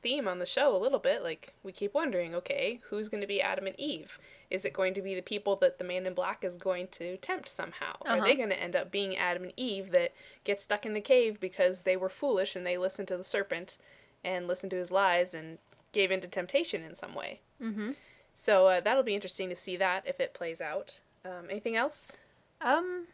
theme 0.00 0.28
on 0.28 0.38
the 0.38 0.46
show 0.46 0.74
a 0.74 0.78
little 0.78 0.98
bit. 1.00 1.22
Like 1.22 1.52
we 1.62 1.72
keep 1.72 1.92
wondering, 1.92 2.34
okay, 2.34 2.80
who's 2.88 3.08
going 3.08 3.20
to 3.20 3.26
be 3.26 3.42
Adam 3.42 3.66
and 3.66 3.78
Eve? 3.80 4.18
Is 4.48 4.64
it 4.64 4.72
going 4.72 4.94
to 4.94 5.02
be 5.02 5.14
the 5.14 5.22
people 5.22 5.56
that 5.56 5.78
the 5.78 5.84
man 5.84 6.06
in 6.06 6.14
black 6.14 6.42
is 6.44 6.56
going 6.56 6.88
to 6.92 7.16
tempt 7.18 7.48
somehow? 7.48 7.96
Are 8.06 8.16
Uh-huh. 8.16 8.24
they 8.24 8.36
going 8.36 8.48
to 8.50 8.60
end 8.62 8.76
up 8.76 8.90
being 8.90 9.16
Adam 9.16 9.42
and 9.42 9.52
Eve 9.56 9.90
that 9.90 10.12
get 10.44 10.62
stuck 10.62 10.86
in 10.86 10.94
the 10.94 11.00
cave 11.00 11.40
because 11.40 11.80
they 11.82 11.96
were 11.96 12.08
foolish 12.08 12.54
and 12.56 12.64
they 12.64 12.78
listened 12.78 13.08
to 13.08 13.16
the 13.16 13.24
serpent 13.24 13.76
and 14.24 14.46
listened 14.46 14.70
to 14.70 14.76
his 14.76 14.90
lies 14.90 15.34
and 15.34 15.58
gave 15.92 16.10
in 16.10 16.20
to 16.20 16.28
temptation 16.28 16.82
in 16.82 16.94
some 16.94 17.14
way? 17.14 17.40
Mm-hmm. 17.62 17.92
So 18.32 18.66
uh, 18.66 18.80
that'll 18.80 19.02
be 19.02 19.14
interesting 19.14 19.48
to 19.48 19.56
see 19.56 19.76
that 19.76 20.06
if 20.06 20.20
it 20.20 20.34
plays 20.34 20.60
out. 20.60 21.00
Um, 21.24 21.46
anything 21.50 21.76
else? 21.76 22.16
Um, 22.60 23.06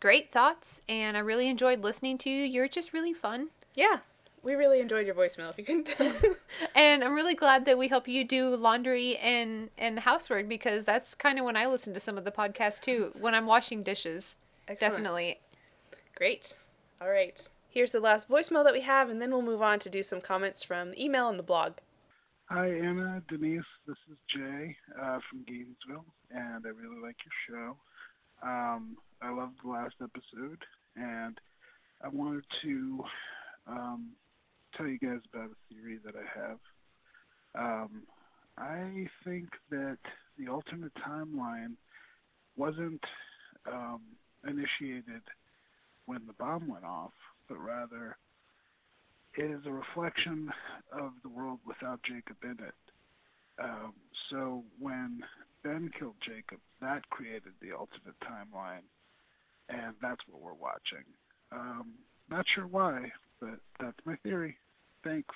great 0.00 0.30
thoughts, 0.30 0.82
and 0.88 1.16
I 1.16 1.20
really 1.20 1.48
enjoyed 1.48 1.82
listening 1.82 2.18
to 2.18 2.30
you. 2.30 2.44
You're 2.44 2.68
just 2.68 2.92
really 2.92 3.12
fun. 3.12 3.48
Yeah, 3.74 3.98
we 4.42 4.54
really 4.54 4.80
enjoyed 4.80 5.06
your 5.06 5.14
voicemail. 5.14 5.50
If 5.50 5.58
you 5.58 5.64
can 5.64 5.84
tell. 5.84 6.12
And 6.74 7.04
I'm 7.04 7.14
really 7.14 7.34
glad 7.34 7.64
that 7.66 7.78
we 7.78 7.88
help 7.88 8.08
you 8.08 8.24
do 8.24 8.54
laundry 8.56 9.16
and 9.18 9.70
and 9.78 9.98
housework 9.98 10.48
because 10.48 10.84
that's 10.84 11.14
kind 11.14 11.38
of 11.38 11.44
when 11.44 11.56
I 11.56 11.66
listen 11.66 11.94
to 11.94 12.00
some 12.00 12.18
of 12.18 12.24
the 12.24 12.30
podcasts 12.30 12.80
too. 12.80 13.12
When 13.18 13.34
I'm 13.34 13.46
washing 13.46 13.82
dishes, 13.82 14.36
Excellent. 14.68 14.92
definitely. 14.94 15.40
Great. 16.14 16.56
All 17.00 17.08
right. 17.08 17.48
Here's 17.72 17.92
the 17.92 18.00
last 18.00 18.28
voicemail 18.28 18.64
that 18.64 18.72
we 18.72 18.80
have, 18.80 19.10
and 19.10 19.22
then 19.22 19.30
we'll 19.30 19.42
move 19.42 19.62
on 19.62 19.78
to 19.78 19.88
do 19.88 20.02
some 20.02 20.20
comments 20.20 20.60
from 20.60 20.90
the 20.90 21.04
email 21.04 21.28
and 21.28 21.38
the 21.38 21.44
blog. 21.44 21.74
Hi, 22.46 22.66
Anna, 22.68 23.22
Denise. 23.28 23.62
This 23.86 23.96
is 24.10 24.16
Jay 24.26 24.76
uh, 25.00 25.20
from 25.30 25.44
Gainesville, 25.46 26.04
and 26.32 26.66
I 26.66 26.70
really 26.70 27.00
like 27.00 27.14
your 27.24 27.46
show. 27.48 27.76
Um, 28.44 28.96
I 29.22 29.30
loved 29.30 29.58
the 29.62 29.70
last 29.70 29.94
episode, 30.02 30.64
and 30.96 31.38
I 32.02 32.08
wanted 32.08 32.42
to 32.62 33.04
um, 33.68 34.08
tell 34.76 34.88
you 34.88 34.98
guys 34.98 35.20
about 35.32 35.50
a 35.50 35.72
theory 35.72 36.00
that 36.04 36.14
I 36.16 36.40
have. 36.40 36.58
Um, 37.54 38.02
I 38.58 39.06
think 39.24 39.48
that 39.70 39.98
the 40.36 40.48
alternate 40.48 40.94
timeline 40.94 41.76
wasn't 42.56 43.04
um, 43.72 44.00
initiated 44.44 45.22
when 46.06 46.26
the 46.26 46.32
bomb 46.32 46.66
went 46.66 46.84
off, 46.84 47.12
but 47.50 47.58
rather 47.58 48.16
it 49.36 49.50
is 49.50 49.66
a 49.66 49.72
reflection 49.72 50.50
of 50.92 51.10
the 51.22 51.28
world 51.28 51.58
without 51.66 52.02
Jacob 52.02 52.36
in 52.44 52.52
it. 52.52 52.74
Um, 53.62 53.92
so 54.30 54.64
when 54.78 55.22
Ben 55.62 55.90
killed 55.98 56.14
Jacob, 56.20 56.60
that 56.80 57.08
created 57.10 57.52
the 57.60 57.72
alternate 57.72 58.18
timeline, 58.24 58.84
and 59.68 59.94
that's 60.00 60.22
what 60.28 60.40
we're 60.40 60.54
watching. 60.54 61.04
Um, 61.52 61.92
Not 62.30 62.46
sure 62.48 62.66
why, 62.66 63.10
but 63.40 63.58
that's 63.78 63.98
my 64.04 64.16
theory. 64.22 64.56
Thanks. 65.04 65.34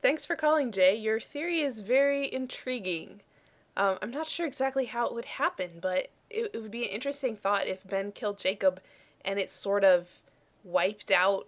Thanks 0.00 0.24
for 0.24 0.36
calling, 0.36 0.70
Jay. 0.70 0.94
Your 0.94 1.18
theory 1.18 1.60
is 1.60 1.80
very 1.80 2.32
intriguing. 2.32 3.22
Um, 3.76 3.98
I'm 4.02 4.10
not 4.10 4.26
sure 4.26 4.46
exactly 4.46 4.84
how 4.84 5.06
it 5.06 5.14
would 5.14 5.24
happen, 5.24 5.70
but 5.80 6.08
it, 6.30 6.50
it 6.52 6.62
would 6.62 6.70
be 6.70 6.84
an 6.84 6.90
interesting 6.90 7.36
thought 7.36 7.66
if 7.66 7.88
Ben 7.88 8.12
killed 8.12 8.38
Jacob 8.38 8.80
and 9.24 9.38
it 9.38 9.52
sort 9.52 9.82
of 9.82 10.20
wiped 10.68 11.10
out 11.10 11.46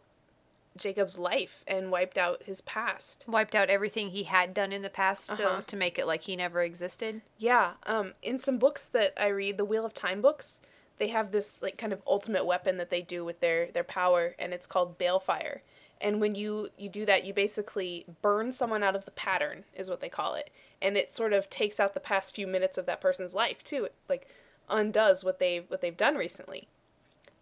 Jacob's 0.76 1.18
life 1.18 1.64
and 1.66 1.90
wiped 1.90 2.16
out 2.16 2.44
his 2.44 2.60
past. 2.62 3.24
Wiped 3.28 3.54
out 3.54 3.68
everything 3.68 4.10
he 4.10 4.22
had 4.24 4.54
done 4.54 4.72
in 4.72 4.82
the 4.82 4.88
past 4.90 5.30
Uh-huh. 5.30 5.60
to, 5.60 5.66
to 5.66 5.76
make 5.76 5.98
it 5.98 6.06
like 6.06 6.22
he 6.22 6.36
never 6.36 6.62
existed. 6.62 7.20
Yeah, 7.38 7.72
um, 7.84 8.14
in 8.22 8.38
some 8.38 8.58
books 8.58 8.86
that 8.86 9.12
I 9.20 9.28
read, 9.28 9.56
the 9.58 9.64
Wheel 9.64 9.84
of 9.84 9.92
Time 9.94 10.22
books, 10.22 10.60
they 10.98 11.08
have 11.08 11.32
this 11.32 11.60
like 11.60 11.76
kind 11.76 11.92
of 11.92 12.02
ultimate 12.06 12.44
weapon 12.46 12.76
that 12.78 12.90
they 12.90 13.02
do 13.02 13.24
with 13.24 13.40
their 13.40 13.66
their 13.70 13.84
power, 13.84 14.34
and 14.38 14.52
it's 14.54 14.66
called 14.66 14.98
balefire. 14.98 15.60
And 16.00 16.20
when 16.20 16.34
you 16.34 16.70
you 16.78 16.88
do 16.88 17.04
that, 17.04 17.24
you 17.24 17.34
basically 17.34 18.06
burn 18.22 18.52
someone 18.52 18.82
out 18.82 18.94
of 18.96 19.04
the 19.04 19.10
pattern, 19.10 19.64
is 19.74 19.90
what 19.90 20.00
they 20.00 20.08
call 20.08 20.34
it, 20.34 20.50
and 20.80 20.96
it 20.96 21.10
sort 21.10 21.32
of 21.32 21.50
takes 21.50 21.80
out 21.80 21.94
the 21.94 22.00
past 22.00 22.34
few 22.34 22.46
minutes 22.46 22.78
of 22.78 22.86
that 22.86 23.00
person's 23.00 23.34
life 23.34 23.62
too. 23.64 23.84
It 23.84 23.94
like 24.08 24.28
undoes 24.68 25.24
what 25.24 25.40
they've 25.40 25.64
what 25.68 25.80
they've 25.80 25.96
done 25.96 26.14
recently. 26.16 26.68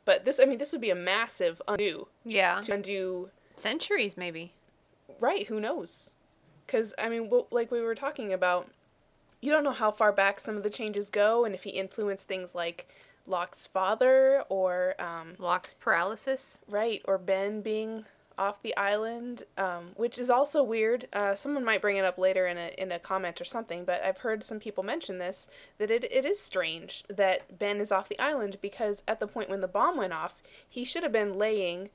But 0.08 0.24
this, 0.24 0.40
I 0.40 0.46
mean, 0.46 0.56
this 0.56 0.72
would 0.72 0.80
be 0.80 0.88
a 0.88 0.94
massive 0.94 1.60
undo. 1.68 2.08
Yeah. 2.24 2.62
To 2.62 2.72
undo 2.72 3.28
centuries, 3.56 4.16
maybe. 4.16 4.54
Right? 5.20 5.46
Who 5.48 5.60
knows? 5.60 6.14
Because 6.64 6.94
I 6.98 7.10
mean, 7.10 7.28
well, 7.28 7.46
like 7.50 7.70
we 7.70 7.82
were 7.82 7.94
talking 7.94 8.32
about, 8.32 8.70
you 9.42 9.52
don't 9.52 9.64
know 9.64 9.70
how 9.70 9.90
far 9.90 10.10
back 10.10 10.40
some 10.40 10.56
of 10.56 10.62
the 10.62 10.70
changes 10.70 11.10
go, 11.10 11.44
and 11.44 11.54
if 11.54 11.64
he 11.64 11.70
influenced 11.72 12.26
things 12.26 12.54
like 12.54 12.88
Locke's 13.26 13.66
father 13.66 14.44
or 14.48 14.94
um, 14.98 15.34
Locke's 15.38 15.74
paralysis, 15.74 16.62
right? 16.66 17.02
Or 17.04 17.18
Ben 17.18 17.60
being 17.60 18.06
off 18.38 18.62
the 18.62 18.76
island, 18.76 19.42
um, 19.56 19.90
which 19.96 20.18
is 20.18 20.30
also 20.30 20.62
weird. 20.62 21.08
Uh, 21.12 21.34
someone 21.34 21.64
might 21.64 21.82
bring 21.82 21.96
it 21.96 22.04
up 22.04 22.18
later 22.18 22.46
in 22.46 22.56
a 22.56 22.72
in 22.78 22.92
a 22.92 22.98
comment 22.98 23.40
or 23.40 23.44
something, 23.44 23.84
but 23.84 24.02
I've 24.02 24.18
heard 24.18 24.44
some 24.44 24.60
people 24.60 24.84
mention 24.84 25.18
this 25.18 25.48
that 25.78 25.90
it, 25.90 26.04
it 26.04 26.24
is 26.24 26.38
strange 26.38 27.04
that 27.08 27.58
Ben 27.58 27.80
is 27.80 27.92
off 27.92 28.08
the 28.08 28.18
island 28.18 28.58
because 28.62 29.02
at 29.08 29.20
the 29.20 29.26
point 29.26 29.50
when 29.50 29.60
the 29.60 29.68
bomb 29.68 29.96
went 29.96 30.12
off, 30.12 30.34
he 30.68 30.84
should 30.84 31.02
have 31.02 31.12
been 31.12 31.34
laying, 31.34 31.90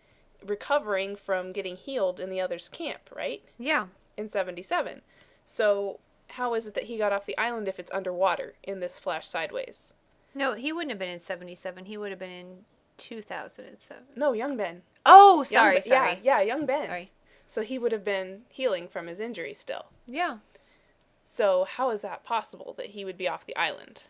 recovering 0.45 1.15
from 1.15 1.51
getting 1.51 1.75
healed 1.75 2.19
in 2.19 2.29
the 2.29 2.41
other's 2.41 2.69
camp, 2.69 3.09
right? 3.15 3.43
Yeah. 3.57 3.87
In 4.17 4.29
seventy 4.29 4.61
seven, 4.61 5.01
so 5.43 5.99
how 6.29 6.53
is 6.53 6.67
it 6.67 6.73
that 6.73 6.85
he 6.85 6.97
got 6.97 7.13
off 7.13 7.25
the 7.25 7.37
island 7.37 7.67
if 7.67 7.79
it's 7.79 7.91
underwater 7.91 8.53
in 8.63 8.79
this 8.79 8.99
flash 8.99 9.27
sideways? 9.27 9.93
No, 10.35 10.53
he 10.53 10.73
wouldn't 10.73 10.91
have 10.91 10.99
been 10.99 11.09
in 11.09 11.19
77. 11.19 11.85
He 11.85 11.97
would 11.97 12.09
have 12.09 12.19
been 12.19 12.31
in 12.31 12.65
2007. 12.97 14.03
No, 14.15 14.33
young 14.33 14.57
Ben. 14.57 14.81
Oh, 15.05 15.43
sorry, 15.43 15.75
Ben- 15.75 15.81
sorry. 15.83 16.19
Yeah, 16.23 16.39
yeah, 16.39 16.41
young 16.41 16.65
Ben. 16.65 16.87
Sorry. 16.87 17.11
So 17.47 17.61
he 17.61 17.77
would 17.77 17.91
have 17.91 18.05
been 18.05 18.43
healing 18.49 18.87
from 18.87 19.07
his 19.07 19.19
injury 19.19 19.53
still. 19.53 19.85
Yeah. 20.07 20.37
So 21.23 21.65
how 21.65 21.89
is 21.91 22.01
that 22.01 22.23
possible 22.23 22.73
that 22.77 22.87
he 22.87 23.05
would 23.05 23.17
be 23.17 23.27
off 23.27 23.45
the 23.45 23.55
island? 23.55 24.03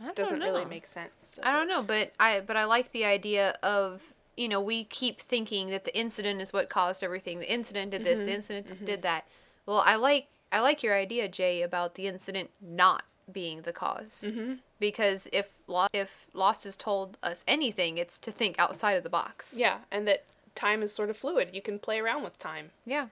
Don't 0.00 0.14
Doesn't 0.14 0.40
really 0.40 0.64
make 0.64 0.86
sense. 0.86 1.38
I 1.42 1.52
don't 1.52 1.68
it? 1.68 1.72
know, 1.72 1.82
but 1.82 2.12
I 2.20 2.40
but 2.40 2.56
I 2.56 2.64
like 2.64 2.92
the 2.92 3.04
idea 3.04 3.50
of 3.62 4.00
you 4.36 4.48
know 4.48 4.60
we 4.60 4.84
keep 4.84 5.20
thinking 5.20 5.70
that 5.70 5.84
the 5.84 5.96
incident 5.98 6.40
is 6.40 6.52
what 6.52 6.68
caused 6.68 7.02
everything. 7.02 7.40
The 7.40 7.52
incident 7.52 7.90
did 7.90 8.04
this. 8.04 8.22
The 8.22 8.30
Mhm, 8.30 8.34
incident 8.34 8.66
mhm. 8.68 8.84
did 8.84 9.02
that. 9.02 9.24
Well, 9.66 9.82
I 9.84 9.96
like 9.96 10.28
I 10.52 10.60
like 10.60 10.82
your 10.84 10.94
idea, 10.94 11.26
Jay, 11.28 11.62
about 11.62 11.94
the 11.96 12.06
incident 12.06 12.50
not 12.60 13.02
being 13.32 13.62
the 13.62 13.72
because 13.72 14.24
Mhm. 14.24 14.58
because 14.78 15.28
if 15.32 15.50
Lo- 15.66 15.88
if 15.92 16.26
Lost 16.32 16.64
has 16.64 16.76
told 16.76 17.18
us 17.22 17.44
anything, 17.46 17.98
it's 17.98 18.18
to 18.20 18.32
think 18.32 18.58
outside 18.58 18.92
of 18.94 19.02
the 19.02 19.10
box. 19.10 19.58
Yeah, 19.58 19.80
and 19.90 20.06
that 20.08 20.24
time 20.54 20.82
is 20.82 20.92
sort 20.92 21.10
of 21.10 21.16
fluid. 21.16 21.54
You 21.54 21.62
can 21.62 21.78
play 21.78 21.98
around 22.00 22.24
with 22.24 22.38
time. 22.38 22.72
Yeah. 22.86 23.08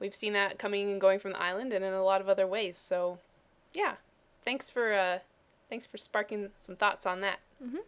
We've 0.00 0.14
seen 0.14 0.32
that 0.34 0.58
coming 0.58 0.90
and 0.90 1.00
going 1.00 1.18
from 1.18 1.32
the 1.32 1.40
island 1.42 1.72
and 1.72 1.84
in 1.84 1.92
a 1.92 2.02
lot 2.04 2.20
of 2.20 2.28
other 2.28 2.46
ways. 2.46 2.76
So, 2.78 3.18
yeah. 3.74 3.96
Thanks 4.44 4.70
for 4.70 4.92
uh 4.94 5.18
thanks 5.68 5.84
for 5.86 5.98
sparking 5.98 6.50
some 6.60 6.76
thoughts 6.76 7.04
on 7.04 7.20
that. 7.20 7.40
Mhm. 7.62 7.80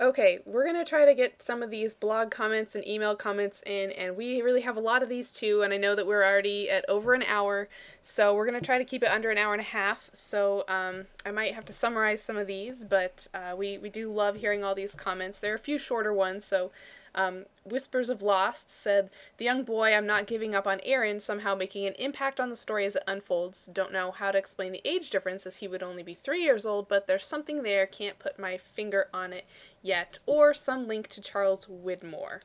Okay, 0.00 0.38
we're 0.46 0.62
going 0.62 0.76
to 0.76 0.88
try 0.88 1.04
to 1.04 1.12
get 1.12 1.42
some 1.42 1.60
of 1.60 1.70
these 1.70 1.96
blog 1.96 2.30
comments 2.30 2.76
and 2.76 2.86
email 2.86 3.16
comments 3.16 3.64
in, 3.66 3.90
and 3.90 4.16
we 4.16 4.40
really 4.42 4.60
have 4.60 4.76
a 4.76 4.80
lot 4.80 5.02
of 5.02 5.08
these 5.08 5.32
too. 5.32 5.62
And 5.62 5.74
I 5.74 5.76
know 5.76 5.96
that 5.96 6.06
we're 6.06 6.24
already 6.24 6.70
at 6.70 6.84
over 6.88 7.14
an 7.14 7.24
hour, 7.24 7.68
so 8.00 8.32
we're 8.32 8.46
going 8.46 8.60
to 8.60 8.64
try 8.64 8.78
to 8.78 8.84
keep 8.84 9.02
it 9.02 9.08
under 9.08 9.28
an 9.30 9.38
hour 9.38 9.54
and 9.54 9.60
a 9.60 9.64
half. 9.64 10.08
So 10.12 10.64
um, 10.68 11.06
I 11.26 11.32
might 11.32 11.52
have 11.54 11.64
to 11.64 11.72
summarize 11.72 12.22
some 12.22 12.36
of 12.36 12.46
these, 12.46 12.84
but 12.84 13.26
uh, 13.34 13.56
we, 13.56 13.76
we 13.78 13.90
do 13.90 14.12
love 14.12 14.36
hearing 14.36 14.62
all 14.62 14.76
these 14.76 14.94
comments. 14.94 15.40
There 15.40 15.50
are 15.50 15.56
a 15.56 15.58
few 15.58 15.80
shorter 15.80 16.12
ones, 16.12 16.44
so 16.44 16.70
um, 17.14 17.46
Whispers 17.64 18.10
of 18.10 18.22
Lost 18.22 18.70
said, 18.70 19.10
The 19.36 19.44
young 19.44 19.64
boy 19.64 19.94
I'm 19.94 20.06
not 20.06 20.26
giving 20.26 20.54
up 20.54 20.66
on 20.66 20.80
Aaron, 20.84 21.20
somehow 21.20 21.54
making 21.54 21.86
an 21.86 21.94
impact 21.94 22.40
on 22.40 22.50
the 22.50 22.56
story 22.56 22.84
as 22.86 22.96
it 22.96 23.02
unfolds. 23.06 23.66
Don't 23.72 23.92
know 23.92 24.10
how 24.10 24.30
to 24.30 24.38
explain 24.38 24.72
the 24.72 24.82
age 24.84 25.10
difference 25.10 25.46
as 25.46 25.56
he 25.56 25.68
would 25.68 25.82
only 25.82 26.02
be 26.02 26.14
three 26.14 26.42
years 26.42 26.66
old, 26.66 26.88
but 26.88 27.06
there's 27.06 27.26
something 27.26 27.62
there, 27.62 27.86
can't 27.86 28.18
put 28.18 28.38
my 28.38 28.56
finger 28.56 29.08
on 29.12 29.32
it 29.32 29.44
yet. 29.82 30.18
Or 30.26 30.54
some 30.54 30.86
link 30.88 31.08
to 31.08 31.20
Charles 31.20 31.66
Widmore. 31.66 32.40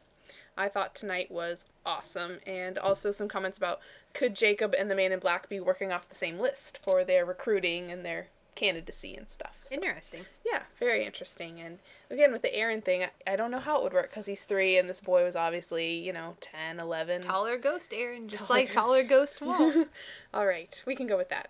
I 0.55 0.69
thought 0.69 0.95
tonight 0.95 1.31
was 1.31 1.65
awesome. 1.85 2.39
And 2.45 2.77
also 2.77 3.11
some 3.11 3.27
comments 3.27 3.57
about 3.57 3.79
could 4.13 4.35
Jacob 4.35 4.75
and 4.77 4.89
the 4.89 4.95
man 4.95 5.11
in 5.11 5.19
black 5.19 5.49
be 5.49 5.59
working 5.59 5.91
off 5.91 6.09
the 6.09 6.15
same 6.15 6.39
list 6.39 6.77
for 6.83 7.03
their 7.03 7.25
recruiting 7.25 7.91
and 7.91 8.05
their 8.05 8.27
candidacy 8.55 9.15
and 9.15 9.29
stuff. 9.29 9.55
So, 9.65 9.75
Interesting. 9.75 10.21
yeah, 10.45 10.63
very 10.79 11.05
interesting. 11.05 11.59
And 11.59 11.79
again, 12.09 12.31
with 12.31 12.41
the 12.41 12.53
Aaron 12.55 12.81
thing, 12.81 13.03
I, 13.03 13.33
I 13.33 13.35
don't 13.35 13.51
know 13.51 13.59
how 13.59 13.77
it 13.77 13.83
would 13.83 13.93
work 13.93 14.09
because 14.09 14.25
he's 14.25 14.43
three 14.43 14.77
and 14.77 14.89
this 14.89 15.01
boy 15.01 15.23
was 15.23 15.35
obviously, 15.35 15.93
you 15.93 16.13
know, 16.13 16.35
10, 16.41 16.79
11. 16.79 17.21
Taller 17.23 17.57
ghost 17.57 17.93
Aaron, 17.93 18.27
just 18.29 18.47
Taller 18.47 18.59
like 18.59 18.67
ghost. 18.67 18.77
taller 18.77 19.03
ghost 19.03 19.41
Walt. 19.41 19.87
All 20.33 20.45
right, 20.45 20.81
we 20.85 20.95
can 20.95 21.07
go 21.07 21.17
with 21.17 21.29
that. 21.29 21.49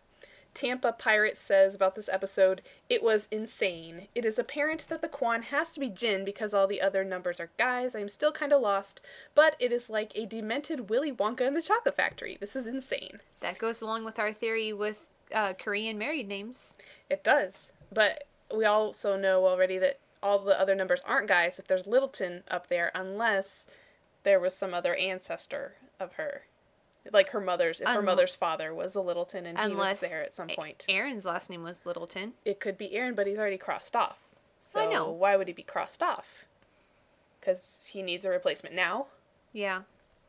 Tampa 0.53 0.91
Pirate 0.91 1.35
says 1.39 1.73
about 1.73 1.95
this 1.95 2.07
episode, 2.07 2.61
it 2.87 3.01
was 3.01 3.27
insane. 3.31 4.07
It 4.13 4.23
is 4.23 4.37
apparent 4.37 4.85
that 4.87 5.01
the 5.01 5.07
Kwon 5.07 5.45
has 5.45 5.71
to 5.71 5.79
be 5.79 5.89
Jin 5.89 6.23
because 6.23 6.53
all 6.53 6.67
the 6.67 6.79
other 6.79 7.03
numbers 7.03 7.39
are 7.39 7.49
guys. 7.57 7.95
I'm 7.95 8.07
still 8.07 8.31
kind 8.31 8.53
of 8.53 8.61
lost, 8.61 9.01
but 9.33 9.55
it 9.59 9.71
is 9.71 9.89
like 9.89 10.11
a 10.13 10.27
demented 10.27 10.91
Willy 10.91 11.11
Wonka 11.11 11.41
in 11.41 11.55
the 11.55 11.61
Chocolate 11.63 11.95
Factory. 11.97 12.37
This 12.39 12.55
is 12.55 12.67
insane. 12.67 13.19
that 13.39 13.57
goes 13.57 13.81
along 13.81 14.05
with 14.05 14.19
our 14.19 14.31
theory 14.31 14.71
with 14.71 15.05
uh, 15.33 15.53
Korean 15.53 15.97
married 15.97 16.27
names. 16.27 16.75
It 17.09 17.23
does, 17.23 17.71
but 17.91 18.25
we 18.55 18.65
also 18.65 19.17
know 19.17 19.45
already 19.47 19.77
that 19.79 19.99
all 20.21 20.39
the 20.39 20.59
other 20.59 20.75
numbers 20.75 21.01
aren't 21.05 21.27
guys 21.27 21.59
if 21.59 21.67
there's 21.67 21.87
Littleton 21.87 22.43
up 22.49 22.67
there, 22.67 22.91
unless 22.95 23.67
there 24.23 24.39
was 24.39 24.55
some 24.55 24.73
other 24.73 24.95
ancestor 24.95 25.73
of 25.99 26.13
her. 26.13 26.43
Like 27.11 27.29
her 27.31 27.41
mother's, 27.41 27.81
if 27.81 27.87
her 27.89 28.01
mother's 28.01 28.35
father 28.35 28.73
was 28.73 28.95
a 28.95 29.01
Littleton 29.01 29.45
and 29.45 29.59
he 29.59 29.73
was 29.75 29.99
there 29.99 30.23
at 30.23 30.33
some 30.33 30.47
point. 30.47 30.85
Aaron's 30.87 31.25
last 31.25 31.49
name 31.49 31.61
was 31.63 31.81
Littleton. 31.85 32.33
it 32.45 32.61
could 32.61 32.77
be 32.77 32.93
Aaron, 32.93 33.13
but 33.13 33.27
he's 33.27 33.37
already 33.37 33.57
crossed 33.57 33.93
off. 33.93 34.19
So 34.61 34.81
I 34.87 34.93
know. 34.93 35.11
why 35.11 35.35
would 35.35 35.47
he 35.49 35.53
be 35.53 35.63
crossed 35.63 36.01
off? 36.01 36.45
Because 37.39 37.89
he 37.91 38.01
needs 38.01 38.23
a 38.23 38.29
replacement 38.29 38.73
now. 38.73 39.07
Yeah. 39.51 39.81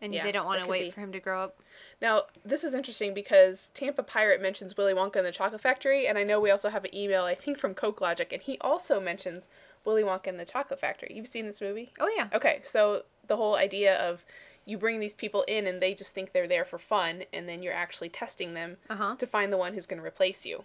And 0.05 0.13
Yeah, 0.15 0.23
they 0.23 0.33
don't 0.33 0.45
want 0.47 0.63
to 0.63 0.69
wait 0.69 0.85
be. 0.85 0.91
for 0.91 1.01
him 1.01 1.13
to 1.13 1.21
grow 1.21 1.43
up. 1.43 1.57
Now, 2.03 2.25
this 2.45 2.63
is 2.63 2.75
interesting 2.75 3.15
because 3.15 3.71
Tampa 3.73 4.03
Pirate 4.03 4.43
mentions 4.43 4.77
Willy 4.77 4.93
Wonka 4.93 5.17
and 5.17 5.27
the 5.27 5.33
Chocolate 5.33 5.61
Factory, 5.63 6.07
and 6.07 6.19
I 6.19 6.25
know 6.25 6.39
we 6.41 6.51
also 6.51 6.69
have 6.69 6.85
an 6.85 6.95
email, 6.95 7.25
I 7.25 7.35
think, 7.35 7.59
from 7.59 7.73
Coke 7.75 8.01
Logic, 8.03 8.31
and 8.33 8.43
he 8.43 8.59
also 8.61 9.01
mentions 9.01 9.49
Willy 9.85 10.03
Wonka 10.03 10.27
and 10.27 10.39
the 10.39 10.45
Chocolate 10.45 10.81
Factory. 10.81 11.13
You've 11.15 11.27
seen 11.29 11.47
this 11.47 11.61
movie? 11.63 11.91
Oh 11.99 12.13
yeah. 12.15 12.29
Okay, 12.35 12.61
so 12.63 13.05
the 13.27 13.37
whole 13.37 13.57
idea 13.57 13.97
of 13.99 14.25
you 14.67 14.77
bring 14.77 15.01
these 15.01 15.15
people 15.15 15.43
in 15.49 15.67
and 15.67 15.81
they 15.81 15.95
just 15.95 16.15
think 16.15 16.33
they're 16.33 16.49
there 16.49 16.65
for 16.67 16.79
fun, 16.79 17.25
and 17.33 17.49
then 17.49 17.63
you're 17.63 17.73
actually 17.73 18.11
testing 18.11 18.53
them 18.55 18.77
Uh-huh. 18.91 19.15
to 19.17 19.27
find 19.27 19.51
the 19.53 19.57
one 19.57 19.73
who's 19.73 19.87
going 19.87 20.01
to 20.01 20.07
replace 20.07 20.45
you. 20.45 20.65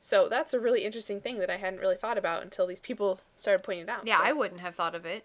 So 0.00 0.28
that's 0.28 0.54
a 0.54 0.60
really 0.60 0.84
interesting 0.84 1.20
thing 1.20 1.38
that 1.38 1.50
I 1.50 1.56
hadn't 1.56 1.80
really 1.80 1.96
thought 1.96 2.18
about 2.18 2.42
until 2.42 2.66
these 2.66 2.80
people 2.80 3.20
started 3.34 3.62
pointing 3.64 3.84
it 3.84 3.88
out. 3.88 4.06
Yeah, 4.06 4.18
So- 4.18 4.24
I 4.24 4.32
wouldn't 4.32 4.60
have 4.60 4.74
thought 4.74 4.94
of 4.94 5.04
it. 5.06 5.24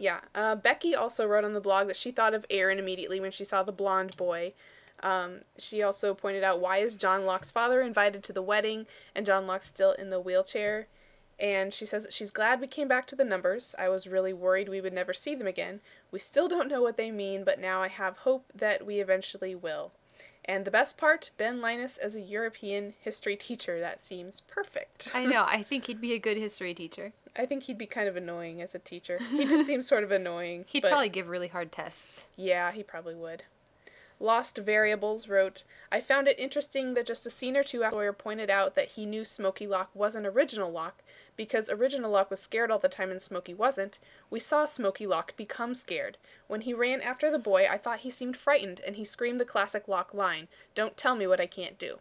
Yeah. 0.00 0.20
Uh, 0.34 0.54
Becky 0.54 0.94
also 0.94 1.26
wrote 1.26 1.44
on 1.44 1.52
the 1.52 1.60
blog 1.60 1.86
that 1.86 1.96
she 1.96 2.10
thought 2.10 2.32
of 2.32 2.46
Aaron 2.48 2.78
immediately 2.78 3.20
when 3.20 3.30
she 3.30 3.44
saw 3.44 3.62
the 3.62 3.70
blonde 3.70 4.16
boy. 4.16 4.54
Um, 5.02 5.40
she 5.58 5.82
also 5.82 6.14
pointed 6.14 6.42
out 6.42 6.58
why 6.58 6.78
is 6.78 6.96
John 6.96 7.26
Locke's 7.26 7.50
father 7.50 7.82
invited 7.82 8.22
to 8.24 8.32
the 8.32 8.42
wedding 8.42 8.86
and 9.14 9.26
John 9.26 9.46
Locke 9.46 9.62
still 9.62 9.92
in 9.92 10.08
the 10.08 10.18
wheelchair. 10.18 10.88
And 11.38 11.72
she 11.72 11.84
says 11.84 12.04
that 12.04 12.14
she's 12.14 12.30
glad 12.30 12.60
we 12.60 12.66
came 12.66 12.88
back 12.88 13.06
to 13.08 13.16
the 13.16 13.24
numbers. 13.24 13.74
I 13.78 13.90
was 13.90 14.06
really 14.06 14.32
worried 14.32 14.70
we 14.70 14.80
would 14.80 14.92
never 14.94 15.12
see 15.12 15.34
them 15.34 15.46
again. 15.46 15.80
We 16.10 16.18
still 16.18 16.48
don't 16.48 16.68
know 16.68 16.80
what 16.80 16.96
they 16.96 17.10
mean, 17.10 17.44
but 17.44 17.60
now 17.60 17.82
I 17.82 17.88
have 17.88 18.18
hope 18.18 18.46
that 18.54 18.86
we 18.86 19.00
eventually 19.00 19.54
will. 19.54 19.92
And 20.44 20.64
the 20.64 20.70
best 20.70 20.96
part, 20.96 21.30
Ben 21.36 21.60
Linus 21.60 21.98
as 21.98 22.16
a 22.16 22.20
European 22.20 22.94
history 23.00 23.36
teacher. 23.36 23.78
That 23.80 24.02
seems 24.02 24.40
perfect. 24.42 25.08
I 25.14 25.24
know. 25.24 25.44
I 25.46 25.62
think 25.62 25.86
he'd 25.86 26.00
be 26.00 26.12
a 26.14 26.18
good 26.18 26.36
history 26.36 26.74
teacher. 26.74 27.12
I 27.36 27.46
think 27.46 27.64
he'd 27.64 27.78
be 27.78 27.86
kind 27.86 28.08
of 28.08 28.16
annoying 28.16 28.60
as 28.60 28.74
a 28.74 28.78
teacher. 28.78 29.18
He 29.30 29.46
just 29.46 29.66
seems 29.66 29.86
sort 29.86 30.02
of 30.02 30.10
annoying. 30.10 30.64
He'd 30.68 30.82
probably 30.82 31.08
give 31.08 31.28
really 31.28 31.46
hard 31.46 31.70
tests. 31.70 32.26
Yeah, 32.36 32.72
he 32.72 32.82
probably 32.82 33.14
would. 33.14 33.44
Lost 34.22 34.58
Variables 34.58 35.28
wrote, 35.28 35.64
I 35.90 36.00
found 36.02 36.28
it 36.28 36.38
interesting 36.38 36.92
that 36.94 37.06
just 37.06 37.26
a 37.26 37.30
scene 37.30 37.56
or 37.56 37.62
two 37.62 37.82
after 37.82 37.96
Sawyer 37.96 38.12
pointed 38.12 38.50
out 38.50 38.74
that 38.74 38.90
he 38.90 39.06
knew 39.06 39.24
Smokey 39.24 39.66
Locke 39.66 39.90
wasn't 39.94 40.26
original 40.26 40.70
Locke, 40.70 41.02
because 41.36 41.70
original 41.70 42.10
Locke 42.10 42.28
was 42.30 42.38
scared 42.40 42.70
all 42.70 42.78
the 42.78 42.88
time 42.88 43.10
and 43.10 43.22
Smokey 43.22 43.54
wasn't, 43.54 43.98
we 44.28 44.38
saw 44.38 44.66
Smokey 44.66 45.06
Locke 45.06 45.34
become 45.36 45.72
scared. 45.72 46.18
When 46.48 46.60
he 46.60 46.74
ran 46.74 47.00
after 47.00 47.30
the 47.30 47.38
boy, 47.38 47.66
I 47.66 47.78
thought 47.78 48.00
he 48.00 48.10
seemed 48.10 48.36
frightened, 48.36 48.82
and 48.86 48.96
he 48.96 49.04
screamed 49.04 49.40
the 49.40 49.46
classic 49.46 49.88
Locke 49.88 50.12
line, 50.12 50.48
Don't 50.74 50.98
tell 50.98 51.16
me 51.16 51.26
what 51.26 51.40
I 51.40 51.46
can't 51.46 51.78
do. 51.78 51.98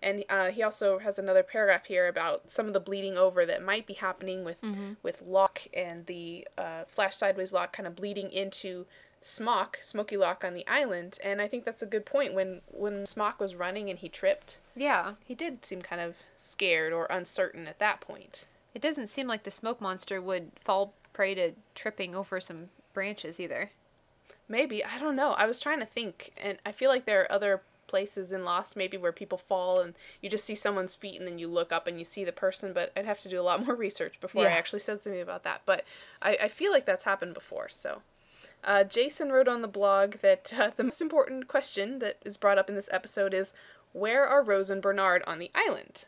And 0.00 0.24
uh, 0.28 0.50
he 0.50 0.64
also 0.64 0.98
has 0.98 1.16
another 1.18 1.44
paragraph 1.44 1.86
here 1.86 2.08
about 2.08 2.50
some 2.50 2.66
of 2.66 2.72
the 2.72 2.80
bleeding 2.80 3.16
over 3.16 3.46
that 3.46 3.62
might 3.62 3.86
be 3.86 3.94
happening 3.94 4.44
with 4.44 4.60
Mhm. 4.62 4.96
with 5.02 5.22
Locke 5.22 5.68
and 5.72 6.06
the 6.06 6.46
uh, 6.58 6.84
Flash 6.86 7.16
Sideways 7.16 7.52
Locke 7.52 7.72
kind 7.72 7.86
of 7.86 7.94
bleeding 7.96 8.32
into 8.32 8.86
Smock, 9.24 9.78
Smokey 9.80 10.16
Locke 10.16 10.44
on 10.44 10.54
the 10.54 10.66
island. 10.66 11.18
And 11.22 11.40
I 11.40 11.48
think 11.48 11.64
that's 11.64 11.82
a 11.82 11.86
good 11.86 12.04
point. 12.04 12.34
When 12.34 12.60
when 12.68 13.06
Smock 13.06 13.40
was 13.40 13.54
running 13.54 13.88
and 13.88 13.98
he 13.98 14.08
tripped, 14.08 14.58
Yeah. 14.74 15.14
he 15.24 15.34
did 15.34 15.64
seem 15.64 15.80
kind 15.82 16.00
of 16.02 16.16
scared 16.36 16.92
or 16.92 17.06
uncertain 17.06 17.66
at 17.66 17.78
that 17.78 18.00
point. 18.00 18.46
It 18.74 18.82
doesn't 18.82 19.08
seem 19.08 19.26
like 19.26 19.42
the 19.42 19.50
smoke 19.50 19.80
monster 19.80 20.20
would 20.20 20.50
fall 20.60 20.94
prey 21.12 21.34
to 21.34 21.52
tripping 21.74 22.14
over 22.14 22.40
some 22.40 22.70
branches 22.94 23.38
either. 23.38 23.70
Maybe 24.48 24.84
I 24.84 24.98
don't 24.98 25.16
know. 25.16 25.32
I 25.32 25.46
was 25.46 25.58
trying 25.60 25.80
to 25.80 25.86
think, 25.86 26.32
and 26.36 26.58
I 26.66 26.72
feel 26.72 26.90
like 26.90 27.04
there 27.04 27.20
are 27.22 27.32
other 27.32 27.62
places 27.86 28.32
in 28.32 28.44
Lost 28.44 28.74
maybe 28.74 28.96
where 28.96 29.12
people 29.12 29.36
fall 29.36 29.80
and 29.80 29.92
you 30.22 30.30
just 30.30 30.46
see 30.46 30.54
someone's 30.54 30.94
feet 30.94 31.18
and 31.18 31.28
then 31.28 31.38
you 31.38 31.46
look 31.46 31.72
up 31.72 31.86
and 31.86 31.98
you 31.98 32.04
see 32.06 32.24
the 32.24 32.32
person. 32.32 32.72
But 32.72 32.90
I'd 32.96 33.04
have 33.04 33.20
to 33.20 33.28
do 33.28 33.40
a 33.40 33.42
lot 33.42 33.64
more 33.66 33.74
research 33.76 34.20
before 34.20 34.46
I 34.46 34.52
actually 34.52 34.80
said 34.80 35.02
something 35.02 35.20
about 35.20 35.44
that. 35.44 35.62
But 35.66 35.84
I, 36.22 36.36
I 36.42 36.48
feel 36.48 36.72
like 36.72 36.86
that's 36.86 37.04
happened 37.04 37.34
before. 37.34 37.68
So. 37.68 38.02
Uh, 38.64 38.84
Jason 38.84 39.30
wrote 39.32 39.48
on 39.48 39.62
the 39.62 39.68
blog 39.68 40.16
that 40.22 40.52
uh, 40.58 40.70
the 40.76 40.84
most 40.84 41.00
important 41.00 41.48
question 41.48 41.98
that 41.98 42.18
is 42.24 42.36
brought 42.36 42.58
up 42.58 42.68
in 42.68 42.76
this 42.76 42.88
episode 42.92 43.34
is 43.34 43.52
where 43.92 44.26
are 44.26 44.42
Rose 44.42 44.70
and 44.70 44.80
Bernard 44.80 45.22
on 45.26 45.38
the 45.38 45.50
island? 45.54 46.04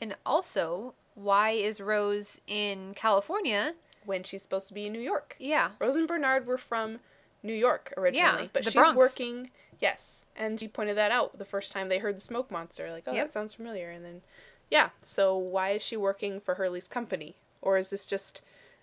And 0.00 0.16
also, 0.26 0.94
why 1.14 1.50
is 1.50 1.80
Rose 1.80 2.40
in 2.46 2.94
California 2.94 3.74
when 4.06 4.22
she's 4.24 4.42
supposed 4.42 4.68
to 4.68 4.74
be 4.74 4.86
in 4.86 4.92
New 4.92 5.00
York? 5.00 5.36
Yeah. 5.38 5.70
Rose 5.78 5.96
and 5.96 6.08
Bernard 6.08 6.46
were 6.46 6.58
from 6.58 6.98
New 7.42 7.52
York 7.54 7.92
originally, 7.96 8.42
Yeah, 8.44 8.48
but 8.52 8.64
she's 8.64 8.74
Bronx. 8.74 8.96
working. 8.96 9.50
Yes, 9.80 10.24
and 10.36 10.58
she 10.60 10.68
pointed 10.68 10.96
that 10.96 11.10
out 11.10 11.38
the 11.38 11.44
first 11.44 11.72
time 11.72 11.88
they 11.88 11.98
heard 11.98 12.16
the 12.16 12.20
smoke 12.20 12.50
monster. 12.50 12.90
Like, 12.90 13.04
oh, 13.06 13.12
Yep. 13.12 13.26
that 13.26 13.32
sounds 13.32 13.52
familiar. 13.54 13.90
And 13.90 14.04
then, 14.04 14.22
yeah. 14.70 14.90
So 15.02 15.36
why 15.36 15.70
is 15.72 15.82
she 15.82 15.96
working 15.96 16.40
for 16.40 16.54
Hurley's 16.54 16.86
company, 16.88 17.34
or 17.60 17.76
is 17.78 17.90
this 17.90 18.06
just, 18.06 18.42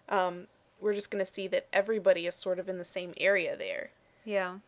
um, 0.10 0.48
we're 0.80 0.94
just 0.94 1.12
gonna 1.12 1.26
see 1.26 1.48
that 1.48 1.68
everybody 1.74 2.26
is 2.26 2.36
sort 2.36 2.60
of 2.60 2.70
in 2.70 2.78
the 2.78 2.86
same 2.86 3.14
area 3.18 3.56
there? 3.58 3.92
Yeah. 4.26 4.60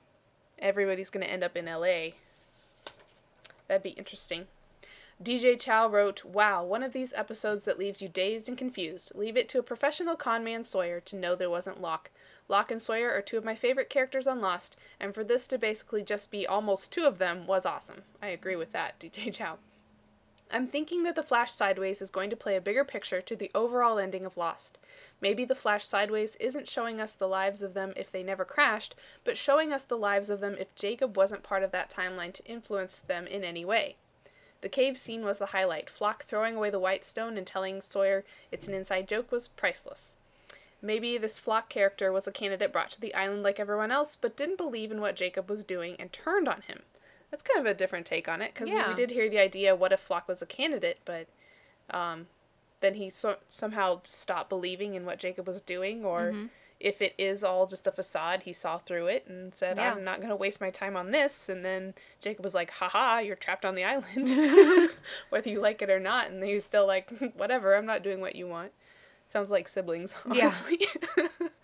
Everybody's 0.59 1.09
gonna 1.09 1.25
end 1.25 1.43
up 1.43 1.55
in 1.55 1.67
L.A. 1.67 2.15
That'd 3.67 3.83
be 3.83 3.89
interesting. 3.91 4.47
DJ 5.21 5.59
Chow 5.59 5.87
wrote, 5.87 6.25
Wow, 6.25 6.63
one 6.63 6.81
of 6.81 6.93
these 6.93 7.13
episodes 7.13 7.65
that 7.65 7.77
leaves 7.77 8.01
you 8.01 8.07
dazed 8.07 8.49
and 8.49 8.57
confused. 8.57 9.13
Leave 9.13 9.37
it 9.37 9.47
to 9.49 9.59
a 9.59 9.63
professional 9.63 10.15
con 10.15 10.43
man 10.43 10.63
Sawyer 10.63 10.99
to 11.01 11.15
know 11.15 11.35
there 11.35 11.49
wasn't 11.49 11.81
Locke. 11.81 12.09
Locke 12.47 12.71
and 12.71 12.81
Sawyer 12.81 13.11
are 13.11 13.21
two 13.21 13.37
of 13.37 13.45
my 13.45 13.55
favorite 13.55 13.89
characters 13.89 14.27
on 14.27 14.41
Lost, 14.41 14.75
and 14.99 15.13
for 15.13 15.23
this 15.23 15.45
to 15.47 15.57
basically 15.57 16.03
just 16.03 16.31
be 16.31 16.47
almost 16.47 16.91
two 16.91 17.05
of 17.05 17.17
them 17.17 17.45
was 17.45 17.65
awesome. 17.65 18.01
I 18.21 18.27
agree 18.27 18.55
with 18.55 18.71
that, 18.73 18.99
DJ 18.99 19.31
Chow. 19.33 19.59
I'm 20.53 20.67
thinking 20.67 21.03
that 21.03 21.15
The 21.15 21.23
Flash 21.23 21.53
Sideways 21.53 22.01
is 22.01 22.11
going 22.11 22.29
to 22.29 22.35
play 22.35 22.57
a 22.57 22.61
bigger 22.61 22.83
picture 22.83 23.21
to 23.21 23.35
the 23.37 23.49
overall 23.55 23.97
ending 23.97 24.25
of 24.25 24.35
Lost. 24.35 24.77
Maybe 25.21 25.45
The 25.45 25.55
Flash 25.55 25.85
Sideways 25.85 26.35
isn't 26.37 26.67
showing 26.67 26.99
us 26.99 27.13
the 27.13 27.27
lives 27.27 27.63
of 27.63 27.73
them 27.73 27.93
if 27.95 28.11
they 28.11 28.21
never 28.21 28.43
crashed, 28.43 28.93
but 29.23 29.37
showing 29.37 29.71
us 29.71 29.83
the 29.83 29.97
lives 29.97 30.29
of 30.29 30.41
them 30.41 30.57
if 30.59 30.75
Jacob 30.75 31.15
wasn't 31.15 31.43
part 31.43 31.63
of 31.63 31.71
that 31.71 31.89
timeline 31.89 32.33
to 32.33 32.45
influence 32.45 32.99
them 32.99 33.27
in 33.27 33.45
any 33.45 33.63
way. 33.63 33.95
The 34.59 34.67
cave 34.67 34.97
scene 34.97 35.23
was 35.23 35.39
the 35.39 35.47
highlight. 35.47 35.89
Flock 35.89 36.25
throwing 36.25 36.57
away 36.57 36.69
the 36.69 36.79
white 36.79 37.05
stone 37.05 37.37
and 37.37 37.47
telling 37.47 37.81
Sawyer 37.81 38.25
it's 38.51 38.67
an 38.67 38.73
inside 38.73 39.07
joke 39.07 39.31
was 39.31 39.47
priceless. 39.47 40.17
Maybe 40.81 41.17
this 41.17 41.39
Flock 41.39 41.69
character 41.69 42.11
was 42.11 42.27
a 42.27 42.31
candidate 42.31 42.73
brought 42.73 42.89
to 42.91 43.01
the 43.01 43.13
island 43.13 43.43
like 43.43 43.59
everyone 43.59 43.91
else, 43.91 44.17
but 44.17 44.35
didn't 44.35 44.57
believe 44.57 44.91
in 44.91 44.99
what 44.99 45.15
Jacob 45.15 45.49
was 45.49 45.63
doing 45.63 45.95
and 45.97 46.11
turned 46.11 46.49
on 46.49 46.61
him. 46.63 46.81
That's 47.31 47.41
kind 47.43 47.59
of 47.59 47.65
a 47.65 47.73
different 47.73 48.05
take 48.05 48.27
on 48.27 48.41
it, 48.41 48.53
because 48.53 48.69
Yeah. 48.69 48.89
we 48.89 48.93
did 48.93 49.11
hear 49.11 49.29
the 49.29 49.39
idea 49.39 49.75
what 49.75 49.91
if 49.93 49.99
Flock 50.01 50.27
was 50.27 50.41
a 50.41 50.45
candidate, 50.45 50.99
but 51.05 51.27
um, 51.89 52.27
then 52.81 52.93
he 52.95 53.09
so- 53.09 53.37
somehow 53.47 54.01
stopped 54.03 54.49
believing 54.49 54.93
in 54.93 55.05
what 55.05 55.17
Jacob 55.19 55.47
was 55.47 55.61
doing, 55.61 56.03
or 56.05 56.31
Mhm. 56.31 56.49
if 56.79 57.01
it 57.01 57.13
is 57.17 57.43
all 57.43 57.67
just 57.67 57.85
a 57.87 57.91
facade, 57.91 58.43
he 58.43 58.53
saw 58.53 58.77
through 58.79 59.07
it 59.07 59.25
and 59.27 59.53
said, 59.55 59.77
Yeah. 59.77 59.93
I'm 59.93 60.03
not 60.03 60.17
going 60.17 60.29
to 60.29 60.35
waste 60.35 60.59
my 60.61 60.69
time 60.71 60.97
on 60.97 61.11
this. 61.11 61.47
And 61.47 61.63
then 61.63 61.93
Jacob 62.21 62.43
was 62.43 62.55
like, 62.55 62.71
haha, 62.71 63.19
you're 63.19 63.35
trapped 63.35 63.65
on 63.65 63.75
the 63.75 63.83
island, 63.83 64.27
whether 65.29 65.49
you 65.49 65.59
like 65.59 65.81
it 65.81 65.89
or 65.89 65.99
not. 65.99 66.29
And 66.31 66.43
he's 66.43 66.65
still 66.65 66.87
like, 66.87 67.09
whatever, 67.35 67.75
I'm 67.75 67.85
not 67.85 68.01
doing 68.03 68.19
what 68.19 68.35
you 68.35 68.47
want. 68.47 68.71
Sounds 69.27 69.49
like 69.51 69.67
siblings, 69.67 70.13
Yeah. 70.31 70.53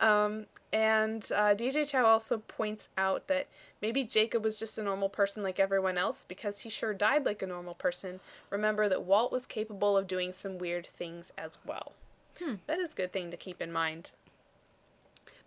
um, 0.00 0.46
and 0.72 1.24
uh, 1.34 1.54
DJ 1.54 1.88
Chow 1.88 2.04
also 2.04 2.38
points 2.38 2.88
out 2.98 3.28
that 3.28 3.46
maybe 3.80 4.04
Jacob 4.04 4.44
was 4.44 4.58
just 4.58 4.78
a 4.78 4.82
normal 4.82 5.08
person 5.08 5.42
like 5.42 5.58
everyone 5.58 5.96
else 5.96 6.24
because 6.24 6.60
he 6.60 6.70
sure 6.70 6.92
died 6.92 7.24
like 7.24 7.42
a 7.42 7.46
normal 7.46 7.74
person. 7.74 8.20
Remember 8.50 8.88
that 8.88 9.04
Walt 9.04 9.32
was 9.32 9.46
capable 9.46 9.96
of 9.96 10.06
doing 10.06 10.32
some 10.32 10.58
weird 10.58 10.86
things 10.86 11.32
as 11.38 11.58
well. 11.64 11.92
Hmm. 12.40 12.56
That 12.66 12.78
is 12.78 12.92
a 12.92 12.96
good 12.96 13.12
thing 13.12 13.30
to 13.30 13.36
keep 13.36 13.62
in 13.62 13.72
mind. 13.72 14.10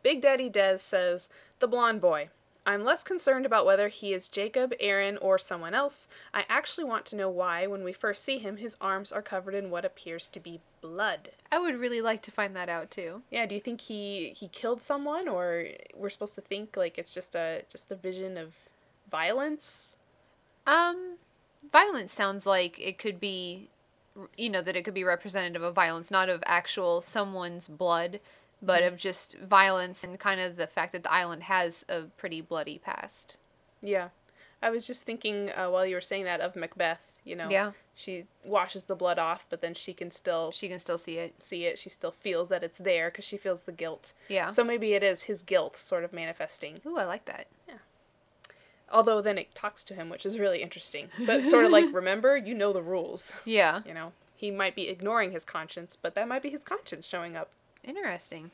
Big 0.01 0.21
Daddy 0.21 0.49
Dez 0.49 0.79
says, 0.79 1.29
The 1.59 1.67
blonde 1.67 2.01
boy. 2.01 2.29
I'm 2.65 2.83
less 2.83 3.03
concerned 3.03 3.45
about 3.45 3.65
whether 3.65 3.87
he 3.87 4.13
is 4.13 4.27
Jacob, 4.27 4.73
Aaron, 4.79 5.17
or 5.17 5.37
someone 5.37 5.73
else. 5.73 6.07
I 6.33 6.45
actually 6.49 6.83
want 6.83 7.05
to 7.07 7.15
know 7.15 7.29
why, 7.29 7.65
when 7.65 7.83
we 7.83 7.93
first 7.93 8.23
see 8.23 8.37
him, 8.37 8.57
his 8.57 8.77
arms 8.79 9.11
are 9.11 9.21
covered 9.21 9.55
in 9.55 9.71
what 9.71 9.85
appears 9.85 10.27
to 10.27 10.39
be 10.39 10.61
blood. 10.81 11.29
I 11.51 11.59
would 11.59 11.79
really 11.79 12.01
like 12.01 12.21
to 12.23 12.31
find 12.31 12.55
that 12.55 12.69
out 12.69 12.91
too. 12.91 13.23
Yeah, 13.31 13.45
do 13.45 13.55
you 13.55 13.61
think 13.61 13.81
he 13.81 14.33
he 14.35 14.47
killed 14.49 14.81
someone, 14.81 15.27
or 15.27 15.65
we're 15.95 16.09
supposed 16.09 16.35
to 16.35 16.41
think 16.41 16.77
like 16.77 16.97
it's 16.97 17.11
just 17.11 17.35
a 17.35 17.63
just 17.69 17.91
a 17.91 17.95
vision 17.95 18.37
of 18.37 18.55
violence? 19.09 19.97
Um, 20.67 21.17
violence 21.71 22.13
sounds 22.13 22.45
like 22.45 22.79
it 22.79 22.99
could 22.99 23.19
be, 23.19 23.69
you 24.37 24.49
know, 24.49 24.61
that 24.61 24.75
it 24.75 24.83
could 24.83 24.93
be 24.93 25.03
representative 25.03 25.63
of 25.63 25.73
violence, 25.73 26.11
not 26.11 26.29
of 26.29 26.43
actual 26.45 27.01
someone's 27.01 27.67
blood, 27.67 28.19
but 28.61 28.83
of 28.83 28.97
just 28.97 29.37
violence 29.37 30.03
and 30.03 30.19
kind 30.19 30.39
of 30.41 30.55
the 30.57 30.67
fact 30.67 30.91
that 30.91 31.03
the 31.03 31.11
island 31.11 31.43
has 31.43 31.85
a 31.89 32.01
pretty 32.17 32.41
bloody 32.41 32.77
past. 32.77 33.37
Yeah, 33.81 34.09
I 34.61 34.69
was 34.69 34.85
just 34.85 35.03
thinking 35.05 35.49
uh, 35.51 35.69
while 35.69 35.85
you 35.85 35.95
were 35.95 36.01
saying 36.01 36.25
that 36.25 36.41
of 36.41 36.55
Macbeth. 36.55 37.05
You 37.25 37.35
know, 37.35 37.49
Yeah. 37.49 37.73
she 37.95 38.25
washes 38.43 38.83
the 38.83 38.95
blood 38.95 39.19
off, 39.19 39.45
but 39.49 39.61
then 39.61 39.73
she 39.75 39.93
can 39.93 40.09
still 40.09 40.51
she 40.51 40.67
can 40.69 40.79
still 40.79 40.97
see 40.97 41.17
it. 41.17 41.35
See 41.43 41.65
it. 41.65 41.77
She 41.77 41.89
still 41.89 42.11
feels 42.11 42.49
that 42.49 42.63
it's 42.63 42.77
there 42.79 43.09
because 43.09 43.25
she 43.25 43.37
feels 43.37 43.63
the 43.63 43.71
guilt. 43.73 44.13
Yeah. 44.29 44.47
So 44.47 44.63
maybe 44.63 44.93
it 44.93 45.03
is 45.03 45.23
his 45.23 45.43
guilt 45.43 45.77
sort 45.77 46.03
of 46.03 46.11
manifesting. 46.13 46.79
Ooh, 46.87 46.97
I 46.97 47.03
like 47.03 47.25
that. 47.25 47.47
Yeah. 47.67 47.75
Although 48.91 49.21
then 49.21 49.37
it 49.37 49.53
talks 49.53 49.83
to 49.85 49.93
him, 49.93 50.09
which 50.09 50.25
is 50.25 50.39
really 50.39 50.63
interesting. 50.63 51.09
But 51.25 51.47
sort 51.47 51.65
of 51.65 51.71
like, 51.71 51.85
remember, 51.93 52.35
you 52.37 52.55
know 52.55 52.73
the 52.73 52.81
rules. 52.81 53.35
Yeah. 53.45 53.81
You 53.85 53.93
know, 53.93 54.13
he 54.35 54.49
might 54.49 54.73
be 54.75 54.87
ignoring 54.89 55.31
his 55.31 55.45
conscience, 55.45 55.95
but 55.95 56.15
that 56.15 56.27
might 56.27 56.41
be 56.41 56.49
his 56.49 56.63
conscience 56.63 57.05
showing 57.05 57.35
up. 57.35 57.51
Interesting. 57.83 58.51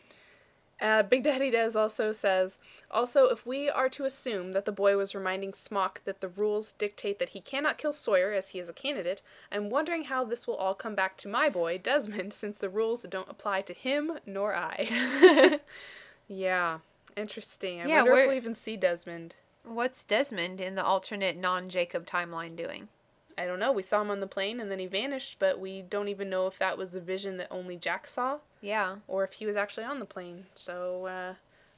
Uh, 0.82 1.04
Big 1.04 1.24
Daddy 1.24 1.50
Des 1.50 1.78
also 1.80 2.12
says, 2.12 2.60
also, 2.92 3.28
if 3.28 3.46
we 3.46 3.70
are 3.70 3.88
to 3.90 4.04
assume 4.04 4.52
that 4.52 4.66
the 4.66 4.74
boy 4.74 4.98
was 4.98 5.16
reminding 5.16 5.54
Smock 5.54 6.02
that 6.04 6.20
the 6.20 6.28
rules 6.28 6.74
dictate 6.74 7.18
that 7.20 7.30
he 7.30 7.40
cannot 7.40 7.78
kill 7.78 7.94
Sawyer 7.94 8.34
as 8.34 8.50
he 8.50 8.60
is 8.60 8.68
a 8.68 8.74
candidate, 8.74 9.22
I'm 9.52 9.70
wondering 9.70 10.06
how 10.06 10.26
this 10.26 10.46
will 10.48 10.56
all 10.56 10.74
come 10.76 10.94
back 10.94 11.16
to 11.18 11.30
my 11.30 11.48
boy, 11.50 11.78
Desmond, 11.78 12.34
since 12.34 12.58
the 12.58 12.70
rules 12.70 13.04
don't 13.04 13.30
apply 13.30 13.62
to 13.62 13.74
him 13.74 14.20
nor 14.26 14.54
I. 14.54 15.60
yeah, 16.28 16.80
interesting. 17.16 17.82
I 17.82 17.88
Yeah, 17.88 17.98
wonder 18.04 18.18
if 18.18 18.28
we'll 18.28 18.36
even 18.36 18.56
see 18.56 18.76
Desmond. 18.76 19.38
What's 19.64 20.04
Desmond 20.04 20.60
in 20.60 20.76
the 20.76 20.84
alternate 20.84 21.38
non-Jacob 21.38 22.06
timeline 22.06 22.56
doing? 22.58 22.90
I 23.38 23.46
don't 23.46 23.60
know. 23.60 23.72
We 23.72 23.84
saw 23.84 24.02
him 24.02 24.10
on 24.12 24.20
the 24.22 24.28
plane 24.28 24.60
and 24.60 24.72
then 24.72 24.80
he 24.80 24.86
vanished, 24.86 25.38
but 25.40 25.60
we 25.60 25.82
don't 25.82 26.08
even 26.08 26.30
know 26.30 26.48
if 26.48 26.58
that 26.60 26.78
was 26.78 26.96
a 26.96 27.02
vision 27.02 27.38
that 27.38 27.48
only 27.52 27.76
Jack 27.78 28.08
saw. 28.08 28.38
Yeah. 28.62 28.98
Or 29.08 29.24
if 29.24 29.34
he 29.34 29.46
was 29.46 29.56
actually 29.58 29.84
on 29.86 30.00
the 30.00 30.06
plane. 30.06 30.46
So 30.56 31.06
uh, 31.06 31.34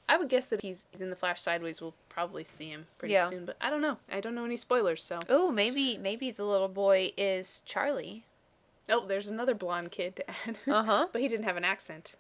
I 0.08 0.18
would 0.18 0.30
guess 0.30 0.50
that 0.52 0.62
he's, 0.62 0.86
he's 0.92 1.02
in 1.02 1.10
the 1.10 1.16
Flash 1.16 1.42
Sideways. 1.42 1.82
We'll 1.82 1.96
probably 2.10 2.44
see 2.44 2.70
him 2.70 2.86
pretty 3.00 3.14
Yeah. 3.14 3.28
soon, 3.28 3.46
but 3.46 3.58
I 3.60 3.70
don't 3.72 3.82
know. 3.82 3.98
I 4.12 4.20
don't 4.20 4.36
know 4.36 4.46
any 4.46 4.58
spoilers, 4.58 5.02
so. 5.04 5.20
Oh, 5.30 5.52
maybe 5.52 5.98
maybe 5.98 6.30
the 6.32 6.46
little 6.46 6.68
boy 6.68 7.12
is 7.18 7.64
Charlie. 7.66 8.26
Oh, 8.90 9.06
there's 9.06 9.28
another 9.30 9.54
blonde 9.56 9.92
kid 9.92 10.16
to 10.18 10.30
add. 10.30 10.58
Uh-huh. 10.68 11.08
but 11.12 11.22
he 11.22 11.28
didn't 11.28 11.46
have 11.46 11.58
an 11.58 11.66
accent. 11.66 12.16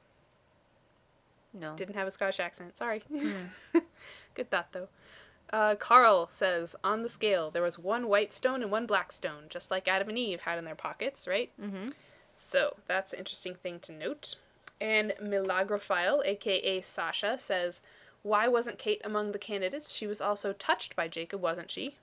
No. 1.53 1.76
Didn't 1.76 1.95
have 1.95 2.07
a 2.07 2.11
Scottish 2.11 2.39
accent. 2.39 2.77
Sorry. 2.77 3.01
Hmm. 3.09 3.31
Good 4.35 4.49
thought, 4.51 4.73
though. 4.73 4.89
Uh, 5.53 5.76
Carl 5.76 6.28
says, 6.32 6.76
on 6.84 7.03
the 7.03 7.10
scale, 7.10 7.49
there 7.49 7.61
was 7.61 7.80
one 7.80 8.07
white 8.10 8.34
stone 8.34 8.61
and 8.61 8.69
one 8.72 8.86
black 8.86 9.11
stone, 9.11 9.44
just 9.49 9.72
like 9.72 9.88
Adam 9.88 10.10
and 10.10 10.18
Eve 10.18 10.41
had 10.41 10.57
in 10.60 10.65
their 10.65 10.76
pockets, 10.76 11.28
right? 11.28 11.52
Mm-hmm. 11.61 11.90
So 12.36 12.76
that's 12.86 13.14
an 13.14 13.19
interesting 13.19 13.56
thing 13.56 13.80
to 13.82 13.94
note. 13.94 14.36
And 14.82 15.14
Milagrophile, 15.22 16.26
aka 16.26 16.82
Sasha, 16.82 17.38
says, 17.38 17.82
Why 18.24 18.48
wasn't 18.48 18.78
Kate 18.78 19.02
among 19.03 19.32
the 19.32 19.40
candidates? 19.40 19.91
She 19.91 20.06
was 20.06 20.22
also 20.22 20.53
touched 20.53 20.95
by 20.95 21.07
Jacob, 21.07 21.41
wasn't 21.41 21.72
she? 21.72 21.95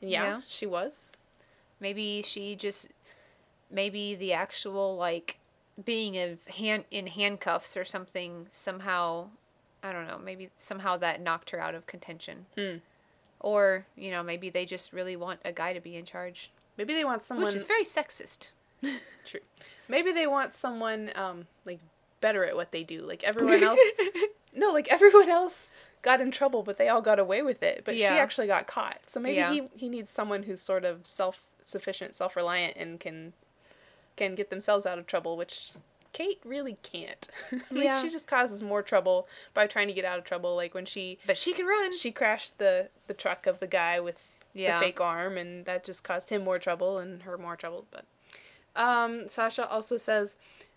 Yeah, 0.00 0.22
Yeah. 0.22 0.40
she 0.46 0.66
was. 0.66 1.16
Maybe 1.80 2.22
she 2.22 2.54
just 2.54 2.88
maybe 3.70 4.14
the 4.14 4.32
actual 4.32 4.96
like 4.96 5.38
being 5.84 6.16
of 6.18 6.46
hand 6.46 6.84
in 6.90 7.06
handcuffs 7.06 7.76
or 7.76 7.84
something 7.84 8.46
somehow 8.50 9.28
I 9.82 9.92
don't 9.92 10.06
know, 10.06 10.18
maybe 10.18 10.50
somehow 10.58 10.96
that 10.98 11.20
knocked 11.20 11.50
her 11.50 11.60
out 11.60 11.74
of 11.74 11.86
contention. 11.86 12.46
Hmm. 12.56 12.76
Or, 13.40 13.86
you 13.96 14.10
know, 14.10 14.22
maybe 14.22 14.50
they 14.50 14.66
just 14.66 14.92
really 14.92 15.16
want 15.16 15.40
a 15.44 15.52
guy 15.52 15.72
to 15.72 15.80
be 15.80 15.96
in 15.96 16.04
charge. 16.04 16.50
Maybe 16.76 16.94
they 16.94 17.04
want 17.04 17.22
someone 17.22 17.46
Which 17.46 17.54
is 17.54 17.62
very 17.62 17.84
sexist. 17.84 18.50
True. 19.24 19.40
Maybe 19.88 20.12
they 20.12 20.26
want 20.26 20.54
someone 20.54 21.10
um 21.14 21.46
like 21.64 21.80
better 22.20 22.44
at 22.44 22.54
what 22.56 22.72
they 22.72 22.84
do. 22.84 23.00
Like 23.02 23.24
everyone 23.24 23.62
else 23.62 23.80
No, 24.54 24.70
like 24.72 24.88
everyone 24.92 25.28
else 25.30 25.70
got 26.02 26.20
in 26.20 26.30
trouble, 26.30 26.62
but 26.62 26.76
they 26.76 26.88
all 26.88 27.02
got 27.02 27.18
away 27.18 27.42
with 27.42 27.62
it. 27.62 27.82
But 27.84 27.96
Yeah. 27.96 28.10
she 28.10 28.18
actually 28.18 28.46
got 28.46 28.66
caught. 28.66 28.98
So 29.06 29.20
maybe 29.20 29.36
Yeah. 29.36 29.52
he 29.52 29.68
he 29.74 29.88
needs 29.88 30.10
someone 30.10 30.42
who's 30.42 30.60
sort 30.60 30.84
of 30.84 31.06
self 31.06 31.44
sufficient, 31.62 32.14
self 32.14 32.36
reliant 32.36 32.76
and 32.76 32.98
can 33.00 33.32
can 34.16 34.34
get 34.34 34.50
themselves 34.50 34.84
out 34.86 34.98
of 34.98 35.06
trouble, 35.06 35.36
which 35.36 35.72
Kate 36.12 36.40
really 36.44 36.76
can't. 36.82 37.28
like 37.52 37.84
Yeah. 37.84 38.02
she 38.02 38.10
just 38.10 38.26
causes 38.26 38.62
more 38.62 38.82
trouble 38.82 39.28
by 39.54 39.66
trying 39.66 39.88
to 39.88 39.94
get 39.94 40.04
out 40.04 40.18
of 40.18 40.24
trouble. 40.24 40.56
Like 40.56 40.74
when 40.74 40.86
she 40.86 41.18
But 41.26 41.38
she 41.38 41.52
can 41.52 41.66
run. 41.66 41.96
She 41.96 42.10
crashed 42.12 42.58
the 42.58 42.88
the 43.06 43.14
truck 43.14 43.46
of 43.46 43.60
the 43.60 43.66
guy 43.66 44.00
with 44.00 44.20
Yeah. 44.54 44.78
the 44.78 44.86
fake 44.86 45.00
arm 45.00 45.36
and 45.38 45.64
that 45.66 45.84
just 45.84 46.02
caused 46.04 46.30
him 46.30 46.42
more 46.44 46.58
trouble 46.58 46.98
and 46.98 47.22
her 47.22 47.38
more 47.38 47.56
trouble, 47.56 47.86
but 47.90 48.04
um, 48.76 49.28
Sasha 49.28 49.68
also 49.68 49.96
says, 49.96 50.36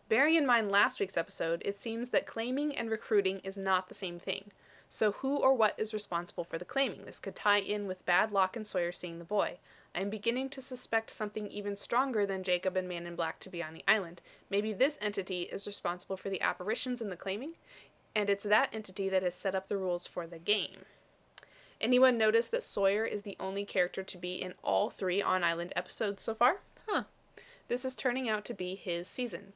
bearing 0.09 0.35
in 0.35 0.45
mind 0.47 0.71
last 0.71 0.99
week's 0.99 1.15
episode, 1.17 1.61
it 1.63 1.79
seems 1.79 2.09
that 2.09 2.25
claiming 2.25 2.75
and 2.75 2.89
recruiting 2.89 3.39
is 3.43 3.57
not 3.57 3.87
the 3.87 3.93
same 3.93 4.19
thing. 4.19 4.51
So 4.89 5.11
who 5.13 5.37
or 5.37 5.53
what 5.53 5.75
is 5.77 5.93
responsible 5.93 6.43
for 6.43 6.57
the 6.57 6.65
claiming? 6.65 7.05
This 7.05 7.19
could 7.19 7.35
tie 7.35 7.59
in 7.59 7.87
with 7.87 8.05
Bad 8.05 8.31
Locke 8.31 8.55
and 8.55 8.65
Sawyer 8.65 8.91
seeing 8.91 9.19
the 9.19 9.25
boy. 9.25 9.57
I 9.95 10.01
am 10.01 10.09
beginning 10.09 10.49
to 10.49 10.61
suspect 10.61 11.11
something 11.11 11.47
even 11.47 11.75
stronger 11.75 12.25
than 12.25 12.43
Jacob 12.43 12.75
and 12.75 12.87
Man 12.87 13.05
in 13.05 13.15
Black 13.15 13.39
to 13.41 13.49
be 13.49 13.61
on 13.61 13.73
the 13.73 13.83
island. 13.87 14.21
Maybe 14.49 14.73
this 14.73 14.97
entity 15.01 15.43
is 15.43 15.67
responsible 15.67 16.17
for 16.17 16.29
the 16.29 16.41
apparitions 16.41 17.01
and 17.01 17.11
the 17.11 17.15
claiming, 17.15 17.53
and 18.15 18.29
it's 18.29 18.43
that 18.43 18.69
entity 18.73 19.07
that 19.09 19.23
has 19.23 19.35
set 19.35 19.53
up 19.53 19.67
the 19.67 19.77
rules 19.77 20.07
for 20.07 20.25
the 20.25 20.39
game. 20.39 20.85
Anyone 21.79 22.17
notice 22.17 22.47
that 22.47 22.63
Sawyer 22.63 23.05
is 23.05 23.21
the 23.21 23.37
only 23.39 23.65
character 23.65 24.03
to 24.03 24.17
be 24.17 24.41
in 24.41 24.53
all 24.63 24.89
three 24.89 25.21
on 25.21 25.43
island 25.43 25.73
episodes 25.75 26.23
so 26.23 26.33
far? 26.33 26.61
Huh. 26.87 27.03
This 27.67 27.85
is 27.85 27.93
turning 27.93 28.27
out 28.27 28.45
to 28.45 28.53
be 28.53 28.75
his 28.75 29.07
season. 29.07 29.53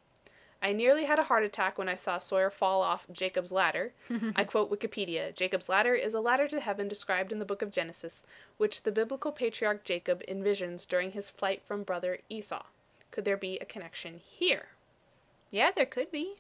I 0.68 0.74
nearly 0.74 1.06
had 1.06 1.18
a 1.18 1.24
heart 1.24 1.46
attack 1.46 1.78
when 1.78 1.88
I 1.88 1.96
saw 1.96 2.18
Sawyer 2.18 2.50
fall 2.50 2.82
off 2.82 3.08
Jacob's 3.10 3.54
ladder. 3.54 3.94
I 4.36 4.44
quote 4.44 4.70
Wikipedia 4.70 5.34
Jacob's 5.34 5.70
ladder 5.70 5.96
is 5.96 6.14
a 6.14 6.20
ladder 6.20 6.46
to 6.50 6.60
heaven 6.60 6.90
described 6.90 7.32
in 7.32 7.40
the 7.40 7.46
book 7.46 7.62
of 7.62 7.72
Genesis, 7.72 8.26
which 8.58 8.84
the 8.84 8.92
biblical 8.92 9.32
patriarch 9.32 9.86
Jacob 9.86 10.22
envisions 10.28 10.86
during 10.86 11.14
his 11.14 11.30
flight 11.30 11.62
from 11.64 11.84
brother 11.84 12.20
Esau. 12.28 12.64
Could 13.12 13.24
there 13.24 13.38
be 13.38 13.58
a 13.60 13.66
connection 13.66 14.20
here? 14.22 14.66
Yeah, 15.52 15.72
there 15.74 15.86
could 15.86 16.12
be. 16.12 16.36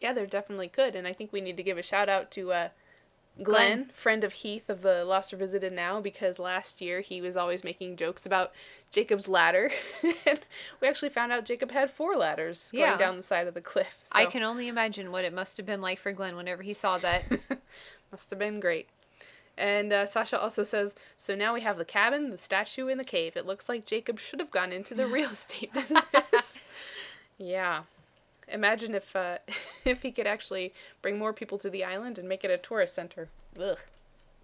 Yeah, 0.00 0.14
there 0.14 0.24
definitely 0.24 0.68
could, 0.68 0.96
and 0.96 1.06
I 1.06 1.12
think 1.12 1.30
we 1.30 1.42
need 1.42 1.58
to 1.58 1.62
give 1.62 1.76
a 1.76 1.82
shout 1.82 2.08
out 2.08 2.30
to 2.30 2.52
uh, 2.52 2.68
Glenn, 3.42 3.76
Glenn. 3.76 3.90
friend 3.94 4.24
of 4.24 4.32
Heath 4.32 4.68
of 4.68 4.82
the 4.82 5.04
Lost 5.04 5.32
or 5.32 5.36
Visited 5.36 5.72
Now, 5.72 6.00
because 6.00 6.38
last 6.38 6.80
year 6.80 7.00
he 7.00 7.20
was 7.20 7.36
always 7.36 7.62
making 7.62 7.96
jokes 7.96 8.26
about 8.26 8.52
Jacob's 8.90 9.28
ladder. 9.28 9.70
and 10.26 10.40
we 10.80 10.88
actually 10.88 11.10
found 11.10 11.32
out 11.32 11.44
Jacob 11.44 11.70
had 11.70 11.90
four 11.90 12.16
ladders 12.16 12.70
going 12.72 12.98
down 12.98 13.16
the 13.16 13.22
side 13.22 13.46
of 13.46 13.54
the 13.54 13.60
cliff. 13.60 13.98
I 14.12 14.26
can 14.26 14.42
only 14.42 14.66
imagine 14.68 15.12
what 15.12 15.24
it 15.24 15.32
must 15.32 15.56
have 15.56 15.66
been 15.66 15.80
like 15.80 16.00
for 16.00 16.12
Glenn 16.12 16.36
whenever 16.36 16.62
he 16.62 16.74
saw 16.74 16.98
that. 16.98 17.24
Must 18.10 18.30
have 18.30 18.38
been 18.38 18.58
great. 18.58 18.88
And 19.58 19.92
uh, 19.92 20.06
Sasha 20.06 20.40
also 20.40 20.62
says, 20.62 20.94
so 21.16 21.34
now 21.34 21.52
we 21.52 21.60
have 21.60 21.76
the 21.76 21.84
cabin, 21.84 22.30
the 22.30 22.38
statue, 22.38 22.88
and 22.88 22.98
the 22.98 23.04
cave. 23.04 23.36
It 23.36 23.44
looks 23.44 23.68
like 23.68 23.84
Jacob 23.84 24.18
should 24.18 24.40
have 24.40 24.50
gone 24.50 24.72
into 24.72 24.94
the 24.94 25.06
real 25.06 25.28
estate 25.30 25.74
business. 25.74 26.64
yeah. 27.36 27.82
Imagine 28.50 28.94
if 28.94 29.14
uh, 29.14 29.38
if 29.84 30.02
he 30.02 30.10
could 30.10 30.26
actually 30.26 30.72
bring 31.02 31.18
more 31.18 31.32
people 31.32 31.58
to 31.58 31.70
the 31.70 31.84
island 31.84 32.18
and 32.18 32.28
make 32.28 32.44
it 32.44 32.50
a 32.50 32.58
tourist 32.58 32.94
center. 32.94 33.28
Ugh, 33.60 33.78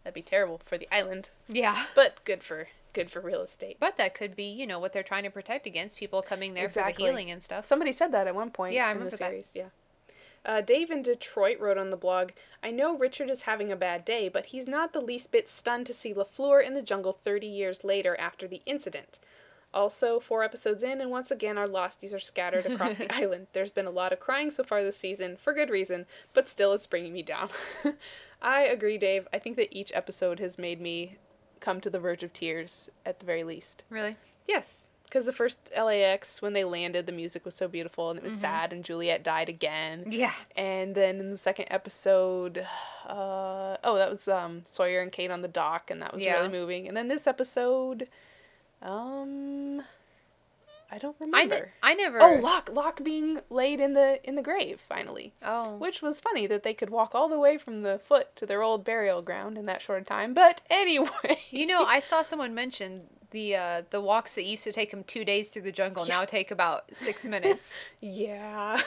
that'd 0.02 0.14
be 0.14 0.22
terrible 0.22 0.60
for 0.64 0.78
the 0.78 0.88
island. 0.92 1.30
Yeah. 1.48 1.86
But 1.94 2.24
good 2.24 2.42
for 2.42 2.68
good 2.92 3.10
for 3.10 3.20
real 3.20 3.42
estate. 3.42 3.76
But 3.80 3.98
that 3.98 4.14
could 4.14 4.36
be, 4.36 4.44
you 4.44 4.66
know, 4.66 4.78
what 4.78 4.92
they're 4.92 5.02
trying 5.02 5.24
to 5.24 5.30
protect 5.30 5.66
against 5.66 5.98
people 5.98 6.22
coming 6.22 6.54
there 6.54 6.70
for 6.70 6.82
the 6.82 6.90
healing 6.96 7.30
and 7.30 7.42
stuff. 7.42 7.66
Somebody 7.66 7.92
said 7.92 8.12
that 8.12 8.26
at 8.26 8.34
one 8.34 8.50
point. 8.50 8.74
Yeah, 8.74 8.86
I 8.86 8.92
remember 8.92 9.10
the 9.10 9.16
that. 9.18 9.46
Yeah. 9.54 9.68
Uh, 10.46 10.60
Dave 10.60 10.90
in 10.90 11.02
Detroit 11.02 11.58
wrote 11.58 11.78
on 11.78 11.90
the 11.90 11.96
blog, 11.96 12.30
I 12.62 12.70
know 12.70 12.96
Richard 12.96 13.30
is 13.30 13.42
having 13.42 13.72
a 13.72 13.76
bad 13.76 14.04
day, 14.04 14.28
but 14.28 14.46
he's 14.46 14.68
not 14.68 14.92
the 14.92 15.00
least 15.00 15.32
bit 15.32 15.48
stunned 15.48 15.86
to 15.86 15.94
see 15.94 16.12
LaFleur 16.12 16.64
in 16.64 16.74
the 16.74 16.82
jungle 16.82 17.18
30 17.24 17.46
years 17.46 17.82
later 17.82 18.14
after 18.20 18.46
the 18.46 18.60
incident. 18.66 19.20
Also, 19.74 20.20
four 20.20 20.42
episodes 20.44 20.82
in, 20.82 21.00
and 21.00 21.10
once 21.10 21.30
again, 21.30 21.58
our 21.58 21.66
losties 21.68 22.14
are 22.14 22.18
scattered 22.20 22.64
across 22.64 22.96
the 22.96 23.12
island. 23.22 23.48
There's 23.52 23.72
been 23.72 23.86
a 23.86 23.90
lot 23.90 24.12
of 24.12 24.20
crying 24.20 24.50
so 24.50 24.62
far 24.64 24.82
this 24.84 24.96
season, 24.96 25.36
for 25.36 25.52
good 25.52 25.68
reason, 25.68 26.06
but 26.32 26.48
still, 26.48 26.72
it's 26.72 26.86
bringing 26.86 27.12
me 27.12 27.22
down. 27.22 27.48
I 28.40 28.60
agree, 28.62 28.98
Dave. 28.98 29.26
I 29.32 29.38
think 29.38 29.56
that 29.56 29.76
each 29.76 29.90
episode 29.94 30.38
has 30.38 30.58
made 30.58 30.80
me 30.80 31.16
come 31.60 31.80
to 31.80 31.90
the 31.90 31.98
verge 31.98 32.22
of 32.22 32.32
tears, 32.32 32.88
at 33.04 33.18
the 33.18 33.26
very 33.26 33.42
least. 33.42 33.84
Really? 33.90 34.16
Yes, 34.46 34.90
because 35.04 35.26
the 35.26 35.32
first 35.32 35.70
LAX, 35.76 36.40
when 36.42 36.52
they 36.52 36.62
landed, 36.64 37.06
the 37.06 37.12
music 37.12 37.44
was 37.44 37.54
so 37.54 37.66
beautiful 37.68 38.10
and 38.10 38.18
it 38.18 38.24
was 38.24 38.34
Mhm. 38.34 38.40
sad, 38.40 38.72
and 38.72 38.84
Juliet 38.84 39.24
died 39.24 39.48
again. 39.48 40.04
Yeah. 40.10 40.34
And 40.56 40.94
then 40.94 41.18
in 41.20 41.30
the 41.30 41.36
second 41.36 41.66
episode, 41.70 42.66
uh, 43.06 43.76
oh, 43.82 43.96
that 43.96 44.10
was 44.10 44.28
um, 44.28 44.62
Sawyer 44.66 45.00
and 45.00 45.10
Kate 45.10 45.30
on 45.30 45.42
the 45.42 45.48
dock, 45.48 45.90
and 45.90 46.00
that 46.02 46.12
was 46.12 46.22
Yeah. 46.22 46.34
really 46.36 46.48
moving. 46.48 46.86
And 46.86 46.96
then 46.96 47.08
this 47.08 47.26
episode, 47.26 48.08
um, 48.84 49.82
I 50.90 50.98
don't 50.98 51.16
I, 51.20 51.24
remember. 51.24 51.54
ne- 51.56 51.70
I 51.82 51.94
never. 51.94 52.18
Oh, 52.20 52.38
Locke, 52.40 52.70
Locke 52.72 53.02
being 53.02 53.40
laid 53.50 53.80
in 53.80 53.94
the 53.94 54.20
in 54.22 54.36
the 54.36 54.42
grave 54.42 54.80
finally. 54.88 55.32
Oh. 55.42 55.76
Which 55.76 56.02
was 56.02 56.20
funny 56.20 56.46
that 56.46 56.62
they 56.62 56.74
could 56.74 56.90
walk 56.90 57.14
all 57.14 57.28
the 57.28 57.38
way 57.38 57.58
from 57.58 57.82
the 57.82 57.98
foot 57.98 58.34
to 58.36 58.46
their 58.46 58.62
old 58.62 58.84
burial 58.84 59.22
ground 59.22 59.58
in 59.58 59.66
that 59.66 59.82
short 59.82 60.06
time. 60.06 60.34
But 60.34 60.60
anyway, 60.70 61.38
You 61.50 61.66
know, 61.66 61.84
I 61.84 62.00
saw 62.00 62.22
someone 62.22 62.54
mention 62.54 63.02
the 63.30 63.56
uh, 63.56 63.82
the 63.90 64.00
walks 64.00 64.34
that 64.34 64.44
used 64.44 64.64
to 64.64 64.72
take 64.72 64.90
them 64.90 65.02
two 65.04 65.24
days 65.24 65.48
through 65.48 65.62
the 65.62 65.72
jungle 65.72 66.06
now 66.06 66.24
take 66.24 66.50
about 66.50 66.94
six 66.94 67.24
minutes. 67.34 67.78
Yeah. 68.00 68.80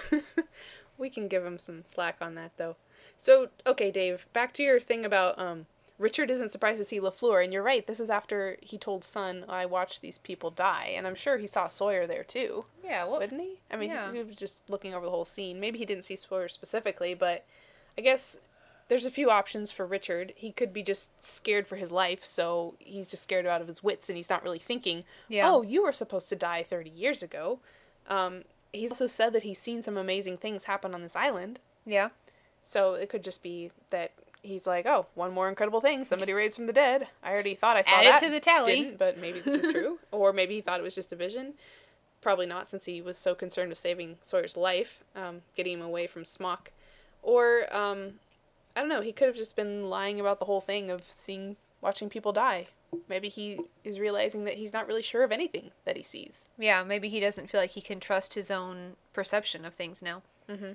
we 0.98 1.10
can 1.10 1.28
give 1.28 1.46
him 1.46 1.60
some 1.60 1.84
slack 1.86 2.18
on 2.22 2.36
that 2.36 2.52
though. 2.58 2.78
So, 3.18 3.50
okay, 3.66 3.92
Dave, 3.92 4.28
back 4.32 4.54
to 4.54 4.64
your 4.64 4.80
thing 4.80 5.04
about 5.04 5.38
um 5.40 5.66
Richard 6.00 6.30
isn't 6.30 6.50
surprised 6.52 6.78
to 6.78 6.84
see 6.84 7.00
LaFleur, 7.00 7.44
and 7.44 7.52
you're 7.52 7.64
right, 7.64 7.86
this 7.88 8.00
is 8.00 8.10
after 8.10 8.58
he 8.62 8.78
told 8.78 9.04
Sun, 9.04 9.46
I 9.50 9.66
watched 9.66 10.02
these 10.02 10.20
people 10.20 10.52
die, 10.52 10.94
and 10.96 11.08
I'm 11.08 11.16
sure 11.16 11.38
he 11.38 11.48
saw 11.48 11.68
Sawyer 11.68 12.06
there 12.06 12.24
too. 12.24 12.66
Yeah, 12.84 13.06
well, 13.06 13.20
Wouldn't 13.20 13.42
he? 13.42 13.60
I 13.72 13.78
mean, 13.78 13.90
yeah. 13.90 14.12
he, 14.12 14.18
he 14.20 14.24
was 14.24 14.36
just 14.36 14.62
looking 14.70 14.94
over 14.94 15.06
the 15.06 15.12
whole 15.12 15.26
scene. 15.26 15.60
Maybe 15.60 15.80
he 15.80 15.86
didn't 15.86 16.06
see 16.06 16.16
Sawyer 16.16 16.48
specifically, 16.50 17.16
but 17.16 17.46
I 17.98 18.02
guess 18.02 18.40
there's 18.90 19.08
a 19.08 19.12
few 19.12 19.32
options 19.32 19.72
for 19.72 19.86
Richard. 19.88 20.34
He 20.36 20.52
could 20.52 20.72
be 20.72 20.84
just 20.84 21.24
scared 21.24 21.68
for 21.68 21.78
his 21.78 21.92
life, 21.92 22.24
so 22.24 22.76
he's 22.78 23.08
just 23.08 23.24
scared 23.24 23.48
out 23.48 23.62
of 23.62 23.68
his 23.68 23.84
wits, 23.84 24.08
and 24.08 24.16
he's 24.18 24.30
not 24.30 24.44
really 24.44 24.60
thinking, 24.60 25.04
Yeah. 25.28 25.50
oh, 25.52 25.64
you 25.64 25.84
were 25.84 25.92
supposed 25.92 26.30
to 26.30 26.36
die 26.36 26.62
30 26.64 26.92
years 26.92 27.24
ago. 27.24 27.60
Um, 28.08 28.44
he's 28.72 28.92
also 28.92 29.08
said 29.08 29.34
that 29.34 29.44
he's 29.44 29.60
seen 29.60 29.82
some 29.82 29.98
amazing 29.98 30.38
things 30.38 30.66
happen 30.66 30.94
on 30.94 31.02
this 31.02 31.16
island. 31.16 31.60
Yeah. 31.86 32.10
So 32.62 32.94
it 32.94 33.10
could 33.10 33.24
just 33.24 33.42
be 33.42 33.72
that 33.90 34.12
he's 34.48 34.66
like, 34.66 34.86
oh, 34.86 35.06
one 35.16 35.34
more 35.34 35.50
incredible 35.50 35.82
thing. 35.82 36.04
Somebody 36.04 36.34
raised 36.34 36.56
from 36.56 36.66
the 36.68 36.74
dead. 36.74 37.08
I 37.24 37.32
already 37.32 37.54
thought 37.56 37.78
I 37.78 37.82
saw 37.82 37.96
Add 37.98 38.02
it 38.06 38.10
that. 38.10 38.20
to 38.24 38.30
the 38.30 38.40
tally. 38.40 38.82
Didn't, 38.84 38.98
but 38.98 39.18
maybe 39.20 39.40
this 39.40 39.66
is 39.66 39.68
true. 39.74 40.00
or 40.12 40.34
maybe 40.34 40.56
he 40.56 40.62
thought 40.62 40.80
it 40.80 40.84
was 40.84 40.96
just 40.96 41.14
a 41.14 41.16
vision. 41.16 41.54
Probably 42.22 42.46
not, 42.48 42.68
since 42.68 42.86
he 42.86 43.02
was 43.02 43.18
so 43.18 43.36
concerned 43.36 43.70
with 43.70 43.78
saving 43.78 44.18
Sawyer's 44.22 44.58
life, 44.58 45.04
um, 45.16 45.42
getting 45.56 45.74
him 45.74 45.82
away 45.84 46.08
from 46.08 46.26
Smock. 46.26 46.72
Or, 47.22 47.74
um, 47.76 48.14
I 48.76 48.80
don't 48.80 48.90
know, 48.90 49.02
he 49.02 49.12
could 49.14 49.28
have 49.28 49.36
just 49.38 49.56
been 49.56 49.90
lying 49.90 50.20
about 50.20 50.40
the 50.40 50.46
whole 50.46 50.62
thing 50.62 50.90
of 50.90 51.04
seeing, 51.10 51.58
watching 51.82 52.10
people 52.10 52.32
die. 52.34 52.68
Maybe 53.10 53.28
he 53.30 53.60
is 53.84 54.00
realizing 54.00 54.46
that 54.46 54.54
he's 54.56 54.72
not 54.74 54.88
really 54.88 55.02
sure 55.02 55.24
of 55.24 55.32
anything 55.32 55.72
that 55.86 55.98
he 55.98 56.04
sees. 56.04 56.48
Yeah, 56.58 56.84
maybe 56.84 57.10
he 57.10 57.20
doesn't 57.20 57.50
feel 57.52 57.60
like 57.60 57.72
he 57.72 57.82
can 57.82 58.00
trust 58.00 58.34
his 58.34 58.50
own 58.50 58.94
perception 59.14 59.66
of 59.66 59.74
things 59.74 60.02
now. 60.02 60.22
Mm-hmm. 60.50 60.72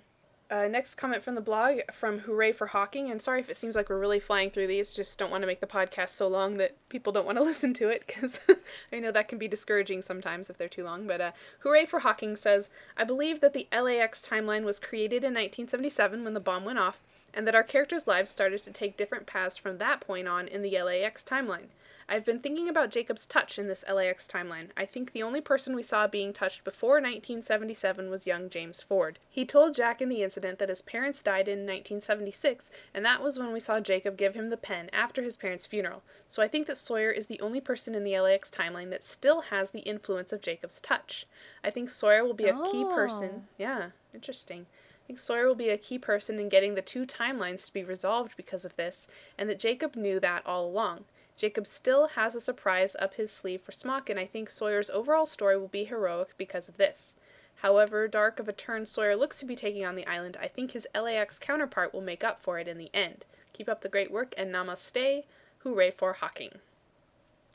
Uh, 0.52 0.68
next 0.68 0.96
comment 0.96 1.22
from 1.22 1.34
the 1.34 1.40
blog 1.40 1.78
from 1.90 2.18
Hooray 2.18 2.52
for 2.52 2.66
Hawking. 2.66 3.10
And 3.10 3.22
sorry 3.22 3.40
if 3.40 3.48
it 3.48 3.56
seems 3.56 3.74
like 3.74 3.88
we're 3.88 3.98
really 3.98 4.20
flying 4.20 4.50
through 4.50 4.66
these. 4.66 4.92
Just 4.92 5.16
don't 5.16 5.30
want 5.30 5.42
to 5.42 5.46
make 5.46 5.60
the 5.60 5.66
podcast 5.66 6.10
so 6.10 6.28
long 6.28 6.54
that 6.54 6.76
people 6.90 7.10
don't 7.10 7.24
want 7.24 7.38
to 7.38 7.44
listen 7.52 7.72
to 7.72 7.88
it 7.88 8.04
because 8.06 8.38
I 8.92 8.98
know 8.98 9.10
that 9.12 9.28
can 9.28 9.38
be 9.38 9.48
discouraging 9.48 10.02
sometimes 10.02 10.50
if 10.50 10.58
they're 10.58 10.68
too 10.68 10.84
long. 10.84 11.06
But 11.06 11.22
uh, 11.22 11.30
Hooray 11.60 11.86
for 11.86 12.00
Hawking 12.00 12.36
says 12.36 12.68
I 12.98 13.04
believe 13.04 13.40
that 13.40 13.54
the 13.54 13.66
LAX 13.72 14.20
timeline 14.20 14.64
was 14.64 14.78
created 14.78 15.24
in 15.24 15.32
1977 15.32 16.22
when 16.22 16.34
the 16.34 16.38
bomb 16.38 16.66
went 16.66 16.78
off, 16.78 17.00
and 17.32 17.46
that 17.46 17.54
our 17.54 17.62
characters' 17.62 18.06
lives 18.06 18.30
started 18.30 18.62
to 18.62 18.70
take 18.70 18.98
different 18.98 19.24
paths 19.24 19.56
from 19.56 19.78
that 19.78 20.02
point 20.02 20.28
on 20.28 20.48
in 20.48 20.60
the 20.60 20.78
LAX 20.82 21.22
timeline. 21.22 21.68
I've 22.08 22.24
been 22.24 22.40
thinking 22.40 22.68
about 22.68 22.90
Jacob's 22.90 23.26
touch 23.26 23.58
in 23.58 23.68
this 23.68 23.84
LAX 23.90 24.26
timeline. 24.26 24.68
I 24.76 24.84
think 24.84 25.12
the 25.12 25.22
only 25.22 25.40
person 25.40 25.74
we 25.74 25.82
saw 25.82 26.06
being 26.06 26.32
touched 26.32 26.64
before 26.64 26.94
1977 26.94 28.10
was 28.10 28.26
young 28.26 28.50
James 28.50 28.82
Ford. 28.82 29.18
He 29.28 29.44
told 29.44 29.74
Jack 29.74 30.02
in 30.02 30.08
the 30.08 30.22
incident 30.22 30.58
that 30.58 30.68
his 30.68 30.82
parents 30.82 31.22
died 31.22 31.48
in 31.48 31.60
1976, 31.60 32.70
and 32.94 33.04
that 33.04 33.22
was 33.22 33.38
when 33.38 33.52
we 33.52 33.60
saw 33.60 33.80
Jacob 33.80 34.16
give 34.16 34.34
him 34.34 34.50
the 34.50 34.56
pen 34.56 34.90
after 34.92 35.22
his 35.22 35.36
parents' 35.36 35.66
funeral. 35.66 36.02
So 36.26 36.42
I 36.42 36.48
think 36.48 36.66
that 36.66 36.76
Sawyer 36.76 37.10
is 37.10 37.26
the 37.26 37.40
only 37.40 37.60
person 37.60 37.94
in 37.94 38.04
the 38.04 38.18
LAX 38.18 38.50
timeline 38.50 38.90
that 38.90 39.04
still 39.04 39.42
has 39.42 39.70
the 39.70 39.80
influence 39.80 40.32
of 40.32 40.42
Jacob's 40.42 40.80
touch. 40.80 41.26
I 41.64 41.70
think 41.70 41.88
Sawyer 41.88 42.24
will 42.24 42.34
be 42.34 42.46
a 42.46 42.62
key 42.70 42.84
person. 42.84 43.30
Oh. 43.34 43.42
Yeah, 43.58 43.86
interesting. 44.14 44.66
I 45.02 45.06
think 45.06 45.18
Sawyer 45.18 45.46
will 45.46 45.54
be 45.54 45.68
a 45.68 45.78
key 45.78 45.98
person 45.98 46.38
in 46.38 46.48
getting 46.48 46.74
the 46.74 46.82
two 46.82 47.06
timelines 47.06 47.66
to 47.66 47.72
be 47.72 47.82
resolved 47.82 48.36
because 48.36 48.64
of 48.64 48.76
this, 48.76 49.08
and 49.36 49.48
that 49.48 49.58
Jacob 49.58 49.96
knew 49.96 50.20
that 50.20 50.46
all 50.46 50.66
along. 50.66 51.04
Jacob 51.42 51.66
still 51.66 52.06
has 52.06 52.36
a 52.36 52.40
surprise 52.40 52.94
up 53.00 53.14
his 53.14 53.32
sleeve 53.32 53.62
for 53.62 53.72
Smock, 53.72 54.08
and 54.08 54.16
I 54.16 54.26
think 54.26 54.48
Sawyer's 54.48 54.90
overall 54.90 55.26
story 55.26 55.58
will 55.58 55.66
be 55.66 55.82
heroic 55.82 56.34
because 56.38 56.68
of 56.68 56.76
this. 56.76 57.16
However 57.56 58.06
dark 58.06 58.38
of 58.38 58.48
a 58.48 58.52
turn 58.52 58.86
Sawyer 58.86 59.16
looks 59.16 59.40
to 59.40 59.44
be 59.44 59.56
taking 59.56 59.84
on 59.84 59.96
the 59.96 60.06
island, 60.06 60.36
I 60.40 60.46
think 60.46 60.70
his 60.70 60.86
LAX 60.94 61.40
counterpart 61.40 61.92
will 61.92 62.00
make 62.00 62.22
up 62.22 62.40
for 62.40 62.60
it 62.60 62.68
in 62.68 62.78
the 62.78 62.92
end. 62.94 63.26
Keep 63.54 63.68
up 63.68 63.80
the 63.80 63.88
great 63.88 64.12
work 64.12 64.34
and 64.38 64.54
namaste. 64.54 65.24
Hooray 65.64 65.90
for 65.90 66.12
Hawking. 66.12 66.60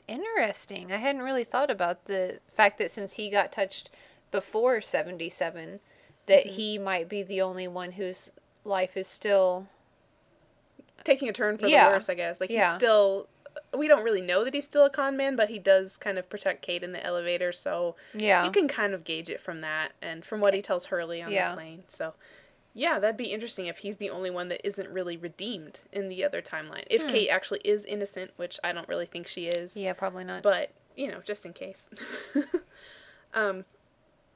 Interesting. 0.06 0.92
I 0.92 0.98
hadn't 0.98 1.22
really 1.22 1.44
thought 1.44 1.70
about 1.70 2.04
the 2.04 2.40
fact 2.54 2.76
that 2.76 2.90
since 2.90 3.14
he 3.14 3.30
got 3.30 3.52
touched 3.52 3.88
before 4.30 4.82
77, 4.82 5.80
that 6.26 6.44
Mhm. 6.44 6.50
he 6.50 6.76
might 6.78 7.08
be 7.08 7.22
the 7.22 7.40
only 7.40 7.66
one 7.66 7.92
whose 7.92 8.32
life 8.64 8.98
is 8.98 9.08
still. 9.08 9.66
Taking 11.04 11.30
a 11.30 11.32
turn 11.32 11.56
for 11.56 11.68
Yeah. 11.68 11.88
the 11.88 11.94
worse, 11.94 12.10
I 12.10 12.14
guess. 12.14 12.38
Like 12.38 12.50
Yeah. 12.50 12.66
he's 12.66 12.74
still 12.74 13.28
we 13.76 13.88
don't 13.88 14.02
really 14.04 14.20
know 14.20 14.44
that 14.44 14.54
he's 14.54 14.64
still 14.64 14.84
a 14.84 14.90
con 14.90 15.16
man, 15.16 15.36
but 15.36 15.48
he 15.48 15.58
does 15.58 15.96
kind 15.96 16.18
of 16.18 16.28
protect 16.30 16.62
Kate 16.62 16.82
in 16.82 16.92
the 16.92 17.04
elevator, 17.04 17.52
so 17.52 17.96
Yeah. 18.14 18.44
you 18.44 18.50
can 18.50 18.68
kind 18.68 18.94
of 18.94 19.04
gauge 19.04 19.30
it 19.30 19.40
from 19.40 19.60
that 19.62 19.92
and 20.02 20.24
from 20.24 20.40
what 20.40 20.54
he 20.54 20.62
tells 20.62 20.86
Hurley 20.86 21.22
on 21.22 21.30
Yeah. 21.30 21.50
the 21.50 21.56
plane. 21.56 21.84
So 21.88 22.14
yeah, 22.74 22.98
that'd 23.00 23.16
be 23.16 23.32
interesting 23.32 23.66
if 23.66 23.78
he's 23.78 23.96
the 23.96 24.10
only 24.10 24.30
one 24.30 24.48
that 24.48 24.64
isn't 24.64 24.88
really 24.90 25.16
redeemed 25.16 25.80
in 25.92 26.08
the 26.08 26.22
other 26.24 26.40
timeline. 26.40 26.84
If 26.88 27.02
Hmm. 27.02 27.08
Kate 27.08 27.28
actually 27.28 27.60
is 27.64 27.84
innocent, 27.84 28.30
which 28.36 28.60
I 28.62 28.72
don't 28.72 28.88
really 28.88 29.06
think 29.06 29.26
she 29.26 29.48
is. 29.48 29.76
Yeah, 29.76 29.94
probably 29.94 30.22
not. 30.24 30.42
But, 30.42 30.70
you 30.94 31.08
know, 31.08 31.20
just 31.24 31.44
in 31.44 31.52
case. 31.54 31.88
um, 33.34 33.64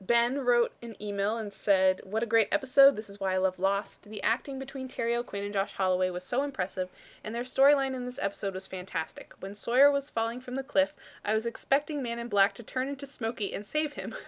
Ben 0.06 0.38
wrote 0.44 0.72
an 0.82 0.96
email 1.00 1.36
and 1.36 1.52
said, 1.52 2.00
What 2.04 2.22
a 2.22 2.26
great 2.26 2.48
episode. 2.50 2.96
This 2.96 3.08
is 3.08 3.20
why 3.20 3.34
I 3.34 3.38
love 3.38 3.58
Lost. 3.58 4.04
The 4.04 4.22
acting 4.22 4.58
between 4.58 4.88
Terry 4.88 5.14
O'Quinn 5.14 5.44
and 5.44 5.52
Josh 5.52 5.74
Holloway 5.74 6.10
was 6.10 6.24
so 6.24 6.42
impressive, 6.42 6.88
and 7.22 7.34
their 7.34 7.42
storyline 7.44 7.94
in 7.94 8.04
this 8.04 8.18
episode 8.20 8.54
was 8.54 8.66
fantastic. 8.66 9.32
When 9.40 9.54
Sawyer 9.54 9.90
was 9.92 10.10
falling 10.10 10.40
from 10.40 10.56
the 10.56 10.62
cliff, 10.64 10.92
I 11.24 11.34
was 11.34 11.46
expecting 11.46 12.02
Man 12.02 12.18
in 12.18 12.28
Black 12.28 12.52
to 12.54 12.62
turn 12.62 12.88
into 12.88 13.06
Smokey 13.06 13.52
and 13.54 13.64
save 13.64 13.94
him. 13.94 14.14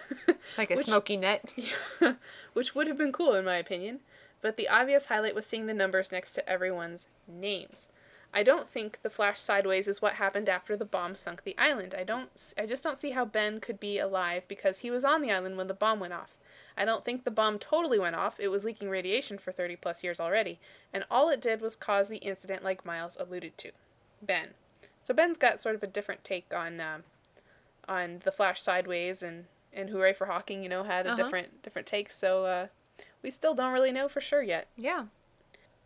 Like 0.57 0.69
a 0.71 0.75
Which- 0.75 0.85
smoky 0.85 1.17
net. 1.17 1.53
which 2.53 2.75
would 2.75 2.87
have 2.87 2.97
been 2.97 3.11
cool 3.11 3.33
in 3.33 3.43
my 3.45 3.55
opinion. 3.57 3.99
But 4.41 4.57
the 4.57 4.69
obvious 4.69 5.07
highlight 5.07 5.33
was 5.33 5.45
seeing 5.45 5.65
the 5.65 5.73
numbers 5.73 6.11
next 6.11 6.33
to 6.33 6.47
everyone's 6.47 7.07
names. 7.27 7.87
I 8.37 8.43
don't 8.43 8.69
think 8.69 8.99
the 9.01 9.09
flash 9.09 9.39
sideways 9.39 9.87
is 9.87 10.01
what 10.01 10.15
happened 10.15 10.49
after 10.49 10.75
the 10.75 10.83
bomb 10.85 11.15
sunk 11.15 11.43
the 11.43 11.57
island. 11.57 11.95
I 11.97 12.03
don't 12.03 12.53
I 12.57 12.65
just 12.65 12.83
don't 12.83 12.97
see 12.97 13.11
how 13.11 13.23
Ben 13.25 13.59
could 13.61 13.79
be 13.79 13.97
alive 13.97 14.43
because 14.49 14.79
he 14.79 14.91
was 14.91 15.05
on 15.05 15.21
the 15.21 15.31
island 15.31 15.55
when 15.57 15.67
the 15.67 15.73
bomb 15.73 15.99
went 16.01 16.13
off. 16.13 16.35
I 16.77 16.83
don't 16.83 17.05
think 17.05 17.23
the 17.23 17.31
bomb 17.31 17.57
totally 17.59 17.97
went 17.97 18.17
off. 18.17 18.37
It 18.39 18.49
was 18.49 18.65
leaking 18.65 18.89
radiation 18.89 19.37
for 19.37 19.53
30 19.53 19.77
plus 19.77 20.03
years 20.03 20.19
already, 20.19 20.59
and 20.93 21.05
all 21.09 21.29
it 21.29 21.39
did 21.41 21.61
was 21.61 21.77
cause 21.77 22.09
the 22.09 22.17
incident 22.17 22.63
like 22.65 22.85
Miles 22.85 23.15
alluded 23.17 23.57
to. 23.59 23.71
Ben. 24.21 24.49
So 25.01 25.13
Ben's 25.13 25.37
got 25.37 25.61
sort 25.61 25.75
of 25.75 25.83
a 25.83 25.87
different 25.87 26.25
take 26.25 26.53
on 26.53 26.81
um, 26.81 27.03
on 27.87 28.19
the 28.25 28.31
flash 28.31 28.61
sideways 28.61 29.23
and 29.23 29.45
and 29.71 29.89
hooray 29.89 30.11
for 30.13 30.25
Hawking, 30.27 30.63
you 30.63 30.69
know, 30.69 30.83
had 30.83 31.05
a 31.05 31.11
Uh-huh. 31.13 31.23
different 31.23 31.63
different 31.63 31.87
take. 31.87 32.09
So 32.09 32.43
uh, 32.45 32.67
we 33.23 33.31
still 33.31 33.53
don't 33.53 33.71
really 33.73 33.91
know 33.93 34.09
for 34.09 34.19
sure 34.19 34.43
yet. 34.43 34.67
Yeah. 34.75 35.05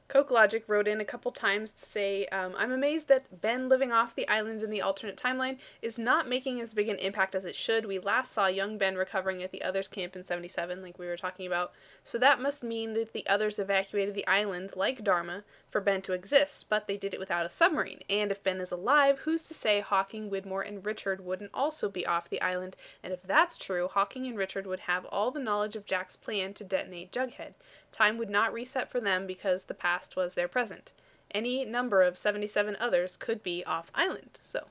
Coke 0.09 0.31
Logic 0.31 0.63
wrote 0.65 0.87
in 0.87 0.99
a 0.99 1.05
couple 1.05 1.31
times 1.31 1.71
to 1.71 1.85
say, 1.85 2.25
um, 2.27 2.55
I'm 2.57 2.71
amazed 2.71 3.09
that 3.09 3.41
Ben 3.41 3.69
living 3.69 3.91
off 3.91 4.15
the 4.15 4.27
island 4.27 4.63
in 4.63 4.71
the 4.71 4.81
alternate 4.81 5.17
timeline 5.17 5.59
is 5.83 5.99
not 5.99 6.27
making 6.27 6.59
as 6.59 6.73
big 6.73 6.89
an 6.89 6.97
impact 6.97 7.35
as 7.35 7.45
it 7.45 7.55
should. 7.55 7.85
We 7.85 7.99
last 7.99 8.31
saw 8.31 8.47
young 8.47 8.79
Ben 8.79 8.95
recovering 8.95 9.43
at 9.43 9.51
the 9.51 9.61
others' 9.61 9.87
camp 9.87 10.15
in 10.15 10.23
77, 10.23 10.81
like 10.81 10.97
we 10.97 11.05
were 11.05 11.15
talking 11.15 11.45
about. 11.45 11.73
So 12.01 12.17
that 12.17 12.41
must 12.41 12.63
mean 12.63 12.93
that 12.93 13.13
the 13.13 13.27
others 13.27 13.59
evacuated 13.59 14.15
the 14.15 14.25
island, 14.25 14.71
like 14.75 15.03
Dharma, 15.03 15.43
for 15.69 15.79
Ben 15.79 16.01
to 16.01 16.13
exist, 16.13 16.65
but 16.69 16.87
they 16.87 16.97
did 16.97 17.13
it 17.13 17.19
without 17.19 17.45
a 17.45 17.49
submarine. 17.49 17.99
And 18.09 18.31
if 18.31 18.41
Ben 18.41 18.59
is 18.59 18.71
alive, 18.71 19.19
who's 19.19 19.43
to 19.43 19.53
say 19.53 19.79
Hawking, 19.79 20.31
Widmore, 20.31 20.67
and 20.67 20.83
Richard 20.83 21.23
wouldn't 21.23 21.51
also 21.53 21.87
be 21.87 22.07
off 22.07 22.31
the 22.31 22.41
island? 22.41 22.75
And 23.03 23.13
if 23.13 23.21
that's 23.21 23.57
true, 23.57 23.87
Hawking 23.87 24.25
and 24.25 24.39
Richard 24.39 24.65
would 24.65 24.81
have 24.81 25.05
all 25.05 25.29
the 25.29 25.39
knowledge 25.39 25.75
of 25.75 25.85
Jack's 25.85 26.15
plan 26.15 26.55
to 26.55 26.63
detonate 26.63 27.11
Jughead. 27.11 27.53
Time 27.91 28.17
would 28.17 28.29
not 28.29 28.53
reset 28.53 28.89
for 28.89 28.99
them 28.99 29.25
because 29.27 29.63
the 29.63 29.73
past 29.73 30.15
was 30.15 30.35
their 30.35 30.47
present. 30.47 30.93
Any 31.31 31.65
number 31.65 32.01
of 32.01 32.17
77 32.17 32.75
others 32.79 33.17
could 33.17 33.43
be 33.43 33.63
off 33.65 33.91
island. 33.93 34.39
So 34.41 34.65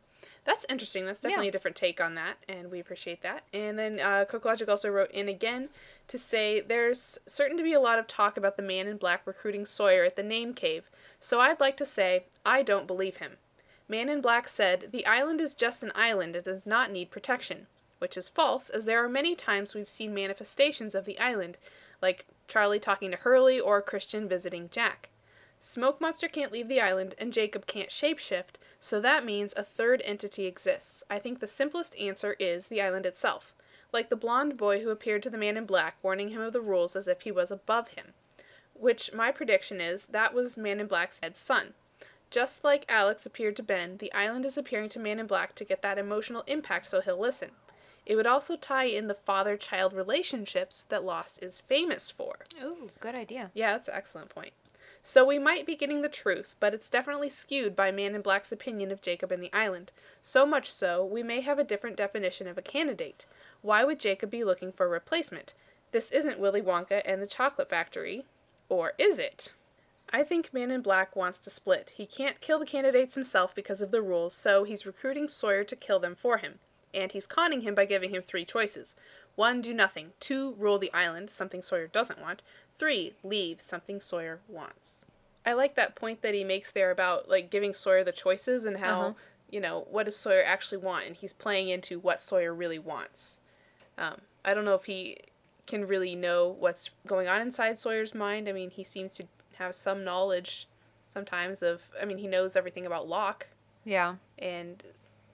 that's 0.44 0.66
interesting. 0.68 1.04
That's 1.06 1.20
definitely 1.20 1.46
Yeah. 1.46 1.50
a 1.50 1.52
different 1.52 1.76
take 1.76 2.00
on 2.00 2.14
that, 2.14 2.36
and 2.48 2.70
we 2.70 2.80
appreciate 2.80 3.22
that. 3.22 3.42
And 3.52 3.78
then 3.78 4.00
uh, 4.00 4.24
Cook 4.24 4.44
Logic 4.44 4.68
also 4.68 4.88
wrote 4.88 5.10
in 5.10 5.28
again 5.28 5.68
to 6.08 6.18
say 6.18 6.60
there's 6.60 7.18
certain 7.26 7.56
to 7.58 7.62
be 7.62 7.74
a 7.74 7.80
lot 7.80 7.98
of 7.98 8.06
talk 8.06 8.36
about 8.36 8.56
the 8.56 8.62
man 8.62 8.86
in 8.88 8.96
black 8.96 9.26
recruiting 9.26 9.66
Sawyer 9.66 10.04
at 10.04 10.16
the 10.16 10.22
name 10.22 10.54
cave. 10.54 10.90
So 11.20 11.40
I'd 11.40 11.60
like 11.60 11.76
to 11.78 11.84
say 11.84 12.24
I 12.46 12.62
don't 12.62 12.86
believe 12.86 13.16
him. 13.18 13.32
Man 13.90 14.08
in 14.08 14.20
Black 14.20 14.48
said, 14.48 14.88
The 14.92 15.06
island 15.06 15.40
is 15.40 15.54
just 15.54 15.82
an 15.82 15.92
island, 15.94 16.36
it 16.36 16.44
does 16.44 16.66
not 16.66 16.90
need 16.92 17.10
protection. 17.10 17.66
Which 18.00 18.16
is 18.16 18.28
false, 18.28 18.68
as 18.70 18.84
there 18.84 19.02
are 19.02 19.08
many 19.08 19.34
times 19.34 19.74
we've 19.74 19.90
seen 19.90 20.14
manifestations 20.14 20.94
of 20.94 21.04
the 21.04 21.18
island, 21.18 21.58
like 22.00 22.26
Charlie 22.46 22.80
talking 22.80 23.10
to 23.10 23.16
Hurley 23.16 23.60
or 23.60 23.82
Christian 23.82 24.28
visiting 24.28 24.68
Jack. 24.70 25.10
Smoke 25.60 26.00
Monster 26.00 26.28
can't 26.28 26.52
leave 26.52 26.68
the 26.68 26.80
island, 26.80 27.14
and 27.18 27.32
Jacob 27.32 27.66
can't 27.66 27.90
shapeshift, 27.90 28.56
so 28.78 29.00
that 29.00 29.24
means 29.24 29.52
a 29.56 29.64
third 29.64 30.00
entity 30.04 30.46
exists. 30.46 31.02
I 31.10 31.18
think 31.18 31.40
the 31.40 31.48
simplest 31.48 31.98
answer 31.98 32.36
is 32.38 32.68
the 32.68 32.80
island 32.80 33.06
itself, 33.06 33.54
like 33.92 34.08
the 34.08 34.16
blonde 34.16 34.56
boy 34.56 34.82
who 34.82 34.90
appeared 34.90 35.22
to 35.24 35.30
the 35.30 35.38
man 35.38 35.56
in 35.56 35.66
black, 35.66 35.96
warning 36.02 36.28
him 36.28 36.40
of 36.40 36.52
the 36.52 36.60
rules 36.60 36.94
as 36.94 37.08
if 37.08 37.22
he 37.22 37.32
was 37.32 37.50
above 37.50 37.88
him. 37.88 38.14
Which 38.74 39.12
my 39.12 39.32
prediction 39.32 39.80
is 39.80 40.06
that 40.06 40.32
was 40.32 40.56
Man 40.56 40.78
in 40.78 40.86
Black's 40.86 41.20
dead 41.20 41.36
son. 41.36 41.74
Just 42.30 42.62
like 42.62 42.84
Alex 42.88 43.26
appeared 43.26 43.56
to 43.56 43.62
Ben, 43.64 43.96
the 43.96 44.12
island 44.12 44.44
is 44.46 44.56
appearing 44.56 44.90
to 44.90 45.00
Man 45.00 45.18
in 45.18 45.26
Black 45.26 45.56
to 45.56 45.64
get 45.64 45.82
that 45.82 45.98
emotional 45.98 46.44
impact 46.46 46.86
so 46.86 47.00
he'll 47.00 47.18
listen. 47.18 47.50
It 48.08 48.16
would 48.16 48.26
also 48.26 48.56
tie 48.56 48.86
in 48.86 49.06
the 49.06 49.14
father 49.14 49.58
child 49.58 49.92
relationships 49.92 50.82
that 50.88 51.04
Lost 51.04 51.42
is 51.42 51.60
famous 51.60 52.10
for. 52.10 52.36
Ooh, 52.60 52.88
good 53.00 53.14
idea. 53.14 53.50
Yeah, 53.52 53.72
that's 53.72 53.88
an 53.88 53.94
excellent 53.96 54.30
point. 54.30 54.54
So 55.02 55.26
we 55.26 55.38
might 55.38 55.66
be 55.66 55.76
getting 55.76 56.00
the 56.00 56.08
truth, 56.08 56.56
but 56.58 56.72
it's 56.72 56.88
definitely 56.88 57.28
skewed 57.28 57.76
by 57.76 57.90
Man 57.90 58.14
in 58.14 58.22
Black's 58.22 58.50
opinion 58.50 58.90
of 58.90 59.02
Jacob 59.02 59.30
and 59.30 59.42
the 59.42 59.52
island. 59.52 59.92
So 60.22 60.46
much 60.46 60.70
so, 60.70 61.04
we 61.04 61.22
may 61.22 61.42
have 61.42 61.58
a 61.58 61.64
different 61.64 61.98
definition 61.98 62.48
of 62.48 62.56
a 62.56 62.62
candidate. 62.62 63.26
Why 63.60 63.84
would 63.84 64.00
Jacob 64.00 64.30
be 64.30 64.42
looking 64.42 64.72
for 64.72 64.86
a 64.86 64.88
replacement? 64.90 65.52
This 65.92 66.10
isn't 66.10 66.40
Willy 66.40 66.62
Wonka 66.62 67.02
and 67.04 67.20
the 67.20 67.26
Chocolate 67.26 67.68
Factory. 67.68 68.24
Or 68.70 68.94
is 68.98 69.18
it? 69.18 69.52
I 70.10 70.22
think 70.22 70.54
Man 70.54 70.70
in 70.70 70.80
Black 70.80 71.14
wants 71.14 71.38
to 71.40 71.50
split. 71.50 71.92
He 71.94 72.06
can't 72.06 72.40
kill 72.40 72.58
the 72.58 72.64
candidates 72.64 73.14
himself 73.14 73.54
because 73.54 73.82
of 73.82 73.90
the 73.90 74.00
rules, 74.00 74.34
so 74.34 74.64
he's 74.64 74.86
recruiting 74.86 75.28
Sawyer 75.28 75.62
to 75.64 75.76
kill 75.76 75.98
them 75.98 76.14
for 76.14 76.38
him. 76.38 76.58
And 76.94 77.12
he's 77.12 77.26
conning 77.26 77.60
him 77.62 77.74
by 77.74 77.84
giving 77.84 78.10
him 78.10 78.22
three 78.22 78.44
choices. 78.44 78.96
One, 79.36 79.60
do 79.60 79.72
nothing. 79.74 80.12
Two, 80.20 80.54
rule 80.58 80.78
the 80.78 80.92
island, 80.92 81.30
something 81.30 81.62
Sawyer 81.62 81.86
doesn't 81.86 82.20
want. 82.20 82.42
Three, 82.78 83.14
leave, 83.22 83.60
something 83.60 84.00
Sawyer 84.00 84.40
wants. 84.48 85.06
I 85.46 85.52
like 85.52 85.74
that 85.76 85.94
point 85.94 86.22
that 86.22 86.34
he 86.34 86.44
makes 86.44 86.70
there 86.70 86.90
about 86.90 87.28
like 87.28 87.50
giving 87.50 87.72
Sawyer 87.74 88.04
the 88.04 88.12
choices 88.12 88.64
and 88.64 88.78
how, 88.78 89.00
Uh-huh. 89.00 89.12
you 89.50 89.60
know, 89.60 89.86
what 89.90 90.04
does 90.06 90.16
Sawyer 90.16 90.42
actually 90.44 90.78
want 90.78 91.06
and 91.06 91.16
he's 91.16 91.32
playing 91.32 91.68
into 91.68 91.98
what 91.98 92.20
Sawyer 92.22 92.52
really 92.54 92.78
wants. 92.78 93.40
Um, 93.96 94.22
I 94.44 94.54
don't 94.54 94.64
know 94.64 94.74
if 94.74 94.84
he 94.84 95.18
can 95.66 95.86
really 95.86 96.14
know 96.14 96.48
what's 96.48 96.90
going 97.06 97.28
on 97.28 97.40
inside 97.40 97.78
Sawyer's 97.78 98.14
mind. 98.14 98.48
I 98.48 98.52
mean, 98.52 98.70
he 98.70 98.82
seems 98.84 99.12
to 99.14 99.24
have 99.56 99.74
some 99.74 100.04
knowledge 100.04 100.66
sometimes 101.08 101.62
of 101.62 101.90
I 102.00 102.04
mean, 102.04 102.18
he 102.18 102.26
knows 102.26 102.56
everything 102.56 102.86
about 102.86 103.08
Locke 103.08 103.48
Yeah. 103.84 104.16
and 104.38 104.82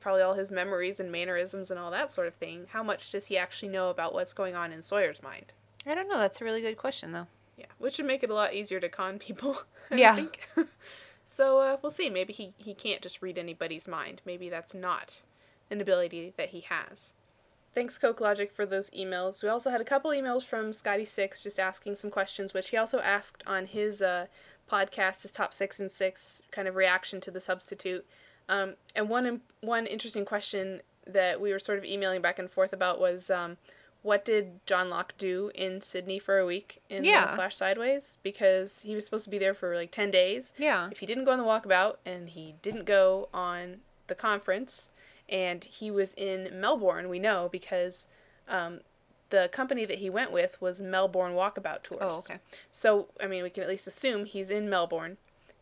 probably 0.05 0.21
all 0.21 0.35
his 0.35 0.51
memories 0.51 1.01
and 1.01 1.11
mannerisms 1.11 1.71
and 1.71 1.81
all 1.81 1.91
that 1.91 2.13
sort 2.13 2.27
of 2.27 2.35
thing. 2.35 2.67
How 2.69 2.83
much 2.83 3.11
does 3.11 3.27
he 3.29 3.39
actually 3.39 3.71
know 3.71 3.89
about 3.89 4.13
what's 4.13 4.35
going 4.35 4.55
on 4.55 4.71
in 4.71 4.83
Sawyer's 4.83 5.23
mind? 5.23 5.55
I 5.87 5.95
don't 5.95 6.11
know. 6.11 6.19
That's 6.19 6.43
a 6.43 6.45
really 6.45 6.61
good 6.61 6.77
question, 6.77 7.13
though. 7.13 7.27
Yeah, 7.57 7.65
which 7.79 7.97
would 7.97 8.07
make 8.07 8.23
it 8.23 8.29
a 8.29 8.35
lot 8.35 8.53
easier 8.53 8.81
to 8.81 8.89
con 8.91 9.19
people. 9.19 9.57
I 9.91 9.95
Yeah. 9.95 10.15
think. 10.15 10.47
so 11.25 11.59
uh, 11.61 11.77
we'll 11.81 11.91
see. 11.91 12.11
Maybe 12.11 12.35
he, 12.35 12.53
he 12.59 12.75
can't 12.75 13.01
just 13.01 13.23
read 13.23 13.39
anybody's 13.39 13.89
mind. 13.89 14.21
Maybe 14.27 14.51
that's 14.51 14.75
not 14.75 15.23
an 15.71 15.81
ability 15.81 16.35
that 16.37 16.51
he 16.51 16.61
has. 16.69 17.15
Thanks, 17.75 17.97
Coke 17.97 18.21
Logic, 18.21 18.53
for 18.53 18.67
those 18.67 18.91
emails. 18.91 19.43
We 19.43 19.49
also 19.49 19.71
had 19.71 19.81
a 19.81 19.85
couple 19.85 20.11
emails 20.11 20.45
from 20.45 20.75
Scotty 20.75 21.07
Six 21.07 21.43
just 21.43 21.59
asking 21.59 21.97
some 21.97 22.11
questions, 22.11 22.53
which 22.53 22.69
he 22.71 22.77
also 22.77 23.01
asked 23.01 23.43
on 23.47 23.65
his 23.67 24.03
uh, 24.03 24.27
podcast, 24.71 25.23
his 25.23 25.31
top 25.33 25.55
six 25.55 25.81
and 25.81 25.91
six 25.91 26.43
kind 26.53 26.69
of 26.69 26.77
reaction 26.77 27.23
to 27.23 27.31
the 27.31 27.41
substitute. 27.41 28.05
Um, 28.49 28.75
and 28.95 29.09
one 29.09 29.41
one 29.61 29.87
interesting 29.87 30.25
question 30.25 30.83
that 31.07 31.41
we 31.41 31.53
were 31.53 31.59
sort 31.59 31.79
of 31.79 31.85
emailing 31.85 32.21
back 32.23 32.39
and 32.39 32.51
forth 32.51 32.73
about 32.73 33.01
was 33.01 33.31
um, 33.31 33.57
what 34.03 34.25
did 34.25 34.61
John 34.67 34.91
Locke 34.91 35.15
do 35.17 35.51
in 35.55 35.81
Sydney 35.81 36.19
for 36.19 36.39
a 36.39 36.47
week 36.47 36.83
in 36.91 37.05
Yeah. 37.05 37.31
the 37.31 37.37
Flash 37.37 37.57
Sideways? 37.57 38.19
Because 38.23 38.83
he 38.83 38.95
was 38.95 39.05
supposed 39.05 39.25
to 39.25 39.31
be 39.31 39.39
there 39.39 39.55
for 39.55 39.75
like 39.75 39.91
10 39.91 40.11
days. 40.11 40.53
Yeah. 40.59 40.89
If 40.91 40.99
he 41.01 41.07
didn't 41.07 41.25
go 41.25 41.31
on 41.33 41.39
the 41.39 41.45
walkabout 41.45 41.97
and 42.05 42.29
he 42.29 42.55
didn't 42.61 42.85
go 42.85 43.29
on 43.33 43.81
the 44.07 44.15
conference 44.15 44.91
and 45.29 45.65
he 45.65 45.91
was 45.91 46.13
in 46.15 46.51
Melbourne, 46.61 47.09
we 47.09 47.19
know 47.19 47.49
because 47.51 48.07
um, 48.47 48.81
the 49.31 49.49
company 49.53 49.87
that 49.87 49.99
he 49.99 50.11
went 50.11 50.33
with 50.33 50.61
was 50.61 50.83
Melbourne 50.83 51.33
Walkabout 51.33 51.83
Tours. 51.83 52.01
Oh, 52.03 52.19
okay. 52.19 52.41
So, 52.71 53.09
I 53.23 53.27
mean, 53.27 53.43
we 53.43 53.49
can 53.49 53.63
at 53.63 53.69
least 53.71 53.87
assume 53.87 54.27
he's 54.27 54.51
in 54.51 54.69
Melbourne. 54.69 55.17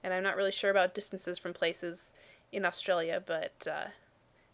And 0.04 0.12
I'm 0.12 0.24
not 0.24 0.34
really 0.36 0.50
sure 0.50 0.70
about 0.70 0.94
distances 0.94 1.38
from 1.38 1.52
places 1.52 2.12
in 2.52 2.64
Australia, 2.64 3.22
but 3.24 3.66
uh, 3.70 3.86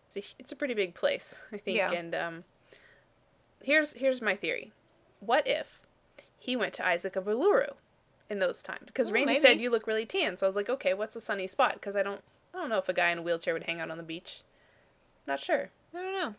it's 0.07 0.17
a 0.17 0.23
it's 0.39 0.53
a 0.53 0.57
pretty 0.57 0.75
big 0.75 0.95
place, 0.95 1.39
I 1.53 1.59
think. 1.59 1.77
Yeah. 1.77 1.93
And 1.93 2.15
um, 2.15 2.45
here's 3.63 3.95
here's 3.95 4.23
my 4.23 4.35
theory: 4.37 4.73
What 5.21 5.47
if 5.47 5.81
he 6.39 6.57
went 6.57 6.75
to 6.75 6.87
Isaac 6.87 7.17
of 7.17 7.25
Uluru 7.25 7.73
in 8.31 8.39
those 8.39 8.63
times? 8.63 8.85
Because 8.87 9.11
Randy 9.11 9.27
maybe. 9.35 9.41
said 9.41 9.61
you 9.61 9.71
look 9.71 9.87
really 9.87 10.07
tan, 10.07 10.37
so 10.37 10.47
I 10.47 10.49
was 10.49 10.57
like, 10.57 10.71
okay, 10.71 10.95
what's 10.95 11.17
a 11.17 11.21
sunny 11.21 11.47
spot? 11.47 11.75
Because 11.75 11.97
I 11.97 12.03
don't 12.03 12.23
I 12.55 12.59
don't 12.59 12.71
know 12.71 12.79
if 12.79 12.89
a 12.89 12.93
guy 12.95 13.11
in 13.11 13.19
a 13.19 13.23
wheelchair 13.23 13.55
would 13.55 13.65
hang 13.65 13.81
out 13.81 13.91
on 13.91 13.99
the 13.99 14.03
beach. 14.05 14.43
Not 15.27 15.41
sure. 15.41 15.71
I 15.95 16.03
don't 16.03 16.13
know. 16.15 16.35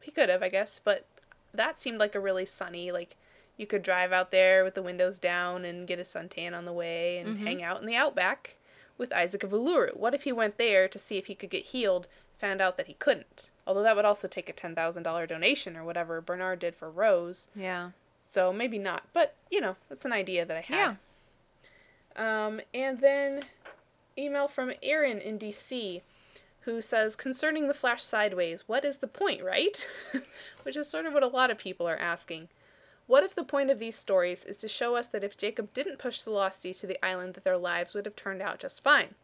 He 0.00 0.12
could 0.12 0.28
have, 0.28 0.44
I 0.44 0.48
guess, 0.48 0.80
but 0.82 1.06
that 1.52 1.80
seemed 1.80 1.98
like 1.98 2.14
a 2.14 2.20
really 2.20 2.46
sunny 2.46 2.92
like. 2.92 3.16
You 3.56 3.66
could 3.66 3.82
drive 3.82 4.12
out 4.12 4.30
there 4.30 4.62
with 4.62 4.76
the 4.76 4.84
windows 4.84 5.18
down 5.18 5.64
and 5.64 5.84
get 5.84 5.98
a 5.98 6.04
suntan 6.04 6.56
on 6.56 6.64
the 6.64 6.72
way 6.72 7.18
and 7.18 7.36
Mhm. 7.36 7.42
hang 7.42 7.60
out 7.64 7.80
in 7.80 7.86
the 7.88 7.96
outback 7.96 8.54
with 8.98 9.12
Isaac 9.12 9.42
of 9.42 9.50
Uluru. 9.50 9.96
What 9.96 10.14
if 10.14 10.24
he 10.24 10.32
went 10.32 10.58
there 10.58 10.88
to 10.88 10.98
see 10.98 11.16
if 11.16 11.26
he 11.26 11.34
could 11.34 11.50
get 11.50 11.66
healed, 11.66 12.08
found 12.38 12.60
out 12.60 12.76
that 12.76 12.88
he 12.88 12.94
couldn't? 12.94 13.50
Although 13.66 13.82
that 13.84 13.96
would 13.96 14.04
also 14.04 14.28
take 14.28 14.50
a 14.50 14.52
$10,000 14.52 15.28
donation 15.28 15.76
or 15.76 15.84
whatever 15.84 16.20
Bernard 16.20 16.58
did 16.58 16.74
for 16.74 16.90
Rose. 16.90 17.48
Yeah. 17.54 17.90
So 18.22 18.52
maybe 18.52 18.78
not. 18.78 19.04
But, 19.12 19.34
you 19.50 19.60
know, 19.60 19.76
that's 19.88 20.04
an 20.04 20.12
idea 20.12 20.44
that 20.44 20.56
I 20.56 20.60
had. 20.60 20.96
Yeah. 22.16 22.46
Um, 22.46 22.60
and 22.74 22.98
then 22.98 23.42
email 24.18 24.48
from 24.48 24.72
Aaron 24.82 25.18
in 25.18 25.38
DC 25.38 26.02
who 26.68 26.82
says, 26.82 27.16
concerning 27.16 27.66
the 27.66 27.72
flash 27.72 28.02
sideways, 28.02 28.64
what 28.66 28.84
is 28.84 28.98
the 28.98 29.06
point, 29.06 29.42
right? 29.42 29.88
Which 30.64 30.76
is 30.76 30.86
sort 30.86 31.06
of 31.06 31.14
what 31.14 31.22
a 31.22 31.28
lot 31.28 31.50
of 31.50 31.56
people 31.56 31.88
are 31.88 31.96
asking. 31.96 32.48
What 33.08 33.24
if 33.24 33.34
the 33.34 33.42
point 33.42 33.70
of 33.70 33.78
these 33.78 33.96
stories 33.96 34.44
is 34.44 34.58
to 34.58 34.68
show 34.68 34.94
us 34.94 35.06
that 35.08 35.24
if 35.24 35.38
Jacob 35.38 35.72
didn't 35.72 35.98
push 35.98 36.20
the 36.20 36.30
Losties 36.30 36.80
to 36.80 36.86
the 36.86 37.02
island, 37.02 37.34
that 37.34 37.42
their 37.42 37.56
lives 37.56 37.94
would 37.94 38.04
have 38.04 38.14
turned 38.14 38.42
out 38.42 38.58
just 38.58 38.84
fine? 38.84 39.14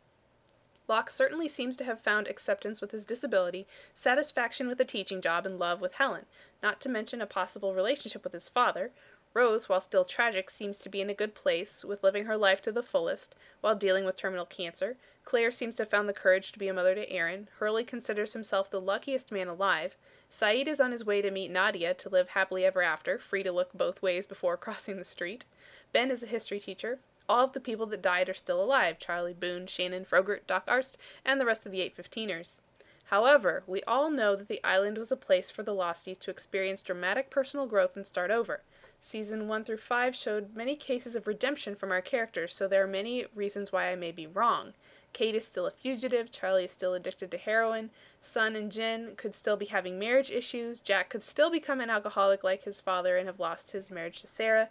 Locke 0.89 1.11
certainly 1.11 1.48
seems 1.48 1.77
to 1.77 1.85
have 1.85 2.01
found 2.01 2.27
acceptance 2.27 2.81
with 2.81 2.93
his 2.93 3.05
disability, 3.05 3.66
satisfaction 3.93 4.69
with 4.69 4.81
a 4.81 4.86
teaching 4.86 5.20
job, 5.20 5.44
and 5.44 5.59
love 5.59 5.82
with 5.82 5.94
Helen, 5.94 6.24
not 6.62 6.81
to 6.81 6.89
mention 6.89 7.20
a 7.20 7.27
possible 7.27 7.74
relationship 7.74 8.24
with 8.24 8.32
his 8.32 8.48
father. 8.48 8.90
Rose, 9.35 9.69
while 9.69 9.82
still 9.82 10.06
tragic, 10.06 10.48
seems 10.48 10.78
to 10.78 10.89
be 10.89 11.02
in 11.02 11.11
a 11.11 11.15
good 11.15 11.35
place, 11.35 11.85
with 11.85 12.02
living 12.02 12.24
her 12.24 12.39
life 12.39 12.62
to 12.62 12.73
the 12.73 12.82
fullest, 12.82 13.35
while 13.61 13.74
dealing 13.74 14.06
with 14.06 14.16
terminal 14.16 14.47
cancer. 14.47 14.97
Claire 15.24 15.51
seems 15.51 15.74
to 15.74 15.82
have 15.82 15.90
found 15.90 16.09
the 16.09 16.15
courage 16.15 16.52
to 16.52 16.59
be 16.59 16.69
a 16.69 16.74
mother 16.74 16.94
to 16.94 17.11
Aaron. 17.11 17.48
Hurley 17.59 17.85
considers 17.85 18.32
himself 18.32 18.70
the 18.70 18.81
luckiest 18.81 19.31
man 19.31 19.48
alive. 19.48 19.97
Sayid 20.35 20.66
is 20.66 20.81
on 20.81 20.90
his 20.90 21.05
way 21.05 21.23
to 21.23 21.31
meet 21.31 21.52
Nadia 21.52 21.94
to 21.94 22.09
live 22.09 22.31
happily 22.31 22.65
ever 22.65 22.82
after, 22.82 23.20
free 23.20 23.44
to 23.44 23.52
look 23.52 23.73
both 23.73 24.02
ways 24.02 24.27
before 24.27 24.56
crossing 24.65 24.97
the 24.97 25.05
street. 25.05 25.44
Ben 25.93 26.11
is 26.11 26.24
a 26.24 26.27
history 26.27 26.59
teacher. 26.59 26.98
All 27.28 27.44
of 27.44 27.52
the 27.52 27.61
people 27.61 27.86
that 27.86 28.02
died 28.02 28.28
are 28.28 28.35
still 28.35 28.61
alive 28.61 28.98
Charlie 28.98 29.32
Boone, 29.32 29.69
Shannon, 29.69 30.05
Frogurt, 30.05 30.44
Doc 30.48 30.65
Arzt, 30.66 30.98
and 31.24 31.40
the 31.40 31.47
rest 31.47 31.66
of 31.66 31.70
the 31.70 31.89
815ers. 31.89 32.62
However, 33.05 33.62
we 33.69 33.85
all 33.85 34.11
know 34.11 34.35
that 34.35 34.48
the 34.48 34.62
island 34.65 34.98
was 34.98 35.12
a 35.12 35.16
place 35.16 35.52
for 35.52 35.62
the 35.62 35.74
Losties 35.74 36.19
to 36.19 36.32
experience 36.32 36.82
dramatic 36.82 37.31
personal 37.31 37.66
growth 37.66 37.94
and 37.94 38.05
start 38.05 38.32
over. 38.32 38.62
Season 39.01 39.47
1 39.47 39.62
through 39.62 39.77
5 39.77 40.16
showed 40.16 40.56
many 40.56 40.74
cases 40.74 41.15
of 41.15 41.28
redemption 41.28 41.77
from 41.77 41.93
our 41.93 42.02
characters, 42.02 42.52
so 42.52 42.66
there 42.66 42.82
are 42.82 42.89
many 42.89 43.27
reasons 43.36 43.70
why 43.70 43.86
I 43.93 43.94
may 43.94 44.11
be 44.11 44.27
wrong. 44.27 44.73
Kate 45.15 45.35
is 45.35 45.47
still 45.47 45.66
a 45.66 45.70
fugitive, 45.70 46.31
Charlie 46.31 46.65
is 46.65 46.70
still 46.70 46.93
addicted 46.93 47.31
to 47.31 47.39
heroin, 47.39 47.89
Sun 48.20 48.55
and 48.57 48.70
Jin 48.70 49.15
could 49.16 49.35
still 49.35 49.57
be 49.57 49.66
having 49.66 49.99
marriage 49.99 50.31
issues, 50.31 50.81
Jack 50.81 51.09
could 51.09 51.23
still 51.23 51.51
become 51.51 51.81
an 51.81 51.89
alcoholic 51.89 52.45
like 52.45 52.65
his 52.65 52.82
father 52.82 53.16
and 53.16 53.27
have 53.27 53.41
lost 53.41 53.70
his 53.73 53.91
marriage 53.91 54.20
to 54.20 54.27
Sarah, 54.27 54.69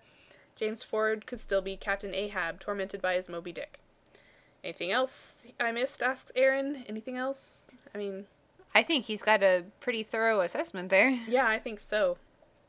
James 0.55 0.83
Ford 0.83 1.25
could 1.25 1.41
still 1.41 1.61
be 1.61 1.75
Captain 1.75 2.13
Ahab, 2.13 2.59
tormented 2.59 3.01
by 3.01 3.15
his 3.15 3.27
Moby 3.27 3.51
Dick. 3.51 3.79
Anything 4.63 4.91
else 4.91 5.47
I 5.59 5.71
missed? 5.71 6.03
asks 6.03 6.31
Aaron. 6.35 6.85
Anything 6.87 7.17
else? 7.17 7.63
I 7.93 7.97
mean, 7.97 8.25
I 8.75 8.83
think 8.83 9.05
he's 9.05 9.21
got 9.23 9.43
a 9.43 9.63
pretty 9.79 10.03
thorough 10.03 10.41
assessment 10.41 10.89
there. 10.89 11.19
yeah, 11.27 11.47
I 11.47 11.59
think 11.59 11.79
so. 11.79 12.17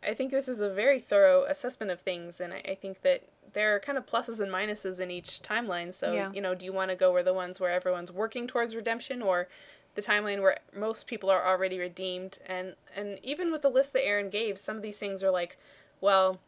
I 0.07 0.15
think 0.15 0.31
this 0.31 0.49
is 0.49 0.61
a 0.61 0.69
very 0.69 1.01
thorough 1.01 1.45
assessment 1.45 1.91
of 1.91 2.01
things, 2.01 2.41
and 2.41 2.53
I, 2.53 2.63
I 2.69 2.75
think 2.75 3.03
that 3.03 3.23
there 3.55 3.75
are 3.75 3.81
kind 3.81 3.97
of 3.99 4.07
pluses 4.07 4.39
and 4.41 4.53
minuses 4.53 5.01
in 5.01 5.11
each 5.11 5.41
timeline. 5.41 5.93
So, 5.95 6.13
Yeah. 6.13 6.31
you 6.33 6.41
know, 6.41 6.55
do 6.55 6.67
you 6.67 6.73
want 6.73 6.91
to 6.91 6.97
go 6.97 7.13
where 7.13 7.23
the 7.23 7.33
ones 7.35 7.59
where 7.59 7.71
everyone's 7.71 8.13
working 8.13 8.47
towards 8.47 8.77
redemption, 8.77 9.23
or 9.23 9.49
the 9.95 10.03
timeline 10.03 10.43
where 10.43 10.59
most 10.75 11.07
people 11.07 11.31
are 11.31 11.45
already 11.47 11.79
redeemed? 11.79 12.39
And 12.47 12.75
and 12.95 13.19
even 13.23 13.51
with 13.51 13.63
the 13.63 13.71
list 13.71 13.93
that 13.95 14.05
Aaron 14.05 14.29
gave, 14.31 14.59
some 14.59 14.77
of 14.77 14.83
these 14.83 14.99
things 14.99 15.23
are 15.23 15.31
like, 15.31 15.57
well, 16.01 16.41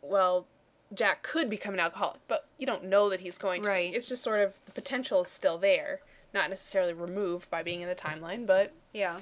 well, 0.00 0.46
Jack 0.94 1.22
could 1.22 1.48
become 1.48 1.74
an 1.74 1.80
alcoholic, 1.80 2.20
but 2.28 2.46
you 2.58 2.66
don't 2.66 2.84
know 2.84 3.08
that 3.08 3.20
he's 3.20 3.38
going 3.38 3.62
to. 3.62 3.68
Right. 3.70 3.94
It's 3.94 4.08
just 4.08 4.22
sort 4.22 4.40
of 4.40 4.62
the 4.64 4.72
potential 4.72 5.22
is 5.22 5.28
still 5.28 5.56
there, 5.58 6.00
not 6.34 6.50
necessarily 6.50 6.92
removed 6.92 7.48
by 7.50 7.62
being 7.62 7.80
in 7.80 7.88
the 7.88 7.94
timeline, 7.94 8.46
but 8.46 8.72
Yeah. 8.92 9.20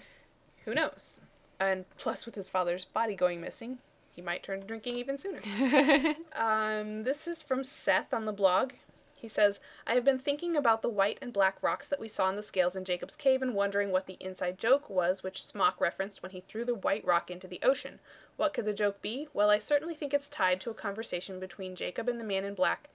who 0.64 0.74
knows? 0.74 1.20
And 1.60 1.84
plus, 1.98 2.26
with 2.26 2.34
his 2.34 2.48
father's 2.48 2.84
body 2.86 3.14
going 3.14 3.40
missing, 3.40 3.78
he 4.10 4.22
might 4.22 4.42
turn 4.42 4.60
to 4.60 4.66
drinking 4.66 4.96
even 4.96 5.18
sooner. 5.18 5.40
um, 6.34 7.04
this 7.04 7.28
is 7.28 7.42
from 7.42 7.64
Seth 7.64 8.12
on 8.12 8.24
the 8.24 8.32
blog. 8.32 8.72
He 9.20 9.28
says, 9.28 9.60
I 9.86 9.94
have 9.94 10.04
been 10.04 10.18
thinking 10.18 10.56
about 10.56 10.80
the 10.80 10.88
white 10.88 11.18
and 11.20 11.32
black 11.32 11.62
rocks 11.62 11.86
that 11.88 12.00
we 12.00 12.08
saw 12.08 12.30
in 12.30 12.36
the 12.36 12.42
scales 12.42 12.74
in 12.74 12.86
Jacob's 12.86 13.16
cave 13.16 13.42
and 13.42 13.54
wondering 13.54 13.92
what 13.92 14.06
the 14.06 14.16
inside 14.18 14.58
joke 14.58 14.88
was 14.88 15.22
which 15.22 15.42
Smock 15.42 15.78
referenced 15.78 16.22
when 16.22 16.32
he 16.32 16.40
threw 16.40 16.64
the 16.64 16.74
white 16.74 17.04
rock 17.04 17.30
into 17.30 17.46
the 17.46 17.60
ocean. 17.62 18.00
What 18.36 18.54
could 18.54 18.64
the 18.64 18.72
joke 18.72 19.02
be? 19.02 19.28
Well, 19.34 19.50
I 19.50 19.58
certainly 19.58 19.94
think 19.94 20.14
it's 20.14 20.30
tied 20.30 20.58
to 20.62 20.70
a 20.70 20.74
conversation 20.74 21.38
between 21.38 21.76
Jacob 21.76 22.08
and 22.08 22.18
the 22.18 22.24
man 22.24 22.44
in 22.44 22.54
black, 22.54 22.88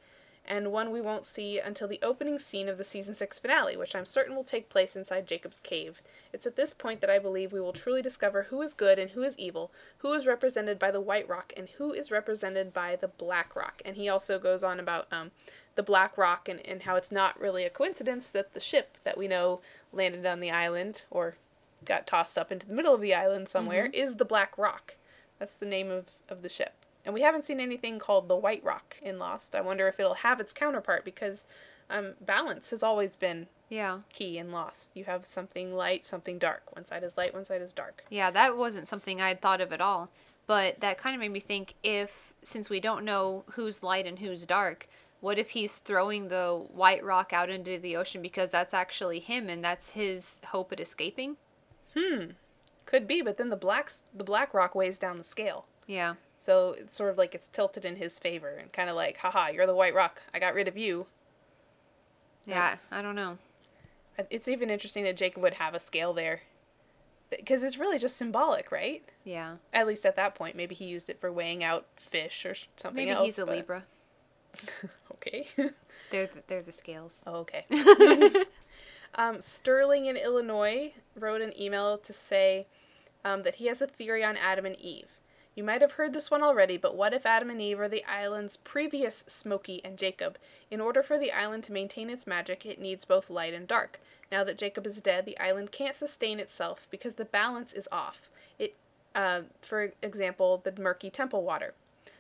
and 0.47 0.71
one 0.71 0.91
we 0.91 1.01
won't 1.01 1.25
see 1.25 1.59
until 1.59 1.87
the 1.87 1.99
opening 2.01 2.37
scene 2.39 2.69
of 2.69 2.77
the 2.77 2.83
season 2.83 3.15
6 3.15 3.39
finale, 3.39 3.75
which 3.75 3.95
I'm 3.95 4.05
certain 4.05 4.35
will 4.35 4.43
take 4.43 4.69
place 4.69 4.95
inside 4.95 5.27
Jacob's 5.27 5.59
cave. 5.59 6.01
It's 6.31 6.45
at 6.45 6.55
this 6.55 6.73
point 6.73 7.01
that 7.01 7.09
I 7.09 7.19
believe 7.19 7.51
we 7.51 7.61
will 7.61 7.73
truly 7.73 8.01
discover 8.01 8.43
who 8.43 8.61
is 8.61 8.73
good 8.73 8.99
and 8.99 9.11
who 9.11 9.23
is 9.23 9.37
evil, 9.39 9.71
who 9.99 10.13
is 10.13 10.25
represented 10.25 10.77
by 10.79 10.91
the 10.91 11.01
white 11.01 11.27
rock, 11.27 11.51
and 11.57 11.69
who 11.77 11.91
is 11.93 12.11
represented 12.11 12.73
by 12.73 12.95
the 12.95 13.07
black 13.07 13.55
rock. 13.55 13.81
And 13.83 13.95
he 13.95 14.07
also 14.07 14.37
goes 14.39 14.63
on 14.63 14.79
about 14.79 15.07
um, 15.11 15.31
the 15.75 15.83
black 15.83 16.17
rock 16.17 16.47
and, 16.47 16.65
and 16.65 16.83
how 16.83 16.95
it's 16.95 17.11
not 17.11 17.39
really 17.39 17.63
a 17.63 17.69
coincidence 17.69 18.29
that 18.29 18.53
the 18.53 18.59
ship 18.59 18.97
that 19.03 19.17
we 19.17 19.27
know 19.27 19.61
landed 19.91 20.25
on 20.25 20.39
the 20.39 20.51
island 20.51 21.03
or 21.09 21.35
got 21.83 22.07
tossed 22.07 22.37
up 22.37 22.51
into 22.51 22.65
the 22.67 22.73
middle 22.73 22.93
of 22.95 23.01
the 23.01 23.13
island 23.13 23.47
somewhere 23.49 23.87
Mhm. 23.87 23.93
is 23.93 24.15
the 24.15 24.25
black 24.25 24.57
rock. 24.57 24.95
That's 25.39 25.55
the 25.57 25.65
name 25.65 25.91
of, 25.91 26.05
of 26.29 26.41
the 26.41 26.49
ship. 26.49 26.73
And 27.05 27.13
we 27.13 27.21
haven't 27.21 27.43
seen 27.45 27.59
anything 27.59 27.99
called 27.99 28.27
the 28.27 28.35
White 28.35 28.63
Rock 28.63 28.97
in 29.01 29.19
Lost. 29.19 29.55
I 29.55 29.61
wonder 29.61 29.87
if 29.87 29.99
it'll 29.99 30.15
have 30.15 30.39
its 30.39 30.51
counterpart 30.53 31.05
because 31.05 31.45
um, 31.89 32.13
balance 32.19 32.71
has 32.71 32.81
always 32.81 33.15
been 33.15 33.47
Yeah. 33.69 33.99
key 34.11 34.37
in 34.39 34.51
Lost. 34.51 34.89
You 34.95 35.03
have 35.05 35.25
something 35.25 35.75
light, 35.75 36.03
something 36.03 36.39
dark. 36.39 36.75
One 36.75 36.85
side 36.85 37.03
is 37.03 37.15
light, 37.15 37.33
one 37.33 37.45
side 37.45 37.61
is 37.61 37.73
dark. 37.73 38.03
Yeah, 38.09 38.31
that 38.31 38.57
wasn't 38.57 38.87
something 38.87 39.21
I'd 39.21 39.39
thought 39.41 39.61
of 39.61 39.71
at 39.71 39.81
all. 39.81 40.09
But 40.47 40.79
that 40.79 40.97
kind 40.97 41.15
of 41.15 41.19
made 41.19 41.31
me 41.31 41.39
think 41.39 41.75
if, 41.83 42.33
since 42.43 42.69
we 42.69 42.79
don't 42.79 43.05
know 43.05 43.43
who's 43.51 43.83
light 43.83 44.05
and 44.07 44.17
who's 44.19 44.45
dark, 44.45 44.87
what 45.21 45.39
if 45.39 45.51
he's 45.51 45.77
throwing 45.79 46.27
the 46.27 46.65
white 46.73 47.03
rock 47.03 47.33
out 47.33 47.49
into 47.49 47.79
the 47.79 47.95
ocean 47.97 48.21
because 48.21 48.49
that's 48.51 48.73
actually 48.73 49.19
him 49.19 49.49
and 49.49 49.63
that's 49.63 49.91
his 49.91 50.41
hope 50.47 50.71
at 50.71 50.79
escaping? 50.79 51.37
Hmm. 51.95 52.31
Could 52.85 53.07
be, 53.07 53.21
but 53.23 53.37
then 53.37 53.49
the 53.49 53.55
black 53.55 53.91
the 54.13 54.23
black 54.23 54.53
rock 54.53 54.75
weighs 54.75 54.99
down 54.99 55.15
the 55.15 55.23
scale. 55.23 55.65
Yeah. 55.87 56.15
So 56.37 56.75
it's 56.77 56.95
sort 56.95 57.09
of 57.11 57.17
like 57.17 57.33
it's 57.33 57.47
tilted 57.47 57.85
in 57.85 57.95
his 57.95 58.19
favor 58.19 58.49
and 58.49 58.71
kind 58.71 58.89
of 58.89 58.95
like, 58.95 59.17
haha, 59.17 59.47
you're 59.49 59.65
the 59.65 59.75
white 59.75 59.95
rock. 59.95 60.21
I 60.33 60.39
got 60.39 60.53
rid 60.53 60.67
of 60.67 60.77
you. 60.77 61.07
Yeah, 62.45 62.75
I 62.91 63.01
don't 63.01 63.15
know. 63.15 63.37
It's 64.29 64.47
even 64.47 64.69
interesting 64.69 65.03
that 65.05 65.17
Jacob 65.17 65.41
would 65.43 65.55
have 65.55 65.73
a 65.73 65.79
scale 65.79 66.13
there. 66.13 66.41
Because 67.29 67.63
it's 67.63 67.77
really 67.77 67.97
just 67.97 68.17
symbolic, 68.17 68.71
right? 68.71 69.03
Yeah. 69.23 69.55
At 69.73 69.87
least 69.87 70.05
at 70.05 70.15
that 70.15 70.35
point. 70.35 70.55
Maybe 70.55 70.75
he 70.75 70.85
used 70.85 71.09
it 71.09 71.19
for 71.19 71.31
weighing 71.31 71.63
out 71.63 71.87
fish 71.97 72.45
or 72.45 72.53
something 72.77 73.05
Maybe 73.05 73.11
else. 73.11 73.25
he's 73.25 73.39
a 73.39 73.45
but- 73.45 73.55
Libra. 73.55 73.83
okay. 75.13 75.47
They're 76.11 76.27
the, 76.27 76.43
they're 76.47 76.61
the 76.61 76.71
scales. 76.71 77.23
Oh, 77.25 77.37
okay. 77.37 77.65
um, 79.15 79.41
Sterling 79.41 80.05
in 80.05 80.15
Illinois 80.15 80.93
wrote 81.15 81.41
an 81.41 81.51
email 81.59 81.97
to 81.97 82.13
say 82.13 82.67
um, 83.25 83.41
that 83.41 83.55
he 83.55 83.65
has 83.65 83.81
a 83.81 83.87
theory 83.87 84.23
on 84.23 84.37
Adam 84.37 84.65
and 84.67 84.79
Eve. 84.79 85.07
You 85.55 85.63
might 85.63 85.79
have 85.79 85.93
heard 85.93 86.13
this 86.13 86.29
one 86.29 86.43
already, 86.43 86.75
but 86.75 86.95
what 86.95 87.13
if 87.13 87.25
Adam 87.25 87.49
and 87.49 87.61
Eve 87.61 87.79
are 87.79 87.87
the 87.87 88.03
island's 88.03 88.57
previous 88.57 89.23
Smokey 89.25 89.81
and 89.85 89.97
Jacob? 89.97 90.37
In 90.69 90.81
order 90.81 91.01
for 91.01 91.17
the 91.17 91.31
island 91.31 91.63
to 91.63 91.71
maintain 91.71 92.09
its 92.09 92.27
magic, 92.27 92.65
it 92.65 92.79
needs 92.79 93.05
both 93.05 93.29
light 93.29 93.53
and 93.53 93.65
dark. 93.65 94.01
Now 94.29 94.43
that 94.43 94.57
Jacob 94.57 94.85
is 94.85 94.99
dead, 94.99 95.25
the 95.25 95.39
island 95.39 95.71
can't 95.71 95.95
sustain 95.95 96.41
itself 96.41 96.87
because 96.91 97.13
the 97.13 97.23
balance 97.23 97.71
is 97.71 97.87
off. 97.89 98.29
It, 98.59 98.75
uh, 99.15 99.43
for 99.61 99.93
example, 100.01 100.61
the 100.61 100.73
murky 100.77 101.09
temple 101.09 101.43
water. 101.43 101.73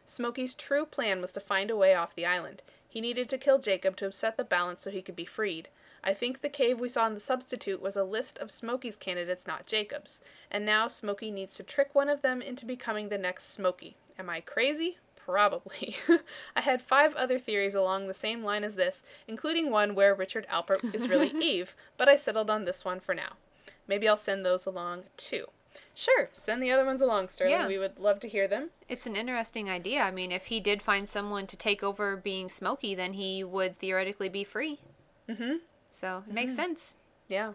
Smokey's 0.05 0.55
true 0.55 0.85
plan 0.85 1.19
was 1.19 1.33
to 1.33 1.41
find 1.41 1.69
a 1.69 1.75
way 1.75 1.93
off 1.93 2.15
the 2.15 2.25
island. 2.25 2.61
He 2.87 3.01
needed 3.01 3.27
to 3.29 3.37
kill 3.37 3.59
Jacob 3.59 3.97
to 3.97 4.05
upset 4.05 4.37
the 4.37 4.45
balance 4.45 4.79
so 4.79 4.91
he 4.91 5.01
could 5.01 5.15
be 5.15 5.25
freed. 5.25 5.67
I 6.05 6.13
think 6.13 6.41
the 6.41 6.49
cave 6.49 6.79
we 6.79 6.87
saw 6.87 7.07
in 7.07 7.15
the 7.15 7.19
substitute 7.19 7.81
was 7.81 7.97
a 7.97 8.03
list 8.03 8.37
of 8.37 8.51
Smokey's 8.51 8.95
candidates, 8.95 9.47
not 9.47 9.65
Jacob's. 9.65 10.21
And 10.51 10.63
now 10.63 10.87
Smokey 10.87 11.31
needs 11.31 11.57
to 11.57 11.63
trick 11.63 11.95
one 11.95 12.09
of 12.09 12.21
them 12.21 12.43
into 12.43 12.65
becoming 12.65 13.09
the 13.09 13.17
next 13.17 13.51
Smokey. 13.51 13.95
Am 14.19 14.29
I 14.29 14.41
crazy? 14.41 14.97
Probably. 15.15 15.97
I 16.55 16.61
had 16.61 16.83
five 16.83 17.15
other 17.15 17.39
theories 17.39 17.73
along 17.73 18.05
the 18.05 18.13
same 18.13 18.43
line 18.43 18.63
as 18.63 18.75
this, 18.75 19.03
including 19.27 19.71
one 19.71 19.95
where 19.95 20.13
Richard 20.13 20.45
Alpert 20.47 20.93
is 20.93 21.09
really 21.09 21.29
Eve, 21.43 21.75
but 21.97 22.07
I 22.07 22.15
settled 22.15 22.51
on 22.51 22.65
this 22.65 22.85
one 22.85 22.99
for 22.99 23.15
now. 23.15 23.33
Maybe 23.87 24.07
I'll 24.07 24.15
send 24.15 24.45
those 24.45 24.67
along 24.67 25.05
too. 25.17 25.47
Sure, 25.95 26.29
send 26.33 26.61
the 26.61 26.71
other 26.71 26.85
ones 26.85 27.01
along, 27.01 27.29
Sterling. 27.29 27.53
Yeah. 27.53 27.67
We 27.67 27.79
would 27.79 27.99
love 27.99 28.19
to 28.19 28.29
hear 28.29 28.47
them. 28.47 28.69
It's 28.87 29.07
an 29.07 29.15
interesting 29.15 29.69
idea. 29.69 30.01
I 30.01 30.11
mean, 30.11 30.31
if 30.31 30.45
he 30.45 30.59
did 30.59 30.81
find 30.81 31.09
someone 31.09 31.47
to 31.47 31.57
take 31.57 31.81
over 31.83 32.15
being 32.15 32.49
Smokey, 32.49 32.93
then 32.95 33.13
he 33.13 33.43
would 33.43 33.79
theoretically 33.79 34.29
be 34.29 34.43
free. 34.43 34.79
Mm-hmm. 35.29 35.55
So 35.95 36.23
it 36.27 36.33
makes 36.33 36.51
Mhm. 36.51 36.55
sense. 36.57 36.97
Yeah. 37.29 37.53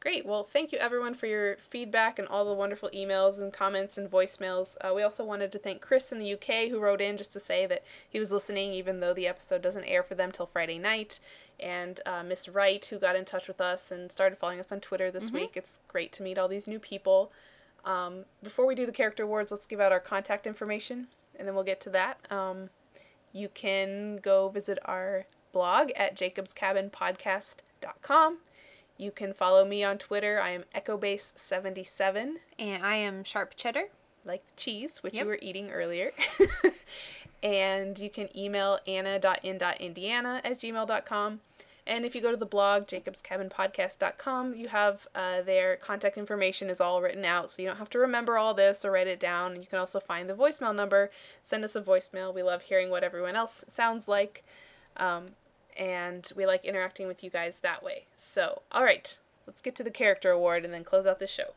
Great. 0.00 0.26
Well, 0.26 0.42
thank 0.44 0.70
you 0.72 0.78
everyone 0.78 1.14
for 1.14 1.26
your 1.26 1.56
feedback 1.56 2.18
and 2.18 2.26
all 2.28 2.44
the 2.44 2.52
wonderful 2.52 2.90
emails 2.90 3.40
and 3.40 3.52
comments 3.52 3.96
and 3.96 4.10
voicemails. 4.10 4.76
Uh, 4.80 4.92
we 4.92 5.02
also 5.02 5.24
wanted 5.24 5.50
to 5.52 5.58
thank 5.58 5.80
Chris 5.80 6.12
in 6.12 6.18
the 6.18 6.26
UK 6.34 6.68
who 6.68 6.78
wrote 6.80 7.00
in 7.00 7.16
just 7.16 7.32
to 7.32 7.40
say 7.40 7.64
that 7.66 7.84
he 8.10 8.18
was 8.18 8.32
listening 8.32 8.72
even 8.72 9.00
though 9.00 9.14
the 9.14 9.28
episode 9.28 9.62
doesn't 9.62 9.84
air 9.84 10.02
for 10.02 10.14
them 10.14 10.30
till 10.32 10.44
Friday 10.46 10.78
night. 10.78 11.20
And 11.60 12.00
uh, 12.04 12.22
Miss 12.24 12.48
Wright 12.48 12.84
who 12.84 12.98
got 12.98 13.14
in 13.16 13.24
touch 13.24 13.46
with 13.48 13.60
us 13.60 13.90
and 13.92 14.10
started 14.12 14.38
following 14.38 14.58
us 14.60 14.72
on 14.72 14.80
Twitter 14.80 15.10
this 15.10 15.30
Mhm. 15.30 15.34
week. 15.34 15.56
It's 15.56 15.78
great 15.88 16.12
to 16.12 16.22
meet 16.22 16.36
all 16.36 16.48
these 16.48 16.66
new 16.66 16.80
people. 16.80 17.32
Um, 17.84 18.26
before 18.42 18.66
we 18.66 18.74
do 18.74 18.84
the 18.86 18.92
character 18.92 19.22
awards, 19.22 19.50
let's 19.52 19.66
give 19.66 19.80
out 19.80 19.92
our 19.92 20.00
contact 20.00 20.46
information 20.46 21.08
and 21.36 21.46
then 21.48 21.54
we'll 21.54 21.64
get 21.64 21.80
to 21.80 21.90
that. 21.90 22.18
Um, 22.30 22.68
you 23.32 23.48
can 23.48 24.16
go 24.16 24.48
visit 24.48 24.78
our 24.84 25.26
blog 25.52 25.90
at 25.96 26.16
jacobscabinpodcast.com. 26.16 28.38
You 28.98 29.10
can 29.10 29.32
follow 29.32 29.64
me 29.64 29.82
on 29.84 29.96
Twitter. 29.98 30.38
I 30.40 30.50
am 30.50 30.64
EchoBase77. 30.74 32.34
And 32.58 32.84
I 32.84 32.96
am 32.96 33.24
Sharp 33.24 33.54
Cheddar. 33.56 33.84
Like 34.24 34.46
the 34.46 34.54
cheese, 34.56 35.02
which 35.02 35.14
Yep. 35.14 35.22
you 35.24 35.28
were 35.28 35.38
eating 35.42 35.70
earlier. 35.70 36.12
and 37.42 37.98
you 37.98 38.08
can 38.10 38.28
email 38.36 38.78
anna.in.indiana 38.86 40.40
at 40.44 40.60
gmail.com. 40.60 41.40
And 41.84 42.04
if 42.04 42.14
you 42.14 42.20
go 42.20 42.30
to 42.30 42.36
the 42.36 42.46
blog, 42.46 42.86
jacobscabinpodcast.com, 42.86 44.54
you 44.54 44.68
have 44.68 45.08
uh, 45.16 45.42
their 45.42 45.74
contact 45.76 46.16
information 46.16 46.70
is 46.70 46.80
all 46.80 47.02
written 47.02 47.24
out, 47.24 47.50
so 47.50 47.60
you 47.60 47.66
don't 47.66 47.78
have 47.78 47.90
to 47.90 47.98
remember 47.98 48.38
all 48.38 48.54
this 48.54 48.84
or 48.84 48.92
write 48.92 49.08
it 49.08 49.18
down. 49.18 49.56
You 49.60 49.66
can 49.66 49.80
also 49.80 49.98
find 49.98 50.30
the 50.30 50.34
voicemail 50.34 50.72
number. 50.72 51.10
Send 51.40 51.64
us 51.64 51.74
a 51.74 51.80
voicemail. 51.82 52.32
We 52.32 52.44
love 52.44 52.62
hearing 52.62 52.88
what 52.90 53.02
everyone 53.02 53.34
else 53.34 53.64
sounds 53.66 54.06
like. 54.06 54.44
Um, 54.96 55.30
and 55.76 56.30
we 56.36 56.46
like 56.46 56.64
interacting 56.64 57.06
with 57.06 57.22
you 57.22 57.30
guys 57.30 57.58
that 57.58 57.82
way. 57.82 58.06
So, 58.14 58.62
all 58.70 58.84
right, 58.84 59.16
let's 59.46 59.62
get 59.62 59.74
to 59.76 59.84
the 59.84 59.90
character 59.90 60.30
award 60.30 60.64
and 60.64 60.72
then 60.72 60.84
close 60.84 61.06
out 61.06 61.18
the 61.18 61.26
show. 61.26 61.54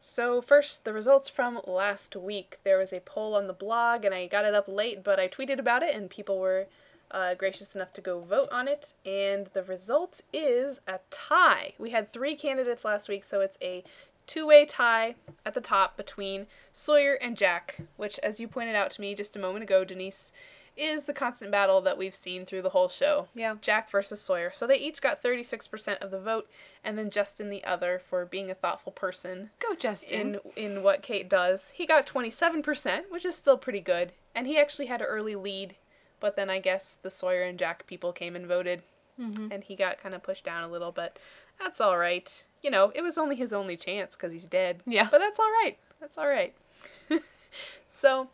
So, 0.00 0.42
first, 0.42 0.84
the 0.84 0.92
results 0.92 1.30
from 1.30 1.60
last 1.66 2.14
week. 2.14 2.58
There 2.62 2.78
was 2.78 2.92
a 2.92 3.00
poll 3.00 3.34
on 3.34 3.46
the 3.46 3.54
blog, 3.54 4.04
and 4.04 4.14
I 4.14 4.26
got 4.26 4.44
it 4.44 4.54
up 4.54 4.68
late, 4.68 5.02
but 5.02 5.18
I 5.18 5.28
tweeted 5.28 5.58
about 5.58 5.82
it, 5.82 5.94
and 5.94 6.10
people 6.10 6.38
were 6.38 6.66
uh, 7.10 7.34
gracious 7.34 7.74
enough 7.74 7.92
to 7.94 8.00
go 8.00 8.20
vote 8.20 8.48
on 8.52 8.68
it. 8.68 8.92
And 9.06 9.46
the 9.54 9.62
result 9.62 10.20
is 10.32 10.80
a 10.86 10.98
tie. 11.10 11.72
We 11.78 11.90
had 11.90 12.12
three 12.12 12.36
candidates 12.36 12.84
last 12.84 13.08
week, 13.08 13.24
so 13.24 13.40
it's 13.40 13.56
a 13.62 13.82
two 14.26 14.46
way 14.46 14.66
tie 14.66 15.14
at 15.44 15.54
the 15.54 15.60
top 15.60 15.96
between 15.96 16.46
Sawyer 16.72 17.14
and 17.14 17.36
Jack, 17.36 17.80
which, 17.96 18.18
as 18.18 18.40
you 18.40 18.48
pointed 18.48 18.74
out 18.74 18.90
to 18.90 19.00
me 19.00 19.14
just 19.14 19.36
a 19.36 19.40
moment 19.40 19.62
ago, 19.62 19.84
Denise, 19.84 20.32
is 20.76 21.04
the 21.04 21.12
constant 21.12 21.50
battle 21.50 21.80
that 21.82 21.96
we've 21.96 22.14
seen 22.14 22.44
through 22.44 22.62
the 22.62 22.70
whole 22.70 22.88
show. 22.88 23.28
Yeah. 23.34 23.56
Jack 23.60 23.90
versus 23.90 24.20
Sawyer. 24.20 24.50
So 24.52 24.66
they 24.66 24.76
each 24.76 25.00
got 25.00 25.22
36% 25.22 25.98
of 25.98 26.10
the 26.10 26.18
vote, 26.20 26.48
and 26.82 26.98
then 26.98 27.10
Justin 27.10 27.48
the 27.50 27.62
other 27.64 28.00
for 28.04 28.26
being 28.26 28.50
a 28.50 28.54
thoughtful 28.54 28.90
person. 28.92 29.50
Go, 29.60 29.74
Justin. 29.74 30.40
In 30.56 30.74
in 30.76 30.82
what 30.82 31.02
Kate 31.02 31.28
does. 31.30 31.70
He 31.74 31.86
got 31.86 32.06
27%, 32.06 33.10
which 33.10 33.24
is 33.24 33.34
still 33.36 33.56
pretty 33.56 33.80
good. 33.80 34.12
And 34.34 34.46
he 34.46 34.58
actually 34.58 34.86
had 34.86 35.00
an 35.00 35.06
early 35.06 35.36
lead, 35.36 35.76
but 36.20 36.34
then 36.36 36.50
I 36.50 36.58
guess 36.58 36.98
the 37.02 37.10
Sawyer 37.10 37.42
and 37.42 37.58
Jack 37.58 37.86
people 37.86 38.12
came 38.12 38.34
and 38.34 38.46
voted, 38.46 38.82
Mhm. 39.20 39.52
and 39.52 39.62
he 39.62 39.76
got 39.76 39.98
kind 39.98 40.14
of 40.14 40.22
pushed 40.24 40.44
down 40.44 40.64
a 40.64 40.68
little, 40.68 40.90
but 40.90 41.18
that's 41.60 41.80
all 41.80 41.96
right. 41.98 42.44
You 42.62 42.70
know, 42.72 42.90
it 42.96 43.02
was 43.02 43.16
only 43.16 43.36
his 43.36 43.52
only 43.52 43.76
chance 43.76 44.16
because 44.16 44.32
he's 44.32 44.46
dead. 44.46 44.82
Yeah. 44.86 45.06
But 45.08 45.18
that's 45.18 45.38
all 45.38 45.50
right. 45.62 45.78
That's 46.00 46.18
all 46.18 46.26
right. 46.28 46.52
so, 47.88 48.28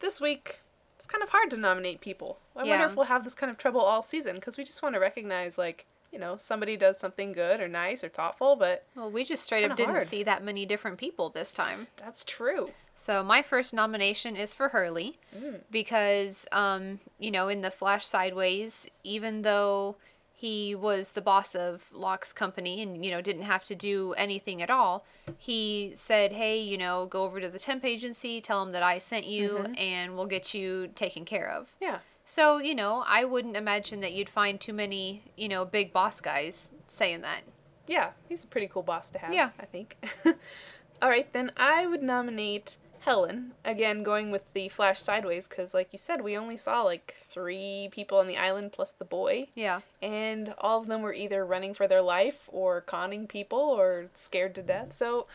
this 0.00 0.20
week, 0.20 0.60
it's 1.06 1.12
kind 1.12 1.22
of 1.22 1.28
hard 1.30 1.50
to 1.50 1.56
nominate 1.56 2.00
people. 2.00 2.38
I 2.56 2.64
wonder 2.64 2.86
if 2.86 2.96
we'll 2.96 3.06
have 3.06 3.22
this 3.22 3.34
kind 3.34 3.48
of 3.48 3.56
trouble 3.56 3.80
all 3.80 4.02
season 4.02 4.34
because 4.34 4.56
we 4.56 4.64
just 4.64 4.82
want 4.82 4.96
to 4.96 5.00
recognize, 5.00 5.56
like, 5.56 5.86
you 6.12 6.18
know, 6.18 6.36
somebody 6.36 6.76
does 6.76 6.98
something 6.98 7.32
good 7.32 7.60
or 7.60 7.68
nice 7.68 8.02
or 8.02 8.08
thoughtful, 8.08 8.56
but 8.56 8.84
Well, 8.96 9.10
we 9.10 9.22
just 9.24 9.44
straight 9.44 9.70
up 9.70 9.76
didn't 9.76 9.90
hard. 9.90 10.02
see 10.02 10.24
that 10.24 10.42
many 10.42 10.66
different 10.66 10.98
people 10.98 11.30
this 11.30 11.52
time. 11.52 11.86
That's 11.96 12.24
true. 12.24 12.68
So 12.96 13.22
my 13.22 13.40
first 13.42 13.72
nomination 13.72 14.34
is 14.34 14.52
for 14.52 14.70
Hurley 14.70 15.18
Mm. 15.36 15.60
because, 15.70 16.44
um, 16.50 16.98
you 17.20 17.30
know, 17.30 17.46
in 17.48 17.60
the 17.60 17.70
Flash 17.70 18.04
Sideways, 18.06 18.90
even 19.04 19.42
though 19.42 19.94
he 20.38 20.74
was 20.74 21.12
the 21.12 21.22
boss 21.22 21.54
of 21.54 21.84
Locke's 21.92 22.32
company 22.32 22.82
and 22.82 23.02
you 23.04 23.10
know 23.10 23.20
didn't 23.22 23.42
have 23.42 23.64
to 23.64 23.74
do 23.74 24.12
anything 24.14 24.60
at 24.62 24.70
all, 24.70 25.04
he 25.38 25.92
said, 25.94 26.32
"Hey, 26.32 26.60
you 26.60 26.76
know, 26.78 27.06
go 27.06 27.24
over 27.24 27.40
to 27.40 27.48
the 27.48 27.58
temp 27.58 27.84
agency, 27.84 28.40
tell 28.40 28.62
them 28.64 28.72
that 28.72 28.82
I 28.82 28.98
sent 28.98 29.24
you, 29.26 29.48
Mhm. 29.50 29.80
and 29.80 30.16
we'll 30.16 30.26
get 30.26 30.52
you 30.54 30.88
taken 30.88 31.24
care 31.24 31.48
of." 31.50 31.74
Yeah. 31.80 32.00
So 32.24 32.58
you 32.58 32.74
know, 32.74 33.02
I 33.06 33.24
wouldn't 33.24 33.56
imagine 33.56 34.00
that 34.00 34.12
you'd 34.12 34.28
find 34.28 34.60
too 34.60 34.72
many, 34.72 35.22
you 35.36 35.48
know, 35.48 35.64
big 35.64 35.92
boss 35.92 36.20
guys 36.20 36.72
saying 36.86 37.22
that. 37.22 37.42
Yeah, 37.88 38.10
he's 38.28 38.44
a 38.44 38.48
pretty 38.48 38.66
cool 38.68 38.82
boss 38.82 39.10
to 39.10 39.18
have. 39.18 39.32
Yeah. 39.32 39.50
I 39.58 39.64
think. 39.64 39.96
All 41.02 41.08
right, 41.10 41.30
then 41.32 41.52
I 41.56 41.86
would 41.86 42.02
nominate 42.02 42.78
Helen. 43.06 43.52
Again, 43.64 44.02
going 44.02 44.32
with 44.32 44.52
the 44.52 44.68
Flash 44.68 45.00
Sideways, 45.00 45.46
because, 45.46 45.72
like 45.72 45.92
you 45.92 45.98
said, 45.98 46.22
we 46.22 46.36
only 46.36 46.56
saw 46.56 46.82
like 46.82 47.14
three 47.30 47.88
people 47.92 48.18
on 48.18 48.26
the 48.26 48.36
island 48.36 48.72
plus 48.72 48.90
the 48.90 49.04
boy. 49.04 49.46
Yeah. 49.54 49.82
And 50.02 50.52
all 50.58 50.80
of 50.80 50.88
them 50.88 51.02
were 51.02 51.14
either 51.14 51.46
running 51.46 51.72
for 51.72 51.86
their 51.86 52.02
life 52.02 52.48
or 52.52 52.80
conning 52.80 53.28
people 53.28 53.60
or 53.60 54.06
scared 54.12 54.56
to 54.56 54.62
death. 54.62 54.92
So 54.92 55.28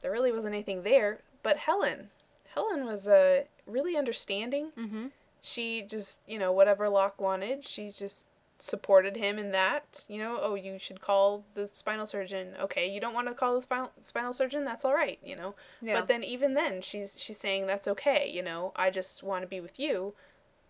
there 0.00 0.10
really 0.10 0.32
wasn't 0.32 0.54
anything 0.54 0.84
there. 0.84 1.18
But 1.42 1.58
Helen, 1.58 2.08
Helen 2.54 2.86
was 2.86 3.06
uh, 3.06 3.44
really 3.66 3.94
understanding. 3.94 4.72
Mm-hmm. 4.78 5.08
She 5.42 5.82
just, 5.82 6.20
you 6.26 6.38
know, 6.38 6.50
whatever 6.50 6.88
Locke 6.88 7.20
wanted, 7.20 7.66
she 7.66 7.90
just 7.90 8.26
supported 8.58 9.16
him 9.16 9.38
in 9.38 9.50
that. 9.52 10.04
You 10.08 10.18
know, 10.18 10.38
oh, 10.40 10.54
you 10.54 10.78
should 10.78 11.00
call 11.00 11.44
the 11.54 11.68
spinal 11.68 12.06
surgeon. 12.06 12.54
Okay, 12.60 12.90
you 12.90 13.00
don't 13.00 13.14
want 13.14 13.28
to 13.28 13.34
call 13.34 13.54
the 13.56 13.62
spinal 13.62 13.90
spinal 14.00 14.32
surgeon. 14.32 14.64
That's 14.64 14.84
all 14.84 14.94
right. 14.94 15.18
You 15.22 15.36
know. 15.36 15.54
Yeah. 15.80 16.00
But 16.00 16.08
then 16.08 16.24
even 16.24 16.54
then, 16.54 16.82
she's 16.82 17.20
she's 17.20 17.38
saying 17.38 17.66
that's 17.66 17.88
okay. 17.88 18.30
You 18.30 18.42
know, 18.42 18.72
I 18.76 18.90
just 18.90 19.22
want 19.22 19.42
to 19.42 19.48
be 19.48 19.60
with 19.60 19.78
you, 19.78 20.14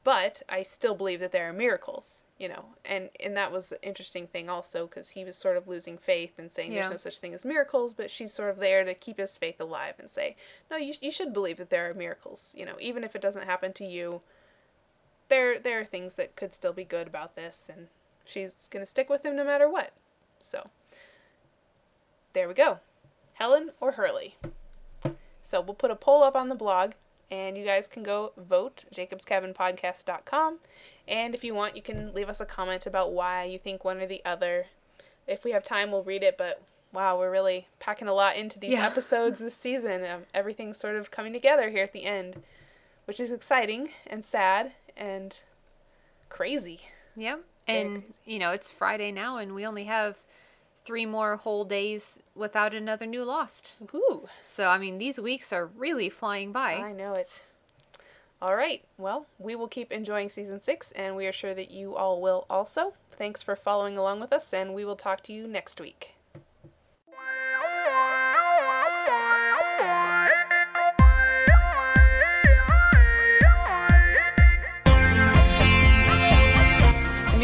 but 0.04 0.42
I 0.48 0.62
still 0.62 0.94
believe 0.94 1.20
that 1.20 1.32
there 1.32 1.48
are 1.48 1.52
miracles. 1.52 2.24
You 2.38 2.48
know, 2.48 2.64
and 2.84 3.10
and 3.18 3.36
that 3.36 3.50
was 3.50 3.72
an 3.72 3.78
interesting 3.82 4.26
thing 4.28 4.48
also 4.48 4.86
because 4.86 5.10
he 5.10 5.24
was 5.24 5.36
sort 5.36 5.56
of 5.56 5.66
losing 5.66 5.98
faith 5.98 6.38
and 6.38 6.52
saying 6.52 6.70
Yeah. 6.70 6.82
there's 6.82 6.90
no 6.92 6.96
such 6.96 7.18
thing 7.18 7.34
as 7.34 7.44
miracles, 7.44 7.94
but 7.94 8.10
she's 8.10 8.32
sort 8.32 8.50
of 8.50 8.58
there 8.58 8.84
to 8.84 8.94
keep 8.94 9.18
his 9.18 9.36
faith 9.36 9.60
alive 9.60 9.94
and 9.98 10.08
say, 10.08 10.36
no, 10.70 10.76
you 10.76 10.94
you 11.00 11.10
should 11.10 11.32
believe 11.32 11.56
that 11.56 11.70
there 11.70 11.90
are 11.90 11.94
miracles. 11.94 12.54
You 12.56 12.64
know, 12.66 12.76
even 12.80 13.02
if 13.02 13.16
it 13.16 13.22
doesn't 13.22 13.46
happen 13.46 13.72
to 13.72 13.84
you 13.84 14.20
there 15.28 15.58
there 15.58 15.80
are 15.80 15.84
things 15.84 16.14
that 16.14 16.36
could 16.36 16.54
still 16.54 16.72
be 16.72 16.84
good 16.84 17.06
about 17.06 17.36
this 17.36 17.70
and 17.72 17.88
she's 18.24 18.54
going 18.70 18.82
to 18.84 18.90
stick 18.90 19.08
with 19.08 19.24
him 19.24 19.36
no 19.36 19.44
matter 19.44 19.68
what. 19.68 19.92
So 20.38 20.68
there 22.32 22.48
we 22.48 22.54
go. 22.54 22.78
Helen 23.34 23.70
or 23.80 23.92
Hurley. 23.92 24.34
So 25.40 25.60
we'll 25.60 25.74
put 25.74 25.90
a 25.90 25.96
poll 25.96 26.22
up 26.22 26.36
on 26.36 26.48
the 26.48 26.54
blog 26.54 26.92
and 27.30 27.56
you 27.56 27.64
guys 27.64 27.88
can 27.88 28.02
go 28.02 28.32
vote 28.36 28.84
jacobscabinpodcast.com 28.94 30.58
and 31.06 31.34
if 31.34 31.44
you 31.44 31.54
want 31.54 31.76
you 31.76 31.82
can 31.82 32.12
leave 32.14 32.28
us 32.28 32.40
a 32.40 32.46
comment 32.46 32.86
about 32.86 33.12
why 33.12 33.44
you 33.44 33.58
think 33.58 33.84
one 33.84 34.00
or 34.00 34.06
the 34.06 34.24
other. 34.24 34.66
If 35.26 35.44
we 35.44 35.52
have 35.52 35.62
time 35.62 35.90
we'll 35.90 36.02
read 36.04 36.22
it 36.22 36.36
but 36.38 36.62
wow, 36.92 37.18
we're 37.18 37.30
really 37.30 37.68
packing 37.80 38.08
a 38.08 38.14
lot 38.14 38.36
into 38.36 38.58
these 38.58 38.72
Yeah. 38.72 38.86
episodes 38.86 39.40
this 39.40 39.54
season. 39.54 40.04
Um, 40.04 40.22
everything's 40.32 40.78
sort 40.78 40.96
of 40.96 41.10
coming 41.10 41.34
together 41.34 41.68
here 41.68 41.84
at 41.84 41.92
the 41.92 42.04
end, 42.06 42.42
which 43.04 43.20
is 43.20 43.30
exciting 43.30 43.90
and 44.06 44.24
sad 44.24 44.72
and 44.98 45.38
crazy. 46.28 46.80
Yep. 47.16 47.40
Very 47.66 47.80
And 47.80 48.02
you 48.24 48.38
know, 48.38 48.50
it's 48.50 48.70
Friday 48.70 49.12
now 49.12 49.38
and 49.38 49.54
we 49.54 49.66
only 49.66 49.84
have 49.84 50.16
three 50.84 51.06
more 51.06 51.36
whole 51.36 51.64
days 51.64 52.22
without 52.34 52.72
another 52.74 53.04
new 53.04 53.22
Lost. 53.22 53.74
Ooh. 53.94 54.26
So, 54.42 54.68
I 54.68 54.78
mean, 54.78 54.98
these 54.98 55.20
weeks 55.20 55.52
are 55.52 55.66
really 55.66 56.08
flying 56.08 56.50
by. 56.50 56.76
I 56.76 56.92
know 56.92 57.12
it. 57.14 57.42
All 58.40 58.54
right. 58.54 58.82
Well, 58.96 59.26
we 59.38 59.56
will 59.56 59.68
keep 59.68 59.92
enjoying 59.92 60.28
season 60.28 60.62
six, 60.62 60.92
and 60.92 61.16
we 61.16 61.26
are 61.26 61.32
sure 61.32 61.54
that 61.54 61.70
you 61.70 61.96
all 61.96 62.22
will 62.22 62.46
also. 62.48 62.94
Thanks 63.12 63.42
for 63.42 63.56
following 63.56 63.98
along 63.98 64.20
with 64.20 64.32
us, 64.32 64.54
and 64.54 64.74
we 64.74 64.84
will 64.84 64.96
talk 64.96 65.22
to 65.24 65.32
you 65.32 65.46
next 65.46 65.80
week. 65.80 66.14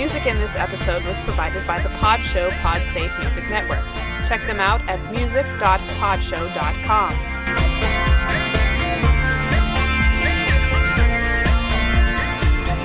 Music 0.05 0.27
in 0.27 0.39
this 0.39 0.55
episode 0.57 1.03
was 1.07 1.19
provided 1.21 1.67
by 1.67 1.81
the 1.81 1.89
Pod 1.89 2.21
Show 2.21 2.51
Podsafe 2.51 3.19
Music 3.21 3.49
Network. 3.49 3.83
Check 4.29 4.43
them 4.43 4.61
out 4.61 4.83
at 4.87 5.01
music.podshow.com. 5.11 7.15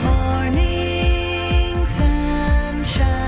Morning 0.05 1.85
sunshine. 1.87 3.18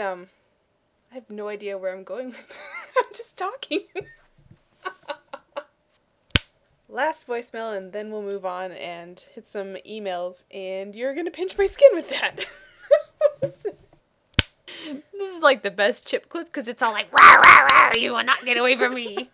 Um 0.00 0.28
I 1.10 1.14
have 1.14 1.30
no 1.30 1.48
idea 1.48 1.76
where 1.78 1.92
I'm 1.94 2.04
going 2.04 2.34
I'm 2.98 3.04
just 3.14 3.36
talking. 3.36 3.84
Last 6.88 7.28
voicemail 7.28 7.76
and 7.76 7.92
then 7.92 8.10
we'll 8.10 8.22
move 8.22 8.44
on 8.44 8.72
and 8.72 9.18
hit 9.34 9.46
some 9.46 9.76
emails 9.88 10.44
and 10.50 10.94
you're 10.96 11.14
gonna 11.14 11.30
pinch 11.30 11.56
my 11.56 11.66
skin 11.66 11.90
with 11.92 12.10
that. 12.10 12.46
This 15.12 15.36
is 15.36 15.42
like 15.42 15.62
the 15.62 15.70
best 15.70 16.06
chip 16.06 16.30
clip 16.30 16.46
because 16.46 16.66
it's 16.66 16.80
all 16.80 16.92
like, 16.92 17.12
rah, 17.12 17.34
rah, 17.34 17.66
rah, 17.70 17.92
you 17.94 18.12
will 18.12 18.24
not 18.24 18.42
get 18.42 18.56
away 18.56 18.74
from 18.76 18.94
me. 18.94 19.28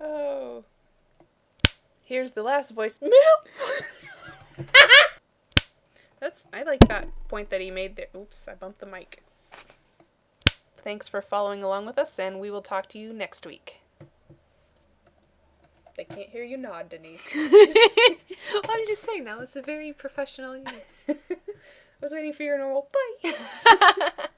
oh. 0.00 0.64
Here's 2.02 2.32
the 2.32 2.42
last 2.42 2.74
voicemail. 2.74 3.10
That's 6.20 6.46
I 6.52 6.62
like 6.62 6.80
that 6.88 7.08
point 7.28 7.50
that 7.50 7.60
he 7.60 7.70
made 7.70 7.96
there. 7.96 8.08
Oops, 8.16 8.48
I 8.48 8.54
bumped 8.54 8.80
the 8.80 8.86
mic. 8.86 9.22
Thanks 10.78 11.08
for 11.08 11.20
following 11.20 11.62
along 11.62 11.86
with 11.86 11.98
us 11.98 12.18
and 12.18 12.40
we 12.40 12.50
will 12.50 12.62
talk 12.62 12.88
to 12.90 12.98
you 12.98 13.12
next 13.12 13.46
week. 13.46 13.80
They 15.96 16.04
can't 16.04 16.28
hear 16.28 16.44
you 16.44 16.56
nod, 16.56 16.88
Denise. 16.88 17.28
I'm 17.34 18.86
just 18.86 19.02
saying, 19.02 19.24
that 19.24 19.36
was 19.36 19.56
a 19.56 19.62
very 19.62 19.92
professional. 19.92 20.62
I 21.08 21.14
was 22.00 22.12
waiting 22.12 22.32
for 22.32 22.44
your 22.44 22.56
normal 22.56 22.88
bye. 23.22 23.32